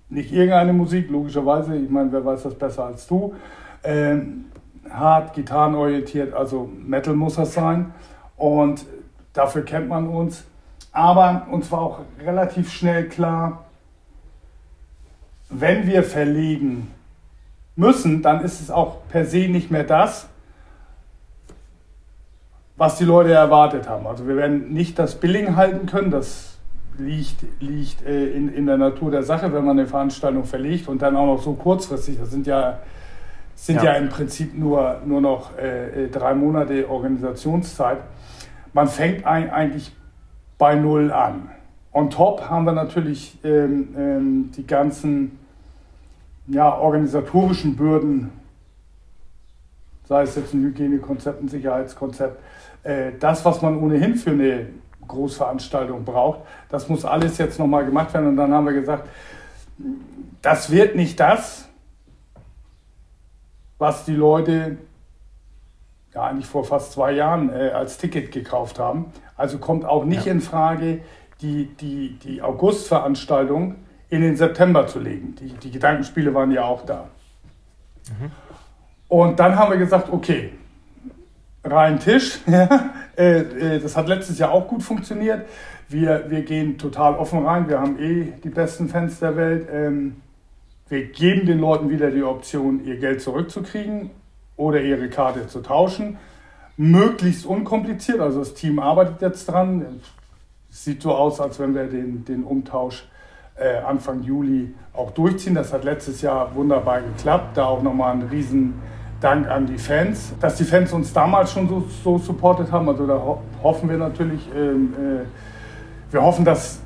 nicht 0.09 0.31
irgendeine 0.31 0.73
Musik, 0.73 1.09
logischerweise, 1.09 1.75
ich 1.75 1.89
meine, 1.89 2.11
wer 2.11 2.23
weiß 2.23 2.43
das 2.43 2.55
besser 2.55 2.85
als 2.85 3.07
du. 3.07 3.35
Ähm, 3.83 4.45
hart, 4.89 5.33
gitarrenorientiert, 5.33 6.33
also 6.33 6.69
Metal 6.85 7.13
muss 7.13 7.35
das 7.35 7.53
sein 7.53 7.93
und 8.37 8.85
dafür 9.33 9.63
kennt 9.65 9.89
man 9.89 10.07
uns. 10.07 10.45
Aber 10.91 11.47
uns 11.51 11.71
war 11.71 11.81
auch 11.81 11.99
relativ 12.23 12.71
schnell 12.71 13.07
klar, 13.09 13.65
wenn 15.49 15.87
wir 15.87 16.03
verlegen 16.03 16.91
müssen, 17.75 18.21
dann 18.21 18.43
ist 18.43 18.61
es 18.61 18.71
auch 18.71 19.07
per 19.09 19.25
se 19.25 19.47
nicht 19.47 19.69
mehr 19.71 19.83
das, 19.83 20.27
was 22.77 22.97
die 22.97 23.05
Leute 23.05 23.33
erwartet 23.33 23.89
haben. 23.89 24.07
Also 24.07 24.27
wir 24.27 24.37
werden 24.37 24.71
nicht 24.71 24.97
das 24.99 25.15
Billing 25.15 25.55
halten 25.55 25.87
können, 25.87 26.11
das 26.11 26.57
liegt, 26.97 27.37
liegt 27.59 28.05
äh, 28.05 28.27
in, 28.29 28.53
in 28.53 28.65
der 28.65 28.77
Natur 28.77 29.11
der 29.11 29.23
Sache, 29.23 29.51
wenn 29.53 29.65
man 29.65 29.79
eine 29.79 29.87
Veranstaltung 29.87 30.45
verlegt 30.45 30.87
und 30.87 31.01
dann 31.01 31.15
auch 31.15 31.25
noch 31.25 31.41
so 31.41 31.53
kurzfristig. 31.53 32.19
Das 32.19 32.31
sind 32.31 32.47
ja, 32.47 32.79
sind 33.55 33.77
ja. 33.77 33.85
ja 33.85 33.91
im 33.93 34.09
Prinzip 34.09 34.57
nur, 34.57 35.01
nur 35.05 35.21
noch 35.21 35.57
äh, 35.57 36.05
äh 36.05 36.09
drei 36.09 36.33
Monate 36.35 36.89
Organisationszeit. 36.89 37.97
Man 38.73 38.87
fängt 38.87 39.25
ein, 39.25 39.49
eigentlich 39.49 39.91
bei 40.57 40.75
Null 40.75 41.11
an. 41.11 41.49
On 41.93 42.09
top 42.09 42.47
haben 42.47 42.65
wir 42.65 42.73
natürlich 42.73 43.39
ähm, 43.43 43.95
ähm, 43.97 44.51
die 44.55 44.67
ganzen 44.67 45.39
ja, 46.47 46.77
organisatorischen 46.77 47.75
Bürden, 47.75 48.31
sei 50.07 50.21
es 50.21 50.35
jetzt 50.35 50.53
ein 50.53 50.61
Hygienekonzept, 50.61 51.41
ein 51.41 51.47
Sicherheitskonzept, 51.47 52.39
das, 53.19 53.43
was 53.43 53.61
man 53.61 53.77
ohnehin 53.77 54.15
für 54.15 54.31
eine 54.31 54.67
Großveranstaltung 55.07 56.03
braucht, 56.03 56.41
das 56.69 56.89
muss 56.89 57.05
alles 57.05 57.37
jetzt 57.37 57.59
nochmal 57.59 57.85
gemacht 57.85 58.13
werden. 58.13 58.27
Und 58.27 58.37
dann 58.37 58.53
haben 58.53 58.65
wir 58.65 58.73
gesagt, 58.73 59.07
das 60.41 60.71
wird 60.71 60.95
nicht 60.95 61.19
das, 61.19 61.67
was 63.77 64.05
die 64.05 64.15
Leute 64.15 64.77
ja 66.13 66.23
eigentlich 66.23 66.47
vor 66.47 66.63
fast 66.63 66.93
zwei 66.93 67.11
Jahren 67.11 67.49
äh, 67.49 67.69
als 67.69 67.97
Ticket 67.97 68.31
gekauft 68.31 68.79
haben. 68.79 69.05
Also 69.35 69.59
kommt 69.59 69.85
auch 69.85 70.03
nicht 70.03 70.25
ja. 70.25 70.31
in 70.31 70.41
Frage, 70.41 71.01
die, 71.41 71.65
die, 71.79 72.17
die 72.17 72.41
Augustveranstaltung 72.41 73.75
in 74.09 74.21
den 74.21 74.35
September 74.35 74.87
zu 74.87 74.99
legen. 74.99 75.35
Die, 75.35 75.53
die 75.53 75.71
Gedankenspiele 75.71 76.33
waren 76.33 76.51
ja 76.51 76.63
auch 76.63 76.85
da. 76.85 77.09
Mhm. 78.09 78.31
Und 79.09 79.39
dann 79.39 79.55
haben 79.55 79.71
wir 79.71 79.77
gesagt, 79.77 80.11
okay, 80.11 80.53
rein 81.67 81.99
Tisch. 81.99 82.39
Äh, 83.19 83.39
äh, 83.39 83.79
das 83.79 83.97
hat 83.97 84.07
letztes 84.07 84.37
Jahr 84.37 84.51
auch 84.51 84.67
gut 84.67 84.83
funktioniert. 84.83 85.47
Wir, 85.89 86.25
wir 86.29 86.43
gehen 86.43 86.77
total 86.77 87.15
offen 87.15 87.43
rein. 87.43 87.67
Wir 87.67 87.79
haben 87.79 87.97
eh 87.97 88.31
die 88.43 88.49
besten 88.49 88.89
Fans 88.89 89.17
der 89.17 89.35
Welt. 89.35 89.67
Ähm, 89.73 90.17
wir 90.87 91.05
geben 91.05 91.47
den 91.47 91.57
Leuten 91.57 91.89
wieder 91.89 92.11
die 92.11 92.21
Option, 92.21 92.85
ihr 92.85 92.97
Geld 92.97 93.23
zurückzukriegen 93.23 94.11
oder 94.55 94.81
ihre 94.81 95.09
Karte 95.09 95.47
zu 95.47 95.61
tauschen. 95.61 96.17
Möglichst 96.77 97.47
unkompliziert, 97.47 98.19
also 98.19 98.37
das 98.37 98.53
Team 98.53 98.77
arbeitet 98.77 99.19
jetzt 99.23 99.47
dran. 99.47 99.99
Sieht 100.69 101.01
so 101.01 101.15
aus, 101.15 101.41
als 101.41 101.59
wenn 101.59 101.73
wir 101.73 101.85
den, 101.85 102.23
den 102.23 102.43
Umtausch 102.43 103.07
äh, 103.55 103.77
Anfang 103.77 104.21
Juli 104.21 104.75
auch 104.93 105.11
durchziehen. 105.11 105.55
Das 105.55 105.73
hat 105.73 105.83
letztes 105.83 106.21
Jahr 106.21 106.53
wunderbar 106.53 107.01
geklappt. 107.01 107.57
Da 107.57 107.65
auch 107.65 107.81
nochmal 107.81 108.13
ein 108.13 108.21
riesen 108.21 108.75
Dank 109.19 109.47
an 109.49 109.65
die 109.65 109.77
Fans, 109.77 110.33
dass 110.39 110.57
die 110.57 110.63
Fans 110.63 110.93
uns 110.93 111.11
damals 111.11 111.51
schon 111.51 111.67
so, 111.67 111.83
so 112.03 112.17
supportet 112.17 112.71
haben. 112.71 112.87
Also 112.87 113.07
da 113.07 113.15
ho 113.15 113.41
hoffen 113.63 113.89
wir 113.89 113.97
natürlich, 113.97 114.41
ähm, 114.55 114.93
äh, 114.93 116.13
wir 116.13 116.21
hoffen, 116.21 116.45
dass 116.45 116.79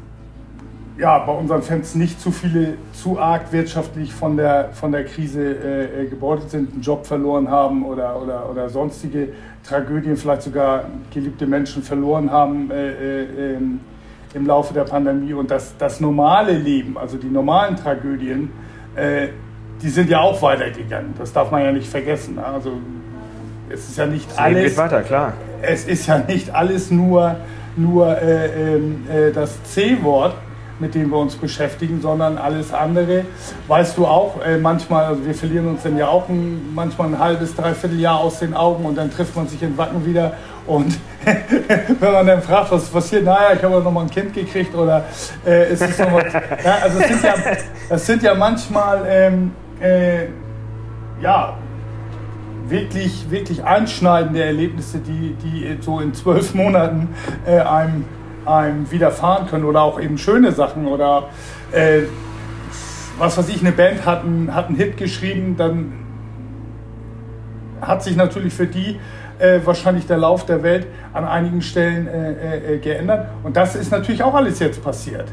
ja, 0.98 1.18
bei 1.20 1.32
unseren 1.32 1.62
Fans 1.62 1.96
nicht 1.96 2.22
zu 2.22 2.32
viele 2.32 2.76
zu 2.94 3.20
arg 3.20 3.52
wirtschaftlich 3.52 4.14
von 4.14 4.38
der, 4.38 4.70
von 4.74 4.92
der 4.92 5.06
Krise 5.06 5.42
äh, 5.42 6.04
äh, 6.04 6.08
gebeutelt 6.08 6.52
sind, 6.52 6.74
einen 6.74 6.82
Job 6.82 7.06
verloren 7.06 7.50
haben 7.50 7.84
oder, 7.86 8.22
oder, 8.22 8.50
oder 8.50 8.70
sonstige 8.70 9.30
Tragödien, 9.64 10.16
vielleicht 10.16 10.44
sogar 10.44 10.86
geliebte 11.14 11.48
Menschen 11.48 11.82
verloren 11.84 12.32
haben 12.32 12.70
äh, 12.72 12.92
äh, 12.92 13.56
ähm, 13.56 13.80
im 14.34 14.46
Laufe 14.46 14.74
der 14.74 14.84
Pandemie. 14.84 15.34
Und 15.34 15.50
das, 15.50 15.76
das 15.78 16.00
normale 16.00 16.58
Leben, 16.58 16.98
also 16.98 17.18
die 17.18 17.30
normalen 17.30 17.76
Tragödien, 17.76 18.52
äh, 18.96 19.30
die 19.82 19.90
sind 19.90 20.10
ja 20.10 20.22
auch 20.22 20.42
weitergegangen. 20.42 21.14
Das 21.18 21.34
darf 21.34 21.52
man 21.52 21.64
ja 21.64 21.72
nicht 21.72 21.88
vergessen. 21.88 22.40
Also 22.40 22.74
es 23.70 23.90
ist 23.90 23.98
ja 23.98 24.06
nicht 24.06 24.30
das 24.32 24.38
alles. 24.38 24.64
Geht 24.64 24.78
weiter, 24.78 25.02
klar. 25.02 25.34
Es 25.62 25.86
ist 25.86 26.08
ja 26.08 26.20
nicht 26.20 26.54
alles 26.54 26.92
nur, 26.92 27.36
nur 27.76 28.18
äh, 28.18 28.76
ähm, 28.76 29.06
das 29.34 29.64
C-Wort 29.64 30.36
mit 30.82 30.96
denen 30.96 31.12
wir 31.12 31.18
uns 31.18 31.36
beschäftigen, 31.36 32.02
sondern 32.02 32.38
alles 32.38 32.74
andere. 32.74 33.26
Weißt 33.68 33.98
du 33.98 34.08
auch, 34.08 34.44
äh, 34.44 34.58
manchmal, 34.58 35.06
also 35.06 35.26
wir 35.26 35.36
verlieren 35.36 35.68
uns 35.68 35.84
dann 35.84 35.96
ja 35.96 36.08
auch 36.08 36.28
ein, 36.28 36.74
manchmal 36.74 37.10
ein 37.10 37.20
halbes, 37.20 37.56
dreiviertel 37.56 38.00
Jahr 38.00 38.20
aus 38.20 38.40
den 38.40 38.56
Augen 38.56 38.84
und 38.84 38.98
dann 38.98 39.12
trifft 39.12 39.36
man 39.36 39.48
sich 39.48 39.62
in 39.62 39.78
Wacken 39.78 40.06
wieder 40.06 40.34
und 40.66 40.98
wenn 42.00 42.12
man 42.12 42.26
dann 42.26 42.42
fragt, 42.42 42.72
was 42.72 42.90
passiert, 42.90 43.24
naja, 43.24 43.54
ich 43.56 43.64
habe 43.64 43.80
noch 43.80 43.92
mal 43.92 44.02
ein 44.02 44.10
Kind 44.10 44.34
gekriegt 44.34 44.74
oder 44.76 45.06
äh, 45.46 45.72
ist 45.72 45.82
es 45.82 46.00
noch 46.00 46.14
was, 46.14 46.34
ja, 46.66 46.78
also 46.82 47.00
es 47.00 47.08
sind 47.08 47.24
ja, 47.24 47.34
es 47.90 48.06
sind 48.06 48.24
ja 48.24 48.34
manchmal, 48.34 49.04
ähm, 49.08 49.52
äh, 49.82 50.28
ja, 51.22 51.58
wirklich, 52.68 53.30
wirklich 53.30 53.64
einschneidende 53.64 54.44
Erlebnisse, 54.44 55.00
die, 55.00 55.36
die 55.44 55.78
so 55.82 56.00
in 56.00 56.14
zwölf 56.14 56.54
Monaten 56.54 57.10
äh, 57.46 57.60
einem 57.60 58.06
einem 58.46 58.90
widerfahren 58.92 59.48
können 59.48 59.66
oder 59.66 59.82
auch 59.82 60.00
eben 60.00 60.18
schöne 60.18 60.52
Sachen 60.52 60.88
oder 60.88 61.30
äh, 61.72 62.02
was 63.18 63.38
weiß 63.38 63.50
ich, 63.50 63.62
eine 63.62 63.72
Band 63.72 64.06
hat 64.06 64.24
einen, 64.24 64.54
hat 64.54 64.68
einen 64.68 64.78
Hit 64.78 64.98
geschrieben, 64.98 65.56
dann 65.58 65.94
hat 67.82 68.04
sich 68.04 68.16
natürlich 68.16 68.54
für 68.54 68.68
die 68.68 69.00
äh, 69.38 69.60
wahrscheinlich 69.64 70.08
der 70.08 70.18
Lauf 70.18 70.46
der 70.46 70.64
Welt 70.64 70.88
an 71.14 71.26
einigen 71.26 71.62
Stellen 71.62 72.08
äh, 72.08 72.76
äh, 72.76 72.78
geändert. 72.80 73.28
Und 73.44 73.58
das 73.58 73.76
ist 73.76 73.92
natürlich 73.92 74.24
auch 74.24 74.34
alles 74.34 74.60
jetzt 74.60 74.84
passiert. 74.84 75.28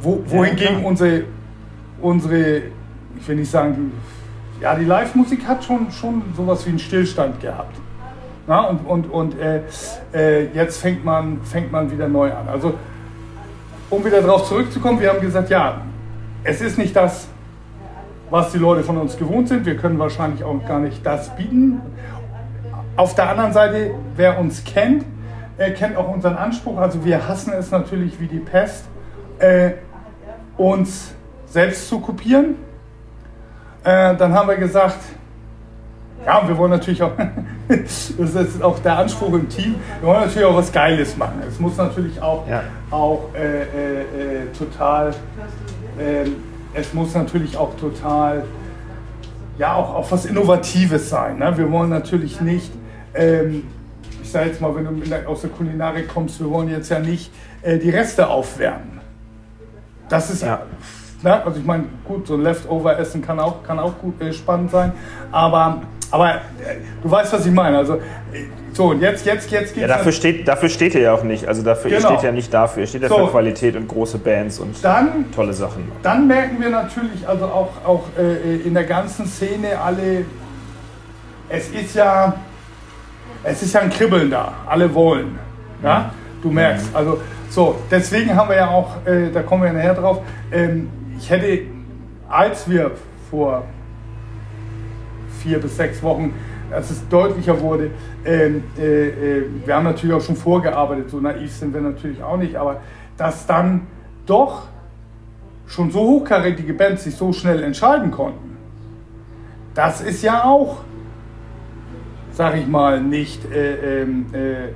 Wo, 0.00 0.22
wohingegen 0.26 0.82
ja, 0.82 0.88
unsere, 0.88 1.24
unsere, 2.00 2.62
ich 3.18 3.28
will 3.28 3.36
nicht 3.36 3.50
sagen, 3.50 3.92
ja, 4.60 4.74
die 4.74 4.84
Live-Musik 4.84 5.46
hat 5.46 5.64
schon, 5.64 5.90
schon 5.90 6.22
sowas 6.36 6.64
wie 6.66 6.70
einen 6.70 6.78
Stillstand 6.78 7.40
gehabt. 7.40 7.76
Na, 8.46 8.60
und 8.62 8.86
und, 8.86 9.10
und 9.10 9.38
äh, 9.38 9.62
äh, 10.12 10.48
jetzt 10.54 10.80
fängt 10.80 11.04
man, 11.04 11.42
fängt 11.42 11.70
man 11.70 11.90
wieder 11.90 12.08
neu 12.08 12.32
an. 12.32 12.48
Also, 12.48 12.74
um 13.90 14.04
wieder 14.04 14.20
darauf 14.20 14.48
zurückzukommen, 14.48 15.00
wir 15.00 15.10
haben 15.10 15.20
gesagt, 15.20 15.50
ja, 15.50 15.82
es 16.44 16.60
ist 16.60 16.78
nicht 16.78 16.94
das, 16.96 17.28
was 18.30 18.50
die 18.50 18.58
Leute 18.58 18.82
von 18.82 18.96
uns 18.96 19.16
gewohnt 19.16 19.48
sind. 19.48 19.66
Wir 19.66 19.76
können 19.76 19.98
wahrscheinlich 19.98 20.42
auch 20.42 20.66
gar 20.66 20.80
nicht 20.80 21.04
das 21.04 21.34
bieten. 21.36 21.80
Auf 22.96 23.14
der 23.14 23.30
anderen 23.30 23.52
Seite, 23.52 23.94
wer 24.16 24.38
uns 24.38 24.64
kennt, 24.64 25.04
äh, 25.58 25.70
kennt 25.72 25.96
auch 25.96 26.08
unseren 26.08 26.36
Anspruch. 26.36 26.78
Also 26.78 27.04
wir 27.04 27.28
hassen 27.28 27.52
es 27.52 27.70
natürlich 27.70 28.18
wie 28.20 28.26
die 28.26 28.38
Pest, 28.38 28.86
äh, 29.38 29.72
uns 30.56 31.14
selbst 31.46 31.88
zu 31.88 32.00
kopieren. 32.00 32.56
Äh, 33.84 34.16
dann 34.16 34.32
haben 34.32 34.48
wir 34.48 34.56
gesagt, 34.56 34.98
ja, 36.24 36.38
und 36.38 36.48
wir 36.48 36.56
wollen 36.56 36.70
natürlich 36.70 37.02
auch, 37.02 37.12
das 37.68 38.10
ist 38.10 38.62
auch 38.62 38.78
der 38.78 38.98
Anspruch 38.98 39.32
im 39.34 39.48
Team, 39.48 39.74
wir 40.00 40.08
wollen 40.08 40.20
natürlich 40.20 40.46
auch 40.46 40.56
was 40.56 40.70
Geiles 40.70 41.16
machen. 41.16 41.42
Es 41.46 41.58
muss 41.58 41.76
natürlich 41.76 42.20
auch, 42.20 42.46
ja. 42.48 42.62
auch 42.90 43.30
äh, 43.34 43.62
äh, 43.62 44.00
äh 44.02 44.46
total, 44.56 45.12
ähm, 45.98 46.36
es 46.74 46.94
muss 46.94 47.14
natürlich 47.14 47.56
auch 47.56 47.76
total, 47.76 48.44
ja, 49.58 49.74
auch, 49.74 49.94
auch 49.94 50.12
was 50.12 50.26
Innovatives 50.26 51.08
sein. 51.10 51.38
Ne? 51.38 51.52
Wir 51.56 51.70
wollen 51.70 51.90
natürlich 51.90 52.40
nicht, 52.40 52.72
ähm, 53.14 53.64
ich 54.22 54.30
sage 54.30 54.50
jetzt 54.50 54.60
mal, 54.60 54.74
wenn 54.76 54.84
du 54.84 54.92
der, 55.08 55.28
aus 55.28 55.40
der 55.40 55.50
Kulinarik 55.50 56.08
kommst, 56.08 56.38
wir 56.38 56.48
wollen 56.48 56.68
jetzt 56.68 56.88
ja 56.88 57.00
nicht 57.00 57.32
äh, 57.62 57.78
die 57.78 57.90
Reste 57.90 58.28
aufwärmen. 58.28 59.00
Das 60.08 60.30
ist 60.30 60.42
ja. 60.42 60.62
Ne? 61.22 61.44
Also 61.44 61.60
ich 61.60 61.66
meine, 61.66 61.84
gut, 62.04 62.26
so 62.26 62.34
ein 62.34 62.42
Leftover-Essen 62.42 63.22
kann 63.22 63.38
auch, 63.40 63.62
kann 63.62 63.78
auch 63.78 63.98
gut, 63.98 64.20
äh, 64.20 64.32
spannend 64.32 64.70
sein, 64.70 64.92
aber 65.30 65.82
aber 66.12 66.34
äh, 66.34 66.38
du 67.02 67.10
weißt, 67.10 67.32
was 67.32 67.46
ich 67.46 67.52
meine. 67.52 67.78
Also, 67.78 67.98
so, 68.74 68.90
und 68.90 69.00
jetzt, 69.00 69.24
jetzt, 69.24 69.50
jetzt 69.50 69.74
geht's. 69.74 69.80
Ja, 69.80 69.86
dafür, 69.86 70.12
steht, 70.12 70.46
dafür 70.46 70.68
steht 70.68 70.94
er 70.94 71.00
ja 71.00 71.14
auch 71.14 71.22
nicht. 71.22 71.48
Also, 71.48 71.62
dafür 71.62 71.90
genau. 71.90 72.10
steht 72.10 72.22
ja 72.22 72.32
nicht 72.32 72.52
dafür. 72.52 72.82
Er 72.82 72.86
steht 72.86 73.02
ja 73.02 73.08
so, 73.08 73.16
für 73.16 73.30
Qualität 73.32 73.76
und 73.76 73.88
große 73.88 74.18
Bands 74.18 74.58
und 74.58 74.76
dann, 74.84 75.32
tolle 75.32 75.54
Sachen. 75.54 75.90
Dann 76.02 76.26
merken 76.26 76.60
wir 76.60 76.68
natürlich, 76.68 77.26
also 77.26 77.46
auch, 77.46 77.70
auch 77.84 78.04
äh, 78.18 78.56
in 78.56 78.74
der 78.74 78.84
ganzen 78.84 79.26
Szene 79.26 79.80
alle, 79.82 80.26
es 81.48 81.70
ist 81.70 81.96
ja, 81.96 82.34
es 83.42 83.62
ist 83.62 83.74
ja 83.74 83.80
ein 83.80 83.90
Kribbeln 83.90 84.30
da. 84.30 84.52
Alle 84.66 84.92
wollen. 84.94 85.38
Ja? 85.82 86.12
Du 86.42 86.50
merkst. 86.50 86.94
Also 86.94 87.20
so, 87.48 87.76
deswegen 87.90 88.36
haben 88.36 88.50
wir 88.50 88.56
ja 88.56 88.68
auch, 88.68 89.06
äh, 89.06 89.30
da 89.32 89.42
kommen 89.42 89.62
wir 89.62 89.72
nachher 89.72 89.94
drauf, 89.94 90.20
ähm, 90.50 90.90
ich 91.22 91.30
hätte, 91.30 91.60
als 92.28 92.68
wir 92.68 92.90
vor 93.30 93.62
vier 95.40 95.60
bis 95.60 95.76
sechs 95.76 96.02
Wochen, 96.02 96.34
als 96.72 96.90
es 96.90 97.08
deutlicher 97.08 97.60
wurde, 97.60 97.92
ähm, 98.24 98.64
äh, 98.76 99.38
äh, 99.38 99.44
wir 99.64 99.76
haben 99.76 99.84
natürlich 99.84 100.16
auch 100.16 100.20
schon 100.20 100.34
vorgearbeitet, 100.34 101.10
so 101.10 101.20
naiv 101.20 101.52
sind 101.52 101.74
wir 101.74 101.80
natürlich 101.80 102.20
auch 102.24 102.36
nicht, 102.36 102.56
aber 102.56 102.80
dass 103.16 103.46
dann 103.46 103.86
doch 104.26 104.66
schon 105.68 105.92
so 105.92 106.00
hochkarätige 106.00 106.74
Bands 106.74 107.04
sich 107.04 107.14
so 107.14 107.32
schnell 107.32 107.62
entscheiden 107.62 108.10
konnten, 108.10 108.56
das 109.74 110.00
ist 110.00 110.22
ja 110.24 110.42
auch, 110.42 110.78
sag 112.32 112.56
ich 112.56 112.66
mal, 112.66 113.00
nicht 113.00 113.44
äh, 113.52 114.02
ähm, 114.02 114.26
äh, 114.34 114.38
äh, 114.38 114.70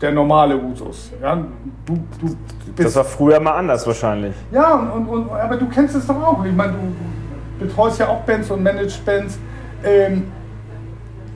der 0.00 0.12
normale 0.12 0.56
Usus. 0.56 1.12
Ja, 1.20 1.36
du, 1.84 1.94
du 2.20 2.36
das 2.76 2.96
war 2.96 3.04
früher 3.04 3.40
mal 3.40 3.52
anders 3.52 3.86
wahrscheinlich. 3.86 4.34
Ja, 4.50 4.74
und, 4.74 5.06
und, 5.06 5.30
aber 5.30 5.56
du 5.56 5.66
kennst 5.68 5.94
es 5.94 6.06
doch 6.06 6.22
auch. 6.22 6.44
Ich 6.44 6.54
meine, 6.54 6.72
du 6.72 7.66
betreust 7.66 7.98
ja 8.00 8.08
auch 8.08 8.20
Bands 8.20 8.50
und 8.50 8.62
managst 8.62 9.04
Bands. 9.04 9.38
Ähm, 9.84 10.30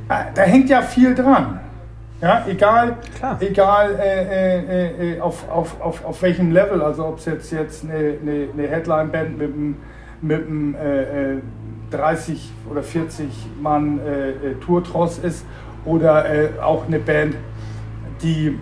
äh, 0.08 0.14
da 0.34 0.42
hängt 0.42 0.70
ja 0.70 0.82
viel 0.82 1.14
dran. 1.14 1.60
Ja, 2.20 2.44
egal, 2.48 2.96
egal 3.40 3.96
äh, 4.00 4.60
äh, 4.60 5.16
äh, 5.16 5.20
auf, 5.20 5.50
auf, 5.50 5.80
auf, 5.80 6.04
auf 6.04 6.22
welchem 6.22 6.52
Level, 6.52 6.80
also 6.80 7.06
ob 7.06 7.18
es 7.18 7.26
jetzt, 7.26 7.52
jetzt 7.52 7.84
eine, 7.84 7.94
eine, 7.94 8.48
eine 8.52 8.68
Headline-Band 8.68 9.36
mit 9.36 9.52
einem, 9.52 9.76
mit 10.22 10.46
einem 10.46 10.74
äh, 10.74 11.94
30 11.94 12.34
äh, 12.36 12.70
oder 12.70 12.82
40 12.82 13.28
Mann 13.60 13.98
äh, 13.98 14.54
Tour-Tross 14.64 15.18
ist 15.18 15.44
oder 15.84 16.24
auch 16.62 16.86
eine 16.86 16.98
Band, 16.98 17.34
die 18.24 18.58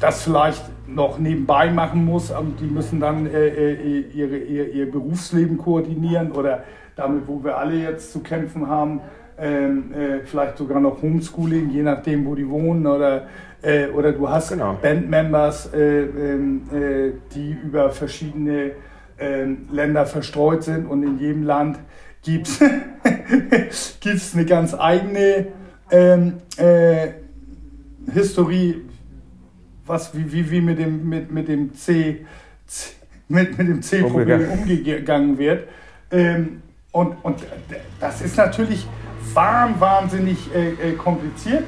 das 0.00 0.22
vielleicht 0.22 0.64
noch 0.86 1.18
nebenbei 1.18 1.70
machen 1.70 2.04
muss 2.04 2.30
und 2.30 2.60
die 2.60 2.66
müssen 2.66 3.00
dann 3.00 3.26
ihre, 3.26 4.38
ihr, 4.38 4.72
ihr 4.72 4.90
Berufsleben 4.90 5.58
koordinieren 5.58 6.32
oder 6.32 6.62
damit, 6.96 7.26
wo 7.26 7.42
wir 7.42 7.58
alle 7.58 7.76
jetzt 7.76 8.12
zu 8.12 8.20
kämpfen 8.20 8.68
haben, 8.68 9.00
ähm, 9.38 9.92
äh, 9.92 10.20
vielleicht 10.24 10.58
sogar 10.58 10.80
noch 10.80 11.02
Homeschooling, 11.02 11.70
je 11.70 11.82
nachdem, 11.82 12.26
wo 12.26 12.34
die 12.34 12.48
wohnen, 12.48 12.86
oder, 12.86 13.28
äh, 13.62 13.86
oder 13.88 14.12
du 14.12 14.28
hast 14.28 14.50
genau. 14.50 14.76
Bandmembers, 14.80 15.72
äh, 15.74 16.02
ähm, 16.02 16.62
äh 16.72 17.12
die 17.34 17.56
über 17.62 17.90
verschiedene 17.90 18.72
ähm, 19.18 19.68
Länder 19.70 20.06
verstreut 20.06 20.64
sind 20.64 20.86
und 20.86 21.02
in 21.02 21.18
jedem 21.18 21.44
Land 21.44 21.78
gibt 22.22 22.48
es 22.48 22.60
eine 24.34 24.44
ganz 24.44 24.74
eigene 24.74 25.46
ähm, 25.90 26.34
äh, 26.56 27.08
Historie, 28.12 28.82
was, 29.86 30.14
wie, 30.14 30.30
wie, 30.32 30.50
wie 30.50 30.60
mit 30.60 30.78
dem, 30.78 31.08
mit, 31.08 31.32
mit 31.32 31.48
dem 31.48 31.74
C, 31.74 32.24
C 32.66 32.92
mit, 33.28 33.58
mit 33.58 33.68
dem 33.68 33.82
C-Problem 33.82 34.50
umgegangen 34.50 35.38
wird. 35.38 35.68
Ähm, 36.10 36.62
und, 36.92 37.16
und 37.22 37.40
das 38.00 38.22
ist 38.22 38.36
natürlich 38.36 38.86
wahnsinnig 39.34 40.38
äh, 40.54 40.70
äh, 40.70 40.92
kompliziert. 40.94 41.64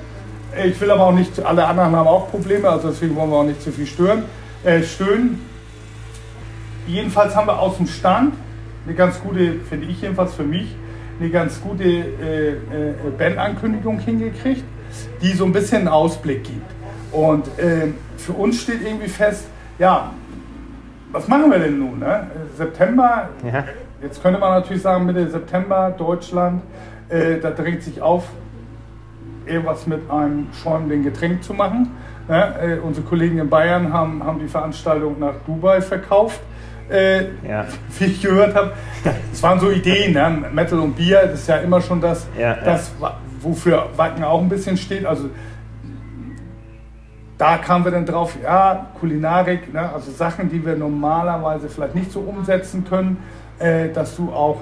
Ich 0.67 0.81
will 0.81 0.91
aber 0.91 1.07
auch 1.07 1.13
nicht, 1.13 1.39
alle 1.45 1.67
anderen 1.67 1.95
haben 1.95 2.09
auch 2.09 2.31
Probleme, 2.31 2.69
also 2.69 2.89
deswegen 2.89 3.15
wollen 3.15 3.31
wir 3.31 3.37
auch 3.37 3.45
nicht 3.45 3.63
zu 3.63 3.71
viel 3.71 3.87
stören. 3.87 4.25
Äh, 4.65 4.83
stören. 4.83 5.39
Jedenfalls 6.87 7.37
haben 7.37 7.47
wir 7.47 7.59
aus 7.59 7.77
dem 7.77 7.87
Stand 7.87 8.35
eine 8.87 8.95
ganz 8.95 9.21
gute, 9.21 9.61
finde 9.61 9.87
ich 9.87 10.01
jedenfalls 10.01 10.35
für 10.35 10.43
mich, 10.43 10.75
eine 11.21 11.31
ganz 11.31 11.61
gute 11.61 11.85
äh, 11.85 12.49
äh, 12.49 12.57
Bandankündigung 13.17 13.99
hingekriegt, 14.01 14.65
die 15.23 15.33
so 15.33 15.45
ein 15.45 15.53
bisschen 15.53 15.79
einen 15.79 15.89
Ausblick 15.89 16.45
gibt. 16.45 16.71
Und 17.13 17.47
äh, 17.59 17.89
für 18.17 18.33
uns 18.33 18.63
steht 18.63 18.83
irgendwie 18.83 19.09
fest, 19.09 19.47
ja, 19.79 20.13
was 21.13 21.27
machen 21.29 21.51
wir 21.51 21.59
denn 21.59 21.79
nun? 21.79 21.99
Ne? 21.99 22.31
September, 22.57 23.31
ja. 23.45 23.65
jetzt 24.03 24.23
könnte 24.23 24.39
man 24.39 24.61
natürlich 24.61 24.83
sagen, 24.83 25.07
Mitte 25.07 25.29
September, 25.29 25.95
Deutschland, 25.97 26.63
äh, 27.09 27.39
da 27.39 27.51
drängt 27.51 27.83
sich 27.83 28.01
auf, 28.01 28.25
irgendwas 29.47 29.87
mit 29.87 30.09
einem 30.11 30.49
schäumenden 30.63 31.03
Getränk 31.03 31.43
zu 31.43 31.55
machen. 31.55 31.91
Ja, 32.29 32.55
äh, 32.61 32.79
unsere 32.79 33.05
Kollegen 33.07 33.39
in 33.39 33.51
Bayern 33.51 33.93
haben, 33.93 34.25
haben 34.25 34.39
die 34.39 34.47
Veranstaltung 34.47 35.19
nach 35.19 35.35
Dubai 35.47 35.81
verkauft. 35.81 36.41
Äh, 36.89 37.23
ja. 37.49 37.67
Wie 37.99 38.05
ich 38.05 38.23
gehört 38.23 38.55
habe, 38.55 38.73
es 39.33 39.43
waren 39.43 39.59
so 39.59 39.71
Ideen, 39.71 40.13
ne? 40.13 40.45
Metal 40.53 40.79
und 40.79 40.95
Bier, 40.95 41.23
das 41.23 41.41
ist 41.41 41.49
ja 41.49 41.57
immer 41.57 41.81
schon 41.81 42.01
das, 42.01 42.29
ja, 42.39 42.55
das 42.55 42.93
wofür 43.41 43.89
Wacken 43.97 44.25
auch 44.25 44.41
ein 44.41 44.49
bisschen 44.49 44.77
steht. 44.77 45.05
Also 45.07 45.31
da 47.39 47.57
kamen 47.57 47.85
wir 47.85 47.93
dann 47.93 48.05
drauf, 48.05 48.37
ja, 48.43 48.91
Kulinarik, 49.01 49.73
ne? 49.73 49.93
also 49.93 50.11
Sachen, 50.11 50.51
die 50.51 50.65
wir 50.65 50.77
normalerweise 50.77 51.69
vielleicht 51.69 51.95
nicht 51.95 52.13
so 52.13 52.21
umsetzen 52.21 52.85
können, 52.85 53.17
äh, 53.59 53.89
dass 53.89 54.17
du 54.17 54.31
auch 54.31 54.59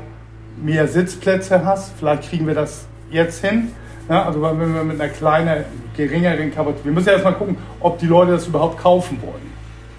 mehr 0.63 0.87
Sitzplätze 0.87 1.65
hast. 1.65 1.93
Vielleicht 1.99 2.31
kriegen 2.31 2.47
wir 2.47 2.55
das 2.55 2.87
jetzt 3.11 3.45
hin. 3.45 3.73
Ja, 4.09 4.25
also 4.25 4.41
wenn 4.41 4.75
wir 4.75 4.85
mit 4.85 5.01
einer 5.01 5.11
kleinen, 5.11 5.65
geringeren 5.97 6.55
Kapazität, 6.55 6.87
wir 6.87 6.93
müssen 6.93 7.09
ja 7.09 7.15
erstmal 7.15 7.35
gucken, 7.35 7.59
ob 7.81 7.99
die 7.99 8.07
Leute 8.07 8.33
das 8.33 8.47
überhaupt 8.47 8.79
kaufen 8.79 9.19
wollen. 9.23 9.53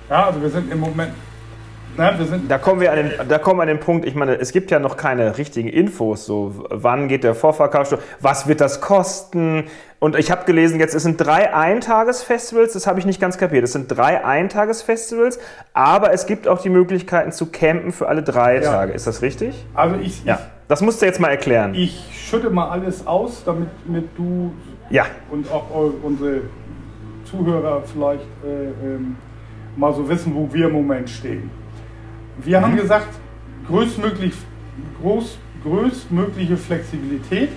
Ja, 0.10 0.26
also 0.26 0.41
wir 0.41 0.49
sind 0.49 0.72
im 0.72 0.80
Moment 0.80 1.11
na, 1.99 2.17
da, 2.47 2.57
kommen 2.57 2.80
wir 2.80 2.91
an 2.91 2.97
den, 2.97 3.11
da 3.27 3.38
kommen 3.38 3.59
an 3.59 3.67
den 3.67 3.80
Punkt, 3.80 4.05
ich 4.05 4.15
meine, 4.15 4.35
es 4.39 4.53
gibt 4.53 4.71
ja 4.71 4.80
noch 4.80 4.95
keine 4.95 5.38
richtigen 5.38 5.67
Infos, 5.67 6.26
so 6.26 6.65
wann 6.69 7.09
geht 7.09 7.26
der 7.26 7.35
Vorverkauf, 7.35 7.97
was 8.21 8.47
wird 8.47 8.61
das 8.61 8.80
kosten? 8.80 9.65
Und 9.99 10.17
ich 10.17 10.31
habe 10.31 10.45
gelesen, 10.45 10.80
jetzt 10.80 10.95
es 10.95 11.03
sind 11.03 11.19
drei 11.19 11.53
Eintagesfestivals, 11.53 12.71
das 12.71 12.88
habe 12.88 12.99
ich 12.99 13.05
nicht 13.05 13.19
ganz 13.19 13.38
kapiert. 13.38 13.65
Es 13.65 13.73
sind 13.73 13.88
drei 13.89 14.23
Eintagesfestivals, 14.23 15.39
aber 15.73 16.13
es 16.13 16.26
gibt 16.26 16.47
auch 16.47 16.61
die 16.61 16.69
Möglichkeiten 16.69 17.34
zu 17.34 17.47
campen 17.47 17.91
für 17.91 18.07
alle 18.07 18.23
drei 18.23 18.61
ja. 18.61 18.71
Tage. 18.71 18.93
Ist 18.93 19.05
das 19.05 19.21
richtig? 19.21 19.65
Also 19.73 19.97
ich, 20.01 20.23
ja. 20.23 20.39
Das 20.69 20.81
musst 20.81 21.01
du 21.01 21.05
jetzt 21.05 21.19
mal 21.19 21.30
erklären. 21.30 21.73
Ich 21.73 21.99
schütte 22.13 22.49
mal 22.49 22.69
alles 22.69 23.05
aus, 23.05 23.43
damit, 23.43 23.67
damit 23.85 24.07
du 24.15 24.53
ja. 24.89 25.05
und 25.31 25.51
auch 25.51 25.65
unsere 26.01 26.41
Zuhörer 27.26 27.81
vielleicht 27.81 28.23
äh, 28.45 28.67
ähm, 28.85 29.17
mal 29.76 29.93
so 29.93 30.07
wissen, 30.07 30.34
wo 30.34 30.47
wir 30.53 30.67
im 30.67 30.73
Moment 30.73 31.09
stehen. 31.09 31.49
Wir 32.44 32.60
mhm. 32.60 32.64
haben 32.64 32.76
gesagt, 32.78 33.10
größtmöglich, 33.68 34.34
groß, 35.02 35.38
größtmögliche 35.64 36.57
Flexibilität, 36.57 37.49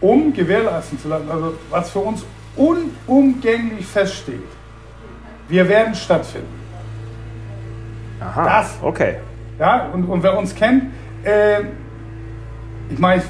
um 0.00 0.32
gewährleisten 0.32 0.98
zu 0.98 1.08
lassen, 1.08 1.30
also 1.30 1.54
was 1.70 1.90
für 1.90 2.00
uns 2.00 2.24
unumgänglich 2.56 3.86
feststeht. 3.86 4.40
Wir 5.48 5.68
werden 5.68 5.94
stattfinden. 5.94 6.60
Aha, 8.20 8.44
das, 8.44 8.78
okay. 8.82 9.16
Ja, 9.58 9.88
und, 9.92 10.04
und 10.04 10.22
wer 10.22 10.36
uns 10.36 10.54
kennt, 10.54 10.84
äh, 11.24 11.62
ich 12.88 12.98
meine, 12.98 13.22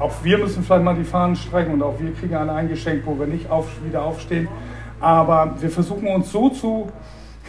auch 0.00 0.12
wir 0.22 0.38
müssen 0.38 0.62
vielleicht 0.62 0.84
mal 0.84 0.94
die 0.94 1.04
Fahnen 1.04 1.36
streichen 1.36 1.74
und 1.74 1.82
auch 1.82 1.98
wir 1.98 2.12
kriegen 2.14 2.34
eine 2.34 2.52
eingeschenkt, 2.52 3.06
wo 3.06 3.18
wir 3.18 3.26
nicht 3.26 3.50
auf, 3.50 3.68
wieder 3.84 4.02
aufstehen. 4.02 4.48
Aber 5.00 5.56
wir 5.60 5.70
versuchen 5.70 6.06
uns 6.08 6.30
so 6.30 6.48
zu 6.50 6.90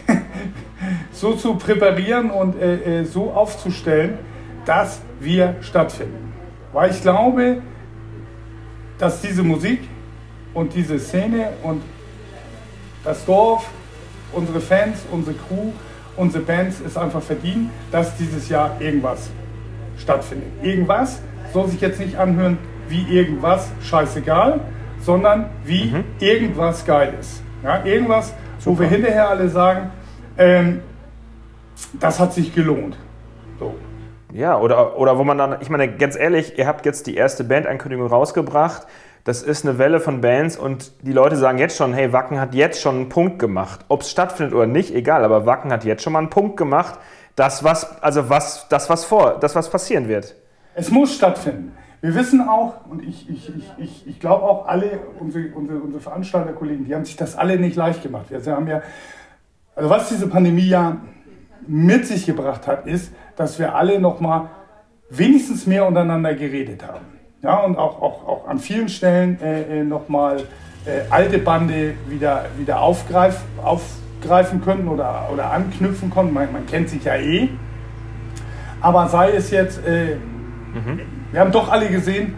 so 1.12 1.34
zu 1.34 1.54
präparieren 1.56 2.30
und 2.30 2.60
äh, 2.60 3.00
äh, 3.00 3.04
so 3.04 3.32
aufzustellen, 3.32 4.18
dass 4.64 5.00
wir 5.20 5.56
stattfinden. 5.60 6.32
Weil 6.72 6.90
ich 6.90 7.02
glaube, 7.02 7.62
dass 8.98 9.20
diese 9.20 9.42
Musik 9.42 9.80
und 10.54 10.74
diese 10.74 10.98
Szene 10.98 11.48
und 11.62 11.82
das 13.04 13.24
Dorf, 13.24 13.68
unsere 14.32 14.60
Fans, 14.60 15.00
unsere 15.10 15.36
Crew, 15.36 15.72
unsere 16.16 16.44
Bands 16.44 16.80
es 16.84 16.96
einfach 16.96 17.22
verdienen, 17.22 17.70
dass 17.90 18.16
dieses 18.16 18.48
Jahr 18.48 18.80
irgendwas 18.80 19.30
stattfindet. 19.98 20.48
Irgendwas 20.62 21.20
soll 21.52 21.68
sich 21.68 21.80
jetzt 21.80 22.00
nicht 22.00 22.16
anhören 22.16 22.58
wie 22.88 23.02
irgendwas 23.16 23.70
scheißegal, 23.82 24.60
sondern 25.00 25.46
wie 25.64 25.86
mhm. 25.86 26.04
irgendwas 26.18 26.84
geil 26.84 27.14
ist. 27.20 27.42
Ja, 27.62 27.84
irgendwas, 27.84 28.34
Super. 28.58 28.76
wo 28.76 28.80
wir 28.80 28.88
hinterher 28.88 29.28
alle 29.28 29.48
sagen, 29.48 29.90
ähm, 30.38 30.82
das 32.00 32.20
hat 32.20 32.32
sich 32.32 32.54
gelohnt. 32.54 32.96
So. 33.58 33.74
Ja, 34.32 34.58
oder, 34.58 34.98
oder 34.98 35.16
wo 35.18 35.24
man 35.24 35.38
dann, 35.38 35.56
ich 35.60 35.70
meine, 35.70 35.96
ganz 35.96 36.16
ehrlich, 36.16 36.58
ihr 36.58 36.66
habt 36.66 36.84
jetzt 36.86 37.06
die 37.06 37.14
erste 37.14 37.44
Bandankündigung 37.44 38.08
rausgebracht. 38.08 38.86
Das 39.22 39.42
ist 39.42 39.64
eine 39.64 39.78
Welle 39.78 40.00
von 40.00 40.20
Bands 40.20 40.58
und 40.58 40.92
die 41.02 41.12
Leute 41.12 41.36
sagen 41.36 41.56
jetzt 41.56 41.76
schon, 41.78 41.94
hey, 41.94 42.12
Wacken 42.12 42.38
hat 42.38 42.54
jetzt 42.54 42.82
schon 42.82 42.96
einen 42.96 43.08
Punkt 43.08 43.38
gemacht. 43.38 43.80
Ob 43.88 44.02
es 44.02 44.10
stattfindet 44.10 44.54
oder 44.54 44.66
nicht, 44.66 44.94
egal, 44.94 45.24
aber 45.24 45.46
Wacken 45.46 45.72
hat 45.72 45.84
jetzt 45.84 46.02
schon 46.02 46.12
mal 46.12 46.18
einen 46.18 46.30
Punkt 46.30 46.56
gemacht. 46.56 46.98
Das, 47.36 47.64
was, 47.64 48.02
also 48.02 48.28
was, 48.28 48.68
das, 48.68 48.90
was 48.90 49.04
vor, 49.04 49.38
das, 49.40 49.54
was 49.54 49.70
passieren 49.70 50.08
wird. 50.08 50.34
Es 50.74 50.90
muss 50.90 51.14
stattfinden. 51.14 51.72
Wir 52.00 52.14
wissen 52.14 52.46
auch, 52.46 52.84
und 52.86 53.02
ich, 53.02 53.30
ich, 53.30 53.48
ich, 53.48 53.64
ich, 53.78 54.06
ich 54.06 54.20
glaube 54.20 54.42
auch 54.42 54.66
alle, 54.66 54.98
unsere, 55.18 55.54
unsere, 55.54 55.78
unsere 55.78 56.02
Veranstalterkollegen, 56.02 56.84
die 56.84 56.94
haben 56.94 57.06
sich 57.06 57.16
das 57.16 57.34
alle 57.34 57.58
nicht 57.58 57.76
leicht 57.76 58.02
gemacht. 58.02 58.26
Wir 58.28 58.54
haben 58.54 58.66
ja 58.66 58.82
also 59.74 59.90
was 59.90 60.08
diese 60.08 60.28
Pandemie 60.28 60.68
ja 60.68 60.98
mit 61.66 62.06
sich 62.06 62.26
gebracht 62.26 62.66
hat, 62.66 62.86
ist, 62.86 63.12
dass 63.36 63.58
wir 63.58 63.74
alle 63.74 63.98
noch 63.98 64.20
mal 64.20 64.50
wenigstens 65.10 65.66
mehr 65.66 65.86
untereinander 65.86 66.34
geredet 66.34 66.86
haben. 66.86 67.06
Ja, 67.42 67.58
und 67.58 67.76
auch, 67.76 68.00
auch, 68.00 68.26
auch 68.26 68.48
an 68.48 68.58
vielen 68.58 68.88
Stellen 68.88 69.38
äh, 69.40 69.80
äh 69.80 69.84
nochmal 69.84 70.38
äh, 70.86 71.10
alte 71.10 71.38
Bande 71.38 71.94
wieder, 72.08 72.46
wieder 72.56 72.80
aufgreif, 72.80 73.40
aufgreifen 73.62 74.62
können 74.62 74.88
oder, 74.88 75.28
oder 75.32 75.50
anknüpfen 75.50 76.10
können. 76.10 76.32
Man, 76.32 76.52
man 76.52 76.66
kennt 76.66 76.88
sich 76.88 77.04
ja 77.04 77.16
eh. 77.16 77.48
Aber 78.80 79.08
sei 79.08 79.32
es 79.32 79.50
jetzt, 79.50 79.86
äh, 79.86 80.16
mhm. 80.16 81.00
wir 81.32 81.40
haben 81.40 81.52
doch 81.52 81.70
alle 81.70 81.88
gesehen, 81.88 82.34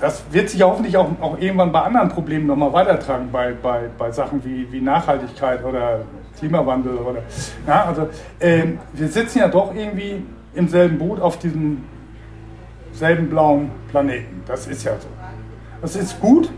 das 0.00 0.24
wird 0.30 0.50
sich 0.50 0.62
hoffentlich 0.62 0.96
auch, 0.96 1.08
auch 1.20 1.38
irgendwann 1.38 1.72
bei 1.72 1.80
anderen 1.80 2.08
Problemen 2.08 2.46
nochmal 2.46 2.72
weitertragen, 2.72 3.30
bei, 3.32 3.52
bei, 3.52 3.88
bei 3.96 4.10
Sachen 4.10 4.44
wie, 4.44 4.70
wie 4.70 4.80
Nachhaltigkeit 4.80 5.64
oder 5.64 6.00
Klimawandel. 6.38 6.96
Oder, 6.96 7.22
ja, 7.66 7.84
also, 7.86 8.08
äh, 8.38 8.64
wir 8.92 9.08
sitzen 9.08 9.38
ja 9.38 9.48
doch 9.48 9.74
irgendwie 9.74 10.22
im 10.54 10.68
selben 10.68 10.98
Boot 10.98 11.20
auf 11.20 11.38
diesem 11.38 11.84
selben 12.92 13.28
blauen 13.28 13.70
Planeten. 13.90 14.42
Das 14.46 14.66
ist 14.66 14.84
ja 14.84 14.92
so. 14.98 15.08
Das 15.80 15.96
ist 15.96 16.20
gut. 16.20 16.50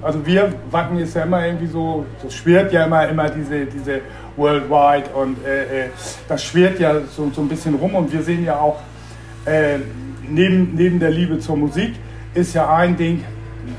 Also 0.00 0.24
wir 0.24 0.52
Wacken 0.70 0.98
ist 0.98 1.14
ja 1.14 1.24
immer 1.24 1.44
irgendwie 1.44 1.66
so, 1.66 2.06
das 2.22 2.32
schwirrt 2.32 2.72
ja 2.72 2.84
immer, 2.84 3.08
immer 3.08 3.28
diese, 3.28 3.66
diese 3.66 4.00
Worldwide 4.36 5.10
und 5.10 5.44
äh, 5.44 5.86
äh, 5.86 5.88
das 6.28 6.44
schwirrt 6.44 6.78
ja 6.78 7.00
so, 7.00 7.30
so 7.34 7.40
ein 7.40 7.48
bisschen 7.48 7.74
rum 7.74 7.96
und 7.96 8.12
wir 8.12 8.22
sehen 8.22 8.44
ja 8.44 8.60
auch 8.60 8.80
äh, 9.44 9.78
neben, 10.28 10.74
neben 10.76 11.00
der 11.00 11.10
Liebe 11.10 11.40
zur 11.40 11.56
Musik 11.56 11.94
ist 12.34 12.54
ja 12.54 12.74
ein 12.74 12.96
Ding, 12.96 13.24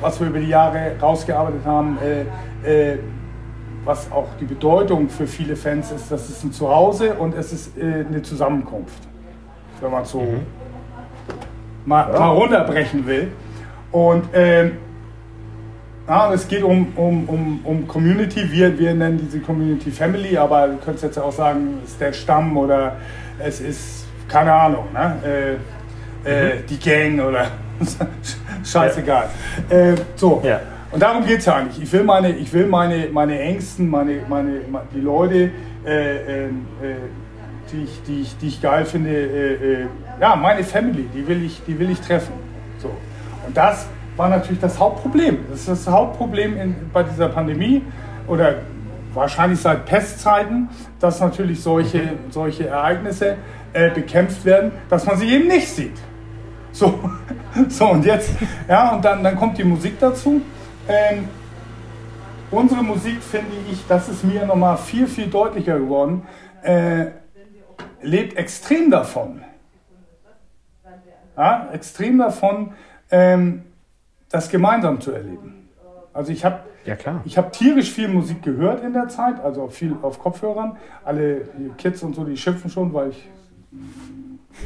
was 0.02 0.20
wir 0.20 0.28
über 0.28 0.40
die 0.40 0.50
Jahre 0.50 0.96
rausgearbeitet 1.02 1.66
haben, 1.66 1.98
äh, 2.64 2.92
äh, 2.94 3.00
was 3.86 4.12
auch 4.12 4.28
die 4.40 4.46
Bedeutung 4.46 5.10
für 5.10 5.26
viele 5.26 5.56
Fans 5.56 5.92
ist, 5.92 6.12
das 6.12 6.30
ist 6.30 6.44
ein 6.44 6.52
Zuhause 6.52 7.14
und 7.14 7.36
es 7.36 7.54
ist 7.54 7.78
äh, 7.78 8.06
eine 8.08 8.22
Zusammenkunft, 8.22 9.08
wenn 9.82 9.92
man 9.92 10.06
so 10.06 10.22
mhm. 10.22 10.42
mal, 11.86 12.12
ja. 12.12 12.20
mal 12.20 12.30
runterbrechen 12.30 13.06
will. 13.08 13.32
Und 13.92 14.26
ähm, 14.34 14.74
ja, 16.08 16.34
es 16.34 16.48
geht 16.48 16.64
um, 16.64 16.92
um, 16.96 17.30
um, 17.30 17.60
um 17.64 17.88
Community. 17.88 18.52
Wir, 18.52 18.78
wir 18.78 18.94
nennen 18.94 19.20
diese 19.20 19.40
Community 19.40 19.92
Family, 19.92 20.38
aber 20.38 20.68
du 20.68 20.78
könntest 20.78 21.04
jetzt 21.04 21.20
auch 21.20 21.32
sagen, 21.32 21.80
es 21.84 21.92
ist 21.92 22.02
der 22.02 22.14
Stamm 22.14 22.58
oder 22.58 22.98
es 23.40 23.62
ist, 23.62 24.06
keine 24.28 24.54
Ahnung, 24.54 24.86
ne? 24.94 25.16
Äh, 25.24 25.56
äh, 26.26 26.56
mhm. 26.56 26.66
die 26.68 26.80
Gang 26.80 27.22
oder 27.22 27.48
scheißegal. 28.64 29.30
Ja. 29.69 29.76
Äh, 29.76 29.95
so. 30.15 30.41
Ja. 30.43 30.60
Und 30.91 31.01
darum 31.01 31.26
geht 31.26 31.39
es 31.39 31.45
ja 31.45 31.56
eigentlich. 31.56 31.84
Ich 31.84 31.93
will 31.93 32.03
meine, 32.03 32.31
ich 32.31 32.51
will 32.51 32.65
meine, 32.65 33.10
meine 33.11 33.39
Ängsten, 33.39 33.89
meine, 33.89 34.22
meine, 34.27 34.61
die 34.93 35.01
Leute, 35.01 35.51
äh, 35.85 35.88
äh, 35.88 36.45
äh, 36.45 36.49
die, 37.72 37.84
ich, 37.84 38.01
die, 38.07 38.22
ich, 38.22 38.38
die 38.38 38.47
ich 38.47 38.61
geil 38.61 38.85
finde, 38.85 39.11
äh, 39.11 39.53
äh, 39.53 39.88
ja, 40.19 40.35
meine 40.35 40.64
Family, 40.64 41.07
die 41.14 41.27
will 41.27 41.43
ich, 41.43 41.61
die 41.68 41.77
will 41.77 41.91
ich 41.91 42.01
treffen. 42.01 42.34
So. 42.80 42.89
Und 43.45 43.56
das 43.56 43.88
war 44.18 44.30
natürlich 44.30 44.60
das 44.60 44.80
Hauptproblem. 44.80 45.45
Das 45.49 45.60
ist 45.60 45.69
das 45.69 45.88
Hauptproblem 45.88 46.57
in, 46.57 46.76
bei 46.91 47.03
dieser 47.03 47.30
Pandemie 47.30 47.84
oder 48.27 48.56
wahrscheinlich 49.14 49.60
seit 49.60 49.85
Pestzeiten, 49.85 50.69
dass 50.99 51.19
natürlich 51.19 51.61
solche, 51.61 51.99
mhm. 51.99 52.31
solche 52.31 52.68
Ereignisse 52.68 53.38
äh, 53.73 53.89
bekämpft 53.91 54.43
werden, 54.45 54.72
dass 54.89 55.06
man 55.06 55.18
sie 55.18 55.30
eben 55.30 55.47
nicht 55.47 55.68
sieht. 55.68 55.97
So, 56.72 56.99
so 57.70 57.90
und 57.90 58.06
jetzt, 58.06 58.32
ja, 58.68 58.94
und 58.96 59.04
dann, 59.04 59.24
dann 59.24 59.36
kommt 59.36 59.58
die 59.58 59.64
Musik 59.64 60.00
dazu. 60.00 60.42
Ähm, 60.88 61.28
unsere 62.52 62.84
Musik, 62.84 63.22
finde 63.22 63.52
ich, 63.72 63.86
das 63.88 64.10
ist 64.10 64.24
mir 64.24 64.46
nochmal 64.46 64.78
viel, 64.78 65.08
viel 65.08 65.28
deutlicher 65.28 65.80
geworden, 65.80 66.24
äh, 66.62 67.08
lebt 68.02 68.38
extrem 68.38 68.90
davon. 68.90 69.42
Ja, 71.38 71.70
extrem 71.72 72.18
davon, 72.18 72.74
ähm, 73.12 73.64
das 74.30 74.50
gemeinsam 74.50 75.00
zu 75.00 75.12
erleben. 75.12 75.70
Also 76.14 76.32
ich 76.32 76.44
habe 76.44 76.60
ja, 76.86 77.22
ich 77.26 77.38
habe 77.38 77.52
tierisch 77.52 77.92
viel 77.92 78.08
Musik 78.08 78.42
gehört 78.42 78.84
in 78.84 78.94
der 78.94 79.10
Zeit, 79.10 79.40
also 79.42 79.68
viel 79.68 79.96
auf 80.02 80.18
Kopfhörern. 80.18 80.78
Alle 81.04 81.42
Kids 81.78 82.02
und 82.04 82.16
so, 82.16 82.24
die 82.24 82.36
schimpfen 82.36 82.70
schon, 82.70 82.94
weil 82.94 83.12
ich 83.12 83.30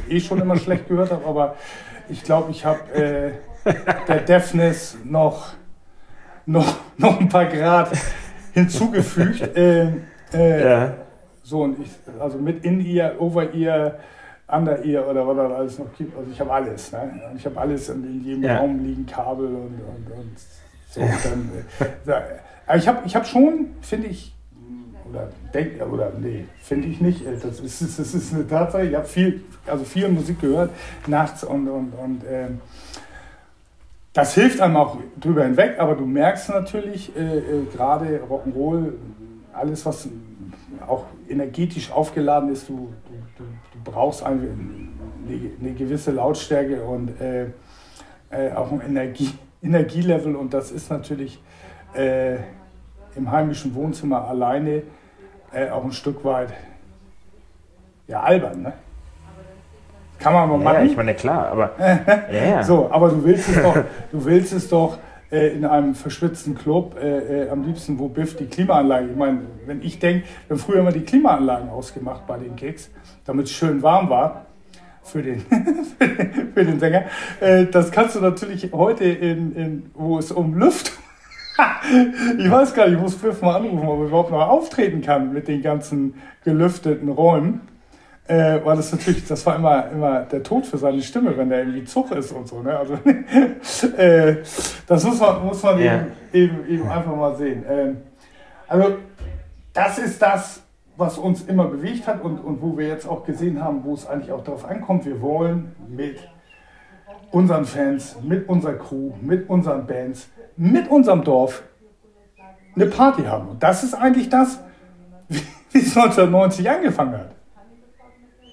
eh 0.08 0.20
schon 0.20 0.40
immer 0.40 0.56
schlecht 0.64 0.88
gehört 0.88 1.10
habe, 1.10 1.26
aber 1.26 1.56
ich 2.08 2.22
glaube, 2.22 2.50
ich 2.50 2.64
habe 2.64 2.92
äh, 2.92 3.32
der 4.08 4.20
Deafness 4.20 4.96
noch, 5.04 5.54
noch, 6.46 6.76
noch 6.96 7.20
ein 7.20 7.28
paar 7.28 7.46
Grad 7.46 7.92
hinzugefügt. 8.52 9.56
Äh, 9.56 9.88
äh, 10.32 10.68
ja. 10.68 10.94
So, 11.44 11.62
und 11.62 11.78
ich, 11.78 11.90
also 12.18 12.38
mit 12.38 12.64
In-Ear, 12.64 13.20
Over-Ear, 13.20 13.98
Under-Ear 14.48 15.08
oder 15.08 15.26
was 15.26 15.36
da 15.36 15.54
alles 15.54 15.78
noch 15.78 15.96
gibt. 15.96 16.16
Also 16.16 16.30
ich 16.30 16.40
habe 16.40 16.52
alles. 16.52 16.90
Ne? 16.90 17.32
Ich 17.36 17.46
habe 17.46 17.60
alles 17.60 17.88
in 17.88 18.24
jedem 18.24 18.42
ja. 18.42 18.58
Raum 18.58 18.82
liegen, 18.82 19.06
Kabel 19.06 19.46
und, 19.46 19.80
und, 19.80 20.10
und 20.18 20.36
so. 20.90 21.00
Dann, 21.00 21.50
äh, 22.66 22.78
ich 22.78 22.88
habe 22.88 22.98
ich 23.04 23.14
hab 23.14 23.26
schon, 23.26 23.74
finde 23.80 24.08
ich, 24.08 24.33
oder 25.14 25.28
denke, 25.52 25.86
oder 25.86 26.12
nee, 26.18 26.44
finde 26.60 26.88
ich 26.88 27.00
nicht. 27.00 27.26
Äh, 27.26 27.36
das 27.40 27.60
ist, 27.60 27.80
das 27.98 28.14
ist 28.14 28.34
eine 28.34 28.46
Tatsache. 28.46 28.86
Ich 28.86 28.94
habe 28.94 29.06
viel, 29.06 29.42
also 29.66 29.84
viel 29.84 30.08
Musik 30.08 30.40
gehört, 30.40 30.70
nachts 31.06 31.44
und, 31.44 31.68
und, 31.68 31.92
und 31.92 32.24
äh, 32.24 32.48
das 34.12 34.34
hilft 34.34 34.60
einem 34.60 34.76
auch 34.76 34.96
drüber 35.20 35.44
hinweg, 35.44 35.74
aber 35.78 35.96
du 35.96 36.06
merkst 36.06 36.48
natürlich 36.50 37.14
äh, 37.16 37.38
äh, 37.38 37.64
gerade 37.72 38.20
Rock'n'Roll, 38.30 38.92
alles 39.52 39.84
was 39.84 40.08
auch 40.86 41.06
energetisch 41.28 41.90
aufgeladen 41.90 42.52
ist, 42.52 42.68
du, 42.68 42.92
du, 43.36 43.44
du 43.44 43.90
brauchst 43.90 44.22
eine, 44.22 44.48
eine, 45.60 45.72
gewisse 45.72 46.12
Lautstärke 46.12 46.82
und 46.84 47.20
äh, 47.20 47.46
äh, 48.30 48.52
auch 48.54 48.70
ein 48.70 48.82
Energie, 48.82 49.30
Energielevel 49.62 50.36
und 50.36 50.52
das 50.54 50.70
ist 50.70 50.90
natürlich 50.90 51.40
im 53.14 53.30
heimischen 53.30 53.72
Wohnzimmer 53.76 54.26
alleine 54.26 54.82
äh, 55.54 55.70
auch 55.70 55.84
ein 55.84 55.92
Stück 55.92 56.24
weit 56.24 56.52
ja 58.06 58.22
albern, 58.22 58.62
ne? 58.62 58.72
Kann 60.18 60.32
man 60.32 60.48
mal 60.48 60.58
machen. 60.58 60.76
Ja, 60.76 60.84
ich 60.84 60.96
meine, 60.96 61.14
klar, 61.14 61.48
aber. 61.48 61.72
ja. 62.32 62.62
So, 62.62 62.90
aber 62.90 63.08
du 63.10 63.24
willst 63.24 63.48
es 63.48 63.62
doch, 63.62 63.74
du 64.12 64.24
willst 64.24 64.52
es 64.52 64.68
doch 64.68 64.98
äh, 65.30 65.48
in 65.48 65.64
einem 65.64 65.94
verschwitzten 65.94 66.54
Club, 66.54 66.96
äh, 67.00 67.44
äh, 67.44 67.50
am 67.50 67.64
liebsten, 67.64 67.98
wo 67.98 68.08
Biff 68.08 68.36
die 68.36 68.46
Klimaanlage. 68.46 69.08
Ich 69.08 69.16
meine, 69.16 69.40
wenn 69.66 69.82
ich 69.82 69.98
denke, 69.98 70.26
wir 70.46 70.56
haben 70.56 70.62
früher 70.62 70.80
immer 70.80 70.92
die 70.92 71.02
Klimaanlagen 71.02 71.68
ausgemacht 71.68 72.26
bei 72.26 72.38
den 72.38 72.56
Gigs, 72.56 72.90
damit 73.24 73.46
es 73.46 73.52
schön 73.52 73.82
warm 73.82 74.08
war 74.08 74.46
für 75.02 75.22
den, 75.22 75.40
für 76.54 76.64
den 76.64 76.78
Sänger. 76.78 77.04
Äh, 77.40 77.66
das 77.66 77.90
kannst 77.90 78.16
du 78.16 78.20
natürlich 78.20 78.72
heute, 78.72 79.04
in, 79.04 79.54
in, 79.56 79.90
wo 79.94 80.18
es 80.18 80.30
um 80.30 80.54
Luft 80.54 80.92
ich 82.38 82.50
weiß 82.50 82.74
gar 82.74 82.86
nicht, 82.86 82.96
ich 82.96 83.00
muss 83.00 83.16
Biff 83.16 83.40
mal 83.42 83.56
anrufen, 83.56 83.86
ob 83.86 84.00
er 84.00 84.06
überhaupt 84.06 84.30
noch 84.30 84.48
auftreten 84.48 85.02
kann 85.02 85.32
mit 85.32 85.48
den 85.48 85.62
ganzen 85.62 86.14
gelüfteten 86.44 87.08
Räumen. 87.08 87.60
Äh, 88.26 88.64
weil 88.64 88.76
das 88.76 88.90
natürlich, 88.90 89.26
das 89.26 89.44
war 89.44 89.56
immer, 89.56 89.90
immer 89.90 90.20
der 90.20 90.42
Tod 90.42 90.64
für 90.64 90.78
seine 90.78 91.02
Stimme, 91.02 91.36
wenn 91.36 91.50
der 91.50 91.58
irgendwie 91.58 91.84
Zug 91.84 92.10
ist 92.12 92.32
und 92.32 92.48
so. 92.48 92.62
Ne? 92.62 92.74
Also, 92.76 92.94
äh, 93.98 94.36
das 94.86 95.04
muss 95.04 95.20
man, 95.20 95.44
muss 95.44 95.62
man 95.62 95.78
ja. 95.78 95.94
eben, 95.94 96.06
eben, 96.32 96.68
eben, 96.68 96.88
einfach 96.88 97.14
mal 97.14 97.36
sehen. 97.36 97.64
Ähm, 97.68 97.98
also, 98.66 98.96
das 99.74 99.98
ist 99.98 100.22
das, 100.22 100.62
was 100.96 101.18
uns 101.18 101.42
immer 101.42 101.66
bewegt 101.66 102.06
hat 102.06 102.22
und, 102.22 102.38
und 102.38 102.62
wo 102.62 102.78
wir 102.78 102.88
jetzt 102.88 103.06
auch 103.06 103.24
gesehen 103.24 103.62
haben, 103.62 103.84
wo 103.84 103.92
es 103.92 104.06
eigentlich 104.06 104.32
auch 104.32 104.42
darauf 104.42 104.64
ankommt. 104.64 105.04
Wir 105.04 105.20
wollen 105.20 105.76
mit 105.86 106.16
unseren 107.30 107.66
Fans, 107.66 108.16
mit 108.22 108.48
unserer 108.48 108.74
Crew, 108.74 109.12
mit 109.20 109.50
unseren 109.50 109.86
Bands, 109.86 110.30
mit 110.56 110.88
unserem 110.88 111.24
Dorf 111.24 111.62
eine 112.74 112.86
Party 112.86 113.22
haben. 113.22 113.48
Und 113.48 113.62
das 113.62 113.84
ist 113.84 113.94
eigentlich 113.94 114.28
das, 114.28 114.60
wie 115.28 115.38
es 115.78 115.96
1990 115.96 116.68
angefangen 116.68 117.18
hat. 117.18 117.30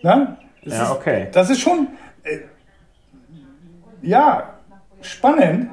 Na? 0.04 0.38
Das 0.64 0.74
ja, 0.74 0.92
okay. 0.92 1.26
Ist, 1.26 1.36
das 1.36 1.50
ist 1.50 1.60
schon, 1.60 1.88
äh, 2.24 2.40
ja, 4.02 4.56
spannend. 5.02 5.70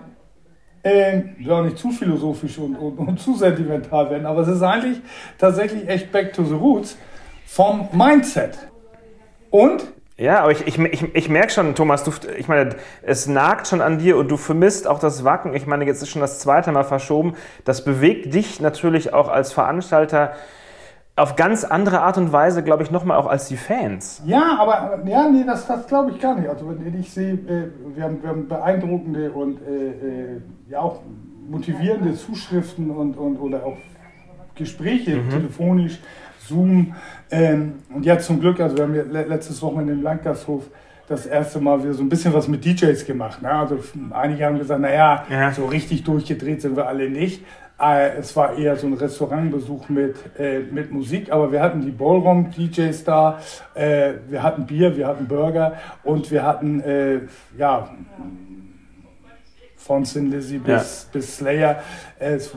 Äh, 0.83 1.23
will 1.39 1.51
auch 1.51 1.65
nicht 1.65 1.77
zu 1.77 1.91
philosophisch 1.91 2.57
und, 2.57 2.77
und, 2.77 2.99
und, 2.99 3.21
zu 3.21 3.35
sentimental 3.35 4.09
werden, 4.11 4.27
aber 4.27 4.43
es 4.43 4.49
ist 4.49 4.63
eigentlich 4.63 5.01
tatsächlich 5.37 5.89
echt 5.89 6.13
back 6.13 6.33
to 6.33 6.45
the 6.45 6.55
roots 6.55 6.97
vom 7.45 7.89
Mindset. 7.93 8.57
Und 9.51 9.85
ja, 10.19 10.41
aber 10.41 10.51
ich, 10.51 10.67
ich, 10.67 10.79
ich, 10.79 11.15
ich 11.15 11.29
merke 11.29 11.51
schon, 11.51 11.77
Thomas, 11.77 12.03
du, 12.03 12.11
ich 12.37 12.49
meine, 12.49 12.71
es 13.03 13.29
nagt 13.29 13.69
schon 13.69 13.81
an 13.81 13.99
dir 13.99 14.17
und 14.17 14.29
du 14.29 14.37
vermisst 14.37 14.89
auch 14.89 14.99
das 14.99 15.23
Wacken. 15.23 15.55
Ich 15.55 15.67
meine, 15.67 15.85
jetzt 15.85 16.03
ist 16.03 16.11
schon 16.11 16.21
das 16.21 16.41
zweite 16.41 16.73
Mal 16.73 16.83
verschoben. 16.83 17.35
Das 17.65 17.85
bewegt 17.85 18.35
dich 18.35 18.61
natürlich 18.61 19.15
auch 19.15 19.29
als 19.29 19.53
Veranstalter 19.53 20.33
auf 21.15 21.37
ganz 21.37 21.65
andere 21.65 22.01
Art 22.01 22.19
und 22.19 22.33
Weise, 22.33 22.65
glaube 22.65 22.83
ich, 22.83 22.91
nochmal 22.91 23.17
auch 23.17 23.27
als 23.27 23.47
die 23.47 23.57
Fans. 23.57 24.23
Ja, 24.27 24.57
aber 24.59 25.01
ja, 25.07 25.29
nee, 25.29 25.45
das, 25.47 25.67
das 25.67 25.87
glaube 25.87 26.11
ich 26.11 26.21
gar 26.21 26.35
nicht. 26.35 26.49
Also 26.49 26.69
wenn 26.69 26.99
ich 26.99 27.13
sehe, 27.13 27.35
äh, 27.35 27.71
wir, 27.95 28.05
haben, 28.05 28.23
wir 28.23 28.31
haben 28.31 28.49
beeindruckende 28.49 29.31
und 29.31 29.61
äh, 29.63 30.35
äh, 30.35 30.41
ja 30.69 30.81
auch 30.81 31.01
motivierende 31.49 32.15
Zuschriften 32.15 32.91
und, 32.91 33.17
und 33.17 33.39
oder 33.39 33.65
auch 33.65 33.77
Gespräche 34.55 35.17
mhm. 35.17 35.31
telefonisch, 35.31 36.01
Zoom. 36.49 36.95
Ähm, 37.31 37.75
und 37.95 38.05
ja, 38.05 38.19
zum 38.19 38.41
Glück, 38.41 38.61
also 38.61 38.77
wir 38.77 38.85
haben 38.85 38.95
ja 38.95 39.03
letztes 39.03 39.61
Wochenende 39.63 39.93
im 39.93 40.03
Landgasthof 40.03 40.65
das 41.09 41.27
erste 41.27 41.61
Mal 41.61 41.83
wieder 41.83 41.95
so 41.95 42.03
ein 42.03 42.09
bisschen 42.09 42.35
was 42.35 42.49
mit 42.49 42.65
DJs 42.65 43.05
gemacht. 43.07 43.43
Ne? 43.43 43.51
Also 43.51 43.79
einige 44.11 44.45
haben 44.45 44.59
gesagt, 44.59 44.81
naja, 44.81 45.25
ja. 45.31 45.53
so 45.53 45.67
richtig 45.67 46.05
durchgedreht 46.05 46.61
sind 46.61 46.77
wir 46.77 46.87
alle 46.87 47.09
nicht. 47.09 47.43
Äh, 47.81 48.19
es 48.19 48.35
war 48.37 48.59
eher 48.59 48.77
so 48.77 48.89
ein 48.89 48.95
Restaurantbesuch 48.95 49.89
mit, 49.89 50.17
äh, 50.39 50.61
mit 50.71 50.93
Musik, 50.93 51.31
aber 51.31 51.53
wir 51.53 51.63
hatten 51.63 51.81
die 51.81 51.93
Ballroom-DJs 51.93 53.05
da, 53.05 53.39
äh, 53.75 54.15
wir 54.29 54.43
hatten 54.43 54.67
Bier, 54.67 54.97
wir 54.97 55.07
hatten 55.07 55.29
Burger 55.29 55.75
und 56.03 56.31
wir 56.31 56.43
hatten, 56.43 56.81
äh, 56.81 57.21
ja, 57.57 57.89
von 59.79 60.05
Sin 60.05 60.31
Lizzy 60.31 60.59
bis, 60.59 61.05
ja. 61.05 61.09
bis 61.13 61.37
Slayer. 61.37 61.83
Es, 62.19 62.53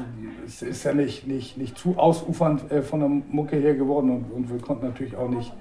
es, 0.46 0.62
ist 0.62 0.84
ja 0.84 0.94
nicht, 0.94 1.28
nicht, 1.28 1.58
nicht 1.58 1.78
zu 1.78 1.98
ausufernd 1.98 2.70
äh, 2.72 2.82
von 2.82 3.00
der 3.00 3.10
Mucke 3.10 3.56
her 3.56 3.76
geworden 3.76 4.10
und, 4.10 4.32
und 4.32 4.52
wir 4.52 4.60
konnten 4.60 4.88
natürlich 4.88 5.16
auch 5.16 5.30
nicht, 5.30 5.54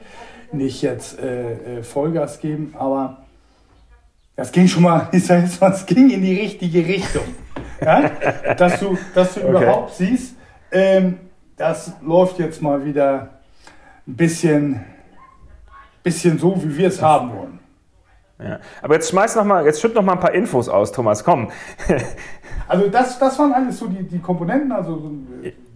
nicht 0.53 0.83
jetzt 0.83 1.21
äh, 1.21 1.79
äh 1.79 1.83
Vollgas 1.83 2.41
geben, 2.41 2.75
aber 2.77 3.25
das 4.35 4.51
ging 4.51 4.67
schon 4.67 4.83
mal, 4.83 5.09
ich 5.13 5.25
sag 5.27 5.43
jetzt 5.43 5.61
mal, 5.61 5.71
es 5.71 5.87
ging 5.87 6.11
in 6.11 6.23
die 6.23 6.35
richtige 6.35 6.85
Richtung. 6.85 7.25
Ja? 7.81 8.11
Dass 8.57 8.81
du, 8.81 8.99
dass 9.15 9.35
du 9.35 9.41
okay. 9.41 9.51
überhaupt 9.51 9.95
siehst, 9.95 10.35
ähm, 10.73 11.19
das 11.57 11.93
läuft 12.03 12.39
jetzt 12.39 12.63
mal 12.63 12.85
wieder 12.85 13.41
ein 14.07 14.17
bisschen, 14.17 14.85
bisschen 16.03 16.39
so, 16.39 16.61
wie 16.63 16.77
wir 16.77 16.89
es 16.89 17.01
haben 17.01 17.33
wollen. 17.37 17.60
Ja. 18.43 18.59
Aber 18.83 18.95
jetzt 18.95 19.11
schmeiß 19.11 19.37
noch 19.37 19.45
mal, 19.45 19.65
jetzt 19.65 19.81
schütt 19.81 19.95
noch 19.95 20.03
mal 20.03 20.13
ein 20.13 20.21
paar 20.21 20.35
Infos 20.35 20.69
aus, 20.69 20.93
Thomas, 20.93 21.25
komm. 21.25 21.51
also 22.69 22.89
das, 22.89 23.19
das 23.19 23.39
waren 23.39 23.53
alles 23.53 23.79
so 23.79 23.87
die, 23.87 24.03
die 24.03 24.19
Komponenten, 24.19 24.73
also 24.73 25.13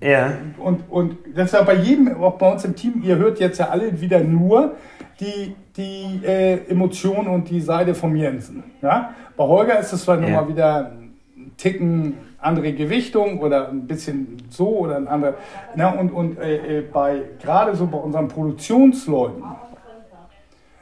ja. 0.01 0.33
und, 0.59 0.89
und 0.91 1.19
das 1.35 1.53
war 1.53 1.65
bei 1.65 1.75
jedem, 1.75 2.23
auch 2.23 2.39
bei 2.39 2.53
uns 2.53 2.65
im 2.65 2.75
Team, 2.75 3.03
ihr 3.03 3.17
hört 3.17 3.41
jetzt 3.41 3.59
ja 3.59 3.69
alle 3.69 4.01
wieder 4.01 4.21
nur 4.21 4.75
die, 5.21 5.55
die 5.77 6.25
äh, 6.25 6.69
Emotionen 6.69 7.29
und 7.29 7.51
die 7.51 7.61
Seite 7.61 7.95
vom 7.95 8.17
Jensen. 8.17 8.65
Ja? 8.83 9.15
Bei 9.37 9.45
Holger 9.45 9.79
ist 9.79 9.93
es 9.93 10.05
vielleicht 10.05 10.23
ja. 10.23 10.31
nochmal 10.31 10.49
wieder 10.49 10.93
ein 10.93 11.15
Ticken 11.57 12.15
andere 12.39 12.73
Gewichtung 12.73 13.39
oder 13.41 13.69
ein 13.69 13.87
bisschen 13.87 14.43
so 14.51 14.69
oder 14.81 14.97
ein 14.97 15.09
anderer. 15.09 15.35
Na, 15.75 15.91
und 15.91 16.11
und 16.11 16.39
äh, 16.39 16.79
äh 16.79 16.81
bei 16.83 17.23
gerade 17.41 17.75
so 17.75 17.87
bei 17.87 17.97
unseren 17.97 18.29
Produktionsleuten 18.29 19.43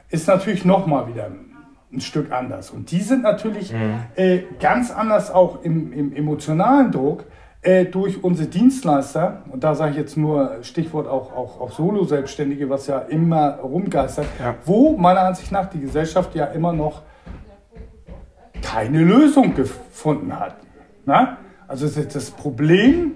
ist 0.09 0.27
natürlich 0.27 0.65
nochmal 0.65 1.07
wieder 1.07 1.25
ein 1.25 1.52
Stück 1.99 2.31
anders. 2.31 2.71
Und 2.71 2.91
die 2.91 3.01
sind 3.01 3.23
natürlich 3.23 3.73
mhm. 3.73 3.99
äh, 4.15 4.39
ganz 4.59 4.91
anders 4.91 5.31
auch 5.31 5.63
im, 5.63 5.93
im 5.93 6.15
emotionalen 6.15 6.91
Druck 6.91 7.25
äh, 7.61 7.85
durch 7.85 8.23
unsere 8.23 8.47
Dienstleister. 8.47 9.43
Und 9.49 9.63
da 9.63 9.75
sage 9.75 9.91
ich 9.91 9.97
jetzt 9.97 10.17
nur 10.17 10.57
Stichwort 10.63 11.07
auch, 11.07 11.33
auch, 11.33 11.61
auch 11.61 11.71
Solo-Selbstständige, 11.71 12.69
was 12.69 12.87
ja 12.87 12.99
immer 12.99 13.55
rumgeistert, 13.59 14.27
ja. 14.39 14.55
wo 14.65 14.97
meiner 14.97 15.21
Ansicht 15.21 15.51
nach 15.51 15.69
die 15.69 15.79
Gesellschaft 15.79 16.35
ja 16.35 16.45
immer 16.45 16.73
noch 16.73 17.01
keine 18.61 18.99
Lösung 19.03 19.55
gefunden 19.55 20.37
hat. 20.37 20.57
Na? 21.05 21.37
Also 21.67 21.87
das 21.87 22.31
Problem 22.31 23.13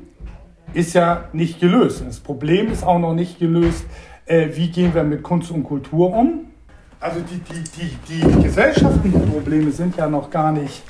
ist 0.74 0.94
ja 0.94 1.26
nicht 1.34 1.60
gelöst. 1.60 2.04
Das 2.06 2.20
Problem 2.20 2.72
ist 2.72 2.86
auch 2.86 3.00
noch 3.00 3.14
nicht 3.14 3.40
gelöst, 3.40 3.86
äh, 4.26 4.50
wie 4.54 4.70
gehen 4.70 4.94
wir 4.94 5.04
mit 5.04 5.24
Kunst 5.24 5.52
und 5.52 5.64
Kultur 5.64 6.14
um 6.14 6.47
also 7.00 7.20
die, 7.22 7.40
die, 7.40 7.64
die, 7.64 8.20
die 8.20 8.44
gesellschaftlichen 8.44 9.32
Probleme 9.32 9.72
sind 9.72 9.96
ja 9.98 10.08
noch 10.08 10.30
gar 10.30 10.52
nicht, 10.52 10.84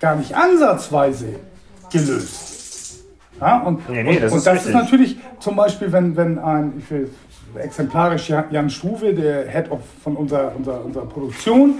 gar 0.00 0.16
nicht 0.16 0.34
ansatzweise 0.34 1.40
gelöst. 1.90 3.04
Ja, 3.40 3.60
und, 3.62 3.88
nee, 3.88 4.02
nee, 4.02 4.18
das, 4.18 4.32
und, 4.32 4.38
ist, 4.38 4.46
und 4.46 4.54
das 4.54 4.66
ist, 4.66 4.72
natürlich 4.72 5.18
zum 5.40 5.56
Beispiel, 5.56 5.92
wenn, 5.92 6.16
wenn 6.16 6.38
ein, 6.38 6.72
ich 6.78 6.90
will 6.90 7.10
exemplarisch 7.54 8.28
Jan 8.28 8.70
Struve, 8.70 9.14
der 9.14 9.48
Head 9.48 9.70
of 9.70 9.80
von 10.02 10.16
unserer, 10.16 10.54
unserer, 10.56 10.84
unserer 10.84 11.06
Produktion, 11.06 11.74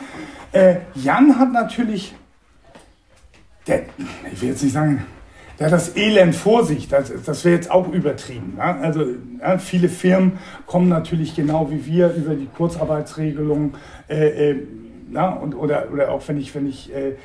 äh, 0.52 0.76
Jan 0.94 1.38
hat 1.38 1.52
natürlich, 1.52 2.14
der, 3.66 3.82
ich 4.32 4.40
will 4.40 4.50
jetzt 4.50 4.62
nicht 4.62 4.72
sagen, 4.72 5.06
der 5.58 5.66
hat 5.66 5.72
das 5.72 5.96
Elend 5.96 6.34
vor 6.34 6.64
sich. 6.64 6.88
Das, 6.88 7.12
das 7.24 7.44
wäre 7.44 7.54
jetzt 7.54 7.70
auch 7.70 7.88
übertrieben. 7.88 8.54
Ne? 8.56 8.62
Also 8.62 9.04
ja, 9.40 9.58
viele 9.58 9.88
Firmen 9.88 10.38
kommen 10.66 10.88
natürlich 10.88 11.34
genau 11.34 11.70
wie 11.70 11.86
wir 11.86 12.12
über 12.14 12.34
die 12.34 12.46
Kurzarbeitsregelung. 12.46 13.74
Äh, 14.08 14.50
äh, 14.50 14.66
na, 15.08 15.30
und, 15.30 15.54
oder, 15.54 15.86
oder 15.92 16.10
auch 16.10 16.26
wenn 16.28 16.38
ich, 16.38 16.54
wenn 16.54 16.66
ich 16.66 16.94
äh, 16.94 17.16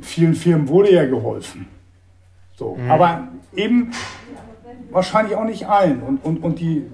vielen 0.00 0.34
Firmen 0.34 0.68
wurde 0.68 0.92
ja 0.92 1.04
geholfen. 1.04 1.66
So, 2.56 2.76
mhm. 2.76 2.90
aber 2.90 3.28
eben 3.54 3.92
wahrscheinlich 4.90 5.36
auch 5.36 5.44
nicht 5.44 5.68
allen. 5.68 6.00
Und, 6.02 6.24
und, 6.24 6.42
und 6.42 6.58
die, 6.58 6.86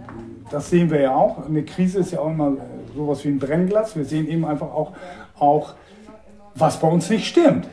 das 0.50 0.70
sehen 0.70 0.90
wir 0.90 1.00
ja 1.00 1.14
auch. 1.14 1.46
Eine 1.46 1.62
Krise 1.62 2.00
ist 2.00 2.12
ja 2.12 2.18
auch 2.20 2.30
immer 2.30 2.56
sowas 2.94 3.24
wie 3.24 3.28
ein 3.28 3.38
Brennglas. 3.38 3.96
Wir 3.96 4.04
sehen 4.04 4.28
eben 4.28 4.44
einfach 4.44 4.72
auch, 4.72 4.92
auch 5.38 5.74
was 6.54 6.80
bei 6.80 6.88
uns 6.88 7.08
nicht 7.08 7.26
stimmt. 7.26 7.66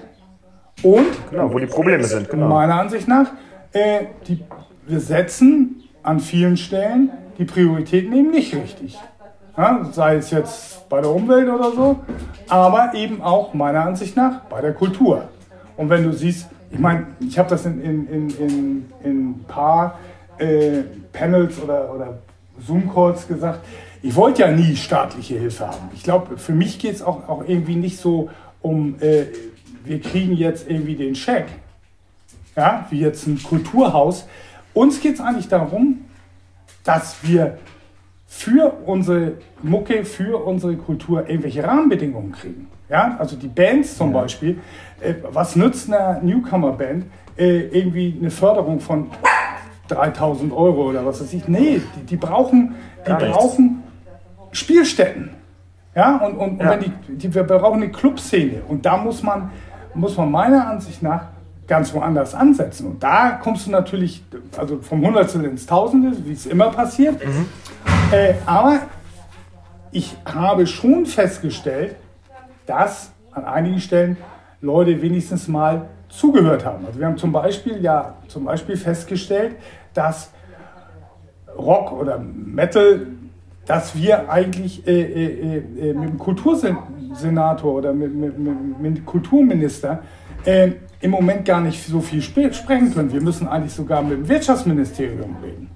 Und 0.83 1.07
genau, 1.29 1.53
wo 1.53 1.59
die 1.59 1.65
Probleme 1.65 2.03
sind. 2.03 2.29
Genau. 2.29 2.47
Meiner 2.47 2.79
Ansicht 2.79 3.07
nach, 3.07 3.27
äh, 3.73 4.05
die, 4.27 4.43
wir 4.87 4.99
setzen 4.99 5.83
an 6.03 6.19
vielen 6.19 6.57
Stellen 6.57 7.11
die 7.37 7.45
Prioritäten 7.45 8.13
eben 8.13 8.31
nicht 8.31 8.55
richtig. 8.55 8.97
Ja, 9.57 9.89
sei 9.91 10.15
es 10.15 10.31
jetzt 10.31 10.87
bei 10.89 11.01
der 11.01 11.11
Umwelt 11.11 11.49
oder 11.49 11.71
so, 11.71 11.99
aber 12.47 12.93
eben 12.95 13.21
auch 13.21 13.53
meiner 13.53 13.85
Ansicht 13.85 14.15
nach 14.15 14.41
bei 14.45 14.61
der 14.61 14.73
Kultur. 14.73 15.27
Und 15.75 15.89
wenn 15.89 16.03
du 16.03 16.13
siehst, 16.13 16.47
ich 16.71 16.79
meine, 16.79 17.07
ich 17.19 17.37
habe 17.37 17.49
das 17.49 17.65
in, 17.65 17.81
in, 17.81 18.07
in, 18.07 18.29
in, 18.29 18.91
in 19.03 19.29
ein 19.29 19.45
paar 19.47 19.99
äh, 20.37 20.83
Panels 21.11 21.61
oder, 21.61 21.93
oder 21.93 22.19
Zoom-Calls 22.59 23.27
gesagt, 23.27 23.59
ich 24.01 24.15
wollte 24.15 24.41
ja 24.41 24.51
nie 24.51 24.75
staatliche 24.75 25.37
Hilfe 25.37 25.67
haben. 25.67 25.89
Ich 25.93 26.03
glaube, 26.03 26.37
für 26.37 26.53
mich 26.53 26.79
geht 26.79 26.95
es 26.95 27.01
auch, 27.01 27.27
auch 27.27 27.43
irgendwie 27.45 27.75
nicht 27.75 27.99
so 27.99 28.29
um 28.61 28.95
äh, 29.01 29.25
wir 29.89 29.99
kriegen 29.99 30.35
jetzt 30.35 30.69
irgendwie 30.69 30.95
den 30.95 31.15
Scheck, 31.15 31.47
ja, 32.55 32.85
wie 32.91 32.99
jetzt 32.99 33.25
ein 33.25 33.41
Kulturhaus. 33.41 34.27
Uns 34.73 35.01
geht 35.01 35.15
es 35.15 35.19
eigentlich 35.19 35.47
darum, 35.47 36.05
dass 36.83 37.17
wir 37.23 37.57
für 38.27 38.71
unsere 38.85 39.33
Mucke, 39.63 40.05
für 40.05 40.45
unsere 40.45 40.77
Kultur 40.77 41.27
irgendwelche 41.27 41.63
Rahmenbedingungen 41.63 42.31
kriegen. 42.31 42.67
Ja, 42.87 43.17
also 43.19 43.35
die 43.35 43.47
Bands 43.47 43.97
zum 43.97 44.13
ja. 44.13 44.21
Beispiel, 44.21 44.59
äh, 45.01 45.15
was 45.31 45.55
nützt 45.55 45.91
einer 45.91 46.21
Newcomer-Band 46.21 47.05
äh, 47.35 47.59
irgendwie 47.59 48.15
eine 48.19 48.29
Förderung 48.29 48.79
von 48.79 49.09
3000 49.87 50.53
Euro 50.53 50.89
oder 50.89 51.03
was 51.03 51.19
weiß 51.21 51.33
ich? 51.33 51.47
Nee, 51.47 51.81
die, 51.95 52.05
die 52.05 52.17
brauchen, 52.17 52.75
die 53.07 53.11
brauchen 53.11 53.83
Spielstätten. 54.51 55.31
Ja, 55.95 56.17
und, 56.17 56.37
und, 56.37 56.61
ja. 56.61 56.71
und 56.71 56.83
wenn 56.83 56.93
die, 57.07 57.17
die, 57.17 57.33
wir 57.33 57.43
brauchen 57.43 57.81
eine 57.81 57.91
Clubszene 57.91 58.61
und 58.67 58.85
da 58.85 58.97
muss 58.97 59.23
man 59.23 59.51
muss 59.93 60.17
man 60.17 60.31
meiner 60.31 60.67
Ansicht 60.67 61.01
nach 61.01 61.27
ganz 61.67 61.93
woanders 61.93 62.33
ansetzen. 62.33 62.87
Und 62.87 63.03
da 63.03 63.31
kommst 63.31 63.67
du 63.67 63.71
natürlich, 63.71 64.23
also 64.57 64.79
vom 64.81 65.05
Hundertstel 65.05 65.45
ins 65.45 65.65
Tausende, 65.65 66.13
wie 66.25 66.33
es 66.33 66.45
immer 66.45 66.69
passiert. 66.71 67.23
Mhm. 67.23 67.45
Äh, 68.11 68.33
aber 68.45 68.79
ich 69.91 70.15
habe 70.25 70.65
schon 70.67 71.05
festgestellt, 71.05 71.95
dass 72.65 73.11
an 73.31 73.45
einigen 73.45 73.79
Stellen 73.79 74.17
Leute 74.61 75.01
wenigstens 75.01 75.47
mal 75.47 75.87
zugehört 76.09 76.65
haben. 76.65 76.85
Also 76.85 76.99
wir 76.99 77.07
haben 77.07 77.17
zum 77.17 77.31
Beispiel 77.31 77.81
ja 77.81 78.15
zum 78.27 78.45
Beispiel 78.45 78.75
festgestellt, 78.75 79.55
dass 79.93 80.31
Rock 81.57 81.91
oder 81.91 82.19
Metal, 82.19 83.07
dass 83.65 83.95
wir 83.95 84.29
eigentlich 84.29 84.87
äh, 84.87 85.01
äh, 85.01 85.57
äh, 85.57 85.93
mit 85.93 86.09
dem 86.09 86.17
Kultursen 86.17 86.77
Senator 87.13 87.73
oder 87.73 87.93
mit, 87.93 88.13
mit, 88.13 88.79
mit, 88.79 89.05
Kulturminister 89.05 89.99
äh, 90.45 90.71
im 91.01 91.11
Moment 91.11 91.45
gar 91.45 91.61
nicht 91.61 91.85
so 91.85 92.01
viel 92.01 92.19
sp 92.21 92.51
sprechen 92.53 92.93
können. 92.93 93.11
Wir 93.11 93.21
müssen 93.21 93.47
eigentlich 93.47 93.73
sogar 93.73 94.01
mit 94.01 94.13
dem 94.13 94.27
Wirtschaftsministerium 94.27 95.37
reden. 95.43 95.69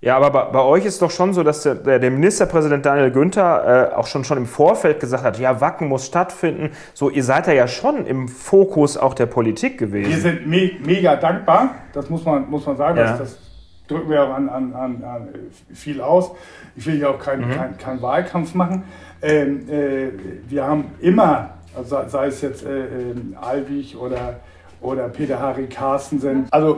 Ja, 0.00 0.16
aber 0.16 0.30
bei, 0.30 0.44
bei, 0.44 0.60
euch 0.60 0.84
ist 0.84 1.02
doch 1.02 1.10
schon 1.10 1.34
so, 1.34 1.42
dass 1.42 1.64
der, 1.64 1.74
der 1.74 2.10
Ministerpräsident 2.10 2.86
Daniel 2.86 3.10
Günther 3.10 3.90
äh, 3.90 3.94
auch 3.96 4.06
schon, 4.06 4.22
schon 4.22 4.38
im 4.38 4.46
Vorfeld 4.46 5.00
gesagt 5.00 5.24
hat, 5.24 5.40
ja, 5.40 5.60
Wacken 5.60 5.88
muss 5.88 6.06
stattfinden. 6.06 6.70
So, 6.94 7.10
ihr 7.10 7.24
seid 7.24 7.48
ja 7.48 7.66
schon 7.66 8.06
im 8.06 8.28
Fokus 8.28 8.96
auch 8.96 9.14
der 9.14 9.26
Politik 9.26 9.76
gewesen. 9.76 10.10
Wir 10.10 10.18
sind 10.18 10.46
me 10.46 10.70
mega 10.84 11.16
dankbar, 11.16 11.74
das 11.92 12.08
muss 12.10 12.24
man, 12.24 12.48
muss 12.48 12.64
man 12.64 12.76
sagen, 12.76 12.96
ja. 12.96 13.16
das, 13.16 13.18
das 13.18 13.47
drücken 13.88 14.10
wir 14.10 14.22
auch 14.22 14.34
an, 14.34 14.48
an, 14.48 14.74
an, 14.74 15.04
an 15.04 15.28
viel 15.72 16.00
aus. 16.00 16.30
Ich 16.76 16.86
will 16.86 16.96
hier 16.96 17.10
auch 17.10 17.18
keinen 17.18 17.48
mhm. 17.48 17.54
kein, 17.54 17.78
kein 17.78 18.02
Wahlkampf 18.02 18.54
machen. 18.54 18.84
Ähm, 19.20 19.68
äh, 19.68 20.10
wir 20.48 20.64
haben 20.64 20.92
immer, 21.00 21.54
also 21.74 21.98
sei 22.06 22.26
es 22.26 22.40
jetzt 22.42 22.64
äh, 22.64 22.84
äh, 22.84 23.14
Alwig 23.40 23.96
oder, 23.96 24.40
oder 24.80 25.08
Peter 25.08 25.40
Harry 25.40 25.66
Carstensen, 25.66 26.46
also 26.50 26.76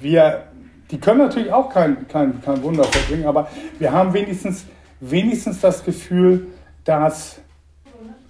wir, 0.00 0.44
die 0.90 0.98
können 0.98 1.18
natürlich 1.18 1.52
auch 1.52 1.72
kein, 1.72 2.08
kein, 2.08 2.40
kein 2.42 2.62
Wunder 2.62 2.84
verbringen, 2.84 3.26
aber 3.26 3.48
wir 3.78 3.92
haben 3.92 4.12
wenigstens, 4.12 4.66
wenigstens 5.00 5.60
das 5.60 5.84
Gefühl, 5.84 6.48
dass 6.84 7.40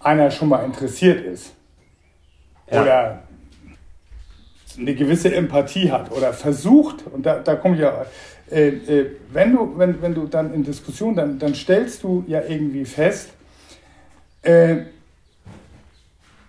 einer 0.01 0.31
schon 0.31 0.51
mal 0.51 0.65
interessiert 0.65 1.25
ist. 1.25 1.55
Ja. 2.71 2.83
Oder 2.83 3.23
eine 4.79 4.95
gewisse 4.95 5.35
Empathie 5.35 5.91
hat 5.91 6.11
oder 6.11 6.33
versucht, 6.33 7.07
und 7.07 7.25
da, 7.27 7.39
da 7.39 7.57
komme 7.57 7.75
ich 7.75 7.81
ja 7.83 8.05
äh, 8.51 8.69
äh, 8.69 9.11
wenn, 9.33 9.53
du, 9.53 9.79
wenn, 9.79 10.01
wenn 10.03 10.15
du 10.15 10.27
dann 10.27 10.53
in 10.53 10.65
Diskussion, 10.65 11.15
dann, 11.15 11.39
dann 11.39 11.55
stellst 11.55 12.03
du 12.03 12.25
ja 12.27 12.43
irgendwie 12.43 12.85
fest, 12.85 13.31
äh, 14.43 14.77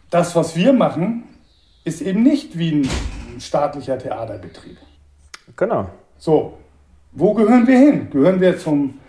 das, 0.10 0.36
was 0.36 0.56
wir 0.56 0.74
machen, 0.74 1.24
ist 1.84 2.02
eben 2.02 2.24
nicht 2.24 2.58
wie 2.58 2.82
ein 2.82 3.40
staatlicher 3.40 3.98
Theaterbetrieb. 3.98 4.78
Genau. 5.56 5.90
So, 6.18 6.58
wo 7.12 7.34
gehören 7.34 7.66
wir 7.66 7.78
hin? 7.78 8.10
Gehören 8.12 8.42
wir 8.42 8.58
zum, 8.58 9.00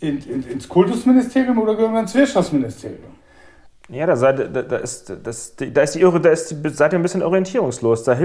in, 0.00 0.18
in, 0.22 0.42
ins 0.44 0.68
Kultusministerium 0.68 1.58
oder 1.58 1.74
gehören 1.74 1.92
wir 1.92 2.00
ins 2.00 2.14
Wirtschaftsministerium? 2.14 3.09
Ja, 3.90 4.06
da, 4.06 4.14
seid, 4.14 4.38
da, 4.54 4.62
da, 4.62 4.76
ist, 4.76 5.12
das, 5.22 5.56
da, 5.56 5.82
ist 5.82 5.94
die, 5.94 6.02
da 6.02 6.30
ist 6.30 6.50
die, 6.50 6.68
seid 6.68 6.92
ihr 6.92 6.98
ein 6.98 7.02
bisschen 7.02 7.22
orientierungslos. 7.22 8.04
Da, 8.04 8.16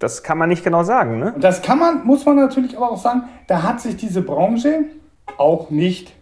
das 0.00 0.22
kann 0.22 0.38
man 0.38 0.48
nicht 0.48 0.64
genau 0.64 0.82
sagen. 0.82 1.20
Ne? 1.20 1.34
Das 1.38 1.62
kann 1.62 1.78
man, 1.78 2.04
muss 2.04 2.26
man 2.26 2.36
natürlich 2.36 2.76
aber 2.76 2.90
auch 2.90 3.00
sagen, 3.00 3.22
da 3.46 3.62
hat 3.62 3.80
sich 3.80 3.96
diese 3.96 4.22
Branche 4.22 4.84
auch 5.38 5.70
nicht 5.70 6.12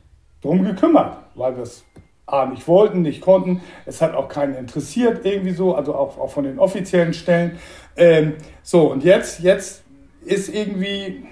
drum 0.43 0.65
gekümmert, 0.65 1.17
weil 1.35 1.57
wir 1.57 1.63
es 1.63 1.85
A, 2.27 2.47
nicht 2.47 2.69
wollten, 2.69 3.03
nicht 3.03 3.21
konnten. 3.21 3.63
Es 3.85 4.01
hat 4.01 4.15
auch 4.15 4.29
keinen 4.29 4.55
interessiert 4.55 5.25
irgendwie 5.25 5.53
so, 5.53 5.75
also 5.75 5.95
auch, 5.95 6.19
auch 6.19 6.31
von 6.31 6.45
den 6.45 6.59
offiziellen 6.59 7.15
Stellen. 7.15 7.59
Ähm, 7.97 8.35
so, 8.63 8.91
und 8.93 9.03
jetzt, 9.03 9.41
jetzt 9.41 9.83
ist 10.25 10.49
irgendwie, 10.49 11.27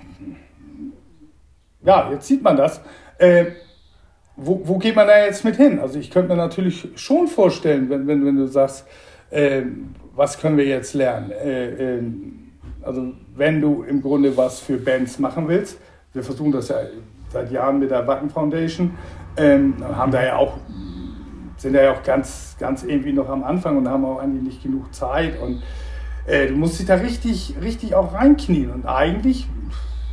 ja, 1.82 2.10
jetzt 2.10 2.26
sieht 2.26 2.42
man 2.42 2.56
das. 2.56 2.80
Äh, 3.18 3.46
wo, 4.36 4.60
wo 4.64 4.78
geht 4.78 4.96
man 4.96 5.06
da 5.06 5.24
jetzt 5.24 5.44
mit 5.44 5.56
hin? 5.56 5.78
Also 5.78 5.98
ich 5.98 6.10
könnte 6.10 6.30
mir 6.30 6.36
natürlich 6.36 6.88
schon 6.96 7.26
vorstellen, 7.26 7.90
wenn, 7.90 8.06
wenn, 8.06 8.24
wenn 8.24 8.36
du 8.36 8.46
sagst, 8.46 8.86
äh, 9.30 9.62
was 10.14 10.38
können 10.38 10.56
wir 10.56 10.66
jetzt 10.66 10.94
lernen? 10.94 11.30
Äh, 11.30 11.96
äh, 11.96 12.02
also 12.82 13.12
wenn 13.36 13.60
du 13.60 13.82
im 13.82 14.02
Grunde 14.02 14.36
was 14.36 14.60
für 14.60 14.76
Bands 14.78 15.18
machen 15.18 15.48
willst, 15.48 15.78
wir 16.12 16.22
versuchen 16.22 16.52
das 16.52 16.68
ja 16.68 16.76
seit 17.28 17.50
Jahren 17.52 17.78
mit 17.78 17.90
der 17.90 18.06
Wacken 18.06 18.30
Foundation, 18.30 18.96
ähm, 19.36 19.74
haben 19.96 20.10
da 20.10 20.24
ja 20.24 20.36
auch, 20.36 20.58
sind 21.56 21.74
da 21.74 21.82
ja 21.82 21.92
auch 21.92 22.02
ganz, 22.02 22.56
ganz 22.58 22.82
irgendwie 22.82 23.12
noch 23.12 23.28
am 23.28 23.44
Anfang 23.44 23.76
und 23.76 23.88
haben 23.88 24.04
auch 24.04 24.18
eigentlich 24.18 24.42
nicht 24.42 24.62
genug 24.62 24.92
Zeit 24.94 25.40
und 25.40 25.62
äh, 26.26 26.48
du 26.48 26.54
musst 26.54 26.78
dich 26.78 26.86
da 26.86 26.94
richtig, 26.96 27.54
richtig 27.62 27.94
auch 27.94 28.14
reinknien 28.14 28.70
und 28.70 28.86
eigentlich 28.86 29.46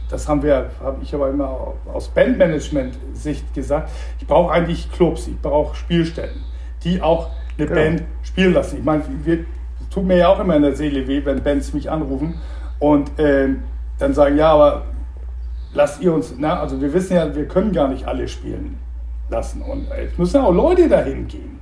das 0.10 0.28
haben 0.28 0.42
wir, 0.42 0.70
habe 0.82 0.98
ich 1.02 1.14
aber 1.14 1.30
immer 1.30 1.74
aus 1.94 2.08
Bandmanagement-Sicht 2.10 3.54
gesagt, 3.54 3.90
ich 4.20 4.28
brauche 4.28 4.52
eigentlich 4.52 4.92
Clubs, 4.92 5.28
ich 5.28 5.40
brauche 5.42 5.76
Spielstätten, 5.76 6.42
die 6.84 7.02
auch 7.02 7.30
eine 7.58 7.68
genau. 7.68 7.82
Band 7.82 8.04
spielen 8.24 8.54
lassen. 8.54 8.78
Ich 8.78 8.84
meine, 8.84 9.04
es 9.26 9.90
tut 9.90 10.06
mir 10.06 10.18
ja 10.18 10.30
auch 10.30 10.40
immer 10.40 10.56
in 10.56 10.62
der 10.62 10.76
Seele 10.76 11.08
weh, 11.08 11.24
wenn 11.26 11.44
Bands 11.44 11.74
mich 11.74 11.90
anrufen 11.90 12.36
und 12.80 13.20
äh, 13.20 13.50
dann 14.00 14.14
sagen, 14.14 14.38
ja, 14.38 14.52
aber 14.52 14.84
lasst 15.74 16.02
ihr 16.02 16.14
uns, 16.14 16.34
na, 16.38 16.60
also 16.60 16.80
wir 16.82 16.94
wissen 16.94 17.16
ja, 17.16 17.36
wir 17.36 17.48
können 17.48 17.72
gar 17.72 17.88
nicht 17.88 18.08
alle 18.08 18.28
spielen 18.28 18.78
lassen 19.30 19.62
und 19.62 19.90
äh, 19.92 20.06
es 20.06 20.18
müssen 20.18 20.38
ja 20.38 20.44
auch 20.44 20.54
Leute 20.54 20.88
dahin 20.88 21.28
gehen. 21.28 21.60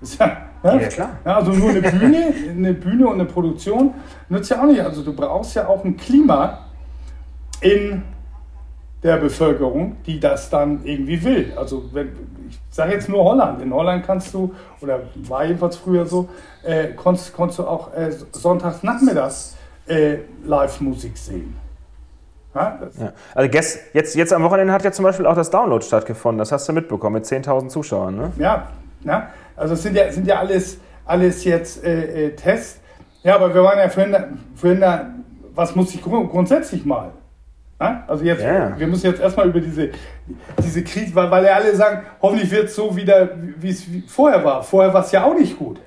Ist 0.00 0.18
ja, 0.20 0.36
ja, 0.62 0.76
ja, 0.76 0.88
klar. 0.88 1.10
Ja, 1.24 1.36
also 1.36 1.52
nur 1.52 1.70
eine 1.70 1.82
Bühne, 1.82 2.34
eine 2.50 2.74
Bühne 2.74 3.06
und 3.06 3.14
eine 3.14 3.24
Produktion 3.24 3.94
nützt 4.28 4.50
ja 4.50 4.62
auch 4.62 4.66
nicht. 4.66 4.80
Also 4.80 5.02
du 5.02 5.12
brauchst 5.12 5.54
ja 5.56 5.66
auch 5.66 5.84
ein 5.84 5.96
Klima, 5.96 6.66
in 7.62 8.02
der 9.02 9.16
Bevölkerung, 9.16 9.96
die 10.06 10.20
das 10.20 10.48
dann 10.48 10.84
irgendwie 10.84 11.22
will. 11.24 11.52
Also 11.56 11.84
wenn, 11.92 12.12
ich 12.48 12.58
sage 12.70 12.92
jetzt 12.92 13.08
nur 13.08 13.24
Holland. 13.24 13.60
In 13.60 13.72
Holland 13.74 14.06
kannst 14.06 14.32
du, 14.32 14.54
oder 14.80 15.00
war 15.28 15.44
jedenfalls 15.44 15.76
früher 15.76 16.06
so, 16.06 16.28
äh, 16.62 16.88
konntest, 16.88 17.32
konntest 17.32 17.58
du 17.58 17.66
auch 17.66 17.92
äh, 17.94 18.12
sonntags 18.32 18.82
nachmittags 18.82 19.56
äh, 19.86 20.18
Live-Musik 20.44 21.16
sehen. 21.18 21.56
Ja, 22.54 22.78
ja. 23.00 23.12
Also 23.34 23.50
jetzt, 23.50 24.14
jetzt 24.14 24.32
am 24.32 24.42
Wochenende 24.42 24.72
hat 24.72 24.84
ja 24.84 24.92
zum 24.92 25.04
Beispiel 25.04 25.26
auch 25.26 25.34
das 25.34 25.50
Download 25.50 25.84
stattgefunden. 25.84 26.38
Das 26.38 26.52
hast 26.52 26.68
du 26.68 26.72
mitbekommen 26.72 27.14
mit 27.14 27.24
10.000 27.24 27.68
Zuschauern. 27.68 28.14
Ne? 28.14 28.32
Ja, 28.38 28.68
ja, 29.04 29.30
also 29.56 29.74
es 29.74 29.82
sind 29.82 29.96
ja, 29.96 30.12
sind 30.12 30.26
ja 30.26 30.38
alles, 30.38 30.78
alles 31.06 31.44
jetzt 31.44 31.82
äh, 31.82 32.26
äh, 32.26 32.36
Tests. 32.36 32.80
Ja, 33.22 33.36
aber 33.36 33.54
wir 33.54 33.64
waren 33.64 33.78
ja 33.78 33.88
vorhin, 33.88 34.16
vorhin 34.54 34.80
da, 34.80 35.06
was 35.54 35.74
muss 35.74 35.94
ich 35.94 36.02
grundsätzlich 36.02 36.84
mal? 36.84 37.10
Also 38.06 38.24
jetzt, 38.24 38.42
ja. 38.42 38.78
wir 38.78 38.86
müssen 38.86 39.06
jetzt 39.06 39.20
erstmal 39.20 39.48
über 39.48 39.60
diese, 39.60 39.90
diese 40.62 40.82
Krise, 40.82 41.14
weil, 41.14 41.30
weil 41.30 41.44
ja 41.44 41.54
alle 41.54 41.74
sagen, 41.74 42.02
hoffentlich 42.20 42.50
wird 42.50 42.64
es 42.64 42.74
so 42.74 42.94
wieder, 42.96 43.30
wie 43.58 43.70
es 43.70 43.84
vorher 44.06 44.44
war. 44.44 44.62
Vorher 44.62 44.92
war 44.92 45.04
es 45.04 45.12
ja 45.12 45.24
auch 45.24 45.34
nicht 45.34 45.58
gut. 45.58 45.80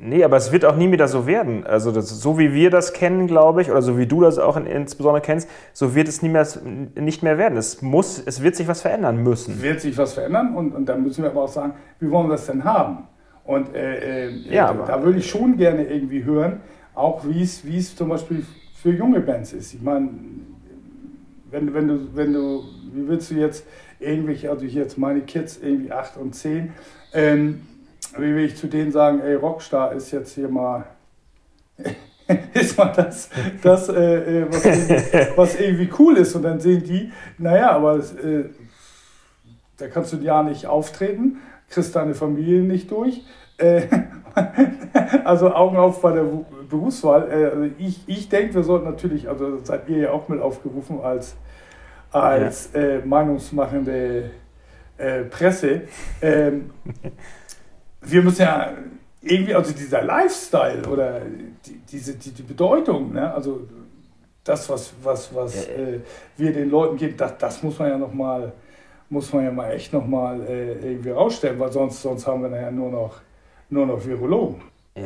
Nee, 0.00 0.22
aber 0.22 0.36
es 0.36 0.52
wird 0.52 0.64
auch 0.64 0.76
nie 0.76 0.90
wieder 0.92 1.08
so 1.08 1.26
werden. 1.26 1.66
Also 1.66 1.90
das, 1.90 2.08
so 2.08 2.38
wie 2.38 2.54
wir 2.54 2.70
das 2.70 2.92
kennen, 2.92 3.26
glaube 3.26 3.62
ich, 3.62 3.70
oder 3.70 3.82
so 3.82 3.98
wie 3.98 4.06
du 4.06 4.20
das 4.20 4.38
auch 4.38 4.56
in, 4.56 4.66
insbesondere 4.66 5.20
kennst, 5.20 5.48
so 5.72 5.94
wird 5.94 6.06
es 6.06 6.22
nie 6.22 6.28
mehr, 6.28 6.46
nicht 6.94 7.22
mehr 7.22 7.36
werden. 7.36 7.58
Es, 7.58 7.82
muss, 7.82 8.22
es 8.24 8.42
wird 8.42 8.54
sich 8.54 8.68
was 8.68 8.82
verändern 8.82 9.22
müssen. 9.22 9.54
Es 9.54 9.62
wird 9.62 9.80
sich 9.80 9.98
was 9.98 10.14
verändern 10.14 10.54
und, 10.54 10.72
und 10.72 10.86
dann 10.86 11.02
müssen 11.02 11.24
wir 11.24 11.30
aber 11.30 11.42
auch 11.42 11.48
sagen, 11.48 11.72
wie 11.98 12.10
wollen 12.10 12.28
wir 12.28 12.32
das 12.32 12.46
denn 12.46 12.62
haben? 12.62 13.08
Und 13.44 13.74
äh, 13.74 14.26
äh, 14.26 14.30
ja, 14.54 14.72
da, 14.72 14.84
da 14.84 15.02
würde 15.02 15.18
ich 15.18 15.28
schon 15.28 15.56
gerne 15.56 15.84
irgendwie 15.84 16.22
hören, 16.22 16.60
auch 16.94 17.24
wie 17.24 17.42
es 17.42 17.96
zum 17.96 18.10
Beispiel 18.10 18.44
für 18.80 18.90
junge 18.90 19.20
Bands 19.20 19.52
ist. 19.52 19.74
Ich 19.74 19.82
meine, 19.82 20.10
wenn, 21.50 21.74
wenn, 21.74 21.88
du, 21.88 22.16
wenn 22.16 22.32
du, 22.32 22.64
wie 22.92 23.08
willst 23.08 23.30
du 23.30 23.34
jetzt 23.34 23.66
irgendwelche, 23.98 24.50
also 24.50 24.64
jetzt 24.64 24.98
meine 24.98 25.22
Kids 25.22 25.58
irgendwie 25.62 25.92
8 25.92 26.16
und 26.16 26.34
10, 26.34 26.72
ähm, 27.12 27.62
wie 28.16 28.34
will 28.34 28.44
ich 28.44 28.56
zu 28.56 28.66
denen 28.66 28.92
sagen, 28.92 29.20
ey, 29.20 29.34
Rockstar 29.34 29.92
ist 29.92 30.10
jetzt 30.10 30.34
hier 30.34 30.48
mal, 30.48 30.86
ist 32.54 32.76
mal 32.76 32.92
das, 32.94 33.30
das 33.62 33.88
äh, 33.88 34.42
äh, 34.42 34.46
was, 34.50 34.64
irgendwie, 34.64 35.36
was, 35.36 35.60
irgendwie, 35.60 35.90
cool 35.98 36.16
ist. 36.16 36.34
Und 36.34 36.42
dann 36.42 36.60
sehen 36.60 36.84
die, 36.84 37.12
naja, 37.38 37.70
aber 37.70 37.98
äh, 37.98 38.44
da 39.76 39.88
kannst 39.88 40.12
du 40.12 40.16
ja 40.18 40.42
nicht 40.42 40.66
auftreten, 40.66 41.38
kriegst 41.70 41.94
deine 41.96 42.14
Familie 42.14 42.62
nicht 42.62 42.90
durch. 42.90 43.24
Äh, 43.58 43.82
also 45.24 45.52
Augen 45.52 45.76
auf 45.76 46.00
bei 46.00 46.12
der 46.12 46.24
Berufswahl. 46.68 47.30
Äh, 47.30 47.44
also 47.46 47.70
ich, 47.78 48.00
ich 48.06 48.28
denke, 48.28 48.54
wir 48.54 48.62
sollten 48.62 48.86
natürlich, 48.86 49.28
also 49.28 49.58
seid 49.62 49.88
ihr 49.88 49.98
ja 49.98 50.10
auch 50.10 50.28
mit 50.28 50.40
aufgerufen 50.40 51.00
als, 51.00 51.36
als 52.10 52.70
ja. 52.72 52.80
äh, 52.80 52.98
meinungsmachende 53.04 54.30
äh, 54.96 55.24
Presse. 55.24 55.82
Ähm, 56.20 56.70
wir 58.02 58.22
müssen 58.22 58.42
ja 58.42 58.72
irgendwie, 59.20 59.54
also 59.54 59.72
dieser 59.72 60.02
Lifestyle 60.02 60.88
oder 60.88 61.20
die, 61.66 61.80
diese 61.90 62.14
die, 62.14 62.30
die 62.30 62.42
Bedeutung, 62.42 63.12
ne? 63.12 63.32
also 63.32 63.66
das, 64.44 64.68
was, 64.70 64.94
was, 65.02 65.34
was 65.34 65.66
äh, 65.66 66.00
wir 66.36 66.52
den 66.52 66.70
Leuten 66.70 66.96
geben, 66.96 67.16
das, 67.16 67.36
das 67.38 67.62
muss 67.62 67.78
man 67.78 67.88
ja 67.88 67.98
nochmal 67.98 68.52
muss 69.10 69.32
man 69.32 69.44
ja 69.44 69.50
mal 69.50 69.70
echt 69.72 69.92
nochmal 69.92 70.40
äh, 70.46 70.72
irgendwie 70.72 71.10
rausstellen, 71.10 71.58
weil 71.58 71.72
sonst, 71.72 72.02
sonst 72.02 72.26
haben 72.26 72.42
wir 72.42 72.60
ja 72.60 72.70
nur 72.70 72.90
noch, 72.90 73.20
nur 73.70 73.86
noch 73.86 74.04
Virologen. 74.04 74.62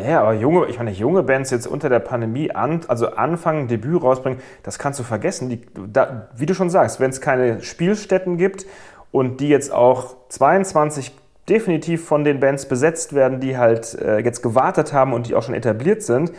Ja, 0.07 0.23
aber 0.23 0.35
junge, 0.35 0.67
ich 0.67 0.79
meine, 0.79 0.91
junge 0.91 1.23
Bands 1.23 1.51
jetzt 1.51 1.67
unter 1.67 1.89
der 1.89 1.99
Pandemie 1.99 2.51
an, 2.51 2.81
also 2.89 3.09
anfangen, 3.09 3.69
Debüt 3.69 4.03
rausbringen, 4.03 4.41
das 4.63 4.79
kannst 4.79 4.99
du 5.01 5.05
vergessen. 5.05 5.49
Die, 5.49 5.63
da, 5.93 6.29
wie 6.37 6.47
du 6.47 6.55
schon 6.55 6.71
sagst, 6.71 7.01
wenn 7.01 7.11
es 7.11 7.21
keine 7.21 7.63
Spielstätten 7.63 8.37
gibt 8.37 8.67
und 9.11 9.41
die 9.41 9.49
jetzt 9.49 9.73
auch 9.73 10.17
22 10.29 11.13
definitiv 11.49 12.05
von 12.05 12.25
den 12.25 12.41
Bands 12.41 12.67
besetzt 12.67 13.15
werden, 13.15 13.41
die 13.41 13.59
halt 13.59 13.95
äh, 13.95 14.19
jetzt 14.19 14.43
gewartet 14.43 14.93
haben 14.93 15.13
und 15.13 15.27
die 15.27 15.35
auch 15.35 15.43
schon 15.43 15.55
etabliert 15.55 16.03
sind. 16.03 16.33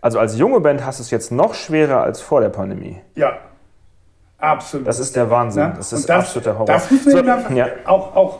Also 0.00 0.18
als 0.18 0.38
junge 0.38 0.60
Band 0.60 0.84
hast 0.84 0.98
du 1.00 1.02
es 1.02 1.10
jetzt 1.10 1.32
noch 1.32 1.54
schwerer 1.54 2.02
als 2.02 2.20
vor 2.20 2.40
der 2.40 2.50
Pandemie. 2.50 3.00
Ja, 3.14 3.38
absolut. 4.38 4.86
Das 4.86 4.98
ist 4.98 5.16
der 5.16 5.30
Wahnsinn. 5.30 5.62
Ja? 5.62 5.68
Das 5.70 5.92
ist 5.92 6.08
das, 6.08 6.26
absoluter 6.26 6.54
Horror. 6.54 6.66
Das 6.66 6.90
müssen 6.90 7.12
wir 7.12 7.44
so, 7.48 7.54
ja. 7.54 7.66
auch, 7.86 8.14
auch 8.14 8.38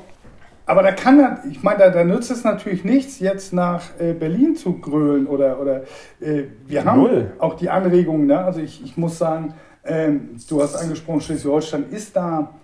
aber 0.66 0.82
da 0.82 0.93
kann 0.93 1.20
er, 1.20 1.43
ich 1.51 1.62
meine, 1.62 1.78
da, 1.78 1.91
da, 1.91 2.05
nützt 2.05 2.31
es 2.31 2.43
natürlich 2.43 2.85
nichts, 2.85 3.20
jetzt 3.20 3.53
nach 3.53 3.82
äh, 3.99 4.15
Berlin 4.15 4.57
zu 4.57 4.78
grölen 4.78 5.27
oder, 5.27 5.61
oder 5.61 5.82
äh, 6.20 6.45
wir 6.66 6.85
haben 6.85 7.03
Null. 7.03 7.32
auch 7.39 7.55
die 7.55 7.69
Anregungen, 7.69 8.27
ne? 8.27 8.39
also 8.39 8.61
ich, 8.61 8.82
ich 8.82 8.97
muss 8.97 9.19
sagen, 9.19 9.55
ähm, 9.85 10.36
du 10.49 10.62
hast 10.62 10.77
angesprochen, 10.77 11.20
Schleswig-Holstein 11.20 11.86
ist 11.91 12.16
da, 12.16 12.55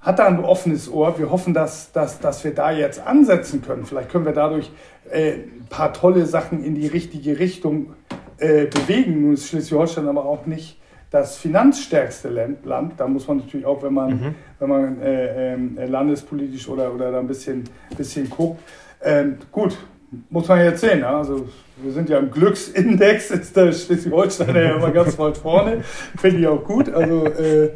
hat 0.00 0.18
da 0.18 0.26
ein 0.26 0.44
offenes 0.44 0.90
Ohr. 0.90 1.16
Wir 1.18 1.30
hoffen, 1.30 1.54
dass, 1.54 1.92
dass, 1.92 2.18
dass 2.18 2.42
wir 2.42 2.52
da 2.52 2.72
jetzt 2.72 3.06
ansetzen 3.06 3.62
können. 3.62 3.84
Vielleicht 3.84 4.10
können 4.10 4.24
wir 4.24 4.32
dadurch 4.32 4.70
äh, 5.10 5.34
ein 5.34 5.66
paar 5.70 5.92
tolle 5.92 6.26
Sachen 6.26 6.64
in 6.64 6.74
die 6.74 6.88
richtige 6.88 7.38
Richtung 7.38 7.94
äh, 8.38 8.66
bewegen. 8.66 9.22
Nun 9.22 9.34
ist 9.34 9.46
Schleswig-Holstein 9.46 10.08
aber 10.08 10.24
auch 10.24 10.46
nicht 10.46 10.80
das 11.14 11.36
finanzstärkste 11.36 12.28
Land. 12.64 12.94
Da 12.96 13.06
muss 13.06 13.28
man 13.28 13.36
natürlich 13.36 13.64
auch, 13.64 13.80
wenn 13.84 13.94
man, 13.94 14.10
mhm. 14.10 14.34
wenn 14.58 14.68
man 14.68 15.00
äh, 15.00 15.54
äh, 15.54 15.86
landespolitisch 15.86 16.68
oder, 16.68 16.92
oder 16.92 17.12
da 17.12 17.20
ein 17.20 17.28
bisschen, 17.28 17.62
bisschen 17.96 18.28
guckt, 18.28 18.60
ähm, 19.00 19.38
gut, 19.52 19.78
muss 20.28 20.48
man 20.48 20.58
jetzt 20.58 20.80
sehen. 20.80 21.00
Ja? 21.00 21.18
Also 21.18 21.46
wir 21.76 21.92
sind 21.92 22.08
ja 22.08 22.18
im 22.18 22.32
Glücksindex, 22.32 23.30
ist 23.30 23.56
der 23.56 23.70
Schleswig-Holstein 23.70 24.56
ja 24.56 24.74
immer 24.74 24.90
ganz 24.90 25.16
weit 25.20 25.36
vorne. 25.36 25.84
Finde 26.18 26.40
ich 26.40 26.48
auch 26.48 26.64
gut. 26.64 26.92
Also 26.92 27.26
äh, 27.26 27.70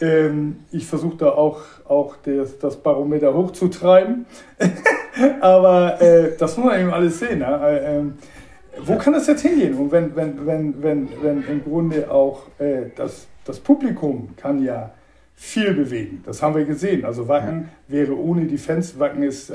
ähm, 0.00 0.60
ich 0.70 0.86
versuche 0.86 1.16
da 1.16 1.30
auch, 1.30 1.62
auch 1.84 2.14
das, 2.24 2.60
das 2.60 2.76
Barometer 2.76 3.34
hochzutreiben. 3.34 4.24
Aber 5.40 6.00
äh, 6.00 6.36
das 6.38 6.56
muss 6.56 6.66
man 6.66 6.80
eben 6.80 6.92
alles 6.92 7.18
sehen. 7.18 7.40
Ja? 7.40 7.68
Äh, 7.68 7.96
ähm, 7.96 8.18
wo 8.84 8.96
kann 8.96 9.12
das 9.12 9.26
jetzt 9.26 9.42
hingehen? 9.42 9.74
Und 9.74 9.92
wenn, 9.92 10.14
wenn, 10.16 10.46
wenn, 10.46 10.82
wenn, 10.82 11.08
wenn 11.22 11.44
im 11.48 11.64
Grunde 11.64 12.10
auch 12.10 12.42
äh, 12.58 12.86
das, 12.96 13.26
das 13.44 13.58
Publikum 13.58 14.30
kann 14.36 14.62
ja 14.62 14.90
viel 15.34 15.72
bewegen. 15.72 16.22
Das 16.26 16.42
haben 16.42 16.56
wir 16.56 16.64
gesehen. 16.64 17.04
Also 17.04 17.28
Wacken 17.28 17.68
wäre 17.86 18.18
ohne 18.18 18.46
die 18.46 18.58
Fans, 18.58 18.98
Wacken 18.98 19.22
ist 19.22 19.52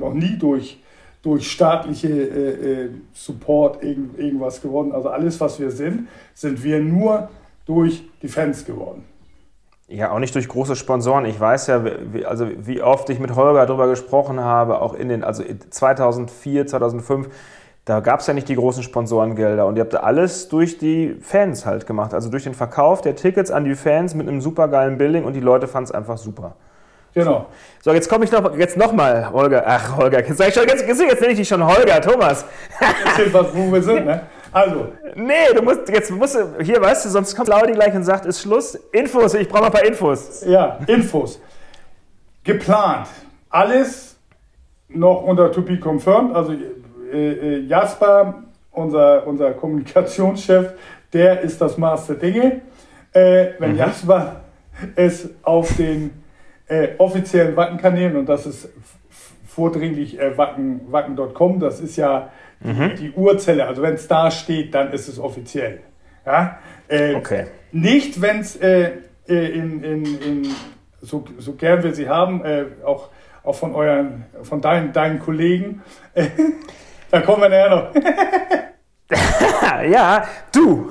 noch 0.00 0.12
nie 0.12 0.36
durch, 0.36 0.82
durch 1.22 1.50
staatliche 1.50 2.08
äh, 2.08 2.84
äh, 2.84 2.90
Support 3.12 3.82
irgend, 3.82 4.18
irgendwas 4.18 4.60
geworden. 4.60 4.92
Also 4.92 5.08
alles, 5.10 5.40
was 5.40 5.60
wir 5.60 5.70
sind, 5.70 6.08
sind 6.34 6.62
wir 6.64 6.80
nur 6.80 7.28
durch 7.64 8.02
die 8.22 8.28
Fans 8.28 8.64
geworden. 8.64 9.04
Ja, 9.86 10.10
auch 10.10 10.18
nicht 10.18 10.34
durch 10.34 10.48
große 10.48 10.76
Sponsoren. 10.76 11.26
Ich 11.26 11.38
weiß 11.38 11.68
ja, 11.68 11.84
wie, 12.12 12.24
also 12.24 12.48
wie 12.58 12.82
oft 12.82 13.08
ich 13.10 13.20
mit 13.20 13.36
Holger 13.36 13.66
darüber 13.66 13.86
gesprochen 13.86 14.40
habe, 14.40 14.80
auch 14.80 14.94
in 14.94 15.08
den, 15.08 15.22
also 15.22 15.44
2004, 15.70 16.66
2005, 16.66 17.28
da 17.84 18.00
gab 18.00 18.20
es 18.20 18.26
ja 18.26 18.34
nicht 18.34 18.48
die 18.48 18.56
großen 18.56 18.82
Sponsorengelder 18.82 19.66
und 19.66 19.76
ihr 19.76 19.82
habt 19.82 19.94
alles 19.94 20.48
durch 20.48 20.78
die 20.78 21.16
Fans 21.20 21.66
halt 21.66 21.86
gemacht. 21.86 22.14
Also 22.14 22.30
durch 22.30 22.44
den 22.44 22.54
Verkauf 22.54 23.02
der 23.02 23.14
Tickets 23.14 23.50
an 23.50 23.64
die 23.64 23.74
Fans 23.74 24.14
mit 24.14 24.26
einem 24.26 24.40
supergeilen 24.40 24.96
Building 24.96 25.24
und 25.24 25.34
die 25.34 25.40
Leute 25.40 25.68
fanden 25.68 25.90
es 25.90 25.92
einfach 25.92 26.16
super. 26.16 26.56
Genau. 27.12 27.46
So, 27.82 27.92
jetzt 27.92 28.08
komme 28.08 28.24
ich 28.24 28.32
noch, 28.32 28.56
jetzt 28.56 28.76
noch 28.76 28.92
mal, 28.92 29.30
Holger. 29.30 29.62
Ach, 29.66 29.96
Holger, 29.96 30.18
jetzt, 30.26 30.36
sag 30.36 30.48
ich 30.48 30.54
schon, 30.54 30.66
jetzt, 30.66 30.86
jetzt, 30.86 31.00
jetzt 31.00 31.20
nenne 31.20 31.32
ich 31.32 31.38
dich 31.38 31.48
schon 31.48 31.64
Holger, 31.64 32.00
Thomas. 32.00 32.44
Erzähl 33.04 33.32
was, 33.32 33.54
wo 33.54 33.72
wir 33.72 33.82
sind, 33.82 34.06
ne? 34.06 34.22
Also. 34.50 34.88
Nee, 35.14 35.52
du 35.54 35.62
musst, 35.62 35.88
jetzt 35.88 36.10
musst 36.10 36.34
du, 36.34 36.62
hier, 36.62 36.80
weißt 36.80 37.04
du, 37.04 37.10
sonst 37.10 37.36
kommt 37.36 37.48
Claudi 37.48 37.72
gleich 37.72 37.94
und 37.94 38.04
sagt, 38.04 38.24
ist 38.24 38.40
Schluss. 38.40 38.74
Infos, 38.92 39.34
ich 39.34 39.48
brauche 39.48 39.60
noch 39.60 39.66
ein 39.68 39.72
paar 39.72 39.84
Infos. 39.84 40.44
Ja, 40.44 40.78
Infos. 40.86 41.40
Geplant. 42.42 43.08
Alles 43.50 44.16
noch 44.88 45.22
unter 45.22 45.52
to 45.52 45.60
be 45.62 45.78
confirmed. 45.78 46.34
Also 46.34 46.54
äh, 47.12 47.58
Jasper, 47.60 48.44
unser, 48.70 49.26
unser 49.26 49.52
Kommunikationschef, 49.52 50.72
der 51.12 51.40
ist 51.40 51.60
das 51.60 51.78
Maß 51.78 52.08
der 52.08 52.16
Dinge. 52.16 52.60
Äh, 53.12 53.50
wenn 53.58 53.72
mhm. 53.72 53.78
Jasper 53.78 54.40
es 54.96 55.30
auf 55.42 55.76
den 55.76 56.10
äh, 56.66 56.88
offiziellen 56.98 57.56
Wacken-Kanälen, 57.56 58.16
und 58.16 58.28
das 58.28 58.46
ist 58.46 58.68
vordringlich 59.46 60.18
äh, 60.18 60.36
wacken, 60.36 60.80
wacken.com, 60.90 61.60
das 61.60 61.80
ist 61.80 61.96
ja 61.96 62.30
mhm. 62.60 62.92
die 62.98 63.12
Urzelle. 63.12 63.66
Also 63.66 63.82
wenn 63.82 63.94
es 63.94 64.08
da 64.08 64.30
steht, 64.30 64.74
dann 64.74 64.92
ist 64.92 65.08
es 65.08 65.18
offiziell. 65.18 65.80
Ja? 66.26 66.58
Äh, 66.88 67.14
okay. 67.14 67.46
Nicht, 67.70 68.20
wenn 68.20 68.40
es 68.40 68.56
äh, 68.56 68.90
äh, 69.28 69.46
in, 69.46 69.82
in, 69.84 70.04
in 70.20 70.48
so, 71.00 71.24
so 71.38 71.54
gern 71.54 71.82
wir 71.82 71.94
sie 71.94 72.08
haben, 72.08 72.44
äh, 72.44 72.64
auch, 72.84 73.10
auch 73.42 73.54
von 73.54 73.74
euren, 73.74 74.24
von 74.42 74.60
deinen, 74.60 74.92
deinen 74.92 75.18
Kollegen. 75.20 75.82
da 77.14 77.20
kommen 77.20 77.42
wir 77.42 77.48
nachher 77.48 77.70
noch. 77.70 77.94
ja, 79.88 80.24
du, 80.50 80.90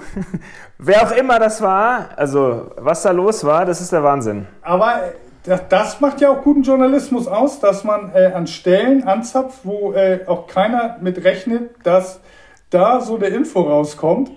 wer 0.78 1.04
auch 1.04 1.12
immer 1.12 1.38
das 1.38 1.62
war, 1.62 2.12
also 2.16 2.72
was 2.78 3.02
da 3.02 3.12
los 3.12 3.44
war, 3.44 3.66
das 3.66 3.82
ist 3.82 3.92
der 3.92 4.04
Wahnsinn. 4.04 4.48
Aber 4.62 5.02
das, 5.44 5.68
das, 5.68 6.00
macht 6.00 6.22
ja 6.22 6.30
auch 6.30 6.42
guten 6.42 6.64
Journalismus 6.64 7.28
aus, 7.28 7.60
dass 7.60 7.84
man 7.84 8.14
äh, 8.16 8.28
an 8.28 8.48
Stellen 8.48 9.04
anzapft, 9.04 9.60
wo 9.64 9.92
äh, 9.92 10.22
auch 10.26 10.48
keiner 10.48 10.98
mit 11.02 11.22
rechnet, 11.26 11.72
dass 11.84 12.22
da 12.70 13.02
so 13.02 13.18
eine 13.18 13.28
Info 13.28 13.60
rauskommt. 13.60 14.32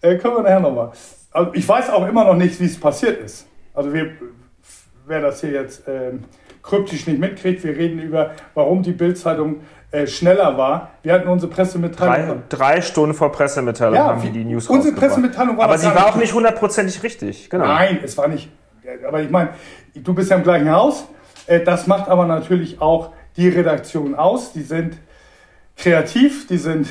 Äh, 0.00 0.16
können 0.16 0.34
wir 0.34 0.42
nachher 0.42 0.58
nochmal. 0.58 0.90
Also 1.30 1.52
ich 1.54 1.68
weiß 1.68 1.90
auch 1.90 2.08
immer 2.08 2.24
noch 2.24 2.34
nicht, 2.34 2.58
wie 2.58 2.66
es 2.66 2.80
passiert 2.80 3.20
ist. 3.20 3.46
Also 3.74 3.92
wir, 3.92 4.10
wer 5.08 5.20
das 5.20 5.40
hier 5.40 5.50
jetzt 5.50 5.82
ähm, 5.88 6.24
kryptisch 6.62 7.06
nicht 7.06 7.18
mitkriegt, 7.18 7.64
wir 7.64 7.76
reden 7.76 7.98
über, 7.98 8.32
warum 8.54 8.82
die 8.82 8.92
Bildzeitung 8.92 9.62
äh, 9.90 10.06
schneller 10.06 10.58
war. 10.58 10.90
Wir 11.02 11.14
hatten 11.14 11.28
unsere 11.28 11.50
Pressemitteilung. 11.50 12.42
Drei, 12.48 12.74
drei 12.74 12.80
Stunden 12.82 13.14
vor 13.14 13.32
Pressemitteilung 13.32 13.94
ja, 13.94 14.06
haben 14.06 14.22
wir 14.22 14.30
die 14.30 14.44
News 14.44 14.68
Unsere 14.68 14.94
Pressemitteilung 14.94 15.56
war 15.56 15.64
Aber 15.64 15.78
sie 15.78 15.86
war 15.86 16.08
auch 16.08 16.16
nicht 16.16 16.34
hundertprozentig 16.34 17.02
richtig. 17.02 17.48
Genau. 17.48 17.66
Nein, 17.66 18.00
es 18.04 18.16
war 18.18 18.28
nicht. 18.28 18.50
Aber 19.06 19.22
ich 19.22 19.30
meine, 19.30 19.50
du 19.94 20.14
bist 20.14 20.30
ja 20.30 20.36
im 20.36 20.42
gleichen 20.42 20.70
Haus. 20.70 21.06
Äh, 21.46 21.60
das 21.60 21.86
macht 21.86 22.08
aber 22.08 22.26
natürlich 22.26 22.80
auch 22.80 23.12
die 23.36 23.48
Redaktion 23.48 24.14
aus. 24.14 24.52
Die 24.52 24.62
sind 24.62 24.96
kreativ, 25.76 26.46
die 26.48 26.58
sind 26.58 26.88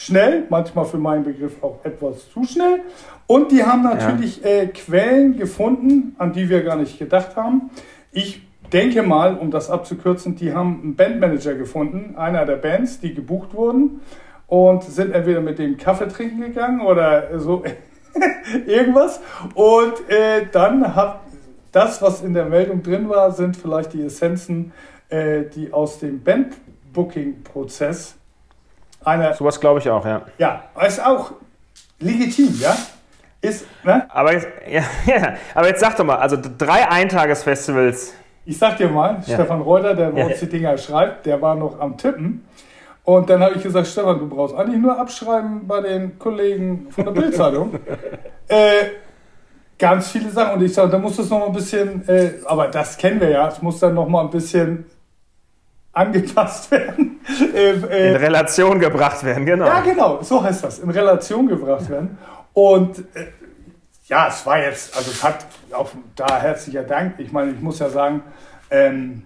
schnell, 0.00 0.44
manchmal 0.48 0.86
für 0.86 0.96
meinen 0.96 1.24
Begriff 1.24 1.62
auch 1.62 1.80
etwas 1.84 2.30
zu 2.30 2.44
schnell. 2.44 2.80
Und 3.26 3.52
die 3.52 3.64
haben 3.64 3.82
natürlich 3.82 4.42
ja. 4.42 4.48
äh, 4.48 4.66
Quellen 4.68 5.36
gefunden, 5.36 6.14
an 6.16 6.32
die 6.32 6.48
wir 6.48 6.62
gar 6.62 6.76
nicht 6.76 6.98
gedacht 6.98 7.36
haben. 7.36 7.70
Ich 8.10 8.40
denke 8.72 9.02
mal, 9.02 9.36
um 9.36 9.50
das 9.50 9.68
abzukürzen, 9.68 10.36
die 10.36 10.54
haben 10.54 10.80
einen 10.82 10.96
Bandmanager 10.96 11.54
gefunden, 11.54 12.16
einer 12.16 12.46
der 12.46 12.56
Bands, 12.56 13.00
die 13.00 13.12
gebucht 13.12 13.52
wurden 13.52 14.00
und 14.46 14.84
sind 14.84 15.12
entweder 15.12 15.42
mit 15.42 15.58
dem 15.58 15.76
Kaffee 15.76 16.08
trinken 16.08 16.40
gegangen 16.40 16.80
oder 16.80 17.38
so 17.38 17.62
irgendwas. 18.66 19.20
Und 19.54 20.08
äh, 20.08 20.46
dann 20.50 20.96
hat 20.96 21.20
das, 21.72 22.00
was 22.00 22.22
in 22.22 22.32
der 22.32 22.46
Meldung 22.46 22.82
drin 22.82 23.10
war, 23.10 23.32
sind 23.32 23.54
vielleicht 23.54 23.92
die 23.92 24.02
Essenzen, 24.02 24.72
äh, 25.10 25.42
die 25.54 25.74
aus 25.74 25.98
dem 25.98 26.22
Bandbooking-Prozess 26.24 28.16
einer. 29.04 29.34
Sowas 29.34 29.60
glaube 29.60 29.80
ich 29.80 29.90
auch, 29.90 30.04
ja. 30.04 30.22
Ja, 30.38 30.64
ist 30.86 31.04
auch 31.04 31.32
legitim, 31.98 32.54
ja. 32.60 32.76
Ist, 33.42 33.64
ne? 33.84 34.06
aber, 34.10 34.34
jetzt, 34.34 34.48
ja, 34.70 34.82
ja, 35.06 35.34
aber 35.54 35.68
jetzt 35.68 35.80
sag 35.80 35.96
doch 35.96 36.04
mal, 36.04 36.16
also 36.16 36.36
drei 36.58 36.88
Eintagesfestivals. 36.88 38.14
Ich 38.44 38.58
sag 38.58 38.76
dir 38.76 38.88
mal, 38.88 39.22
ja. 39.26 39.34
Stefan 39.34 39.62
Reuter, 39.62 39.94
der 39.94 40.10
bei 40.10 40.26
uns 40.26 40.40
die 40.40 40.48
Dinger 40.48 40.76
schreibt, 40.76 41.26
der 41.26 41.40
war 41.40 41.54
noch 41.54 41.80
am 41.80 41.96
Tippen. 41.96 42.46
Und 43.04 43.30
dann 43.30 43.42
habe 43.42 43.54
ich 43.54 43.62
gesagt, 43.62 43.86
Stefan, 43.86 44.18
du 44.18 44.28
brauchst 44.28 44.54
eigentlich 44.54 44.80
nur 44.80 44.98
abschreiben 44.98 45.66
bei 45.66 45.80
den 45.80 46.18
Kollegen 46.18 46.88
von 46.90 47.06
der 47.06 47.12
Bildzeitung. 47.12 47.74
äh, 48.48 48.84
ganz 49.78 50.10
viele 50.10 50.30
Sachen. 50.30 50.58
Und 50.58 50.64
ich 50.64 50.74
sage, 50.74 50.90
da 50.90 50.98
muss 50.98 51.18
es 51.18 51.30
noch 51.30 51.40
mal 51.40 51.46
ein 51.46 51.52
bisschen, 51.52 52.06
äh, 52.08 52.32
aber 52.44 52.68
das 52.68 52.98
kennen 52.98 53.20
wir 53.20 53.30
ja, 53.30 53.48
es 53.48 53.62
muss 53.62 53.80
dann 53.80 53.94
noch 53.94 54.08
mal 54.08 54.22
ein 54.22 54.30
bisschen 54.30 54.84
angepasst 55.92 56.70
werden. 56.70 57.20
Äh, 57.54 57.70
äh, 57.70 58.10
in 58.10 58.16
Relation 58.16 58.78
gebracht 58.78 59.22
werden, 59.24 59.44
genau. 59.46 59.66
Ja, 59.66 59.80
genau, 59.80 60.22
so 60.22 60.42
heißt 60.42 60.64
das, 60.64 60.78
in 60.78 60.90
Relation 60.90 61.48
gebracht 61.48 61.88
werden. 61.88 62.18
Und 62.52 62.98
äh, 63.14 63.26
ja, 64.06 64.28
es 64.28 64.44
war 64.44 64.58
jetzt, 64.58 64.96
also 64.96 65.10
es 65.10 65.22
hat 65.22 65.46
auch 65.72 65.90
da 66.16 66.40
herzlicher 66.40 66.82
Dank. 66.82 67.14
Ich 67.18 67.32
meine, 67.32 67.52
ich 67.52 67.60
muss 67.60 67.78
ja 67.78 67.88
sagen, 67.88 68.22
ähm, 68.70 69.22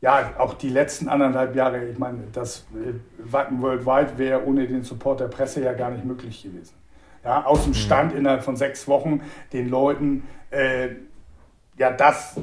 ja, 0.00 0.32
auch 0.38 0.54
die 0.54 0.68
letzten 0.68 1.08
anderthalb 1.08 1.54
Jahre, 1.54 1.84
ich 1.84 1.98
meine, 1.98 2.18
das 2.32 2.66
äh, 2.74 2.94
Wacken 3.18 3.62
Worldwide 3.62 4.18
wäre 4.18 4.44
ohne 4.44 4.66
den 4.66 4.82
Support 4.82 5.20
der 5.20 5.28
Presse 5.28 5.62
ja 5.62 5.72
gar 5.74 5.90
nicht 5.90 6.04
möglich 6.04 6.42
gewesen. 6.42 6.74
Ja, 7.24 7.44
aus 7.44 7.62
dem 7.62 7.70
mhm. 7.70 7.76
Stand 7.76 8.12
innerhalb 8.14 8.42
von 8.42 8.56
sechs 8.56 8.88
Wochen 8.88 9.20
den 9.52 9.68
Leuten 9.68 10.24
äh, 10.50 10.88
ja 11.78 11.90
das 11.92 12.36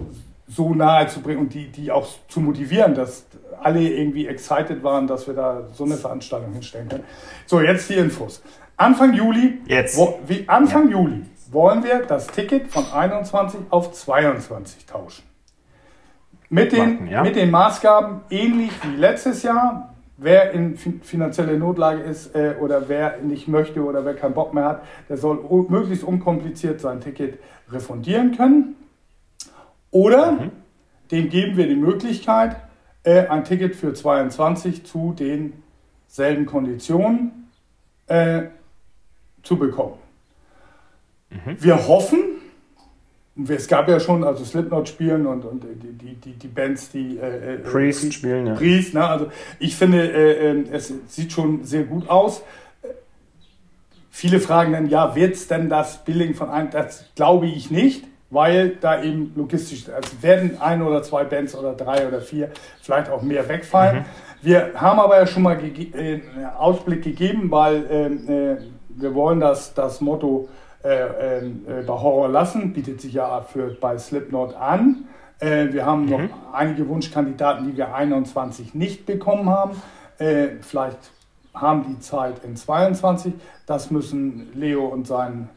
so 0.49 0.73
nahe 0.73 1.07
zu 1.07 1.21
bringen 1.21 1.39
und 1.39 1.53
die, 1.53 1.67
die 1.67 1.91
auch 1.91 2.07
zu 2.27 2.41
motivieren, 2.41 2.95
dass 2.95 3.27
alle 3.61 3.81
irgendwie 3.81 4.27
excited 4.27 4.83
waren, 4.83 5.07
dass 5.07 5.27
wir 5.27 5.35
da 5.35 5.67
so 5.73 5.83
eine 5.83 5.95
Veranstaltung 5.95 6.53
hinstellen 6.53 6.89
können. 6.89 7.03
So, 7.45 7.61
jetzt 7.61 7.89
die 7.89 7.95
Infos. 7.95 8.41
Anfang 8.75 9.13
Juli, 9.13 9.59
jetzt. 9.65 9.97
Wo, 9.97 10.19
wie 10.25 10.47
Anfang 10.47 10.89
ja. 10.89 10.97
Juli 10.97 11.21
wollen 11.51 11.83
wir 11.83 11.99
das 11.99 12.27
Ticket 12.27 12.67
von 12.67 12.85
21 12.91 13.59
auf 13.69 13.91
22 13.91 14.85
tauschen. 14.85 15.23
Mit 16.49 16.71
den, 16.71 16.79
Marken, 16.79 17.07
ja. 17.07 17.23
mit 17.23 17.35
den 17.35 17.51
Maßgaben 17.51 18.21
ähnlich 18.31 18.71
wie 18.83 18.95
letztes 18.95 19.43
Jahr. 19.43 19.93
Wer 20.21 20.51
in 20.51 20.75
finanzieller 20.75 21.53
Notlage 21.53 22.01
ist 22.01 22.35
äh, 22.35 22.55
oder 22.59 22.89
wer 22.89 23.19
nicht 23.19 23.47
möchte 23.47 23.81
oder 23.81 24.03
wer 24.03 24.15
keinen 24.15 24.33
Bock 24.33 24.53
mehr 24.53 24.65
hat, 24.65 24.83
der 25.07 25.15
soll 25.15 25.45
möglichst 25.69 26.03
unkompliziert 26.03 26.81
sein 26.81 26.99
Ticket 26.99 27.39
refundieren 27.71 28.35
können. 28.35 28.75
Oder 29.91 30.33
mhm. 30.33 30.51
dem 31.11 31.29
geben 31.29 31.57
wir 31.57 31.67
die 31.67 31.75
Möglichkeit, 31.75 32.57
äh, 33.03 33.27
ein 33.27 33.43
Ticket 33.43 33.75
für 33.75 33.93
22 33.93 34.85
zu 34.85 35.15
denselben 35.17 36.45
Konditionen 36.45 37.49
äh, 38.07 38.43
zu 39.43 39.57
bekommen. 39.57 39.95
Mhm. 41.29 41.57
Wir 41.59 41.87
hoffen, 41.87 42.19
es 43.47 43.67
gab 43.67 43.87
ja 43.87 43.99
schon, 43.99 44.23
also 44.23 44.43
Slipknot 44.43 44.89
spielen 44.89 45.25
und, 45.25 45.45
und 45.45 45.63
die, 45.63 46.13
die, 46.13 46.31
die, 46.33 46.47
Bands, 46.47 46.89
die 46.91 47.17
äh, 47.17 47.55
äh 47.55 47.57
Priest, 47.59 48.01
Priest 48.01 48.13
spielen, 48.13 48.47
ja. 48.47 48.53
Priest, 48.55 48.93
ne? 48.93 49.07
also 49.07 49.29
ich 49.59 49.75
finde, 49.75 50.11
äh, 50.11 50.51
äh, 50.51 50.65
es 50.71 50.93
sieht 51.07 51.31
schon 51.31 51.63
sehr 51.63 51.83
gut 51.83 52.09
aus. 52.09 52.41
Viele 54.11 54.39
fragen 54.39 54.73
dann, 54.73 54.89
ja, 54.89 55.15
wird 55.15 55.35
es 55.35 55.47
denn 55.47 55.69
das 55.69 56.03
Billing 56.03 56.33
von 56.33 56.49
einem, 56.49 56.71
das 56.71 57.05
glaube 57.15 57.45
ich 57.45 57.71
nicht, 57.71 58.05
weil 58.29 58.75
da 58.81 59.01
eben 59.01 59.33
logistisch, 59.35 59.89
also 59.89 60.21
werden 60.21 60.57
ein 60.59 60.81
oder 60.81 61.01
zwei 61.01 61.23
Bands 61.23 61.55
oder 61.55 61.73
drei 61.73 62.07
oder 62.07 62.21
vier 62.21 62.49
vielleicht 62.81 63.09
auch 63.09 63.21
mehr 63.21 63.47
wegfallen. 63.49 63.99
Mhm. 63.99 64.05
Wir 64.41 64.71
haben 64.75 64.99
aber 64.99 65.17
ja 65.17 65.27
schon 65.27 65.43
mal 65.43 65.59
äh, 65.61 66.21
Ausblick 66.57 67.03
gegeben, 67.03 67.51
weil 67.51 67.85
ähm, 67.89 68.29
äh, 68.29 68.57
wir 68.89 69.13
wollen 69.13 69.39
das, 69.39 69.73
das 69.73 69.99
Motto 69.99 70.47
äh, 70.83 71.39
ähm, 71.39 71.65
äh, 71.67 71.81
bei 71.81 71.93
Horror 71.93 72.29
lassen, 72.29 72.71
bietet 72.71 73.01
sich 73.01 73.13
ja 73.13 73.41
für, 73.41 73.75
bei 73.81 73.97
Slipknot 73.97 74.55
an. 74.55 75.05
Äh, 75.39 75.73
wir 75.73 75.85
haben 75.85 76.05
mhm. 76.05 76.09
noch 76.09 76.53
einige 76.53 76.87
Wunschkandidaten, 76.87 77.65
die 77.67 77.77
wir 77.77 77.93
21 77.93 78.75
nicht 78.75 79.05
bekommen 79.05 79.49
haben. 79.49 79.81
Äh, 80.19 80.49
vielleicht 80.61 81.11
haben 81.53 81.85
die 81.89 81.99
Zeit 81.99 82.43
in 82.43 82.55
22. 82.55 83.33
Das 83.65 83.91
müssen 83.91 84.51
Leo 84.53 84.85
und 84.85 85.07
sein 85.07 85.49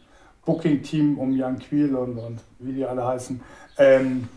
Booking-Team 0.45 1.19
um 1.19 1.33
Jan 1.33 1.59
Quiel 1.59 1.95
und, 1.95 2.19
und 2.19 2.41
wie 2.59 2.73
die 2.73 2.85
alle 2.85 3.07
heißen, 3.07 3.41
ähm, 3.79 4.29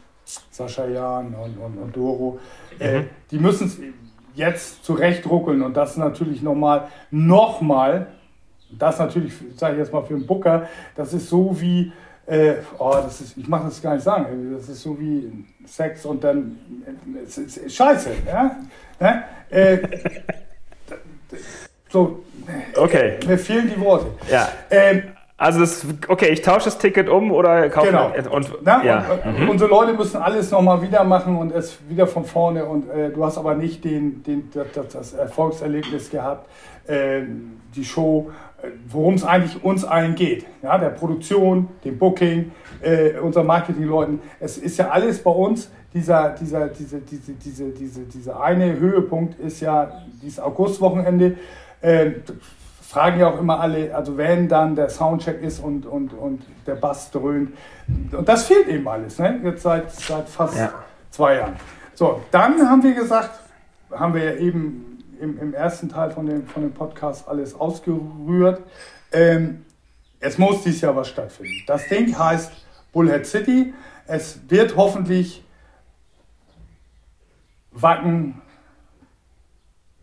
Sascha 0.52 0.88
Jan 0.88 1.34
und, 1.36 1.57
und, 1.57 1.77
und 1.77 1.95
Doro, 1.95 2.40
äh, 2.80 2.99
mhm. 2.99 3.10
die 3.32 3.40
müssen 3.40 3.68
es 3.68 3.80
jetzt 4.36 4.84
zurechtruckeln 4.84 5.61
und 5.61 5.76
das 5.76 5.98
natürlich 5.98 6.41
nochmal, 6.41 6.88
nochmal, 7.11 8.07
das 8.72 8.99
natürlich, 8.99 9.34
sage 9.56 9.76
ich 9.76 9.80
jetzt 9.80 9.94
mal 9.94 10.03
für 10.03 10.15
einen 10.15 10.26
Booker, 10.26 10.68
das 10.95 11.14
ist 11.14 11.30
so 11.30 11.60
wie, 11.60 11.91
äh, 12.26 12.56
oh, 12.77 12.91
das 12.91 13.22
ist, 13.22 13.38
ich 13.38 13.48
mache 13.48 13.65
das 13.65 13.82
gar 13.82 13.94
nicht 13.94 14.03
sagen, 14.03 14.53
das 14.53 14.68
ist 14.68 14.82
so 14.82 14.99
wie 14.99 15.45
Sex 15.65 16.06
und 16.06 16.23
dann, 16.23 16.57
es 17.23 17.38
ist 17.38 17.73
scheiße, 17.73 18.11
ja? 18.27 18.57
ja? 18.99 19.23
Äh, 19.49 19.80
so, 21.90 22.23
okay. 22.76 23.19
mir 23.26 23.38
fehlen 23.38 23.72
die 23.73 23.80
Worte. 23.80 24.07
Ja. 24.30 24.49
Ähm, 24.69 25.15
also 25.38 25.60
das, 25.60 25.86
okay, 26.07 26.30
ich 26.30 26.41
tausche 26.41 26.66
das 26.66 26.78
Ticket 26.78 27.10
um 27.10 27.32
oder 27.32 27.70
kaufe 27.70 27.88
genau. 27.88 28.12
und, 28.32 28.53
Na, 28.64 28.84
ja. 28.86 29.06
und, 29.26 29.41
mhm. 29.41 29.49
unsere 29.49 29.70
Leute 29.70 29.94
müssen 29.94 30.18
alles 30.18 30.49
nochmal 30.49 30.82
wieder 30.82 31.03
machen 31.03 31.36
und 31.36 31.52
es 31.52 31.78
wieder 31.90 32.07
von 32.07 32.24
vorne 32.24 32.66
und 32.66 32.90
äh, 32.90 33.10
du 33.10 33.26
hast 33.26 33.38
aber 33.38 33.53
nicht 33.53 33.84
den, 33.84 34.24
den, 34.24 34.49
das, 34.53 34.88
das 34.94 35.14
Erfolgserlebnis 35.14 36.10
gehabt, 36.10 36.49
äh, 36.88 37.24
die 37.76 37.84
Show, 37.84 38.32
äh, 38.62 38.68
worum 38.88 39.16
es 39.16 39.26
eigentlich 39.26 39.62
uns 39.62 39.84
allen 39.84 40.16
geht. 40.16 40.45
Ja, 40.64 40.78
der 40.78 40.90
Produktion, 40.90 41.68
dem 41.84 41.98
Booking, 41.98 42.52
äh, 42.82 43.20
unseren 43.20 43.48
Marketingleuten. 43.48 44.22
Es 44.40 44.57
ist 44.57 44.78
ja 44.78 44.88
alles 44.88 45.22
bei 45.22 45.32
uns, 45.32 45.70
dieser, 45.94 46.30
dieser, 46.30 46.68
diese, 46.68 47.02
diese, 47.02 47.34
diese, 47.34 47.72
diese, 47.72 48.02
diese 48.03 48.40
eine 48.40 48.80
Höhepunkt 48.80 49.38
ist 49.40 49.60
ja 49.60 49.91
dieses 50.22 50.40
Augustwochenende. 50.40 51.36
Äh, 51.82 52.12
fragen 52.96 53.20
ja 53.20 53.28
auch 53.28 53.38
immer 53.38 53.60
alle, 53.60 53.94
also 53.94 54.16
wenn 54.16 54.48
dann 54.48 54.74
der 54.74 54.88
Soundcheck 54.88 55.42
ist 55.42 55.60
und, 55.60 55.86
und, 55.86 56.14
und 56.14 56.44
der 56.66 56.76
Bass 56.76 57.12
dröhnt. 57.12 57.52
Und 57.90 58.30
das 58.30 58.46
fehlt 58.46 58.70
eben 58.70 58.88
alles, 58.88 59.20
ne? 59.20 59.42
jetzt 59.44 59.64
seit, 59.64 59.92
seit 59.92 60.30
fast 60.30 60.56
ja. 60.56 60.72
zwei 61.12 61.36
Jahren. 61.36 61.58
So, 61.94 62.22
dann 62.32 62.58
haben 62.70 62.82
wir 62.84 62.94
gesagt, 62.94 63.32
haben 63.92 64.14
wir 64.14 64.24
ja 64.24 64.36
eben 64.36 65.04
im, 65.20 65.38
im 65.40 65.54
ersten 65.54 65.90
Teil 65.90 66.12
von 66.12 66.26
dem, 66.26 66.48
von 66.48 66.64
dem 66.64 66.72
Podcast 66.72 67.28
alles 67.28 67.60
ausgerührt. 67.60 68.62
Ähm, 69.12 69.66
es 70.22 70.38
muss 70.38 70.64
dieses 70.64 70.80
Jahr 70.80 70.96
was 70.96 71.10
stattfinden. 71.10 71.64
Das 71.68 71.86
Ding 71.90 72.18
heißt 72.18 72.54
Bullhead 72.94 73.26
City. 73.26 73.74
Es 74.08 74.40
wird 74.48 74.78
hoffentlich 74.78 75.44
Wacken 77.74 78.42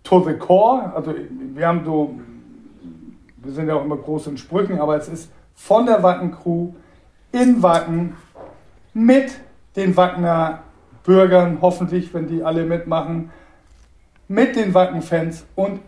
to 0.05 0.23
the 0.29 0.35
core. 0.35 0.93
Also 0.95 1.15
wir 1.55 1.67
haben 1.67 1.87
so 1.87 2.19
wir 3.43 3.53
sind 3.53 3.69
ja 3.69 3.75
auch 3.75 3.85
immer 3.85 3.97
groß 3.97 4.29
in 4.29 4.39
Sprüchen, 4.39 4.79
aber 4.81 4.97
es 4.97 5.09
ist 5.09 5.31
von 5.55 5.87
der 5.87 6.03
Wacken-Crew 6.03 6.73
in 7.33 7.63
Wacken 7.63 8.17
mit 8.95 9.39
den 9.77 9.97
Wackener 9.97 10.63
Bürgern, 11.05 11.59
hoffentlich, 11.61 12.15
wenn 12.15 12.29
die 12.29 12.45
alle 12.45 12.65
mitmachen, 12.65 13.31
mit 14.29 14.55
den 14.55 14.73
Wacken-Fans 14.73 15.47
und 15.57 15.81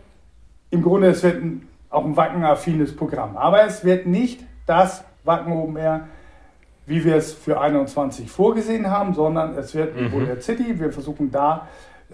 im 0.71 0.83
Grunde 0.83 1.09
es 1.09 1.23
wird 1.23 1.43
ein, 1.43 1.69
auch 1.91 2.05
ein 2.05 2.17
Wacken-affines 2.17 2.97
Programm. 2.97 3.37
Aber 3.37 3.63
es 3.65 3.85
wird 3.85 4.07
nicht 4.07 4.45
das 4.67 5.05
Wacken 5.23 5.53
Open 5.53 5.77
Air, 5.77 6.09
wie 6.87 7.05
wir 7.05 7.17
es 7.17 7.33
für 7.33 7.61
21 7.61 8.31
vorgesehen 8.31 8.91
haben, 8.91 9.15
sondern 9.15 9.57
es 9.57 9.75
wird 9.75 9.99
mhm. 9.99 10.11
Bullhead 10.11 10.43
City. 10.43 10.79
Wir 10.79 10.93
versuchen 10.93 11.31
da 11.31 11.69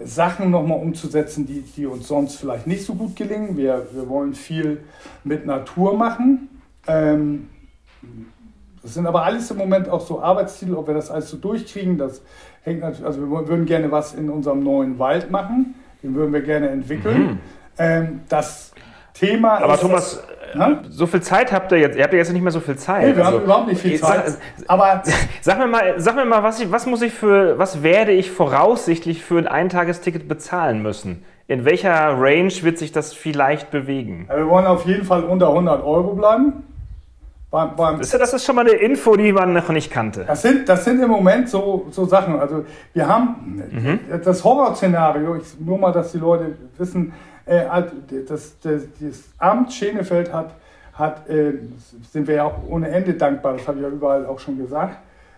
Sachen 0.05 0.51
nochmal 0.51 0.79
umzusetzen, 0.79 1.45
die, 1.45 1.61
die 1.61 1.85
uns 1.85 2.07
sonst 2.07 2.35
vielleicht 2.35 2.67
nicht 2.67 2.85
so 2.85 2.95
gut 2.95 3.15
gelingen. 3.15 3.57
Wir, 3.57 3.87
wir 3.91 4.09
wollen 4.09 4.33
viel 4.33 4.83
mit 5.23 5.45
Natur 5.45 5.97
machen. 5.97 6.49
Ähm, 6.87 7.49
das 8.81 8.95
sind 8.95 9.05
aber 9.05 9.23
alles 9.23 9.51
im 9.51 9.57
Moment 9.57 9.89
auch 9.89 10.01
so 10.01 10.21
Arbeitsziele, 10.21 10.77
ob 10.77 10.87
wir 10.87 10.93
das 10.93 11.11
alles 11.11 11.29
so 11.29 11.37
durchkriegen. 11.37 11.97
Das 11.97 12.21
hängt 12.63 12.81
natürlich, 12.81 13.05
also 13.05 13.21
wir 13.21 13.47
würden 13.47 13.65
gerne 13.65 13.91
was 13.91 14.13
in 14.13 14.29
unserem 14.29 14.63
neuen 14.63 14.97
Wald 14.97 15.29
machen. 15.29 15.75
Den 16.01 16.15
würden 16.15 16.33
wir 16.33 16.41
gerne 16.41 16.69
entwickeln. 16.69 17.21
Mhm. 17.21 17.39
Ähm, 17.77 18.21
das 18.27 18.73
Thema 19.13 19.61
aber 19.61 19.75
ist. 19.75 19.81
Thomas, 19.81 20.23
Ne? 20.55 20.79
So 20.89 21.07
viel 21.07 21.21
Zeit 21.21 21.51
habt 21.51 21.71
ihr 21.71 21.79
jetzt. 21.79 21.97
Ihr 21.97 22.03
habt 22.03 22.13
ja 22.13 22.19
jetzt 22.19 22.31
nicht 22.31 22.41
mehr 22.41 22.51
so 22.51 22.59
viel 22.59 22.75
Zeit. 22.75 23.07
Nee, 23.07 23.15
wir 23.15 23.25
also, 23.25 23.37
haben 23.37 23.45
überhaupt 23.45 23.67
nicht 23.67 23.81
viel 23.81 23.99
Zeit. 23.99 24.29
Sag, 24.29 24.39
aber 24.67 25.03
sag 25.41 25.57
mir 25.57 25.67
mal, 25.67 25.93
sag 25.97 26.15
mir 26.15 26.25
mal, 26.25 26.43
was, 26.43 26.59
ich, 26.59 26.71
was 26.71 26.85
muss 26.85 27.01
ich 27.01 27.13
für, 27.13 27.57
was 27.57 27.83
werde 27.83 28.11
ich 28.11 28.31
voraussichtlich 28.31 29.23
für 29.23 29.37
ein 29.37 29.47
Eintagesticket 29.47 30.27
bezahlen 30.27 30.81
müssen? 30.81 31.23
In 31.47 31.65
welcher 31.65 32.17
Range 32.17 32.53
wird 32.61 32.77
sich 32.77 32.91
das 32.91 33.13
vielleicht 33.13 33.71
bewegen? 33.71 34.25
Ja, 34.29 34.37
wir 34.37 34.47
wollen 34.47 34.65
auf 34.65 34.85
jeden 34.85 35.03
Fall 35.03 35.23
unter 35.23 35.49
100 35.49 35.83
Euro 35.83 36.13
bleiben. 36.15 36.63
Beim, 37.51 37.75
beim 37.75 37.97
das, 37.97 38.13
ist, 38.13 38.19
das 38.19 38.33
ist 38.33 38.45
schon 38.45 38.55
mal 38.55 38.61
eine 38.61 38.77
Info, 38.77 39.17
die 39.17 39.33
man 39.33 39.51
noch 39.51 39.67
nicht 39.69 39.91
kannte. 39.91 40.23
Das 40.25 40.41
sind, 40.41 40.69
das 40.69 40.85
sind 40.85 41.01
im 41.01 41.09
Moment 41.09 41.49
so, 41.49 41.85
so 41.91 42.05
Sachen. 42.05 42.39
Also 42.39 42.63
wir 42.93 43.05
haben 43.05 43.61
mhm. 43.69 43.99
das 44.23 44.41
Horrorszenario, 44.41 45.37
nur 45.59 45.77
mal, 45.77 45.91
dass 45.91 46.13
die 46.13 46.19
Leute 46.19 46.55
wissen, 46.77 47.11
äh, 47.45 47.65
das, 48.27 48.59
das, 48.59 48.83
das, 48.99 49.23
Amt 49.37 49.73
Schenefeld 49.73 50.31
hat, 50.31 50.53
hat 50.93 51.27
äh, 51.29 51.53
sind 52.11 52.27
wir 52.27 52.35
ja 52.35 52.43
auch 52.45 52.57
ohne 52.67 52.89
Ende 52.89 53.13
dankbar, 53.13 53.53
das 53.53 53.67
habe 53.67 53.77
ich 53.77 53.83
ja 53.83 53.89
überall 53.89 54.25
auch 54.25 54.39
schon 54.39 54.57
gesagt. 54.57 54.97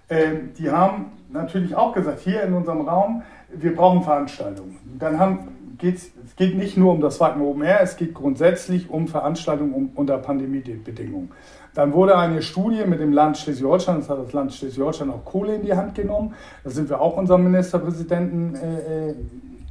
Äh, 0.10 0.32
die 0.58 0.70
haben 0.70 1.12
natürlich 1.32 1.76
auch 1.76 1.94
gesagt, 1.94 2.20
hier 2.20 2.44
in 2.44 2.54
unserem 2.54 2.82
Raum, 2.82 3.24
wir 3.50 3.76
brauchen 3.76 4.04
Veranstaltungen. 4.04 4.78
Dann 5.00 5.20
haben, 5.20 5.76
geht's, 5.78 6.12
es 6.26 6.36
geht 6.36 6.58
nicht 6.58 6.78
nur 6.78 6.92
um 6.92 7.02
das 7.02 7.20
Wacken 7.20 7.42
Open 7.42 7.64
Air, 7.64 7.82
es 7.82 7.96
geht 7.96 8.14
grundsätzlich 8.14 8.90
um 8.90 9.08
Veranstaltungen 9.08 9.74
um, 9.74 9.92
unter 9.96 10.18
Pandemiebedingungen. 10.18 11.32
Dann 11.74 11.94
wurde 11.94 12.18
eine 12.18 12.42
Studie 12.42 12.86
mit 12.86 13.00
dem 13.00 13.14
Land 13.14 13.38
Schleswig-Holstein, 13.38 13.98
das 13.98 14.10
hat 14.10 14.20
das 14.20 14.34
Land 14.34 14.54
Schleswig-Holstein 14.54 15.10
auch 15.10 15.26
Kohle 15.26 15.56
in 15.56 15.64
die 15.64 15.74
Hand 15.74 15.96
genommen. 15.96 16.36
Da 16.64 16.70
sind 16.70 16.90
wir 16.90 17.02
auch 17.02 17.18
unserem 17.18 17.44
Ministerpräsidenten 17.44 18.56
äh, 18.56 19.10
äh 19.10 19.16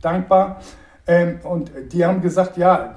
dankbar. 0.00 0.60
Ähm, 1.06 1.40
und 1.42 1.70
die 1.92 2.04
haben 2.04 2.22
gesagt, 2.22 2.56
ja, 2.56 2.94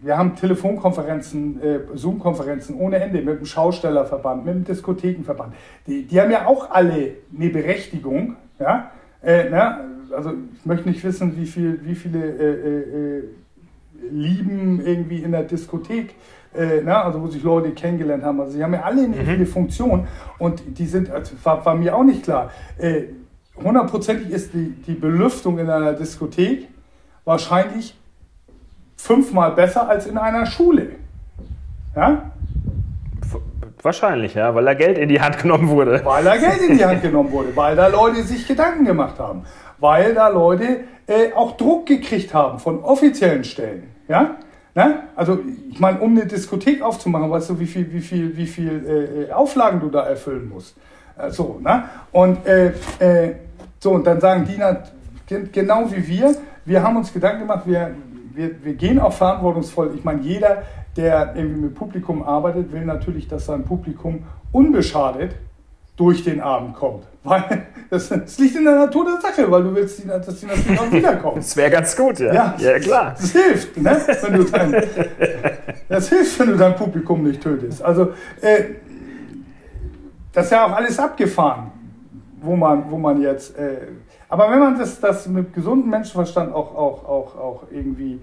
wir 0.00 0.16
haben 0.16 0.36
Telefonkonferenzen, 0.36 1.62
äh, 1.62 1.78
Zoom-Konferenzen 1.94 2.76
ohne 2.76 2.96
Ende 2.96 3.20
mit 3.22 3.40
dem 3.40 3.46
Schaustellerverband, 3.46 4.44
mit 4.44 4.54
dem 4.54 4.64
Diskothekenverband. 4.64 5.54
Die, 5.86 6.06
die 6.06 6.20
haben 6.20 6.30
ja 6.30 6.46
auch 6.46 6.70
alle 6.70 7.14
eine 7.36 7.50
Berechtigung. 7.50 8.36
Ja? 8.58 8.90
Äh, 9.22 9.48
na, 9.50 9.80
also 10.14 10.32
ich 10.54 10.64
möchte 10.64 10.88
nicht 10.88 11.04
wissen, 11.04 11.36
wie, 11.36 11.46
viel, 11.46 11.80
wie 11.82 11.94
viele 11.94 12.24
äh, 12.24 12.52
äh, 12.52 13.18
äh 13.18 13.22
Lieben 14.10 14.80
irgendwie 14.84 15.22
in 15.22 15.32
der 15.32 15.42
Diskothek, 15.42 16.14
äh, 16.54 16.82
na, 16.84 17.02
also 17.02 17.20
wo 17.22 17.26
sich 17.26 17.42
Leute 17.42 17.70
kennengelernt 17.70 18.22
haben. 18.22 18.40
Also 18.40 18.52
sie 18.52 18.62
haben 18.62 18.74
ja 18.74 18.82
alle 18.82 19.02
eine, 19.02 19.16
mhm. 19.16 19.28
eine 19.28 19.46
Funktion 19.46 20.06
und 20.38 20.62
die 20.78 20.86
sind, 20.86 21.10
also 21.10 21.34
war, 21.42 21.64
war 21.64 21.74
mir 21.74 21.96
auch 21.96 22.04
nicht 22.04 22.22
klar. 22.22 22.50
Hundertprozentig 23.56 24.30
ist 24.30 24.52
die, 24.52 24.74
die 24.86 24.94
Belüftung 24.94 25.58
in 25.58 25.70
einer 25.70 25.94
Diskothek 25.94 26.68
wahrscheinlich 27.26 27.94
fünfmal 28.96 29.52
besser 29.52 29.86
als 29.86 30.06
in 30.06 30.16
einer 30.16 30.46
Schule. 30.46 30.92
Ja? 31.94 32.30
Wahrscheinlich, 33.82 34.34
ja, 34.34 34.54
weil 34.54 34.64
da 34.64 34.74
Geld 34.74 34.96
in 34.96 35.08
die 35.10 35.20
Hand 35.20 35.38
genommen 35.38 35.68
wurde. 35.68 36.00
Weil 36.04 36.24
da 36.24 36.36
Geld 36.36 36.62
in 36.62 36.78
die 36.78 36.84
Hand 36.84 37.02
genommen 37.02 37.30
wurde, 37.30 37.54
weil 37.54 37.76
da 37.76 37.88
Leute 37.88 38.22
sich 38.22 38.48
Gedanken 38.48 38.84
gemacht 38.84 39.18
haben, 39.18 39.44
weil 39.78 40.14
da 40.14 40.28
Leute 40.28 40.80
äh, 41.06 41.32
auch 41.34 41.56
Druck 41.56 41.86
gekriegt 41.86 42.32
haben 42.32 42.58
von 42.58 42.82
offiziellen 42.82 43.44
Stellen. 43.44 43.90
Ja? 44.08 44.36
Ne? 44.74 45.02
Also, 45.14 45.38
ich 45.70 45.78
meine, 45.78 46.00
um 46.00 46.12
eine 46.12 46.26
Diskothek 46.26 46.82
aufzumachen, 46.82 47.30
weißt 47.30 47.50
du, 47.50 47.60
wie 47.60 47.66
viel, 47.66 47.92
wie 47.92 48.00
viel, 48.00 48.36
wie 48.36 48.46
viel 48.46 49.28
äh, 49.28 49.32
Auflagen 49.32 49.80
du 49.80 49.88
da 49.88 50.06
erfüllen 50.06 50.48
musst. 50.48 50.76
Äh, 51.18 51.30
so, 51.30 51.60
ne? 51.62 51.84
Und 52.12 52.46
äh, 52.46 52.72
äh, 52.98 53.34
so, 53.78 53.92
und 53.92 54.06
dann 54.06 54.20
sagen 54.20 54.46
die 54.48 54.56
genau 55.52 55.90
wie 55.90 56.06
wir, 56.06 56.34
wir 56.66 56.82
haben 56.82 56.96
uns 56.96 57.12
Gedanken 57.12 57.40
gemacht, 57.42 57.62
wir, 57.64 57.94
wir, 58.34 58.64
wir 58.64 58.74
gehen 58.74 58.98
auch 58.98 59.12
verantwortungsvoll. 59.12 59.92
Ich 59.94 60.04
meine, 60.04 60.20
jeder, 60.20 60.64
der 60.96 61.34
irgendwie 61.34 61.62
mit 61.62 61.74
Publikum 61.74 62.22
arbeitet, 62.22 62.72
will 62.72 62.84
natürlich, 62.84 63.28
dass 63.28 63.46
sein 63.46 63.64
Publikum 63.64 64.24
unbeschadet 64.52 65.36
durch 65.96 66.24
den 66.24 66.40
Abend 66.40 66.74
kommt. 66.74 67.06
Weil 67.24 67.66
das, 67.90 68.08
das, 68.08 68.38
liegt 68.38 68.56
in 68.56 68.64
der 68.64 68.76
Natur 68.76 69.04
der 69.04 69.20
Sache, 69.20 69.50
weil 69.50 69.62
du 69.62 69.74
willst, 69.74 70.06
dass 70.08 70.40
die 70.40 70.46
natürlich 70.46 70.78
auch 70.78 70.92
wiederkommen. 70.92 71.36
Das 71.36 71.56
wäre 71.56 71.70
ganz 71.70 71.96
gut, 71.96 72.18
ja. 72.18 72.32
Ja, 72.32 72.54
ja 72.58 72.78
klar. 72.78 73.14
Das, 73.16 73.32
das 73.32 73.42
hilft, 73.42 73.76
ne? 73.78 74.00
wenn 74.22 74.32
du 74.34 74.44
dein, 74.44 74.72
das 75.88 76.08
hilft, 76.08 76.38
wenn 76.38 76.48
du 76.48 76.56
dein 76.56 76.76
Publikum 76.76 77.22
nicht 77.22 77.42
tötest. 77.42 77.82
Also, 77.82 78.12
äh, 78.40 78.64
das 80.32 80.46
ist 80.46 80.52
ja 80.52 80.66
auch 80.66 80.72
alles 80.72 80.98
abgefahren, 80.98 81.70
wo 82.42 82.54
man, 82.56 82.90
wo 82.90 82.98
man 82.98 83.22
jetzt 83.22 83.56
äh, 83.58 83.78
aber 84.28 84.50
wenn 84.50 84.58
man 84.58 84.78
das, 84.78 85.00
das 85.00 85.26
mit 85.28 85.54
gesundem 85.54 85.90
Menschenverstand 85.90 86.52
auch, 86.52 86.74
auch, 86.74 87.04
auch, 87.04 87.36
auch 87.36 87.62
irgendwie 87.70 88.20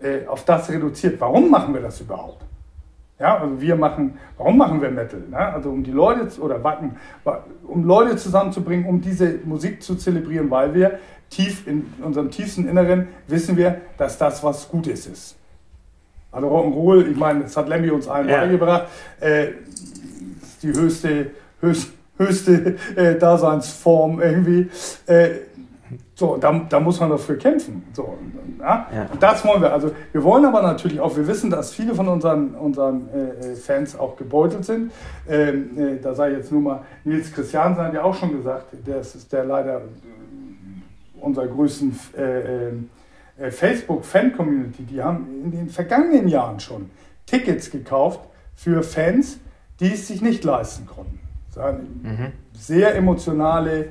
äh, 0.00 0.26
auf 0.26 0.44
das 0.44 0.70
reduziert, 0.70 1.20
warum 1.20 1.50
machen 1.50 1.74
wir 1.74 1.80
das 1.80 2.00
überhaupt? 2.00 2.44
Ja, 3.18 3.38
also 3.38 3.60
wir 3.60 3.76
machen, 3.76 4.18
warum 4.36 4.58
machen 4.58 4.82
wir 4.82 4.90
Metal? 4.90 5.22
Ne? 5.30 5.38
Also 5.38 5.70
um 5.70 5.84
die 5.84 5.92
Leute 5.92 6.40
oder 6.40 6.62
Wacken, 6.64 6.96
um 7.62 7.84
Leute 7.84 8.16
zusammenzubringen, 8.16 8.86
um 8.86 9.00
diese 9.00 9.38
Musik 9.44 9.82
zu 9.82 9.94
zelebrieren, 9.94 10.50
weil 10.50 10.74
wir 10.74 10.98
tief 11.30 11.66
in 11.66 11.86
unserem 12.02 12.30
tiefsten 12.30 12.68
Inneren 12.68 13.08
wissen 13.28 13.56
wir, 13.56 13.80
dass 13.98 14.18
das 14.18 14.42
was 14.42 14.68
Gutes 14.68 15.06
ist. 15.06 15.36
Also 16.32 16.48
Rock'n'Roll, 16.48 17.08
ich 17.08 17.16
meine, 17.16 17.42
das 17.42 17.56
hat 17.56 17.68
Lemmy 17.68 17.90
uns 17.90 18.08
allen 18.08 18.28
ja. 18.28 18.40
beigebracht, 18.40 18.88
äh, 19.20 19.50
ist 20.42 20.62
die 20.64 20.72
höchste, 20.72 21.30
höchste 21.60 21.92
höchste 22.26 22.76
äh, 22.96 23.16
Daseinsform 23.18 24.20
irgendwie. 24.20 24.70
Äh, 25.06 25.30
so, 26.14 26.36
da, 26.36 26.52
da 26.68 26.80
muss 26.80 27.00
man 27.00 27.10
dafür 27.10 27.36
kämpfen. 27.36 27.82
So, 27.92 28.16
ja? 28.60 28.86
ja. 28.94 29.06
Und 29.12 29.22
das 29.22 29.44
wollen 29.44 29.60
wir. 29.60 29.72
Also 29.72 29.90
wir 30.12 30.22
wollen 30.22 30.44
aber 30.44 30.62
natürlich 30.62 31.00
auch, 31.00 31.16
wir 31.16 31.26
wissen, 31.26 31.50
dass 31.50 31.74
viele 31.74 31.94
von 31.94 32.08
unseren, 32.08 32.54
unseren 32.54 33.08
äh, 33.08 33.52
äh 33.52 33.56
Fans 33.56 33.98
auch 33.98 34.16
gebeutelt 34.16 34.64
sind. 34.64 34.92
Ähm, 35.28 35.78
äh, 35.78 36.00
da 36.00 36.14
sei 36.14 36.32
jetzt 36.32 36.52
nur 36.52 36.60
mal 36.60 36.82
Nils 37.04 37.32
Christiansen 37.32 37.82
hat 37.82 37.94
ja 37.94 38.02
auch 38.02 38.14
schon 38.14 38.36
gesagt, 38.36 38.66
das 38.86 39.14
ist 39.14 39.32
der 39.32 39.44
leider 39.44 39.78
äh, 39.78 39.80
unserer 41.20 41.48
größten 41.48 41.98
äh, 42.16 42.68
äh, 43.36 43.50
Facebook-Fan-Community. 43.50 44.84
Die 44.84 45.02
haben 45.02 45.26
in 45.44 45.50
den 45.50 45.68
vergangenen 45.68 46.28
Jahren 46.28 46.60
schon 46.60 46.90
Tickets 47.26 47.70
gekauft 47.70 48.20
für 48.54 48.82
Fans, 48.82 49.38
die 49.80 49.92
es 49.92 50.06
sich 50.06 50.22
nicht 50.22 50.44
leisten 50.44 50.86
konnten. 50.86 51.23
Eine 51.58 51.78
mhm. 51.78 52.32
sehr 52.52 52.94
emotionale 52.94 53.88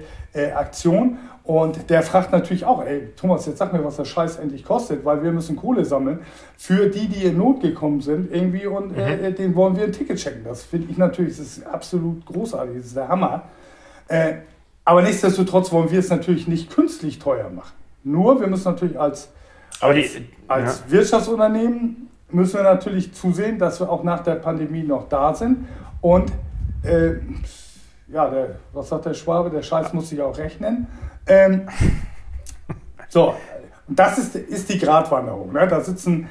Aktion. 0.56 1.20
Und 1.44 1.90
der 1.90 2.04
fragt 2.04 2.32
natürlich 2.32 2.64
auch, 2.64 2.86
ey, 2.86 3.10
Thomas, 3.18 3.46
jetzt 3.46 3.58
sag 3.58 3.74
mir, 3.74 3.84
was 3.84 3.98
der 3.98 4.06
Scheiß 4.06 4.38
endlich 4.38 4.64
kostet, 4.64 5.04
weil 5.04 5.24
wir 5.24 5.32
müssen 5.34 5.58
Kohle 5.58 5.84
sammeln 5.84 6.20
für 6.58 6.88
die, 6.88 7.10
die 7.10 7.26
in 7.26 7.38
Not 7.38 7.62
gekommen 7.62 8.00
sind 8.00 8.32
irgendwie 8.32 8.66
und 8.66 8.98
äh, 8.98 9.18
mhm. 9.18 9.24
äh, 9.26 9.32
den 9.34 9.54
wollen 9.54 9.76
wir 9.76 9.84
ein 9.84 9.92
Ticket 9.92 10.18
checken. 10.18 10.46
Das 10.46 10.64
finde 10.64 10.88
ich 10.90 10.98
natürlich, 10.98 11.38
das 11.38 11.58
ist 11.58 11.68
absolut 11.68 12.26
großartig, 12.26 12.78
das 12.78 12.86
ist 12.86 12.96
der 12.96 13.10
Hammer. 13.10 13.44
Äh, 14.08 14.36
aber 14.86 15.02
nichtsdestotrotz 15.02 15.72
wollen 15.74 15.92
wir 15.92 16.00
es 16.00 16.10
natürlich 16.10 16.48
nicht 16.48 16.70
künstlich 16.74 17.20
teuer 17.20 17.50
machen. 17.50 17.74
Nur, 18.06 18.40
wir 18.40 18.48
müssen 18.48 18.70
natürlich 18.70 18.98
als, 18.98 19.30
als, 19.82 19.98
die, 19.98 20.30
als 20.48 20.84
ja. 20.86 20.92
Wirtschaftsunternehmen 20.94 22.10
müssen 22.32 22.56
wir 22.56 22.64
natürlich 22.64 23.14
zusehen, 23.14 23.60
dass 23.60 23.82
wir 23.82 23.90
auch 23.90 24.04
nach 24.04 24.24
der 24.24 24.36
Pandemie 24.36 24.84
noch 24.84 25.10
da 25.10 25.34
sind 25.34 25.68
und 26.00 26.32
äh, 26.84 27.16
ja, 28.08 28.30
der, 28.30 28.56
was 28.74 28.90
sagt 28.90 29.06
der 29.06 29.14
Schwabe, 29.14 29.50
der 29.50 29.62
Scheiß 29.62 29.94
muss 29.94 30.10
sich 30.10 30.22
auch 30.22 30.38
rechnen. 30.38 30.88
Ähm, 31.26 31.70
so, 33.10 33.36
das 33.88 34.18
ist, 34.18 34.36
ist 34.36 34.70
die 34.70 34.78
Gratwanderung. 34.78 35.54
Ne? 35.54 35.68
Da 35.68 35.82
sitzen, 35.82 36.28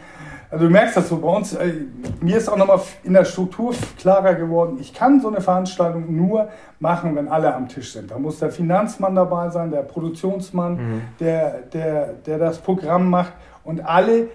also 0.51 0.67
du 0.67 0.71
merkst 0.71 0.97
das 0.97 1.09
so 1.09 1.19
bei 1.19 1.29
uns, 1.29 1.55
äh, 1.55 1.73
mir 2.21 2.37
ist 2.37 2.49
auch 2.49 2.57
nochmal 2.57 2.81
in 3.05 3.15
der 3.15 3.25
Struktur 3.25 3.75
klarer 3.99 4.35
geworden, 4.35 4.79
ich 4.81 4.93
kann 4.93 5.21
so 5.21 5.29
eine 5.29 5.41
Veranstaltung 5.41 6.15
nur 6.15 6.49
machen, 6.79 7.17
wenn 7.17 7.29
alle 7.29 7.55
am 7.55 7.69
Tisch 7.69 7.93
sind. 7.93 8.11
Da 8.11 8.19
muss 8.19 8.39
der 8.39 8.51
Finanzmann 8.51 9.15
dabei 9.15 9.51
sein, 9.51 9.71
der 9.71 9.83
Produktionsmann, 9.83 10.75
mhm. 10.75 11.03
der, 11.21 11.63
der, 11.73 12.13
der 12.13 12.39
das 12.39 12.59
Programm 12.59 13.09
macht 13.09 13.33
und 13.65 13.81
alle 13.85 14.29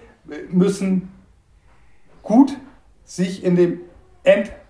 müssen 0.50 1.12
gut 2.22 2.56
sich 3.04 3.44
in 3.44 3.56
dem 3.56 3.80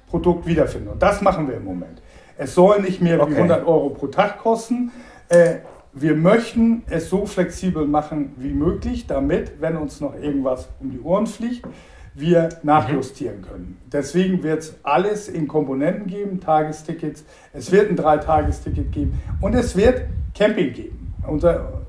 Endprodukt 0.09 0.47
wiederfinden. 0.47 0.89
Und 0.89 1.03
das 1.03 1.21
machen 1.21 1.49
wir 1.49 1.57
im 1.57 1.65
Moment. 1.65 2.01
Es 2.37 2.55
soll 2.55 2.81
nicht 2.81 3.03
mehr 3.03 3.21
okay. 3.21 3.33
wie 3.33 3.37
100 3.37 3.67
Euro 3.67 3.91
pro 3.91 4.07
Tag 4.07 4.39
kosten. 4.39 4.91
Äh, 5.29 5.57
wir 5.93 6.15
möchten 6.15 6.83
es 6.89 7.11
so 7.11 7.27
flexibel 7.27 7.87
machen 7.87 8.33
wie 8.37 8.53
möglich, 8.53 9.07
damit, 9.07 9.61
wenn 9.61 9.77
uns 9.77 10.01
noch 10.01 10.15
irgendwas 10.15 10.69
um 10.81 10.91
die 10.91 11.01
Ohren 11.01 11.27
fliegt, 11.27 11.67
wir 12.15 12.49
nachjustieren 12.63 13.43
können. 13.43 13.79
Deswegen 13.93 14.43
wird 14.43 14.61
es 14.61 14.77
alles 14.83 15.29
in 15.29 15.47
Komponenten 15.47 16.07
geben, 16.07 16.41
Tagestickets, 16.41 17.25
es 17.53 17.71
wird 17.71 17.91
ein 17.91 17.97
Dreitagesticket 17.97 18.93
geben 18.93 19.21
und 19.41 19.55
es 19.55 19.77
wird 19.77 20.03
Camping 20.35 20.73
geben. 20.73 21.15
Unser, 21.27 21.83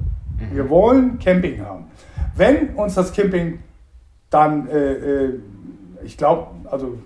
wir 0.52 0.70
wollen 0.70 1.20
Camping 1.20 1.62
haben. 1.62 1.86
Wenn 2.36 2.70
uns 2.76 2.96
das 2.96 3.12
Camping 3.14 3.60
dann, 4.30 4.68
äh, 4.68 4.94
äh, 4.94 5.40
ich 6.04 6.18
glaube, 6.18 6.48
also 6.70 6.98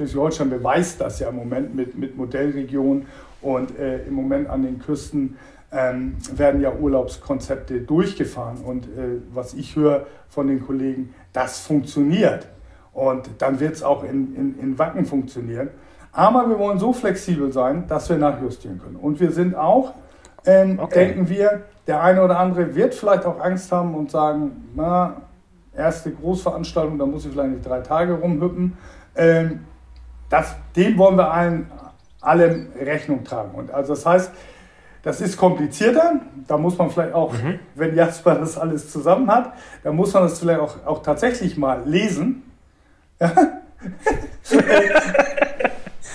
Schleswig-Holstein 0.00 0.50
beweist 0.50 1.00
das 1.00 1.20
ja 1.20 1.28
im 1.28 1.36
Moment 1.36 1.74
mit, 1.74 1.96
mit 1.98 2.16
Modellregionen 2.16 3.06
und 3.42 3.78
äh, 3.78 4.04
im 4.04 4.14
Moment 4.14 4.48
an 4.48 4.62
den 4.62 4.78
Küsten 4.78 5.36
ähm, 5.72 6.16
werden 6.34 6.60
ja 6.60 6.72
Urlaubskonzepte 6.72 7.80
durchgefahren. 7.82 8.58
Und 8.64 8.86
äh, 8.86 9.20
was 9.32 9.54
ich 9.54 9.76
höre 9.76 10.06
von 10.28 10.48
den 10.48 10.64
Kollegen, 10.64 11.14
das 11.32 11.60
funktioniert. 11.60 12.48
Und 12.92 13.30
dann 13.38 13.60
wird 13.60 13.74
es 13.74 13.82
auch 13.82 14.02
in, 14.02 14.34
in, 14.34 14.58
in 14.58 14.78
Wacken 14.78 15.04
funktionieren. 15.04 15.68
Aber 16.12 16.48
wir 16.48 16.58
wollen 16.58 16.78
so 16.78 16.92
flexibel 16.92 17.52
sein, 17.52 17.86
dass 17.86 18.08
wir 18.08 18.16
nachjustieren 18.16 18.80
können. 18.80 18.96
Und 18.96 19.20
wir 19.20 19.30
sind 19.30 19.54
auch, 19.54 19.94
ähm, 20.44 20.80
okay. 20.80 21.06
denken 21.06 21.28
wir, 21.28 21.62
der 21.86 22.02
eine 22.02 22.24
oder 22.24 22.38
andere 22.38 22.74
wird 22.74 22.94
vielleicht 22.94 23.26
auch 23.26 23.38
Angst 23.38 23.70
haben 23.70 23.94
und 23.94 24.10
sagen, 24.10 24.70
na, 24.74 25.22
erste 25.76 26.10
Großveranstaltung, 26.10 26.98
da 26.98 27.06
muss 27.06 27.26
ich 27.26 27.32
vielleicht 27.32 27.50
nicht 27.50 27.66
drei 27.66 27.80
Tage 27.80 28.14
rumhüppen. 28.14 28.76
Ähm, 29.14 29.60
das, 30.30 30.54
dem 30.74 30.96
wollen 30.96 31.16
wir 31.16 31.30
allen, 31.30 31.70
allem 32.22 32.72
Rechnung 32.80 33.24
tragen. 33.24 33.54
Und 33.54 33.70
also 33.70 33.94
das 33.94 34.06
heißt, 34.06 34.30
das 35.02 35.20
ist 35.20 35.36
komplizierter. 35.36 36.20
Da 36.46 36.56
muss 36.56 36.78
man 36.78 36.90
vielleicht 36.90 37.12
auch, 37.14 37.32
mhm. 37.32 37.58
wenn 37.74 37.94
Jasper 37.94 38.36
das 38.36 38.56
alles 38.56 38.90
zusammen 38.90 39.30
hat, 39.30 39.52
da 39.82 39.92
muss 39.92 40.14
man 40.14 40.22
das 40.22 40.38
vielleicht 40.38 40.60
auch, 40.60 40.76
auch 40.86 41.02
tatsächlich 41.02 41.56
mal 41.58 41.82
lesen. 41.84 42.42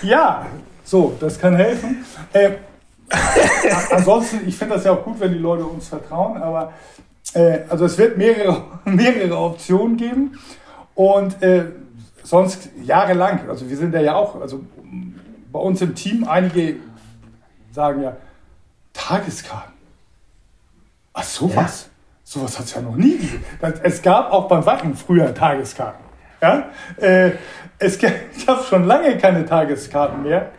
ja, 0.01 0.45
so, 0.83 1.15
das 1.19 1.39
kann 1.39 1.55
helfen. 1.55 2.05
Äh, 2.33 2.51
ansonsten, 3.91 4.47
ich 4.47 4.57
finde 4.57 4.75
das 4.75 4.85
ja 4.85 4.93
auch 4.93 5.03
gut, 5.03 5.19
wenn 5.19 5.33
die 5.33 5.39
Leute 5.39 5.65
uns 5.65 5.87
vertrauen, 5.87 6.41
aber 6.41 6.73
äh, 7.33 7.59
also 7.69 7.85
es 7.85 7.97
wird 7.97 8.17
mehrere, 8.17 8.63
mehrere 8.85 9.37
Optionen 9.37 9.97
geben 9.97 10.39
und 10.93 11.41
äh, 11.41 11.65
sonst 12.25 12.69
jahrelang, 12.83 13.47
also 13.47 13.69
wir 13.69 13.77
sind 13.77 13.93
ja 13.93 14.15
auch, 14.15 14.41
also 14.41 14.65
bei 15.51 15.59
uns 15.59 15.81
im 15.81 15.95
Team, 15.95 16.27
einige 16.27 16.77
sagen 17.71 18.01
ja, 18.01 18.17
Tageskarten. 18.93 19.73
Ach, 21.13 21.23
sowas? 21.23 21.85
Ja. 21.85 21.91
Sowas 22.23 22.57
hat 22.57 22.65
es 22.65 22.73
ja 22.73 22.81
noch 22.81 22.95
nie 22.95 23.17
gegeben. 23.17 23.45
Es 23.83 24.01
gab 24.01 24.31
auch 24.31 24.47
beim 24.47 24.65
Wacken 24.65 24.95
früher 24.95 25.33
Tageskarten. 25.33 26.03
Ja? 26.41 26.69
Äh, 26.97 27.33
es 27.77 27.99
gab 28.45 28.65
schon 28.65 28.85
lange 28.85 29.17
keine 29.17 29.45
Tageskarten 29.45 30.23
mehr, 30.23 30.51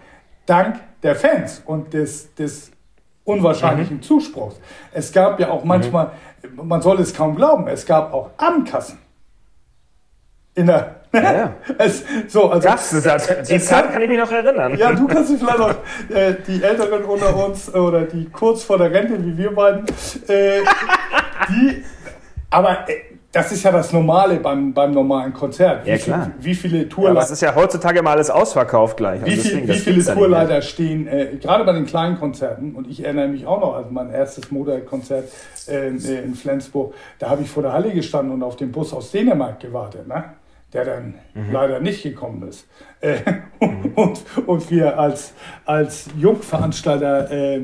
dank 0.47 0.80
der 1.02 1.16
Fans 1.16 1.62
und 1.66 1.93
des, 1.93 2.32
des 2.36 2.70
unwahrscheinlichen 3.24 3.97
mhm. 3.97 4.02
Zuspruchs. 4.02 4.60
Es 4.93 5.12
gab 5.12 5.40
ja 5.40 5.51
auch 5.51 5.64
manchmal, 5.64 6.12
mhm. 6.43 6.68
man 6.68 6.80
soll 6.80 7.01
es 7.01 7.12
kaum 7.12 7.34
glauben, 7.34 7.66
es 7.66 7.84
gab 7.84 8.14
auch 8.14 8.30
Abendkassen. 8.36 8.98
In 10.55 10.66
der 10.66 10.95
ja, 11.22 11.32
ja. 11.32 11.55
Es, 11.78 12.05
so, 12.28 12.51
also, 12.51 12.68
das, 12.68 13.02
das, 13.02 13.48
die 13.48 13.59
Zeit 13.59 13.93
kann 13.93 14.02
ich 14.02 14.09
mich 14.09 14.18
noch 14.18 14.30
erinnern. 14.30 14.76
Ja, 14.76 14.93
du 14.93 15.06
kannst 15.06 15.30
dich 15.30 15.38
vielleicht 15.38 15.59
noch, 15.59 15.70
äh, 16.14 16.34
die 16.47 16.62
Älteren 16.62 17.05
unter 17.05 17.36
uns 17.47 17.74
oder 17.74 18.02
die 18.02 18.26
kurz 18.26 18.62
vor 18.62 18.78
der 18.78 18.90
Rente, 18.90 19.14
wie 19.24 19.36
wir 19.36 19.55
beiden, 19.55 19.84
äh, 20.28 20.60
die, 21.48 21.84
aber 22.51 22.88
äh, 22.88 23.16
das 23.36 23.52
ist 23.52 23.62
ja 23.64 23.70
das 23.70 23.93
Normale 23.93 24.36
beim, 24.36 24.72
beim 24.72 24.93
normalen 24.93 25.34
Konzert. 25.34 25.84
Wie, 25.84 25.90
ja, 25.90 25.98
klar. 25.98 26.30
Viel, 26.38 26.44
wie 26.44 26.55
viele 26.55 26.88
Tourleiter. 26.88 27.14
Ja, 27.14 27.20
das 27.20 27.30
ist 27.30 27.43
ja 27.43 27.55
heutzutage 27.55 27.98
immer 27.98 28.10
alles 28.10 28.30
ausverkauft 28.30 28.97
gleich. 28.97 29.22
Also 29.22 29.26
wie, 29.26 29.36
viel, 29.36 29.60
deswegen, 29.66 29.68
wie 29.68 30.01
viele 30.01 30.14
Tourleiter 30.14 30.62
stehen, 30.62 31.06
äh, 31.06 31.36
gerade 31.38 31.64
bei 31.64 31.72
den 31.72 31.84
kleinen 31.84 32.18
Konzerten, 32.18 32.74
und 32.74 32.88
ich 32.88 33.05
erinnere 33.05 33.28
mich 33.28 33.47
auch 33.47 33.60
noch 33.60 33.74
an 33.74 33.86
mein 33.90 34.10
erstes 34.10 34.51
Motorkonzert 34.51 35.28
äh, 35.68 35.88
in 35.88 36.34
Flensburg, 36.34 36.94
da 37.18 37.28
habe 37.28 37.43
ich 37.43 37.51
vor 37.51 37.62
der 37.62 37.74
Halle 37.74 37.90
gestanden 37.90 38.32
und 38.32 38.43
auf 38.43 38.56
den 38.56 38.72
Bus 38.72 38.94
aus 38.94 39.10
Dänemark 39.10 39.60
gewartet. 39.60 40.09
Ne? 40.09 40.24
Der 40.72 40.84
dann 40.84 41.14
mhm. 41.34 41.52
leider 41.52 41.80
nicht 41.80 42.02
gekommen 42.02 42.47
ist. 42.48 42.66
Äh, 43.01 43.18
mhm. 43.60 43.93
und, 43.94 44.24
und 44.47 44.70
wir 44.70 44.98
als, 44.98 45.32
als 45.64 46.09
Jungveranstalter 46.16 47.30
äh, 47.30 47.55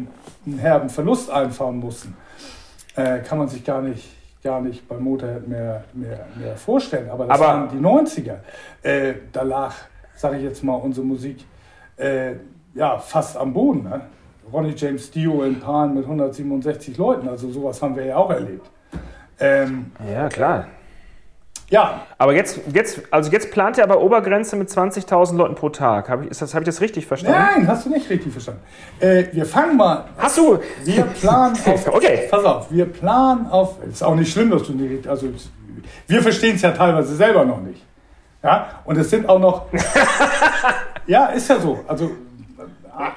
einen 0.47 0.59
herben 0.59 0.89
Verlust 0.89 1.31
einfahren 1.31 1.79
mussten. 1.79 2.17
Äh, 2.95 3.21
kann 3.21 3.39
man 3.39 3.49
sich 3.49 3.65
gar 3.65 3.83
nicht, 3.83 4.09
gar 4.43 4.61
nicht 4.61 4.87
bei 4.89 4.97
Motorhead 4.97 5.47
mehr, 5.49 5.85
mehr, 5.93 6.27
mehr 6.37 6.57
vorstellen. 6.57 7.11
Aber 7.11 7.27
das 7.27 7.41
Aber 7.41 7.49
waren 7.49 7.69
die 7.69 7.85
90er. 7.85 8.37
Äh, 8.83 9.15
da 9.33 9.43
lag, 9.43 9.75
sage 10.17 10.37
ich 10.37 10.43
jetzt 10.43 10.63
mal, 10.63 10.75
unsere 10.75 11.07
Musik 11.07 11.45
äh, 11.97 12.35
ja, 12.75 12.99
fast 12.99 13.37
am 13.37 13.53
Boden. 13.53 13.85
Ne? 13.85 14.01
Ronnie 14.53 14.75
James 14.77 15.11
Dio 15.11 15.43
in 15.43 15.61
Pan 15.61 15.95
mit 15.95 16.05
167 16.05 16.97
Leuten, 16.97 17.29
also 17.29 17.51
sowas 17.51 17.81
haben 17.81 17.97
wir 17.97 18.05
ja 18.05 18.17
auch 18.17 18.31
erlebt. 18.31 18.71
Ähm, 19.39 19.93
ja, 20.13 20.29
klar. 20.29 20.67
Ja. 21.73 22.03
Aber 22.19 22.35
jetzt, 22.35 22.61
jetzt, 22.73 23.01
also 23.11 23.31
jetzt 23.31 23.51
plant 23.51 23.79
er 23.79 23.85
aber 23.85 24.03
Obergrenze 24.03 24.57
mit 24.57 24.69
20.000 24.69 25.37
Leuten 25.37 25.55
pro 25.55 25.71
Tag. 25.71 26.11
Habe 26.11 26.27
ich, 26.27 26.39
hab 26.39 26.61
ich 26.61 26.67
das 26.67 26.83
richtig 26.83 27.07
verstanden? 27.07 27.39
Nein, 27.39 27.67
hast 27.67 27.87
du 27.87 27.91
nicht 27.91 28.11
richtig 28.11 28.31
verstanden. 28.31 28.61
Äh, 29.01 29.25
wir 29.33 29.47
fangen 29.47 29.79
mal. 29.79 30.05
Hast 30.19 30.37
du? 30.37 30.61
Wir 30.85 31.05
planen 31.05 31.57
auf. 31.67 31.89
okay. 31.89 32.29
Pass 32.31 32.45
auf, 32.45 32.71
wir 32.71 32.85
planen 32.85 33.47
auf. 33.47 33.79
Ist 33.91 34.05
auch 34.05 34.15
nicht 34.15 34.31
schlimm, 34.31 34.51
dass 34.51 34.65
du 34.65 34.75
nicht. 34.75 35.09
Also, 35.09 35.29
wir 36.07 36.23
verstehen 36.23 36.57
es 36.57 36.63
ja 36.63 36.73
teilweise 36.73 37.17
selber 37.17 37.47
noch 37.47 37.63
nicht. 37.63 37.83
Ja, 38.43 38.83
und 38.85 38.99
es 38.99 39.09
sind 39.09 39.27
auch 39.27 39.39
noch. 39.39 39.67
ja, 41.07 41.27
ist 41.27 41.49
ja 41.49 41.59
so. 41.59 41.81
Also. 41.89 42.11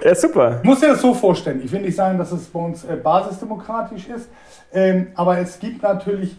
Ja, 0.02 0.16
super. 0.16 0.62
Muss 0.64 0.80
dir 0.80 0.88
das 0.88 1.02
so 1.02 1.14
vorstellen. 1.14 1.62
Ich 1.62 1.70
will 1.74 1.82
nicht 1.82 1.98
sagen, 1.98 2.18
dass 2.18 2.32
es 2.32 2.46
bei 2.46 2.60
uns 2.60 2.86
äh, 2.86 2.96
basisdemokratisch 2.96 4.08
ist, 4.08 4.30
ähm, 4.72 5.08
aber 5.16 5.40
es 5.40 5.60
gibt 5.60 5.84
natürlich 5.84 6.38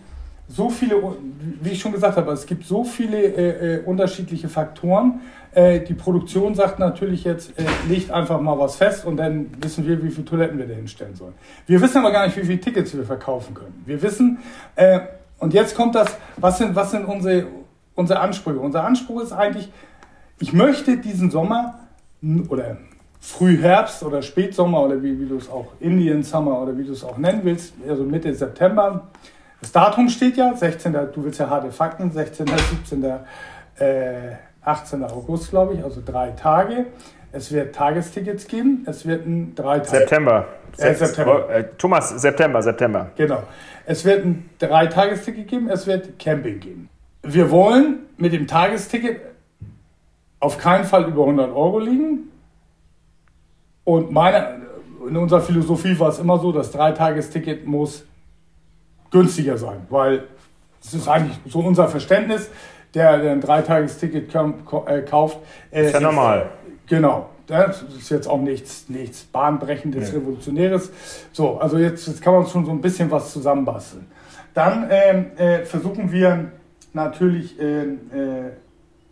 so 0.48 0.70
viele, 0.70 0.96
wie 1.60 1.70
ich 1.70 1.80
schon 1.80 1.92
gesagt 1.92 2.16
habe, 2.16 2.30
es 2.32 2.46
gibt 2.46 2.64
so 2.64 2.84
viele 2.84 3.18
äh, 3.18 3.76
äh, 3.76 3.84
unterschiedliche 3.84 4.48
Faktoren, 4.48 5.20
Äh, 5.56 5.80
die 5.80 5.94
Produktion 5.94 6.54
sagt 6.54 6.78
natürlich 6.78 7.24
jetzt, 7.24 7.58
äh, 7.58 7.64
legt 7.88 8.10
einfach 8.10 8.38
mal 8.42 8.58
was 8.58 8.76
fest 8.76 9.06
und 9.06 9.16
dann 9.16 9.46
wissen 9.58 9.86
wir, 9.86 10.02
wie 10.02 10.10
viele 10.10 10.26
Toiletten 10.26 10.58
wir 10.58 10.66
da 10.66 10.74
hinstellen 10.74 11.14
sollen. 11.14 11.32
Wir 11.66 11.80
wissen 11.80 11.96
aber 11.96 12.12
gar 12.12 12.26
nicht, 12.26 12.36
wie 12.36 12.44
viele 12.44 12.60
Tickets 12.60 12.94
wir 12.94 13.04
verkaufen 13.04 13.54
können. 13.54 13.82
Wir 13.86 14.02
wissen, 14.02 14.36
äh, 14.74 15.00
und 15.38 15.54
jetzt 15.54 15.74
kommt 15.74 15.94
das, 15.94 16.14
was 16.36 16.58
sind, 16.58 16.76
was 16.76 16.90
sind 16.90 17.06
unsere, 17.06 17.46
unsere 17.94 18.20
Ansprüche? 18.20 18.60
Unser 18.60 18.84
Anspruch 18.84 19.22
ist 19.22 19.32
eigentlich, 19.32 19.72
ich 20.40 20.52
möchte 20.52 20.98
diesen 20.98 21.30
Sommer 21.30 21.78
oder 22.50 22.76
Frühherbst 23.20 24.02
oder 24.02 24.20
Spätsommer 24.20 24.82
oder 24.82 25.02
wie, 25.02 25.18
wie 25.18 25.26
du 25.26 25.38
es 25.38 25.48
auch 25.48 25.72
Indian 25.80 26.22
Summer 26.22 26.60
oder 26.60 26.76
wie 26.76 26.84
du 26.84 26.92
es 26.92 27.02
auch 27.02 27.16
nennen 27.16 27.40
willst, 27.44 27.72
also 27.88 28.02
Mitte 28.04 28.34
September. 28.34 29.08
Das 29.60 29.72
Datum 29.72 30.08
steht 30.08 30.36
ja, 30.36 30.54
16. 30.54 30.92
Du 31.14 31.24
willst 31.24 31.40
ja 31.40 31.48
harte 31.48 31.72
Fakten, 31.72 32.10
16. 32.10 32.46
17. 32.46 33.04
Äh, 33.78 34.36
18. 34.62 35.04
August, 35.04 35.50
glaube 35.50 35.74
ich, 35.74 35.84
also 35.84 36.02
drei 36.04 36.30
Tage. 36.30 36.86
Es 37.32 37.52
wird 37.52 37.74
Tagestickets 37.74 38.46
geben. 38.46 38.84
Es 38.86 39.06
wird 39.06 39.26
ein 39.26 39.54
drei 39.54 39.78
Tage. 39.78 39.98
September. 39.98 40.46
Äh, 40.78 40.94
September. 40.94 41.50
Äh, 41.50 41.64
Thomas, 41.76 42.10
September, 42.10 42.62
September. 42.62 43.10
Genau. 43.16 43.42
Es 43.84 44.04
wird 44.04 44.24
ein 44.24 44.50
drei 44.58 44.86
Tagesticket 44.86 45.48
geben. 45.48 45.68
Es 45.68 45.86
wird 45.86 46.18
Camping 46.18 46.60
geben. 46.60 46.88
Wir 47.22 47.50
wollen 47.50 48.00
mit 48.16 48.32
dem 48.32 48.46
Tagesticket 48.46 49.20
auf 50.40 50.58
keinen 50.58 50.84
Fall 50.84 51.04
über 51.08 51.22
100 51.22 51.50
Euro 51.50 51.78
liegen. 51.78 52.30
Und 53.84 54.10
meine, 54.10 54.62
in 55.08 55.16
unserer 55.16 55.40
Philosophie 55.40 55.98
war 55.98 56.08
es 56.08 56.18
immer 56.18 56.38
so, 56.38 56.52
das 56.52 56.72
Dreitagesticket 56.72 57.66
muss 57.66 58.04
günstiger 59.16 59.56
sein, 59.56 59.86
weil 59.88 60.24
das 60.82 60.94
ist 60.94 61.08
eigentlich 61.08 61.38
so 61.48 61.60
unser 61.60 61.88
Verständnis, 61.88 62.50
der, 62.94 63.18
der 63.18 63.32
ein 63.32 63.40
Dreitagesticket 63.40 64.34
äh, 64.34 65.02
kauft. 65.02 65.38
Äh, 65.70 65.86
ist 65.86 65.94
ja 65.94 66.00
normal. 66.00 66.50
Genau. 66.86 67.30
Das 67.46 67.82
ist 67.82 68.10
jetzt 68.10 68.28
auch 68.28 68.40
nichts, 68.40 68.88
nichts 68.88 69.24
Bahnbrechendes, 69.24 70.10
nee. 70.10 70.18
Revolutionäres. 70.18 70.90
So, 71.32 71.58
also 71.58 71.78
jetzt, 71.78 72.06
jetzt 72.08 72.20
kann 72.20 72.34
man 72.34 72.46
schon 72.46 72.64
so 72.64 72.72
ein 72.72 72.80
bisschen 72.80 73.10
was 73.10 73.32
zusammenbasteln. 73.32 74.06
Dann 74.52 74.88
ähm, 74.90 75.26
äh, 75.36 75.64
versuchen 75.64 76.10
wir 76.10 76.50
natürlich 76.92 77.58
äh, 77.60 77.82
äh 77.82 78.50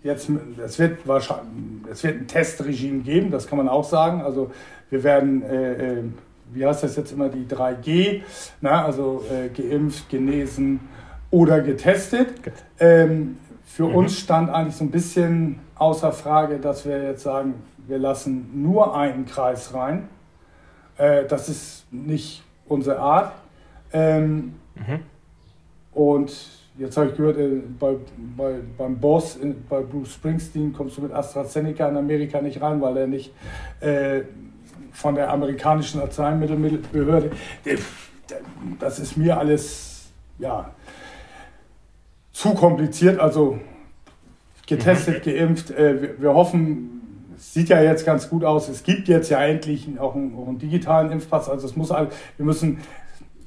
jetzt, 0.03 0.29
es 0.63 0.79
wird 0.79 1.09
wahrscheinlich, 1.09 1.47
es 1.91 2.05
wird 2.05 2.21
ein 2.21 2.27
Testregime 2.27 3.03
geben, 3.03 3.31
das 3.31 3.47
kann 3.47 3.57
man 3.59 3.69
auch 3.69 3.85
sagen. 3.85 4.21
Also 4.21 4.51
wir 4.91 5.03
werden, 5.03 5.43
äh, 5.43 5.73
äh 5.73 6.03
wie 6.53 6.67
heißt 6.67 6.83
das 6.83 6.97
jetzt 6.97 7.13
immer, 7.13 7.29
die 7.29 7.47
3G, 7.47 8.23
na, 8.61 8.85
also 8.85 9.25
äh, 9.31 9.49
geimpft, 9.49 10.09
genesen 10.09 10.81
oder 11.31 11.61
getestet. 11.61 12.29
Ähm, 12.79 13.39
für 13.65 13.89
mhm. 13.89 13.95
uns 13.97 14.19
stand 14.19 14.51
eigentlich 14.51 14.77
so 14.77 14.85
ein 14.85 14.91
bisschen 14.91 15.61
außer 15.75 16.13
Frage, 16.13 16.59
dass 16.59 16.87
wir 16.87 17.03
jetzt 17.03 17.23
sagen, 17.23 17.55
wir 17.87 17.99
lassen 17.99 18.51
nur 18.55 18.97
einen 18.97 19.27
Kreis 19.27 19.75
rein. 19.75 20.09
Äh, 20.97 21.25
das 21.27 21.49
ist 21.49 21.87
nicht 21.93 22.43
unsere 22.67 22.99
Art. 22.99 23.33
Ähm, 23.93 24.55
mhm. 24.75 25.01
Und 25.93 26.33
Jetzt 26.77 26.97
habe 26.97 27.11
ich 27.11 27.17
gehört, 27.17 27.39
äh, 27.39 27.61
bei, 27.79 27.95
bei, 28.37 28.57
beim 28.77 28.99
Boss, 28.99 29.37
äh, 29.37 29.55
bei 29.69 29.81
Bruce 29.81 30.15
Springsteen, 30.15 30.73
kommst 30.73 30.97
du 30.99 31.03
mit 31.03 31.13
AstraZeneca 31.13 31.89
in 31.89 31.97
Amerika 31.97 32.41
nicht 32.41 32.61
rein, 32.61 32.81
weil 32.81 32.97
er 32.97 33.07
nicht 33.07 33.33
äh, 33.81 34.23
von 34.95 35.15
der 35.17 35.31
amerikanischen 35.31 36.01
Arzneimittelbehörde. 36.01 37.33
Das 38.79 38.99
ist 38.99 39.17
mir 39.17 39.37
alles 39.37 40.07
ja, 40.39 40.71
zu 42.33 42.55
kompliziert. 42.55 43.21
Also 43.21 43.59
getestet, 44.67 45.27
mhm. 45.27 45.31
geimpft. 45.31 45.71
Äh, 45.71 46.01
wir, 46.01 46.23
wir, 46.23 46.35
hoffen, 46.35 47.35
es 47.37 47.53
sieht 47.53 47.69
ja 47.69 47.83
jetzt 47.83 48.07
ganz 48.07 48.31
gut 48.31 48.45
aus. 48.45 48.69
Es 48.69 48.83
gibt 48.83 49.09
jetzt 49.09 49.31
ja 49.31 49.45
endlich 49.45 49.89
auch 49.99 50.15
einen, 50.15 50.35
auch 50.37 50.49
einen 50.49 50.59
digitalen 50.59 51.11
Impfpass. 51.11 51.49
Also 51.49 51.67
es 51.67 51.77
muss, 51.77 51.91
wir 51.91 52.09
müssen 52.39 52.79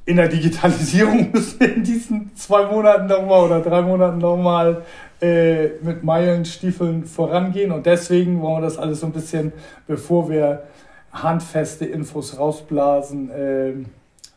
in 0.06 0.18
der 0.18 0.30
Digitalisierung 0.30 1.32
müssen 1.34 1.60
wir 1.60 1.76
in 1.76 1.84
diesen 1.84 2.36
zwei 2.36 2.66
Monaten 2.66 3.08
nochmal 3.08 3.46
oder 3.46 3.62
drei 3.62 3.82
Monaten 3.82 4.20
nochmal 4.20 4.84
äh, 5.22 5.70
mit 5.82 6.04
Meilenstiefeln 6.04 7.06
vorangehen. 7.06 7.72
Und 7.72 7.86
deswegen 7.86 8.42
wollen 8.42 8.58
wir 8.58 8.68
das 8.68 8.78
alles 8.78 9.02
so 9.02 9.08
ein 9.08 9.12
bisschen, 9.12 9.52
bevor 9.86 10.30
wir 10.30 10.64
handfeste 11.24 11.86
Infos 11.86 12.38
rausblasen, 12.38 13.30
äh, 13.30 13.74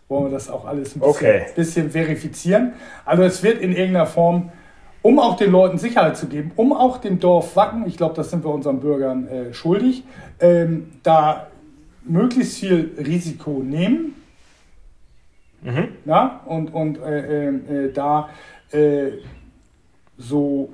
wollen 0.09 0.25
wir 0.25 0.31
das 0.31 0.51
auch 0.51 0.65
alles 0.65 0.97
ein 0.97 1.01
bisschen, 1.01 1.03
okay. 1.03 1.47
bisschen 1.55 1.91
verifizieren. 1.91 2.73
Also 3.05 3.23
es 3.23 3.43
wird 3.43 3.61
in 3.61 3.71
irgendeiner 3.71 4.07
Form, 4.07 4.51
um 5.03 5.19
auch 5.19 5.37
den 5.37 5.51
Leuten 5.51 5.79
Sicherheit 5.79 6.17
zu 6.17 6.27
geben, 6.27 6.53
um 6.57 6.73
auch 6.73 6.99
dem 6.99 7.21
Dorf 7.21 7.57
Wacken, 7.57 7.87
ich 7.87 7.97
glaube, 7.97 8.15
das 8.15 8.31
sind 8.31 8.45
wir 8.45 8.51
unseren 8.51 8.81
Bürgern 8.81 9.29
äh, 9.29 9.55
schuldig, 9.55 10.05
ähm, 10.41 10.93
da 11.03 11.47
möglichst 12.05 12.59
viel 12.59 12.91
Risiko 12.99 13.63
nehmen 13.63 14.15
Mhm. 15.63 15.89
Ja? 16.05 16.41
Und, 16.47 16.73
und 16.73 16.99
äh, 16.99 17.49
äh, 17.49 17.87
äh, 17.87 17.93
da 17.93 18.31
äh, 18.73 19.13
so 20.17 20.73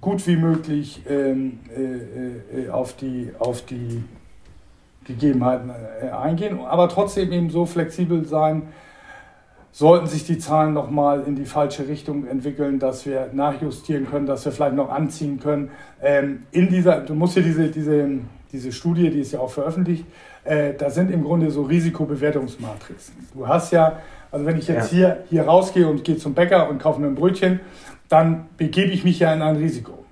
gut 0.00 0.26
wie 0.26 0.36
möglich 0.36 1.02
ähm, 1.08 1.60
äh, 1.76 2.62
äh, 2.62 2.70
auf, 2.70 2.94
die, 2.94 3.30
auf 3.38 3.62
die 3.62 4.04
Gegebenheiten 5.08 5.72
eingehen, 6.12 6.60
aber 6.60 6.88
trotzdem 6.88 7.32
eben 7.32 7.50
so 7.50 7.66
flexibel 7.66 8.24
sein, 8.24 8.68
sollten 9.72 10.06
sich 10.06 10.24
die 10.24 10.38
Zahlen 10.38 10.72
nochmal 10.72 11.24
in 11.26 11.36
die 11.36 11.44
falsche 11.44 11.88
Richtung 11.88 12.26
entwickeln, 12.26 12.78
dass 12.78 13.06
wir 13.06 13.30
nachjustieren 13.32 14.08
können, 14.08 14.26
dass 14.26 14.44
wir 14.44 14.52
vielleicht 14.52 14.74
noch 14.74 14.90
anziehen 14.90 15.40
können. 15.40 15.70
Ähm, 16.02 16.44
in 16.50 16.68
dieser, 16.68 17.00
du 17.00 17.14
musst 17.14 17.34
hier 17.34 17.42
diese, 17.42 17.68
diese, 17.68 18.08
diese 18.52 18.72
Studie, 18.72 19.10
die 19.10 19.20
ist 19.20 19.32
ja 19.32 19.40
auch 19.40 19.50
veröffentlicht, 19.50 20.04
äh, 20.44 20.74
da 20.74 20.90
sind 20.90 21.10
im 21.10 21.22
Grunde 21.22 21.50
so 21.50 21.62
Risikobewertungsmatrixen. 21.62 23.14
Du 23.34 23.46
hast 23.46 23.72
ja, 23.72 24.00
also 24.30 24.46
wenn 24.46 24.58
ich 24.58 24.68
jetzt 24.68 24.92
ja. 24.92 24.98
hier, 24.98 25.24
hier 25.28 25.42
rausgehe 25.42 25.86
und 25.86 26.04
gehe 26.04 26.16
zum 26.16 26.34
Bäcker 26.34 26.68
und 26.68 26.78
kaufe 26.78 27.00
mir 27.00 27.06
ein 27.06 27.14
Brötchen, 27.14 27.60
dann 28.08 28.46
begebe 28.56 28.90
ich 28.90 29.04
mich 29.04 29.18
ja 29.18 29.32
in 29.32 29.42
ein 29.42 29.56
Risiko. 29.56 30.04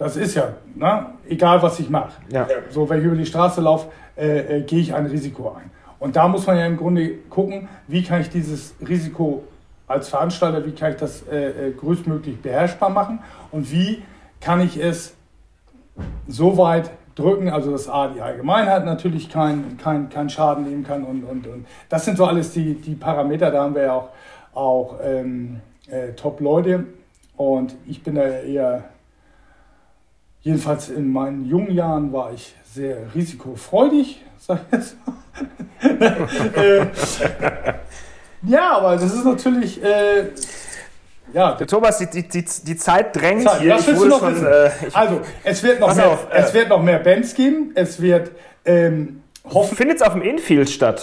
Das 0.00 0.16
ist 0.16 0.34
ja, 0.34 0.54
ne? 0.74 1.08
egal 1.28 1.60
was 1.60 1.78
ich 1.78 1.90
mache. 1.90 2.12
Ja. 2.30 2.48
So, 2.70 2.88
wenn 2.88 3.00
ich 3.00 3.04
über 3.04 3.16
die 3.16 3.26
Straße 3.26 3.60
laufe, 3.60 3.88
äh, 4.16 4.60
äh, 4.60 4.62
gehe 4.62 4.80
ich 4.80 4.94
ein 4.94 5.04
Risiko 5.04 5.50
ein. 5.50 5.70
Und 5.98 6.16
da 6.16 6.26
muss 6.26 6.46
man 6.46 6.56
ja 6.56 6.64
im 6.64 6.78
Grunde 6.78 7.16
gucken, 7.28 7.68
wie 7.86 8.02
kann 8.02 8.22
ich 8.22 8.30
dieses 8.30 8.74
Risiko 8.80 9.44
als 9.86 10.08
Veranstalter, 10.08 10.64
wie 10.64 10.72
kann 10.72 10.92
ich 10.92 10.96
das 10.96 11.22
äh, 11.30 11.68
äh 11.68 11.72
größtmöglich 11.72 12.40
beherrschbar 12.40 12.88
machen 12.88 13.18
und 13.52 13.70
wie 13.70 14.02
kann 14.40 14.62
ich 14.62 14.82
es 14.82 15.14
so 16.26 16.56
weit 16.56 16.90
drücken, 17.14 17.50
also 17.50 17.70
dass 17.70 17.86
A, 17.86 18.08
die 18.08 18.22
Allgemeinheit 18.22 18.86
natürlich 18.86 19.28
keinen 19.28 19.76
kein, 19.76 20.08
kein 20.08 20.30
Schaden 20.30 20.64
nehmen 20.64 20.82
kann. 20.82 21.04
Und, 21.04 21.24
und, 21.24 21.46
und 21.46 21.66
das 21.90 22.06
sind 22.06 22.16
so 22.16 22.24
alles 22.24 22.52
die, 22.54 22.72
die 22.72 22.94
Parameter, 22.94 23.50
da 23.50 23.64
haben 23.64 23.74
wir 23.74 23.82
ja 23.82 23.92
auch, 23.92 24.08
auch 24.54 24.96
ähm, 25.04 25.60
äh, 25.90 26.14
Top-Leute. 26.14 26.84
Und 27.36 27.74
ich 27.86 28.02
bin 28.02 28.14
da 28.14 28.22
eher, 28.22 28.84
jedenfalls 30.42 30.88
in 30.88 31.12
meinen 31.12 31.44
jungen 31.44 31.72
Jahren 31.72 32.12
war 32.12 32.32
ich 32.32 32.54
sehr 32.72 33.14
risikofreudig, 33.14 34.22
sag 34.38 34.60
ich 34.66 34.72
jetzt 34.72 34.96
äh, 36.56 36.86
ja, 38.42 38.76
aber 38.76 38.94
das 38.94 39.14
ist 39.14 39.24
natürlich. 39.24 39.82
Äh, 39.82 40.30
ja. 41.32 41.54
Der 41.54 41.66
Thomas, 41.66 41.98
die, 41.98 42.06
die, 42.06 42.28
die, 42.28 42.44
die 42.44 42.76
Zeit 42.76 43.14
drängt 43.16 43.44
Zeit, 43.44 43.60
hier. 43.60 43.76
Ich 43.76 43.96
wurde 43.96 44.10
schon, 44.10 44.46
äh, 44.46 44.70
ich, 44.86 44.96
also, 44.96 45.20
es 45.44 45.62
wird, 45.62 45.80
noch 45.80 45.94
mehr, 45.94 46.10
auf, 46.10 46.26
äh, 46.30 46.38
es 46.38 46.54
wird 46.54 46.68
noch 46.68 46.82
mehr 46.82 46.98
Bands 46.98 47.34
geben. 47.34 47.72
Es 47.74 48.00
wird 48.00 48.30
ähm, 48.64 49.22
Findet 49.72 49.96
es 49.96 50.02
auf 50.02 50.12
dem 50.12 50.22
Infield 50.22 50.68
statt? 50.70 51.02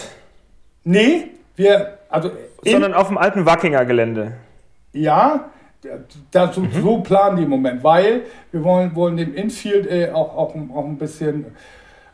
Nee, 0.83 1.31
wir. 1.55 1.97
Also 2.09 2.31
Sondern 2.63 2.93
auf 2.93 3.07
dem 3.07 3.17
alten 3.17 3.45
Wackinger 3.45 3.85
Gelände. 3.85 4.33
Ja, 4.93 5.51
da, 6.31 6.51
so, 6.51 6.61
mhm. 6.61 6.71
so 6.81 6.97
planen 6.99 7.37
die 7.37 7.43
im 7.43 7.49
Moment, 7.49 7.83
weil 7.83 8.21
wir 8.51 8.63
wollen, 8.63 8.95
wollen 8.95 9.17
dem 9.17 9.33
Infield 9.33 9.89
äh, 9.89 10.11
auch, 10.11 10.35
auch, 10.35 10.55
auch 10.55 10.85
ein 10.85 10.97
bisschen 10.97 11.45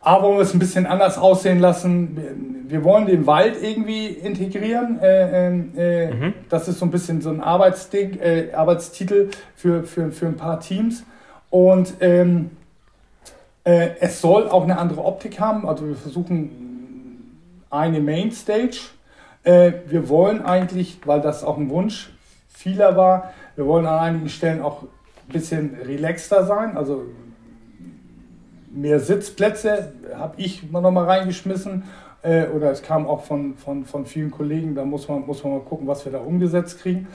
aber 0.03 0.23
wollen 0.23 0.37
wir 0.37 0.41
es 0.41 0.53
ein 0.53 0.59
bisschen 0.59 0.85
anders 0.85 1.17
aussehen 1.17 1.59
lassen. 1.59 2.65
Wir, 2.67 2.83
wollen 2.83 3.05
den 3.05 3.25
Wald 3.25 3.55
irgendwie 3.61 4.07
integrieren. 4.07 4.99
Äh, 5.01 5.47
ähm, 5.47 5.71
äh, 5.77 6.13
mhm. 6.13 6.33
Das 6.49 6.67
ist 6.67 6.79
so 6.79 6.85
ein 6.85 6.91
bisschen 6.91 7.21
so 7.21 7.29
ein 7.29 7.39
Arbeitsding, 7.39 8.19
äh, 8.19 8.51
Arbeitstitel 8.53 9.29
für, 9.55 9.85
für, 9.85 10.11
für 10.11 10.25
ein 10.25 10.35
paar 10.35 10.59
Teams. 10.59 11.05
Und 11.49 11.93
ähm, 12.01 12.51
äh, 13.63 13.91
es 14.01 14.19
soll 14.19 14.49
auch 14.49 14.63
eine 14.63 14.77
andere 14.77 15.05
Optik 15.05 15.39
haben. 15.39 15.65
Also 15.65 15.87
wir 15.87 15.95
versuchen 15.95 17.39
eine 17.69 18.01
Mainstage. 18.01 18.79
Äh, 19.43 19.71
wir 19.87 20.09
wollen 20.09 20.43
eigentlich, 20.43 20.99
weil 21.05 21.21
das 21.21 21.45
auch 21.45 21.57
ein 21.57 21.69
Wunsch 21.69 22.11
vieler 22.49 22.97
war, 22.97 23.33
wir 23.55 23.65
wollen 23.65 23.85
an 23.85 23.99
einigen 23.99 24.29
Stellen 24.29 24.61
auch 24.61 24.83
ein 24.83 25.31
bisschen 25.31 25.75
relaxter 25.85 26.45
sein. 26.45 26.77
Also 26.77 27.05
mehr 28.71 28.99
Sitzplätze, 28.99 29.93
habe 30.15 30.35
ich 30.37 30.71
noch 30.71 30.91
mal 30.91 31.05
reingeschmissen. 31.05 31.83
Äh, 32.23 32.47
oder 32.47 32.71
es 32.71 32.81
kam 32.81 33.05
auch 33.05 33.23
von, 33.23 33.55
von, 33.55 33.85
von 33.85 34.05
vielen 34.05 34.31
Kollegen, 34.31 34.75
da 34.75 34.85
muss 34.85 35.07
man, 35.09 35.25
muss 35.25 35.43
man 35.43 35.53
mal 35.53 35.61
gucken, 35.61 35.87
was 35.87 36.05
wir 36.05 36.11
da 36.11 36.19
umgesetzt 36.19 36.79
kriegen. 36.79 37.07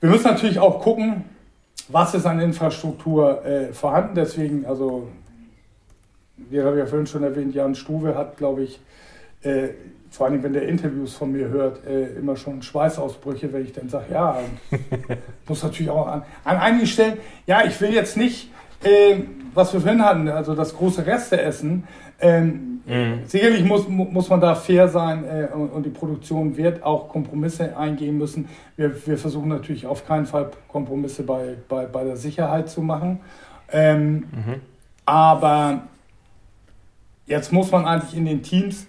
Wir 0.00 0.10
müssen 0.10 0.28
natürlich 0.28 0.60
auch 0.60 0.80
gucken, 0.80 1.24
was 1.88 2.14
ist 2.14 2.24
an 2.24 2.38
Infrastruktur 2.38 3.44
äh, 3.44 3.72
vorhanden. 3.72 4.14
Deswegen, 4.14 4.64
also, 4.64 5.08
wir 6.36 6.64
haben 6.64 6.78
ja 6.78 6.86
vorhin 6.86 7.08
schon 7.08 7.24
erwähnt, 7.24 7.52
Jan 7.54 7.74
Stuwe 7.74 8.14
hat, 8.14 8.36
glaube 8.36 8.62
ich, 8.62 8.80
äh, 9.42 9.70
vor 10.18 10.26
allem 10.26 10.42
wenn 10.42 10.52
der 10.52 10.66
Interviews 10.66 11.14
von 11.14 11.30
mir 11.30 11.48
hört, 11.48 11.86
äh, 11.86 12.18
immer 12.18 12.34
schon 12.34 12.60
Schweißausbrüche, 12.60 13.52
wenn 13.52 13.62
ich 13.62 13.72
dann 13.72 13.88
sage, 13.88 14.06
ja, 14.12 14.40
muss 15.48 15.62
natürlich 15.62 15.90
auch 15.90 16.08
an, 16.08 16.22
an 16.42 16.56
einigen 16.56 16.88
Stellen, 16.88 17.18
ja, 17.46 17.64
ich 17.64 17.80
will 17.80 17.94
jetzt 17.94 18.16
nicht, 18.16 18.50
äh, 18.82 19.20
was 19.54 19.72
wir 19.72 19.80
vorhin 19.80 20.04
hatten, 20.04 20.28
also 20.28 20.56
das 20.56 20.76
große 20.76 21.06
Reste 21.06 21.40
essen. 21.40 21.84
Ähm, 22.20 22.80
mhm. 22.84 23.20
Sicherlich 23.26 23.62
muss, 23.64 23.86
muss 23.88 24.28
man 24.28 24.40
da 24.40 24.56
fair 24.56 24.88
sein 24.88 25.24
äh, 25.24 25.54
und, 25.54 25.68
und, 25.68 25.86
die 25.86 25.90
Produktion 25.90 26.56
wird 26.56 26.82
auch 26.82 27.08
Kompromisse 27.08 27.76
eingehen 27.76 28.18
müssen. 28.18 28.48
Wir, 28.74 29.06
wir 29.06 29.18
versuchen 29.18 29.48
natürlich 29.48 29.86
auf 29.86 30.04
keinen 30.04 30.26
Fall 30.26 30.50
Kompromisse 30.66 31.22
bei, 31.22 31.54
bei, 31.68 31.86
bei 31.86 32.02
der 32.02 32.16
Sicherheit 32.16 32.68
zu 32.68 32.82
machen. 32.82 33.20
Ähm, 33.70 34.14
mhm. 34.14 34.54
Aber 35.06 35.84
jetzt 37.26 37.52
muss 37.52 37.70
man 37.70 37.84
eigentlich 37.84 38.16
in 38.16 38.24
den 38.24 38.42
Teams 38.42 38.88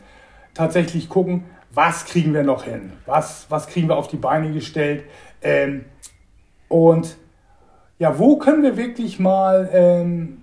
tatsächlich 0.59 1.07
gucken, 1.07 1.45
was 1.73 2.03
kriegen 2.03 2.33
wir 2.33 2.43
noch 2.43 2.65
hin? 2.65 2.91
Was, 3.05 3.45
was 3.47 3.67
kriegen 3.67 3.87
wir 3.87 3.95
auf 3.95 4.09
die 4.09 4.17
Beine 4.17 4.51
gestellt? 4.51 5.05
Ähm, 5.41 5.85
und 6.67 7.15
ja, 7.97 8.19
wo 8.19 8.37
können 8.37 8.61
wir 8.61 8.75
wirklich 8.75 9.19
mal 9.19 9.69
ähm, 9.71 10.41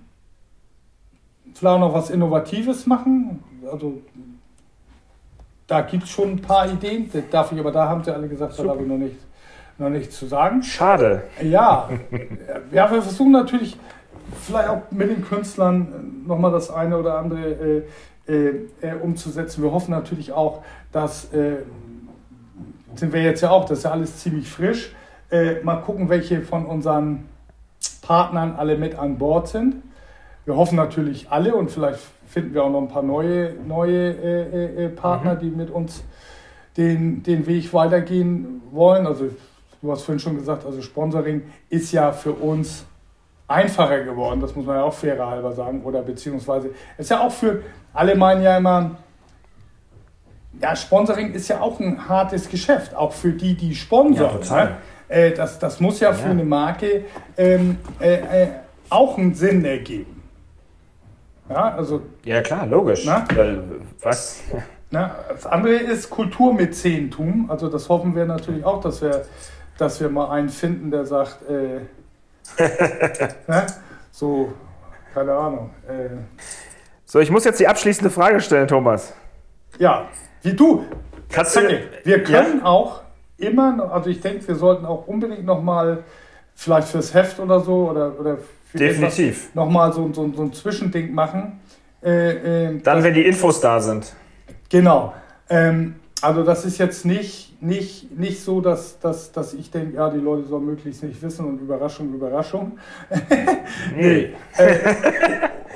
vielleicht 1.53 1.79
noch 1.79 1.93
was 1.93 2.09
Innovatives 2.09 2.87
machen? 2.87 3.43
Also 3.71 4.01
da 5.67 5.81
gibt 5.81 6.05
es 6.05 6.09
schon 6.09 6.31
ein 6.31 6.41
paar 6.41 6.67
Ideen, 6.67 7.11
das 7.13 7.23
darf 7.29 7.51
ich, 7.51 7.59
aber 7.59 7.71
da 7.71 7.87
haben 7.87 8.03
sie 8.03 8.11
alle 8.11 8.27
gesagt, 8.27 8.57
da 8.57 8.63
darf 8.63 8.81
ich 8.81 8.87
noch 8.87 8.97
nichts 8.97 9.23
noch 9.77 9.89
nichts 9.89 10.17
zu 10.17 10.25
sagen. 10.25 10.63
Schade. 10.63 11.21
Ja, 11.43 11.87
ja, 12.71 12.91
wir 12.91 13.01
versuchen 13.03 13.33
natürlich 13.33 13.77
vielleicht 14.41 14.69
auch 14.69 14.81
mit 14.89 15.11
den 15.11 15.23
Künstlern 15.23 16.23
nochmal 16.25 16.51
das 16.51 16.71
eine 16.71 16.97
oder 16.97 17.19
andere 17.19 17.51
äh, 17.51 17.83
umzusetzen. 19.01 19.63
Wir 19.63 19.71
hoffen 19.71 19.91
natürlich 19.91 20.33
auch, 20.33 20.63
dass, 20.91 21.33
äh, 21.33 21.57
sind 22.95 23.13
wir 23.13 23.21
jetzt 23.21 23.41
ja 23.41 23.51
auch, 23.51 23.65
das 23.65 23.79
ist 23.79 23.83
ja 23.85 23.91
alles 23.91 24.17
ziemlich 24.19 24.49
frisch, 24.49 24.93
äh, 25.31 25.61
mal 25.63 25.77
gucken, 25.77 26.09
welche 26.09 26.41
von 26.41 26.65
unseren 26.65 27.25
Partnern 28.01 28.55
alle 28.55 28.77
mit 28.77 28.95
an 28.95 29.17
Bord 29.17 29.47
sind. 29.47 29.75
Wir 30.45 30.55
hoffen 30.55 30.77
natürlich 30.77 31.29
alle 31.29 31.55
und 31.55 31.71
vielleicht 31.71 31.99
finden 32.25 32.53
wir 32.53 32.63
auch 32.63 32.69
noch 32.69 32.81
ein 32.81 32.87
paar 32.87 33.03
neue, 33.03 33.53
neue 33.67 34.11
äh, 34.11 34.85
äh, 34.85 34.89
Partner, 34.89 35.35
mhm. 35.35 35.39
die 35.39 35.49
mit 35.49 35.69
uns 35.69 36.03
den, 36.77 37.23
den 37.23 37.45
Weg 37.47 37.73
weitergehen 37.73 38.61
wollen. 38.71 39.07
Also 39.07 39.29
du 39.81 39.91
hast 39.91 40.03
vorhin 40.03 40.19
schon 40.19 40.37
gesagt, 40.37 40.65
also 40.65 40.81
Sponsoring 40.81 41.43
ist 41.69 41.91
ja 41.91 42.11
für 42.11 42.31
uns 42.31 42.85
einfacher 43.47 44.03
geworden, 44.03 44.41
das 44.41 44.55
muss 44.55 44.65
man 44.65 44.75
ja 44.75 44.83
auch 44.83 44.93
fairer 44.93 45.29
halber 45.29 45.53
sagen, 45.53 45.83
oder 45.83 46.01
beziehungsweise 46.01 46.71
ist 46.97 47.09
ja 47.09 47.21
auch 47.21 47.31
für, 47.31 47.63
alle 47.93 48.15
meinen 48.15 48.43
ja 48.43 48.57
immer, 48.57 48.97
ja, 50.61 50.75
Sponsoring 50.75 51.33
ist 51.33 51.47
ja 51.47 51.61
auch 51.61 51.79
ein 51.79 52.09
hartes 52.09 52.49
Geschäft, 52.49 52.95
auch 52.95 53.13
für 53.13 53.31
die, 53.31 53.55
die 53.55 53.75
sponsern. 53.75 54.39
Ja, 54.49 54.63
ne? 54.65 54.77
äh, 55.07 55.31
das, 55.31 55.59
das 55.59 55.79
muss 55.79 55.99
ja, 55.99 56.09
ja, 56.09 56.15
für 56.15 56.29
eine 56.29 56.43
Marke 56.43 57.05
ähm, 57.37 57.77
äh, 57.99 58.43
äh, 58.43 58.47
auch 58.89 59.17
einen 59.17 59.33
Sinn 59.33 59.63
ergeben. 59.63 60.21
Ja, 61.49 61.75
also, 61.75 62.01
ja 62.25 62.41
klar, 62.41 62.65
logisch. 62.65 63.05
Na? 63.05 63.25
Was? 64.01 64.41
Na, 64.89 65.15
das 65.29 65.45
andere 65.45 65.75
ist 65.75 66.09
Kulturmäzentum. 66.09 67.49
Also 67.49 67.69
das 67.69 67.87
hoffen 67.89 68.15
wir 68.15 68.25
natürlich 68.25 68.65
auch, 68.65 68.81
dass 68.81 69.01
wir, 69.01 69.25
dass 69.77 69.99
wir 70.01 70.09
mal 70.09 70.29
einen 70.29 70.49
finden, 70.49 70.91
der 70.91 71.05
sagt, 71.05 71.49
äh, 71.49 71.81
ne? 73.47 73.67
So, 74.11 74.53
keine 75.13 75.33
Ahnung. 75.33 75.71
Äh. 75.87 76.09
So, 77.05 77.19
ich 77.19 77.31
muss 77.31 77.45
jetzt 77.45 77.59
die 77.59 77.67
abschließende 77.67 78.09
Frage 78.09 78.39
stellen, 78.41 78.67
Thomas. 78.67 79.13
Ja, 79.77 80.07
wie 80.41 80.53
du. 80.53 80.85
Kannst 81.29 81.55
du 81.55 81.61
wir 82.03 82.23
können 82.23 82.59
ja? 82.59 82.65
auch 82.65 83.01
immer, 83.37 83.91
also 83.91 84.09
ich 84.09 84.21
denke, 84.21 84.47
wir 84.47 84.55
sollten 84.55 84.85
auch 84.85 85.07
unbedingt 85.07 85.45
nochmal, 85.45 86.03
vielleicht 86.55 86.87
fürs 86.87 87.13
Heft 87.13 87.39
oder 87.39 87.59
so, 87.59 87.89
oder, 87.89 88.19
oder 88.19 88.37
für 88.71 88.77
Definitiv. 88.77 89.53
nochmal 89.53 89.93
so, 89.93 90.11
so, 90.13 90.31
so 90.33 90.41
ein 90.41 90.53
Zwischending 90.53 91.13
machen. 91.13 91.59
Äh, 92.03 92.69
äh, 92.69 92.79
Dann, 92.81 93.03
wenn 93.03 93.13
die 93.13 93.25
Infos 93.25 93.59
da 93.59 93.79
sind. 93.79 94.13
Genau. 94.69 95.13
Ähm, 95.49 95.95
also 96.21 96.43
das 96.43 96.65
ist 96.65 96.77
jetzt 96.77 97.05
nicht, 97.05 97.46
nicht, 97.59 98.17
nicht 98.17 98.43
so, 98.43 98.61
dass, 98.61 98.99
dass, 98.99 99.31
dass 99.31 99.53
ich 99.53 99.71
denke, 99.71 99.95
ja, 99.95 100.09
die 100.09 100.19
Leute 100.19 100.47
sollen 100.47 100.65
möglichst 100.65 101.03
nicht 101.03 101.21
wissen 101.21 101.45
und 101.45 101.59
Überraschung, 101.59 102.13
Überraschung. 102.13 102.77
nee. 103.95 104.33
äh, 104.57 104.77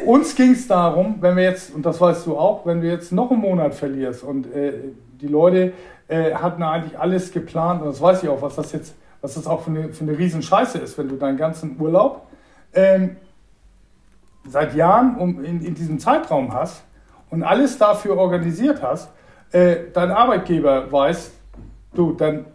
uns 0.06 0.36
ging 0.36 0.52
es 0.52 0.68
darum, 0.68 1.18
wenn 1.22 1.36
wir 1.36 1.44
jetzt, 1.44 1.74
und 1.74 1.86
das 1.86 2.00
weißt 2.00 2.26
du 2.28 2.38
auch, 2.38 2.66
wenn 2.66 2.82
du 2.82 2.88
jetzt 2.88 3.12
noch 3.12 3.32
einen 3.32 3.42
Monat 3.42 3.74
verlierst 3.74 4.24
und 4.24 4.54
äh, 4.54 4.74
die 5.20 5.28
Leute 5.28 5.74
äh, 6.08 6.34
hatten 6.34 6.62
eigentlich 6.62 7.00
alles 7.00 7.32
geplant, 7.32 7.82
und 7.82 7.88
das 7.88 8.02
weiß 8.02 8.24
ich 8.24 8.30
auch, 8.30 8.42
was 8.42 8.56
das 8.56 8.72
jetzt, 8.74 8.96
was 9.22 9.34
das 9.36 9.48
auch 9.48 9.62
für 9.62 9.72
eine, 9.72 9.94
für 9.94 10.04
eine 10.04 10.18
Riesenscheiße 10.18 10.78
ist, 10.78 10.98
wenn 10.98 11.10
du 11.10 11.16
deinen 11.16 11.38
ganzen 11.38 11.80
Urlaub 11.80 12.28
ähm, 12.74 13.16
seit 14.48 14.76
Jahren 14.76 15.16
um, 15.18 15.44
in, 15.44 15.64
in 15.64 15.74
diesem 15.74 16.00
Zeitraum 16.00 16.54
hast 16.54 16.84
und 17.30 17.44
alles 17.44 17.78
dafür 17.78 18.18
organisiert 18.18 18.82
hast, 18.82 19.10
äh, 19.52 19.78
dein 19.94 20.12
Arbeitgeber 20.12 20.92
weiß, 20.92 21.32
du, 21.94 22.14
dann 22.14 22.46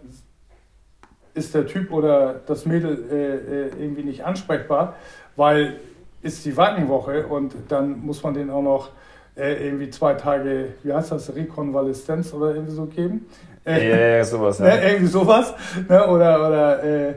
ist 1.34 1.54
der 1.54 1.66
Typ 1.66 1.92
oder 1.92 2.40
das 2.46 2.64
Mädel 2.64 3.04
äh, 3.10 3.14
äh, 3.14 3.82
irgendwie 3.82 4.02
nicht 4.02 4.24
ansprechbar, 4.24 4.94
weil 5.36 5.80
ist 6.22 6.44
die 6.44 6.56
Wackenwoche 6.56 7.26
und 7.26 7.54
dann 7.68 8.00
muss 8.00 8.22
man 8.22 8.34
den 8.34 8.50
auch 8.50 8.62
noch 8.62 8.90
äh, 9.36 9.66
irgendwie 9.66 9.90
zwei 9.90 10.14
Tage, 10.14 10.74
wie 10.82 10.92
heißt 10.92 11.12
das, 11.12 11.34
Rekonvaleszenz 11.34 12.32
oder 12.32 12.54
irgendwie 12.54 12.74
so 12.74 12.86
geben. 12.86 13.26
Äh, 13.64 13.90
ja, 13.90 14.16
ja, 14.16 14.24
sowas. 14.24 14.58
Ne, 14.60 14.82
irgendwie 14.82 15.06
sowas. 15.06 15.54
Ne, 15.88 16.06
oder 16.06 16.46
oder 16.46 16.82
äh, 16.82 17.10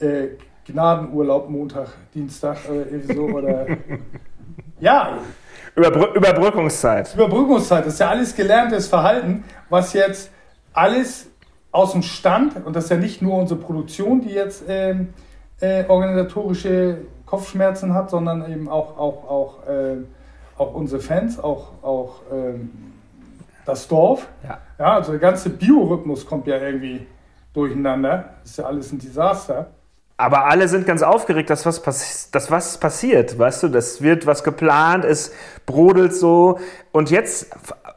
äh, 0.00 0.36
Gnadenurlaub 0.66 1.48
Montag, 1.48 1.88
Dienstag 2.14 2.58
oder 2.68 2.86
irgendwie 2.86 3.14
so. 3.14 3.22
Oder, 3.22 3.66
ja, 4.80 5.18
Überbr 5.76 6.14
Überbrückungszeit. 6.14 7.14
Überbrückungszeit, 7.14 7.86
das 7.86 7.94
ist 7.94 8.00
ja 8.00 8.10
alles 8.10 8.34
gelerntes 8.34 8.88
Verhalten, 8.88 9.44
was 9.68 9.92
jetzt 9.92 10.30
alles 10.72 11.30
aus 11.72 11.92
dem 11.92 12.02
Stand, 12.02 12.64
und 12.64 12.74
das 12.74 12.84
ist 12.84 12.90
ja 12.90 12.96
nicht 12.96 13.22
nur 13.22 13.38
unsere 13.38 13.60
Produktion, 13.60 14.20
die 14.20 14.30
jetzt 14.30 14.64
ähm, 14.68 15.14
äh, 15.60 15.84
organisatorische 15.86 16.98
Kopfschmerzen 17.26 17.94
hat, 17.94 18.10
sondern 18.10 18.50
eben 18.50 18.68
auch, 18.68 18.98
auch, 18.98 19.28
auch, 19.28 19.66
äh, 19.68 19.98
auch 20.58 20.74
unsere 20.74 21.00
Fans, 21.00 21.38
auch, 21.38 21.82
auch 21.82 22.22
ähm, 22.32 22.70
das 23.66 23.86
Dorf. 23.86 24.28
Ja. 24.42 24.58
ja, 24.78 24.94
also 24.94 25.12
der 25.12 25.20
ganze 25.20 25.50
Biorhythmus 25.50 26.26
kommt 26.26 26.46
ja 26.46 26.58
irgendwie 26.58 27.06
durcheinander. 27.52 28.34
Das 28.42 28.50
ist 28.50 28.56
ja 28.56 28.64
alles 28.64 28.92
ein 28.92 28.98
Desaster. 28.98 29.70
Aber 30.20 30.44
alle 30.44 30.68
sind 30.68 30.86
ganz 30.86 31.02
aufgeregt, 31.02 31.48
dass 31.48 31.64
was, 31.64 32.30
dass 32.30 32.50
was 32.50 32.78
passiert. 32.78 33.38
Weißt 33.38 33.62
du, 33.62 33.68
das 33.68 34.02
wird 34.02 34.26
was 34.26 34.44
geplant, 34.44 35.06
es 35.06 35.32
brodelt 35.64 36.14
so. 36.14 36.58
Und 36.92 37.10
jetzt, 37.10 37.46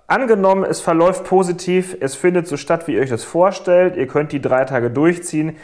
angenommen, 0.07 0.63
es 0.63 0.79
verläuft 0.79 1.25
positiv, 1.25 1.97
es 1.99 2.15
findet 2.15 2.47
so 2.47 2.55
statt, 2.55 2.87
wie 2.87 2.93
ihr 2.93 3.01
euch 3.01 3.09
das 3.09 3.25
vorstellt, 3.25 3.97
ihr 3.97 4.07
könnt 4.07 4.31
die 4.31 4.39
drei 4.39 4.63
Tage 4.63 4.89
durchziehen. 4.89 5.57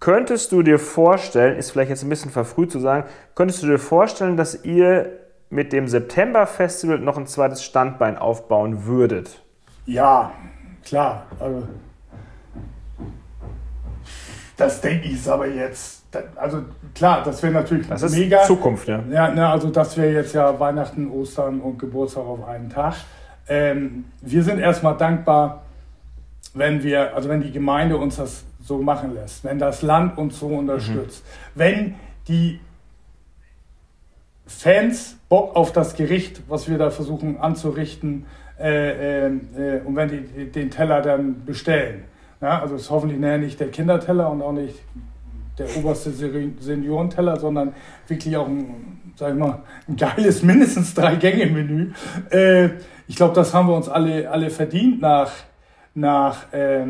Könntest 0.00 0.50
du 0.52 0.62
dir 0.62 0.78
vorstellen, 0.78 1.58
ist 1.58 1.72
vielleicht 1.72 1.90
jetzt 1.90 2.04
ein 2.04 2.08
bisschen 2.08 2.30
verfrüht 2.30 2.72
zu 2.72 2.80
sagen, 2.80 3.06
könntest 3.34 3.62
du 3.62 3.66
dir 3.66 3.78
vorstellen, 3.78 4.38
dass 4.38 4.64
ihr 4.64 5.12
mit 5.50 5.74
dem 5.74 5.88
September-Festival 5.88 7.00
noch 7.00 7.18
ein 7.18 7.26
zweites 7.26 7.62
Standbein 7.62 8.16
aufbauen 8.16 8.86
würdet? 8.86 9.42
Ja, 9.84 10.32
klar. 10.86 11.26
Also, 11.38 11.68
das 14.56 14.80
denke 14.80 15.06
ich 15.08 15.28
aber 15.28 15.46
jetzt 15.46 15.97
also 16.36 16.62
klar, 16.94 17.22
das 17.22 17.42
wäre 17.42 17.52
natürlich 17.52 17.86
das 17.86 18.02
ist 18.02 18.16
mega. 18.16 18.42
Zukunft, 18.44 18.88
ja. 18.88 19.02
Ja, 19.10 19.30
ne, 19.30 19.48
also 19.48 19.70
das 19.70 19.96
wäre 19.96 20.12
jetzt 20.12 20.34
ja 20.34 20.58
Weihnachten, 20.58 21.10
Ostern 21.10 21.60
und 21.60 21.78
Geburtstag 21.78 22.24
auf 22.24 22.46
einen 22.46 22.70
Tag. 22.70 22.94
Ähm, 23.48 24.06
wir 24.22 24.42
sind 24.42 24.58
erstmal 24.58 24.96
dankbar, 24.96 25.62
wenn 26.54 26.82
wir, 26.82 27.14
also 27.14 27.28
wenn 27.28 27.42
die 27.42 27.52
Gemeinde 27.52 27.96
uns 27.96 28.16
das 28.16 28.44
so 28.62 28.78
machen 28.78 29.14
lässt, 29.14 29.44
wenn 29.44 29.58
das 29.58 29.82
Land 29.82 30.18
uns 30.18 30.38
so 30.38 30.48
unterstützt, 30.48 31.24
mhm. 31.24 31.60
wenn 31.60 31.94
die 32.26 32.60
Fans 34.46 35.18
Bock 35.28 35.56
auf 35.56 35.72
das 35.72 35.94
Gericht, 35.94 36.42
was 36.48 36.68
wir 36.68 36.78
da 36.78 36.90
versuchen 36.90 37.38
anzurichten, 37.38 38.26
äh, 38.58 39.26
äh, 39.26 39.30
äh 39.56 39.80
und 39.84 39.94
wenn 39.96 40.08
die 40.08 40.50
den 40.50 40.70
Teller 40.70 41.02
dann 41.02 41.44
bestellen. 41.44 42.04
Ja, 42.40 42.60
also 42.60 42.76
es 42.76 42.82
ist 42.82 42.90
hoffentlich 42.90 43.18
nicht 43.18 43.60
der 43.60 43.68
Kinderteller 43.68 44.30
und 44.30 44.42
auch 44.42 44.52
nicht 44.52 44.78
der 45.58 45.66
oberste 45.76 46.10
Seniorenteller, 46.10 47.38
sondern 47.38 47.74
wirklich 48.06 48.36
auch 48.36 48.46
ein, 48.46 49.12
sag 49.16 49.32
ich 49.32 49.38
mal, 49.38 49.62
ein 49.88 49.96
geiles 49.96 50.42
mindestens 50.42 50.94
drei 50.94 51.16
Gänge 51.16 51.46
Menü. 51.46 51.92
Äh, 52.30 52.70
ich 53.06 53.16
glaube, 53.16 53.34
das 53.34 53.54
haben 53.54 53.68
wir 53.68 53.76
uns 53.76 53.88
alle 53.88 54.30
alle 54.30 54.50
verdient 54.50 55.00
nach 55.00 55.32
nach 55.94 56.52
äh, 56.52 56.86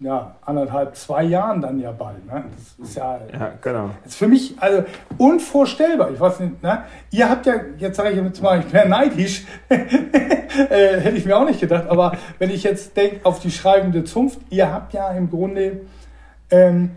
ja, 0.00 0.36
anderthalb, 0.44 0.94
zwei 0.94 1.22
Jahren 1.24 1.60
dann 1.60 1.80
ja 1.80 1.90
bald. 1.90 2.24
Ne? 2.26 2.44
Das 2.54 2.88
ist 2.88 2.96
ja, 2.96 3.18
ja 3.32 3.52
genau. 3.60 3.90
Ist 4.04 4.16
für 4.16 4.28
mich 4.28 4.54
also 4.60 4.84
unvorstellbar. 5.16 6.10
Ich 6.10 6.20
weiß 6.20 6.40
nicht, 6.40 6.62
ne? 6.62 6.84
Ihr 7.10 7.28
habt 7.28 7.46
ja, 7.46 7.54
jetzt 7.78 7.96
sage 7.96 8.10
ich 8.10 8.16
jetzt 8.16 8.42
mal, 8.42 8.60
ich 8.60 8.66
bin 8.66 8.88
neidisch, 8.90 9.46
äh, 9.68 11.00
hätte 11.00 11.16
ich 11.16 11.24
mir 11.24 11.36
auch 11.38 11.46
nicht 11.46 11.60
gedacht, 11.60 11.88
aber 11.88 12.16
wenn 12.38 12.50
ich 12.50 12.62
jetzt 12.62 12.96
denke 12.96 13.20
auf 13.24 13.40
die 13.40 13.50
schreibende 13.50 14.04
Zunft, 14.04 14.40
ihr 14.50 14.70
habt 14.70 14.92
ja 14.92 15.10
im 15.12 15.30
Grunde, 15.30 15.80
ähm, 16.50 16.90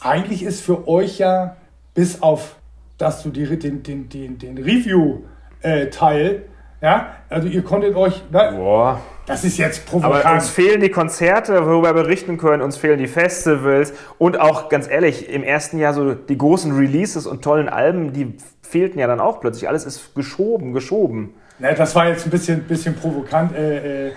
eigentlich 0.00 0.42
ist 0.42 0.60
für 0.60 0.88
euch 0.88 1.18
ja, 1.18 1.56
bis 1.94 2.22
auf, 2.22 2.56
dass 2.96 3.22
du 3.22 3.30
die, 3.30 3.58
den, 3.58 3.82
den, 3.82 4.08
den, 4.08 4.38
den 4.38 4.58
Review-Teil, 4.58 6.26
äh, 6.26 6.40
ja, 6.84 7.14
also 7.28 7.48
ihr 7.48 7.62
konntet 7.62 7.96
euch, 7.96 8.22
ne, 8.30 8.52
Boah 8.56 9.00
das 9.28 9.44
ist 9.44 9.58
jetzt 9.58 9.86
provokant. 9.86 10.24
Aber 10.24 10.34
uns 10.34 10.48
fehlen 10.48 10.80
die 10.80 10.88
Konzerte, 10.88 11.66
worüber 11.66 11.94
wir 11.94 12.02
berichten 12.02 12.38
können, 12.38 12.62
uns 12.62 12.76
fehlen 12.76 12.98
die 12.98 13.06
Festivals 13.06 13.92
und 14.16 14.40
auch 14.40 14.68
ganz 14.70 14.88
ehrlich, 14.88 15.28
im 15.28 15.42
ersten 15.42 15.78
Jahr 15.78 15.92
so 15.92 16.14
die 16.14 16.38
großen 16.38 16.74
Releases 16.74 17.26
und 17.26 17.42
tollen 17.42 17.68
Alben, 17.68 18.12
die 18.14 18.34
fehlten 18.62 18.98
ja 18.98 19.06
dann 19.06 19.20
auch 19.20 19.40
plötzlich. 19.40 19.68
Alles 19.68 19.84
ist 19.84 20.14
geschoben, 20.14 20.72
geschoben. 20.72 21.34
Ne, 21.60 21.74
das 21.74 21.94
war 21.94 22.08
jetzt 22.08 22.24
ein 22.24 22.30
bisschen, 22.30 22.62
bisschen 22.62 22.94
provokant. 22.94 23.54
Äh, 23.54 24.08
äh, 24.08 24.12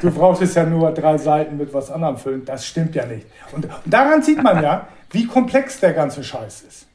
du, 0.00 0.08
du 0.08 0.14
brauchtest 0.16 0.54
ja 0.54 0.64
nur 0.64 0.92
drei 0.92 1.18
Seiten 1.18 1.56
mit 1.56 1.74
was 1.74 1.90
anderem 1.90 2.16
füllen. 2.16 2.44
Das 2.44 2.64
stimmt 2.64 2.94
ja 2.94 3.06
nicht. 3.06 3.26
Und, 3.52 3.64
und 3.64 3.72
daran 3.86 4.22
sieht 4.22 4.42
man 4.42 4.62
ja, 4.62 4.86
wie 5.10 5.26
komplex 5.26 5.80
der 5.80 5.92
ganze 5.94 6.22
Scheiß 6.22 6.62
ist. 6.62 6.86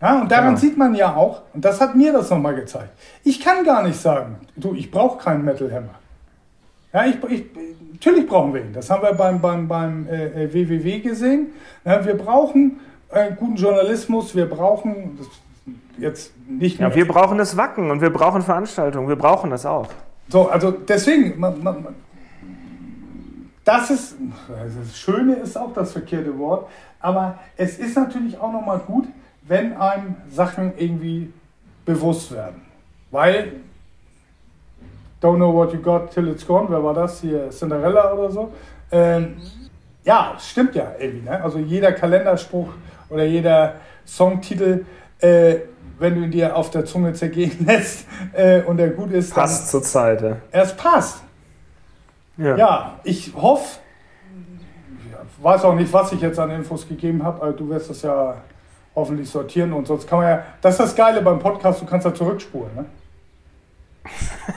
Ja, 0.00 0.20
und 0.20 0.30
daran 0.30 0.48
genau. 0.48 0.58
sieht 0.58 0.76
man 0.76 0.94
ja 0.94 1.16
auch, 1.16 1.42
und 1.54 1.64
das 1.64 1.80
hat 1.80 1.96
mir 1.96 2.12
das 2.12 2.28
nochmal 2.28 2.54
gezeigt, 2.54 2.90
ich 3.24 3.40
kann 3.40 3.64
gar 3.64 3.82
nicht 3.82 3.98
sagen, 3.98 4.36
du, 4.54 4.74
ich 4.74 4.90
brauche 4.90 5.22
keinen 5.24 5.42
Metal 5.42 5.72
Hammer. 5.72 5.94
Ja, 6.92 7.06
ich, 7.06 7.16
ich, 7.30 7.44
natürlich 7.92 8.26
brauchen 8.26 8.52
wir 8.52 8.60
ihn. 8.60 8.72
Das 8.74 8.90
haben 8.90 9.02
wir 9.02 9.14
beim, 9.14 9.40
beim, 9.40 9.68
beim 9.68 10.06
äh, 10.08 10.52
WWW 10.52 10.96
äh, 10.96 11.00
gesehen. 11.00 11.48
Ja, 11.84 12.04
wir 12.04 12.14
brauchen 12.14 12.80
äh, 13.10 13.32
guten 13.32 13.56
Journalismus. 13.56 14.34
Wir 14.34 14.46
brauchen 14.46 15.18
jetzt 15.98 16.32
nicht 16.48 16.78
mehr. 16.78 16.88
Ja, 16.88 16.94
wir 16.94 17.08
brauchen 17.08 17.38
das 17.38 17.56
Wacken 17.56 17.90
und 17.90 18.00
wir 18.00 18.10
brauchen 18.10 18.42
Veranstaltungen. 18.42 19.08
Wir 19.08 19.16
brauchen 19.16 19.50
das 19.50 19.66
auch. 19.66 19.88
So, 20.28 20.48
also 20.48 20.70
deswegen, 20.70 21.38
man, 21.38 21.62
man, 21.62 21.86
das 23.64 23.90
ist, 23.90 24.16
das 24.48 24.98
Schöne 24.98 25.34
ist 25.36 25.56
auch 25.56 25.72
das 25.72 25.92
verkehrte 25.92 26.36
Wort, 26.38 26.68
aber 27.00 27.38
es 27.56 27.78
ist 27.78 27.96
natürlich 27.96 28.38
auch 28.38 28.52
nochmal 28.52 28.78
gut, 28.80 29.06
wenn 29.42 29.76
einem 29.76 30.16
Sachen 30.30 30.72
irgendwie 30.76 31.32
bewusst 31.84 32.32
werden. 32.32 32.62
Weil 33.10 33.52
Don't 35.20 35.36
know 35.36 35.52
what 35.52 35.72
you 35.72 35.80
got 35.80 36.10
till 36.12 36.28
it's 36.28 36.46
gone. 36.46 36.66
Wer 36.68 36.82
war 36.84 36.94
das? 36.94 37.20
Hier 37.20 37.50
Cinderella 37.50 38.12
oder 38.12 38.30
so. 38.30 38.52
Ähm, 38.92 39.36
ja, 40.04 40.36
stimmt 40.38 40.74
ja 40.74 40.92
irgendwie. 40.98 41.28
Ne? 41.28 41.42
Also 41.42 41.58
jeder 41.58 41.92
Kalenderspruch 41.92 42.68
oder 43.08 43.24
jeder 43.24 43.76
Songtitel, 44.06 44.84
äh, 45.20 45.56
wenn 45.98 46.14
du 46.14 46.22
ihn 46.22 46.30
dir 46.30 46.56
auf 46.56 46.70
der 46.70 46.84
Zunge 46.84 47.12
zergehen 47.12 47.56
lässt 47.66 48.06
äh, 48.32 48.62
und 48.62 48.78
er 48.78 48.90
gut 48.90 49.12
ist, 49.12 49.34
passt 49.34 49.70
zur 49.70 49.82
Zeit. 49.82 50.22
Ja. 50.22 50.36
Es 50.50 50.76
passt. 50.76 51.22
Ja. 52.38 52.56
ja, 52.56 53.00
ich 53.02 53.32
hoffe, 53.34 53.78
ich 55.38 55.44
weiß 55.44 55.64
auch 55.64 55.74
nicht, 55.74 55.90
was 55.90 56.12
ich 56.12 56.20
jetzt 56.20 56.38
an 56.38 56.50
Infos 56.50 56.86
gegeben 56.86 57.24
habe, 57.24 57.40
aber 57.40 57.52
du 57.52 57.68
wirst 57.70 57.88
das 57.88 58.02
ja 58.02 58.36
hoffentlich 58.94 59.28
sortieren 59.30 59.72
und 59.72 59.86
sonst 59.86 60.06
kann 60.06 60.18
man 60.18 60.28
ja, 60.28 60.44
das 60.60 60.74
ist 60.74 60.80
das 60.80 60.96
Geile 60.96 61.22
beim 61.22 61.38
Podcast, 61.38 61.80
du 61.80 61.86
kannst 61.86 62.04
ja 62.04 62.12
zurückspulen. 62.12 62.74
Ne? 62.74 62.84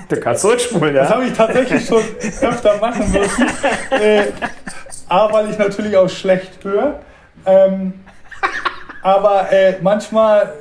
Du 0.07 0.20
kannst 0.20 0.41
zurückspulen, 0.41 0.95
ja. 0.95 1.03
Das 1.03 1.11
habe 1.11 1.26
ich 1.26 1.34
tatsächlich 1.34 1.86
schon 1.86 2.03
öfter 2.41 2.78
machen 2.78 3.11
müssen. 3.11 3.45
Äh, 3.91 4.32
A, 5.10 5.32
weil 5.34 5.49
ich 5.49 5.57
natürlich 5.57 5.98
auch 5.98 6.07
schlecht 6.07 6.64
höre. 6.64 6.99
Ähm, 7.45 7.94
aber 9.02 9.52
äh, 9.52 9.78
manchmal, 9.82 10.53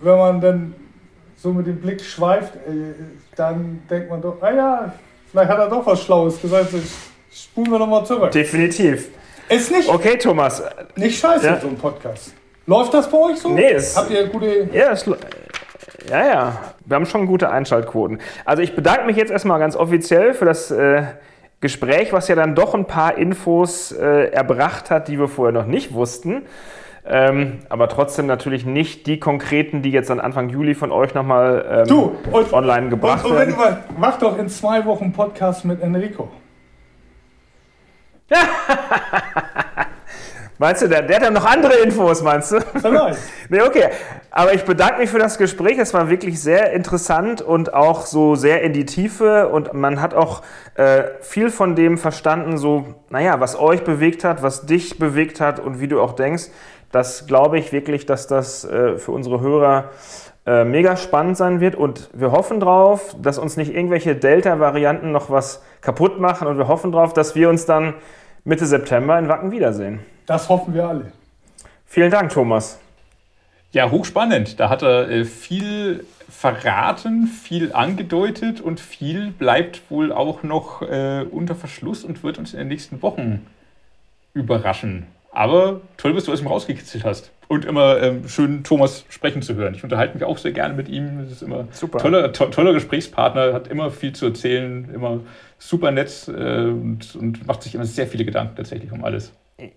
wenn 0.00 0.16
man 0.16 0.40
dann 0.40 0.74
so 1.36 1.52
mit 1.52 1.66
dem 1.66 1.80
Blick 1.80 2.00
schweift, 2.00 2.54
äh, 2.56 2.94
dann 3.36 3.82
denkt 3.88 4.10
man 4.10 4.20
doch, 4.20 4.42
ah 4.42 4.52
ja, 4.52 4.92
vielleicht 5.30 5.50
hat 5.50 5.58
er 5.58 5.68
doch 5.68 5.86
was 5.86 6.02
Schlaues 6.02 6.40
gesagt. 6.40 6.70
Spulen 7.30 7.70
wir 7.70 7.78
nochmal 7.78 8.04
zurück. 8.04 8.30
Definitiv. 8.32 9.08
Ist 9.48 9.70
nicht. 9.70 9.88
Okay, 9.88 10.16
Thomas. 10.16 10.62
Nicht 10.96 11.18
scheiße, 11.18 11.46
ja. 11.46 11.60
so 11.60 11.68
ein 11.68 11.76
Podcast. 11.76 12.34
Läuft 12.66 12.92
das 12.92 13.10
bei 13.10 13.18
euch 13.18 13.38
so? 13.38 13.50
Nee, 13.50 13.72
es, 13.72 13.96
Habt 13.96 14.10
ihr 14.10 14.26
gute. 14.26 14.68
Ja, 14.72 14.92
es, 14.92 15.06
ja, 16.10 16.26
ja. 16.26 16.60
Wir 16.84 16.94
haben 16.94 17.06
schon 17.06 17.26
gute 17.26 17.50
Einschaltquoten. 17.50 18.20
Also 18.44 18.62
ich 18.62 18.74
bedanke 18.74 19.04
mich 19.06 19.16
jetzt 19.16 19.30
erstmal 19.30 19.58
ganz 19.58 19.76
offiziell 19.76 20.34
für 20.34 20.44
das 20.44 20.70
äh, 20.70 21.02
Gespräch, 21.60 22.12
was 22.12 22.28
ja 22.28 22.34
dann 22.34 22.54
doch 22.54 22.74
ein 22.74 22.86
paar 22.86 23.16
Infos 23.16 23.92
äh, 23.92 24.30
erbracht 24.30 24.90
hat, 24.90 25.08
die 25.08 25.18
wir 25.18 25.28
vorher 25.28 25.52
noch 25.52 25.66
nicht 25.66 25.94
wussten. 25.94 26.42
Ähm, 27.10 27.60
aber 27.70 27.88
trotzdem 27.88 28.26
natürlich 28.26 28.66
nicht 28.66 29.06
die 29.06 29.18
konkreten, 29.18 29.80
die 29.80 29.90
jetzt 29.90 30.10
dann 30.10 30.20
Anfang 30.20 30.50
Juli 30.50 30.74
von 30.74 30.92
euch 30.92 31.14
nochmal 31.14 31.86
ähm, 31.88 32.10
online 32.52 32.90
gebracht 32.90 33.24
und, 33.24 33.30
und 33.30 33.38
werden. 33.38 33.56
Mal, 33.56 33.82
mach 33.96 34.18
doch 34.18 34.38
in 34.38 34.50
zwei 34.50 34.84
Wochen 34.84 35.10
Podcast 35.12 35.64
mit 35.64 35.80
Enrico. 35.80 36.28
Meinst 40.58 40.82
du, 40.82 40.88
der, 40.88 41.02
der 41.02 41.16
hat 41.16 41.22
dann 41.22 41.34
noch 41.34 41.44
andere 41.44 41.76
Infos, 41.76 42.20
meinst 42.20 42.50
du? 42.50 42.58
Nee, 43.48 43.62
okay. 43.62 43.90
Aber 44.32 44.52
ich 44.52 44.64
bedanke 44.64 44.98
mich 44.98 45.08
für 45.08 45.20
das 45.20 45.38
Gespräch. 45.38 45.78
Es 45.78 45.94
war 45.94 46.10
wirklich 46.10 46.40
sehr 46.40 46.72
interessant 46.72 47.40
und 47.40 47.72
auch 47.72 48.06
so 48.06 48.34
sehr 48.34 48.62
in 48.62 48.72
die 48.72 48.84
Tiefe. 48.84 49.48
Und 49.48 49.72
man 49.72 50.02
hat 50.02 50.14
auch 50.14 50.42
äh, 50.74 51.04
viel 51.20 51.50
von 51.50 51.76
dem 51.76 51.96
verstanden, 51.96 52.58
so, 52.58 52.96
naja, 53.08 53.38
was 53.38 53.58
euch 53.58 53.84
bewegt 53.84 54.24
hat, 54.24 54.42
was 54.42 54.66
dich 54.66 54.98
bewegt 54.98 55.40
hat 55.40 55.60
und 55.60 55.80
wie 55.80 55.86
du 55.86 56.00
auch 56.00 56.14
denkst. 56.14 56.48
Das 56.92 57.26
glaube 57.26 57.58
ich 57.58 57.72
wirklich, 57.72 58.06
dass 58.06 58.26
das 58.26 58.64
äh, 58.64 58.96
für 58.96 59.12
unsere 59.12 59.40
Hörer 59.40 59.90
äh, 60.46 60.64
mega 60.64 60.96
spannend 60.96 61.36
sein 61.36 61.60
wird. 61.60 61.74
Und 61.74 62.08
wir 62.14 62.32
hoffen 62.32 62.60
drauf, 62.60 63.14
dass 63.20 63.38
uns 63.38 63.56
nicht 63.56 63.74
irgendwelche 63.74 64.16
Delta-Varianten 64.16 65.12
noch 65.12 65.30
was 65.30 65.62
kaputt 65.82 66.18
machen. 66.18 66.48
Und 66.48 66.56
wir 66.56 66.68
hoffen 66.68 66.92
drauf, 66.92 67.12
dass 67.12 67.34
wir 67.34 67.50
uns 67.50 67.66
dann 67.66 67.94
Mitte 68.44 68.64
September 68.64 69.18
in 69.18 69.28
Wacken 69.28 69.50
wiedersehen. 69.50 70.00
Das 70.26 70.48
hoffen 70.48 70.72
wir 70.72 70.88
alle. 70.88 71.12
Vielen 71.84 72.10
Dank, 72.10 72.32
Thomas. 72.32 72.78
Ja, 73.72 73.90
hochspannend. 73.90 74.58
Da 74.58 74.70
hat 74.70 74.82
er 74.82 75.10
äh, 75.10 75.24
viel 75.26 76.06
verraten, 76.30 77.26
viel 77.26 77.72
angedeutet 77.72 78.60
und 78.60 78.80
viel 78.80 79.30
bleibt 79.30 79.90
wohl 79.90 80.12
auch 80.12 80.42
noch 80.42 80.82
äh, 80.82 81.26
unter 81.30 81.54
Verschluss 81.54 82.04
und 82.04 82.22
wird 82.22 82.38
uns 82.38 82.52
in 82.52 82.60
den 82.60 82.68
nächsten 82.68 83.02
Wochen 83.02 83.46
überraschen. 84.34 85.06
Aber 85.30 85.80
toll, 85.96 86.14
dass 86.14 86.24
du 86.24 86.32
es 86.32 86.40
ihm 86.40 86.46
rausgekitzelt 86.46 87.04
hast. 87.04 87.32
Und 87.48 87.64
immer 87.64 88.02
ähm, 88.02 88.28
schön 88.28 88.62
Thomas 88.62 89.06
sprechen 89.08 89.40
zu 89.40 89.54
hören. 89.54 89.74
Ich 89.74 89.82
unterhalte 89.82 90.14
mich 90.14 90.24
auch 90.24 90.36
sehr 90.36 90.52
gerne 90.52 90.74
mit 90.74 90.88
ihm. 90.88 91.20
Es 91.20 91.32
ist 91.32 91.42
immer 91.42 91.66
super. 91.70 91.98
Toller, 91.98 92.32
to 92.32 92.46
toller 92.46 92.74
Gesprächspartner, 92.74 93.54
hat 93.54 93.68
immer 93.68 93.90
viel 93.90 94.12
zu 94.12 94.26
erzählen, 94.26 94.90
immer 94.92 95.20
super 95.58 95.90
nett 95.90 96.28
äh, 96.28 96.64
und, 96.66 97.16
und 97.16 97.46
macht 97.46 97.62
sich 97.62 97.74
immer 97.74 97.84
sehr 97.84 98.06
viele 98.06 98.26
Gedanken 98.26 98.56
tatsächlich 98.56 98.92
um 98.92 99.02
alles. 99.02 99.32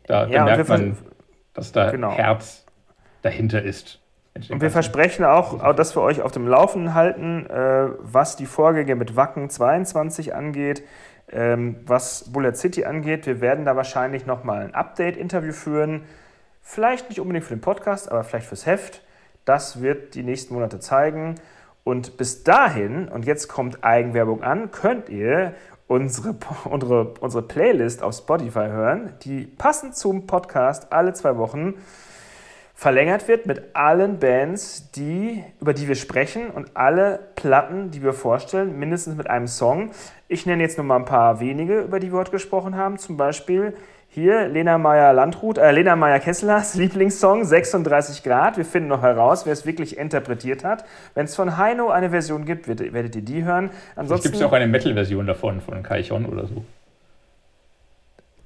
Da, 0.06 0.28
ja, 0.28 0.40
da 0.40 0.46
merkt 0.46 0.70
man, 0.70 0.98
dass 1.54 1.72
da 1.72 1.92
genau. 1.92 2.12
Herz 2.12 2.66
dahinter 3.22 3.62
ist. 3.62 4.00
Und 4.50 4.62
wir 4.62 4.72
versprechen 4.72 5.26
auch, 5.26 5.74
dass 5.74 5.96
wir 5.96 6.02
euch 6.02 6.22
auf 6.22 6.32
dem 6.32 6.48
Laufenden 6.48 6.94
halten, 6.94 7.46
äh, 7.48 7.90
was 8.00 8.38
die 8.38 8.46
Vorgänge 8.46 8.96
mit 8.96 9.18
Wacken 9.18 9.50
22 9.50 10.34
angeht, 10.34 10.84
was 11.34 12.32
Bullet 12.32 12.56
City 12.56 12.86
angeht. 12.86 13.26
Wir 13.26 13.42
werden 13.42 13.66
da 13.66 13.76
wahrscheinlich 13.76 14.26
nochmal 14.26 14.64
ein 14.64 14.76
Update-Interview 14.76 15.54
führen. 15.54 16.04
Vielleicht 16.62 17.10
nicht 17.10 17.20
unbedingt 17.20 17.46
für 17.46 17.56
den 17.56 17.62
Podcast, 17.62 18.12
aber 18.12 18.24
vielleicht 18.24 18.48
fürs 18.48 18.66
Heft. 18.66 19.02
Das 19.46 19.82
wird 19.82 20.16
die 20.16 20.24
nächsten 20.24 20.54
Monate 20.54 20.80
zeigen. 20.80 21.36
Und 21.84 22.18
bis 22.18 22.44
dahin, 22.44 23.08
und 23.08 23.26
jetzt 23.26 23.48
kommt 23.48 23.84
Eigenwerbung 23.84 24.44
an, 24.44 24.72
könnt 24.72 25.10
ihr 25.10 25.54
unsere, 25.88 26.36
unsere, 26.66 27.14
unsere 27.20 27.44
Playlist 27.44 28.04
auf 28.04 28.16
Spotify 28.16 28.68
hören, 28.68 29.14
die 29.24 29.46
passend 29.46 29.96
zum 29.96 30.28
Podcast 30.28 30.94
alle 30.94 31.14
zwei 31.14 31.38
Wochen 31.38 31.76
verlängert 32.82 33.28
wird 33.28 33.46
mit 33.46 33.76
allen 33.76 34.18
Bands, 34.18 34.90
die, 34.90 35.44
über 35.60 35.76
die 35.76 35.88
wir 35.88 35.94
sprechen 35.94 36.50
und 36.50 36.76
alle 36.76 37.20
Platten, 37.36 37.92
die 37.92 38.02
wir 38.02 38.12
vorstellen, 38.12 38.80
mindestens 38.80 39.16
mit 39.16 39.30
einem 39.30 39.46
Song. 39.46 39.92
Ich 40.28 40.48
nenne 40.48 40.64
jetzt 40.64 40.80
nur 40.80 40.88
mal 40.88 40.96
ein 40.96 41.06
paar 41.06 41.40
wenige, 41.40 41.82
über 41.82 42.00
die 42.00 42.12
wir 42.12 42.18
heute 42.18 42.32
gesprochen 42.32 42.76
haben. 42.76 42.98
Zum 42.98 43.18
Beispiel 43.18 43.76
hier 44.10 44.48
Lena 44.48 44.80
Meyer-Landrut, 44.80 45.60
äh, 45.60 45.70
Lena 45.70 45.96
Meyer-Kesslers 45.96 46.74
Lieblingssong 46.74 47.46
36 47.46 48.24
Grad. 48.24 48.58
Wir 48.58 48.66
finden 48.66 48.90
noch 48.90 49.04
heraus, 49.04 49.46
wer 49.46 49.54
es 49.54 49.64
wirklich 49.68 50.00
interpretiert 50.00 50.64
hat. 50.64 50.84
Wenn 51.14 51.26
es 51.26 51.36
von 51.36 51.58
Heino 51.60 51.92
eine 51.92 52.10
Version 52.10 52.46
gibt, 52.46 52.68
werdet, 52.68 52.94
werdet 52.94 53.16
ihr 53.16 53.22
die 53.22 53.44
hören. 53.44 53.70
Ansonsten 53.96 54.30
gibt 54.30 54.38
es 54.38 54.42
auch 54.42 54.54
eine 54.54 54.66
Metal-Version 54.66 55.28
davon, 55.28 55.62
von 55.62 55.84
Kaichon 55.84 56.26
oder 56.26 56.48
so. 56.48 56.66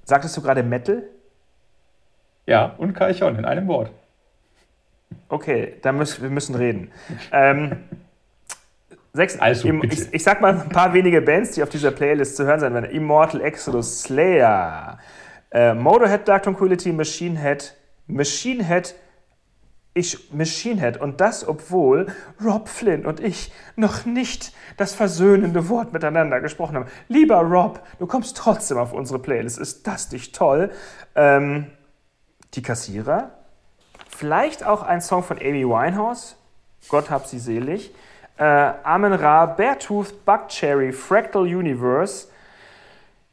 Sagtest 0.04 0.36
du 0.36 0.42
gerade 0.42 0.62
Metal? 0.62 1.04
Ja, 2.46 2.76
und 2.78 2.96
Kaichon 2.96 3.38
in 3.38 3.46
einem 3.46 3.70
Wort. 3.70 3.92
Okay, 5.30 5.76
dann 5.82 5.98
müssen 5.98 6.22
wir 6.24 6.30
müssen 6.30 6.56
reden. 6.56 6.92
ähm, 7.32 7.78
sechs, 9.14 9.40
also, 9.40 9.68
ich, 9.84 10.14
ich, 10.14 10.24
sag 10.24 10.42
mal 10.42 10.62
ein 10.62 10.70
paar 10.70 10.94
wenige 10.94 11.22
Bands, 11.22 11.52
die 11.52 11.64
auf 11.64 11.70
dieser 11.70 11.92
Playlist 11.92 12.36
zu 12.38 12.46
hören 12.46 12.60
sein 12.60 12.74
werden. 12.74 12.90
Immortal 12.92 13.42
Exodus, 13.42 14.04
Slayer, 14.04 15.00
Äh, 15.52 15.74
Motorhead, 15.74 16.28
Dark 16.28 16.44
Tranquility, 16.44 16.92
Machine 16.92 17.40
Head, 17.40 17.78
Machine 18.08 18.62
Head, 18.62 18.94
ich 19.94 20.34
Machine 20.34 20.82
Head. 20.82 20.98
Und 20.98 21.22
das, 21.22 21.48
obwohl 21.48 22.08
Rob 22.44 22.68
Flynn 22.68 23.06
und 23.06 23.22
ich 23.22 23.54
noch 23.78 24.06
nicht 24.06 24.52
das 24.76 24.94
versöhnende 24.94 25.70
Wort 25.70 25.94
miteinander 25.94 26.42
gesprochen 26.42 26.76
haben. 26.76 26.88
Lieber 27.08 27.38
Rob, 27.38 27.80
du 28.00 28.06
kommst 28.06 28.36
trotzdem 28.36 28.78
auf 28.78 28.92
unsere 28.92 29.20
Playlist. 29.20 29.58
Ist 29.58 29.88
das 29.88 30.12
nicht 30.12 30.36
toll? 30.36 30.72
Ähm, 31.16 31.68
die 32.56 32.62
Kassierer. 32.62 33.35
Vielleicht 34.16 34.66
auch 34.66 34.82
ein 34.82 35.02
Song 35.02 35.24
von 35.24 35.38
Amy 35.40 35.68
Winehouse. 35.68 36.38
Gott 36.88 37.10
hab 37.10 37.26
sie 37.26 37.40
selig. 37.40 37.94
Äh, 38.38 38.44
Amen 38.44 39.12
Ra, 39.12 39.46
Beartooth, 39.46 40.26
Buckcherry, 40.26 40.94
Fractal 40.94 41.44
Universe, 41.44 42.28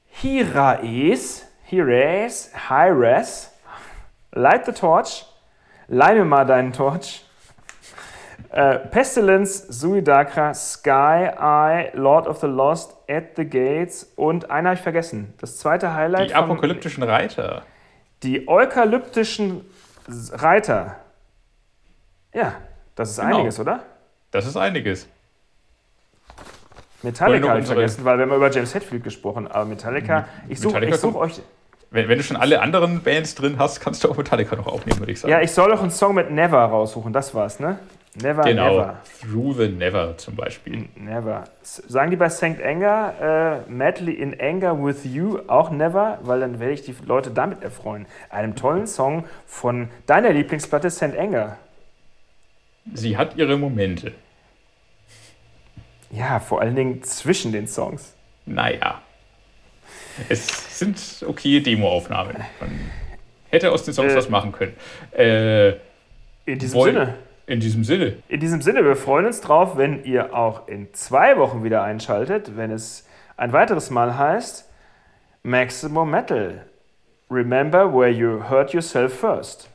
Hiraes, 0.09 1.47
Hiraes, 1.65 2.51
Hires, 2.69 3.53
Light 4.33 4.67
the 4.67 4.73
Torch, 4.73 5.25
Leime 5.87 6.25
mal 6.25 6.45
deinen 6.47 6.73
Torch, 6.73 7.25
äh, 8.51 8.79
Pestilence, 8.79 9.67
Suidakra, 9.69 10.53
Sky 10.53 11.31
Eye, 11.39 11.91
Lord 11.95 12.27
of 12.27 12.41
the 12.41 12.47
Lost, 12.47 12.97
At 13.09 13.37
the 13.37 13.45
Gates 13.45 14.13
und 14.17 14.51
einer 14.51 14.71
habe 14.71 14.77
ich 14.77 14.83
vergessen. 14.83 15.33
Das 15.41 15.59
zweite 15.59 15.95
Highlight. 15.95 16.31
Die 16.31 16.35
apokalyptischen 16.35 17.03
Reiter. 17.03 17.63
Die 18.23 18.49
eukalyptischen 18.49 19.65
Reiter. 20.09 20.97
Ja, 22.35 22.55
das 22.95 23.11
ist 23.11 23.21
genau. 23.21 23.37
einiges, 23.39 23.61
oder? 23.61 23.83
Das 24.31 24.47
ist 24.47 24.57
einiges. 24.57 25.07
Metallica 27.03 27.49
habe 27.49 27.61
ich 27.61 27.67
vergessen, 27.67 28.05
weil 28.05 28.19
wir 28.19 28.27
haben 28.27 28.35
über 28.35 28.51
James 28.51 28.75
Hetfield 28.75 29.03
gesprochen, 29.03 29.49
aber 29.49 29.65
Metallica, 29.65 30.27
ich 30.49 30.61
suche 30.61 30.97
such 30.97 31.15
euch. 31.17 31.43
Wenn, 31.91 32.09
wenn, 32.09 32.17
du 32.17 32.25
schon 32.25 32.37
alle 32.37 32.63
anderen 32.63 33.03
Bands 33.03 33.35
drin 33.35 33.57
hast, 33.59 33.81
kannst 33.81 34.03
du 34.03 34.11
auch 34.11 34.17
Metallica 34.17 34.57
noch 34.57 34.67
aufnehmen, 34.67 35.01
würde 35.01 35.13
ich 35.13 35.21
sagen. 35.21 35.31
Ja, 35.31 35.41
ich 35.41 35.51
soll 35.51 35.73
auch 35.73 35.83
einen 35.83 35.91
Song 35.91 36.15
mit 36.15 36.31
Never 36.31 36.59
raussuchen, 36.59 37.13
das 37.13 37.35
war's, 37.35 37.61
ne? 37.61 37.79
Never, 38.15 38.43
genau. 38.43 38.79
Never. 38.79 39.01
Through 39.21 39.55
the 39.55 39.69
Never 39.69 40.19
zum 40.19 40.37
Beispiel. 40.37 40.89
Never. 40.97 41.45
Sagen 41.63 42.11
die 42.11 42.17
bei 42.17 42.29
St. 42.29 42.63
Anger, 42.63 43.65
äh, 43.67 43.71
Madly 43.71 44.13
in 44.13 44.39
Anger 44.39 44.85
with 44.85 45.05
You 45.05 45.39
auch 45.47 45.71
Never, 45.71 46.19
weil 46.23 46.41
dann 46.41 46.61
werde 46.61 46.75
ich 46.75 46.83
die 46.83 46.95
Leute 47.07 47.31
damit 47.31 47.63
erfreuen. 47.63 48.07
Einem 48.29 48.55
tollen 48.55 48.87
Song 48.87 49.25
von 49.47 49.89
deiner 50.07 50.31
Lieblingsplatte 50.31 50.91
St. 50.91 51.17
Anger. 51.17 51.57
Sie 52.93 53.17
hat 53.17 53.37
ihre 53.37 53.57
Momente. 53.57 54.13
Ja, 56.11 56.39
vor 56.41 56.61
allen 56.61 56.77
Dingen 56.77 57.03
zwischen 57.03 57.53
den 57.53 57.67
Songs. 57.67 58.15
Naja. 58.45 59.01
Es 60.29 60.79
sind 60.79 61.25
okay 61.27 61.61
Demoaufnahmen. 61.61 62.37
Man 62.61 62.91
hätte 63.49 63.73
aus 63.73 63.85
den 63.85 63.95
Songs 63.95 64.13
äh, 64.13 64.17
was 64.17 64.29
machen 64.29 64.53
können. 64.53 64.77
Äh, 65.13 65.71
in 66.45 66.59
diesem 66.59 66.83
Sinne. 66.83 67.15
In 67.53 67.61
diesem 67.61 67.85
Sinne. 67.85 68.15
In 68.29 68.41
diesem 68.41 68.63
Sinne, 68.63 68.83
wir 68.83 68.97
freuen 68.97 69.27
uns 69.27 69.43
drauf, 69.43 69.77
wenn 69.77 70.05
ihr 70.05 70.35
auch 70.35 70.69
in 70.69 70.95
zwei 70.95 71.37
Wochen 71.37 71.63
wieder 71.65 71.83
einschaltet, 71.83 72.57
wenn 72.57 72.71
es 72.71 73.07
ein 73.37 73.53
weiteres 73.53 73.91
Mal 73.91 74.17
heißt 74.17 74.71
Maximum 75.43 76.11
Metal. 76.11 76.65
Remember 77.31 77.93
where 77.93 78.09
you 78.09 78.49
hurt 78.49 78.73
yourself 78.73 79.13
first 79.13 79.69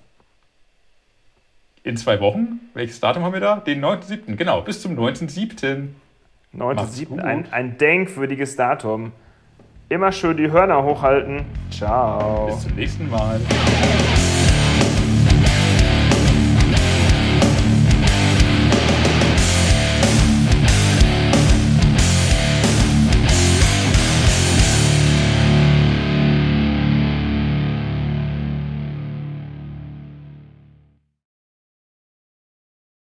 in 1.84 1.98
zwei 1.98 2.20
Wochen. 2.20 2.60
Welches 2.74 3.00
Datum 3.00 3.24
haben 3.24 3.34
wir 3.34 3.42
da? 3.42 3.58
Den 3.58 3.86
9.7. 3.86 4.36
Genau, 4.38 4.62
bis 4.62 4.82
zum 4.82 4.98
9.7. 4.98 5.90
9.7. 6.58 7.20
Ein, 7.20 7.46
ein 7.52 7.78
denkwürdiges 7.78 8.56
Datum. 8.56 9.12
Immer 9.88 10.12
schön 10.12 10.36
die 10.36 10.52
Hörner 10.52 10.84
hochhalten. 10.84 11.46
Ciao. 11.70 12.48
Bis 12.48 12.64
zum 12.64 12.74
nächsten 12.74 13.08
Mal. 13.10 13.40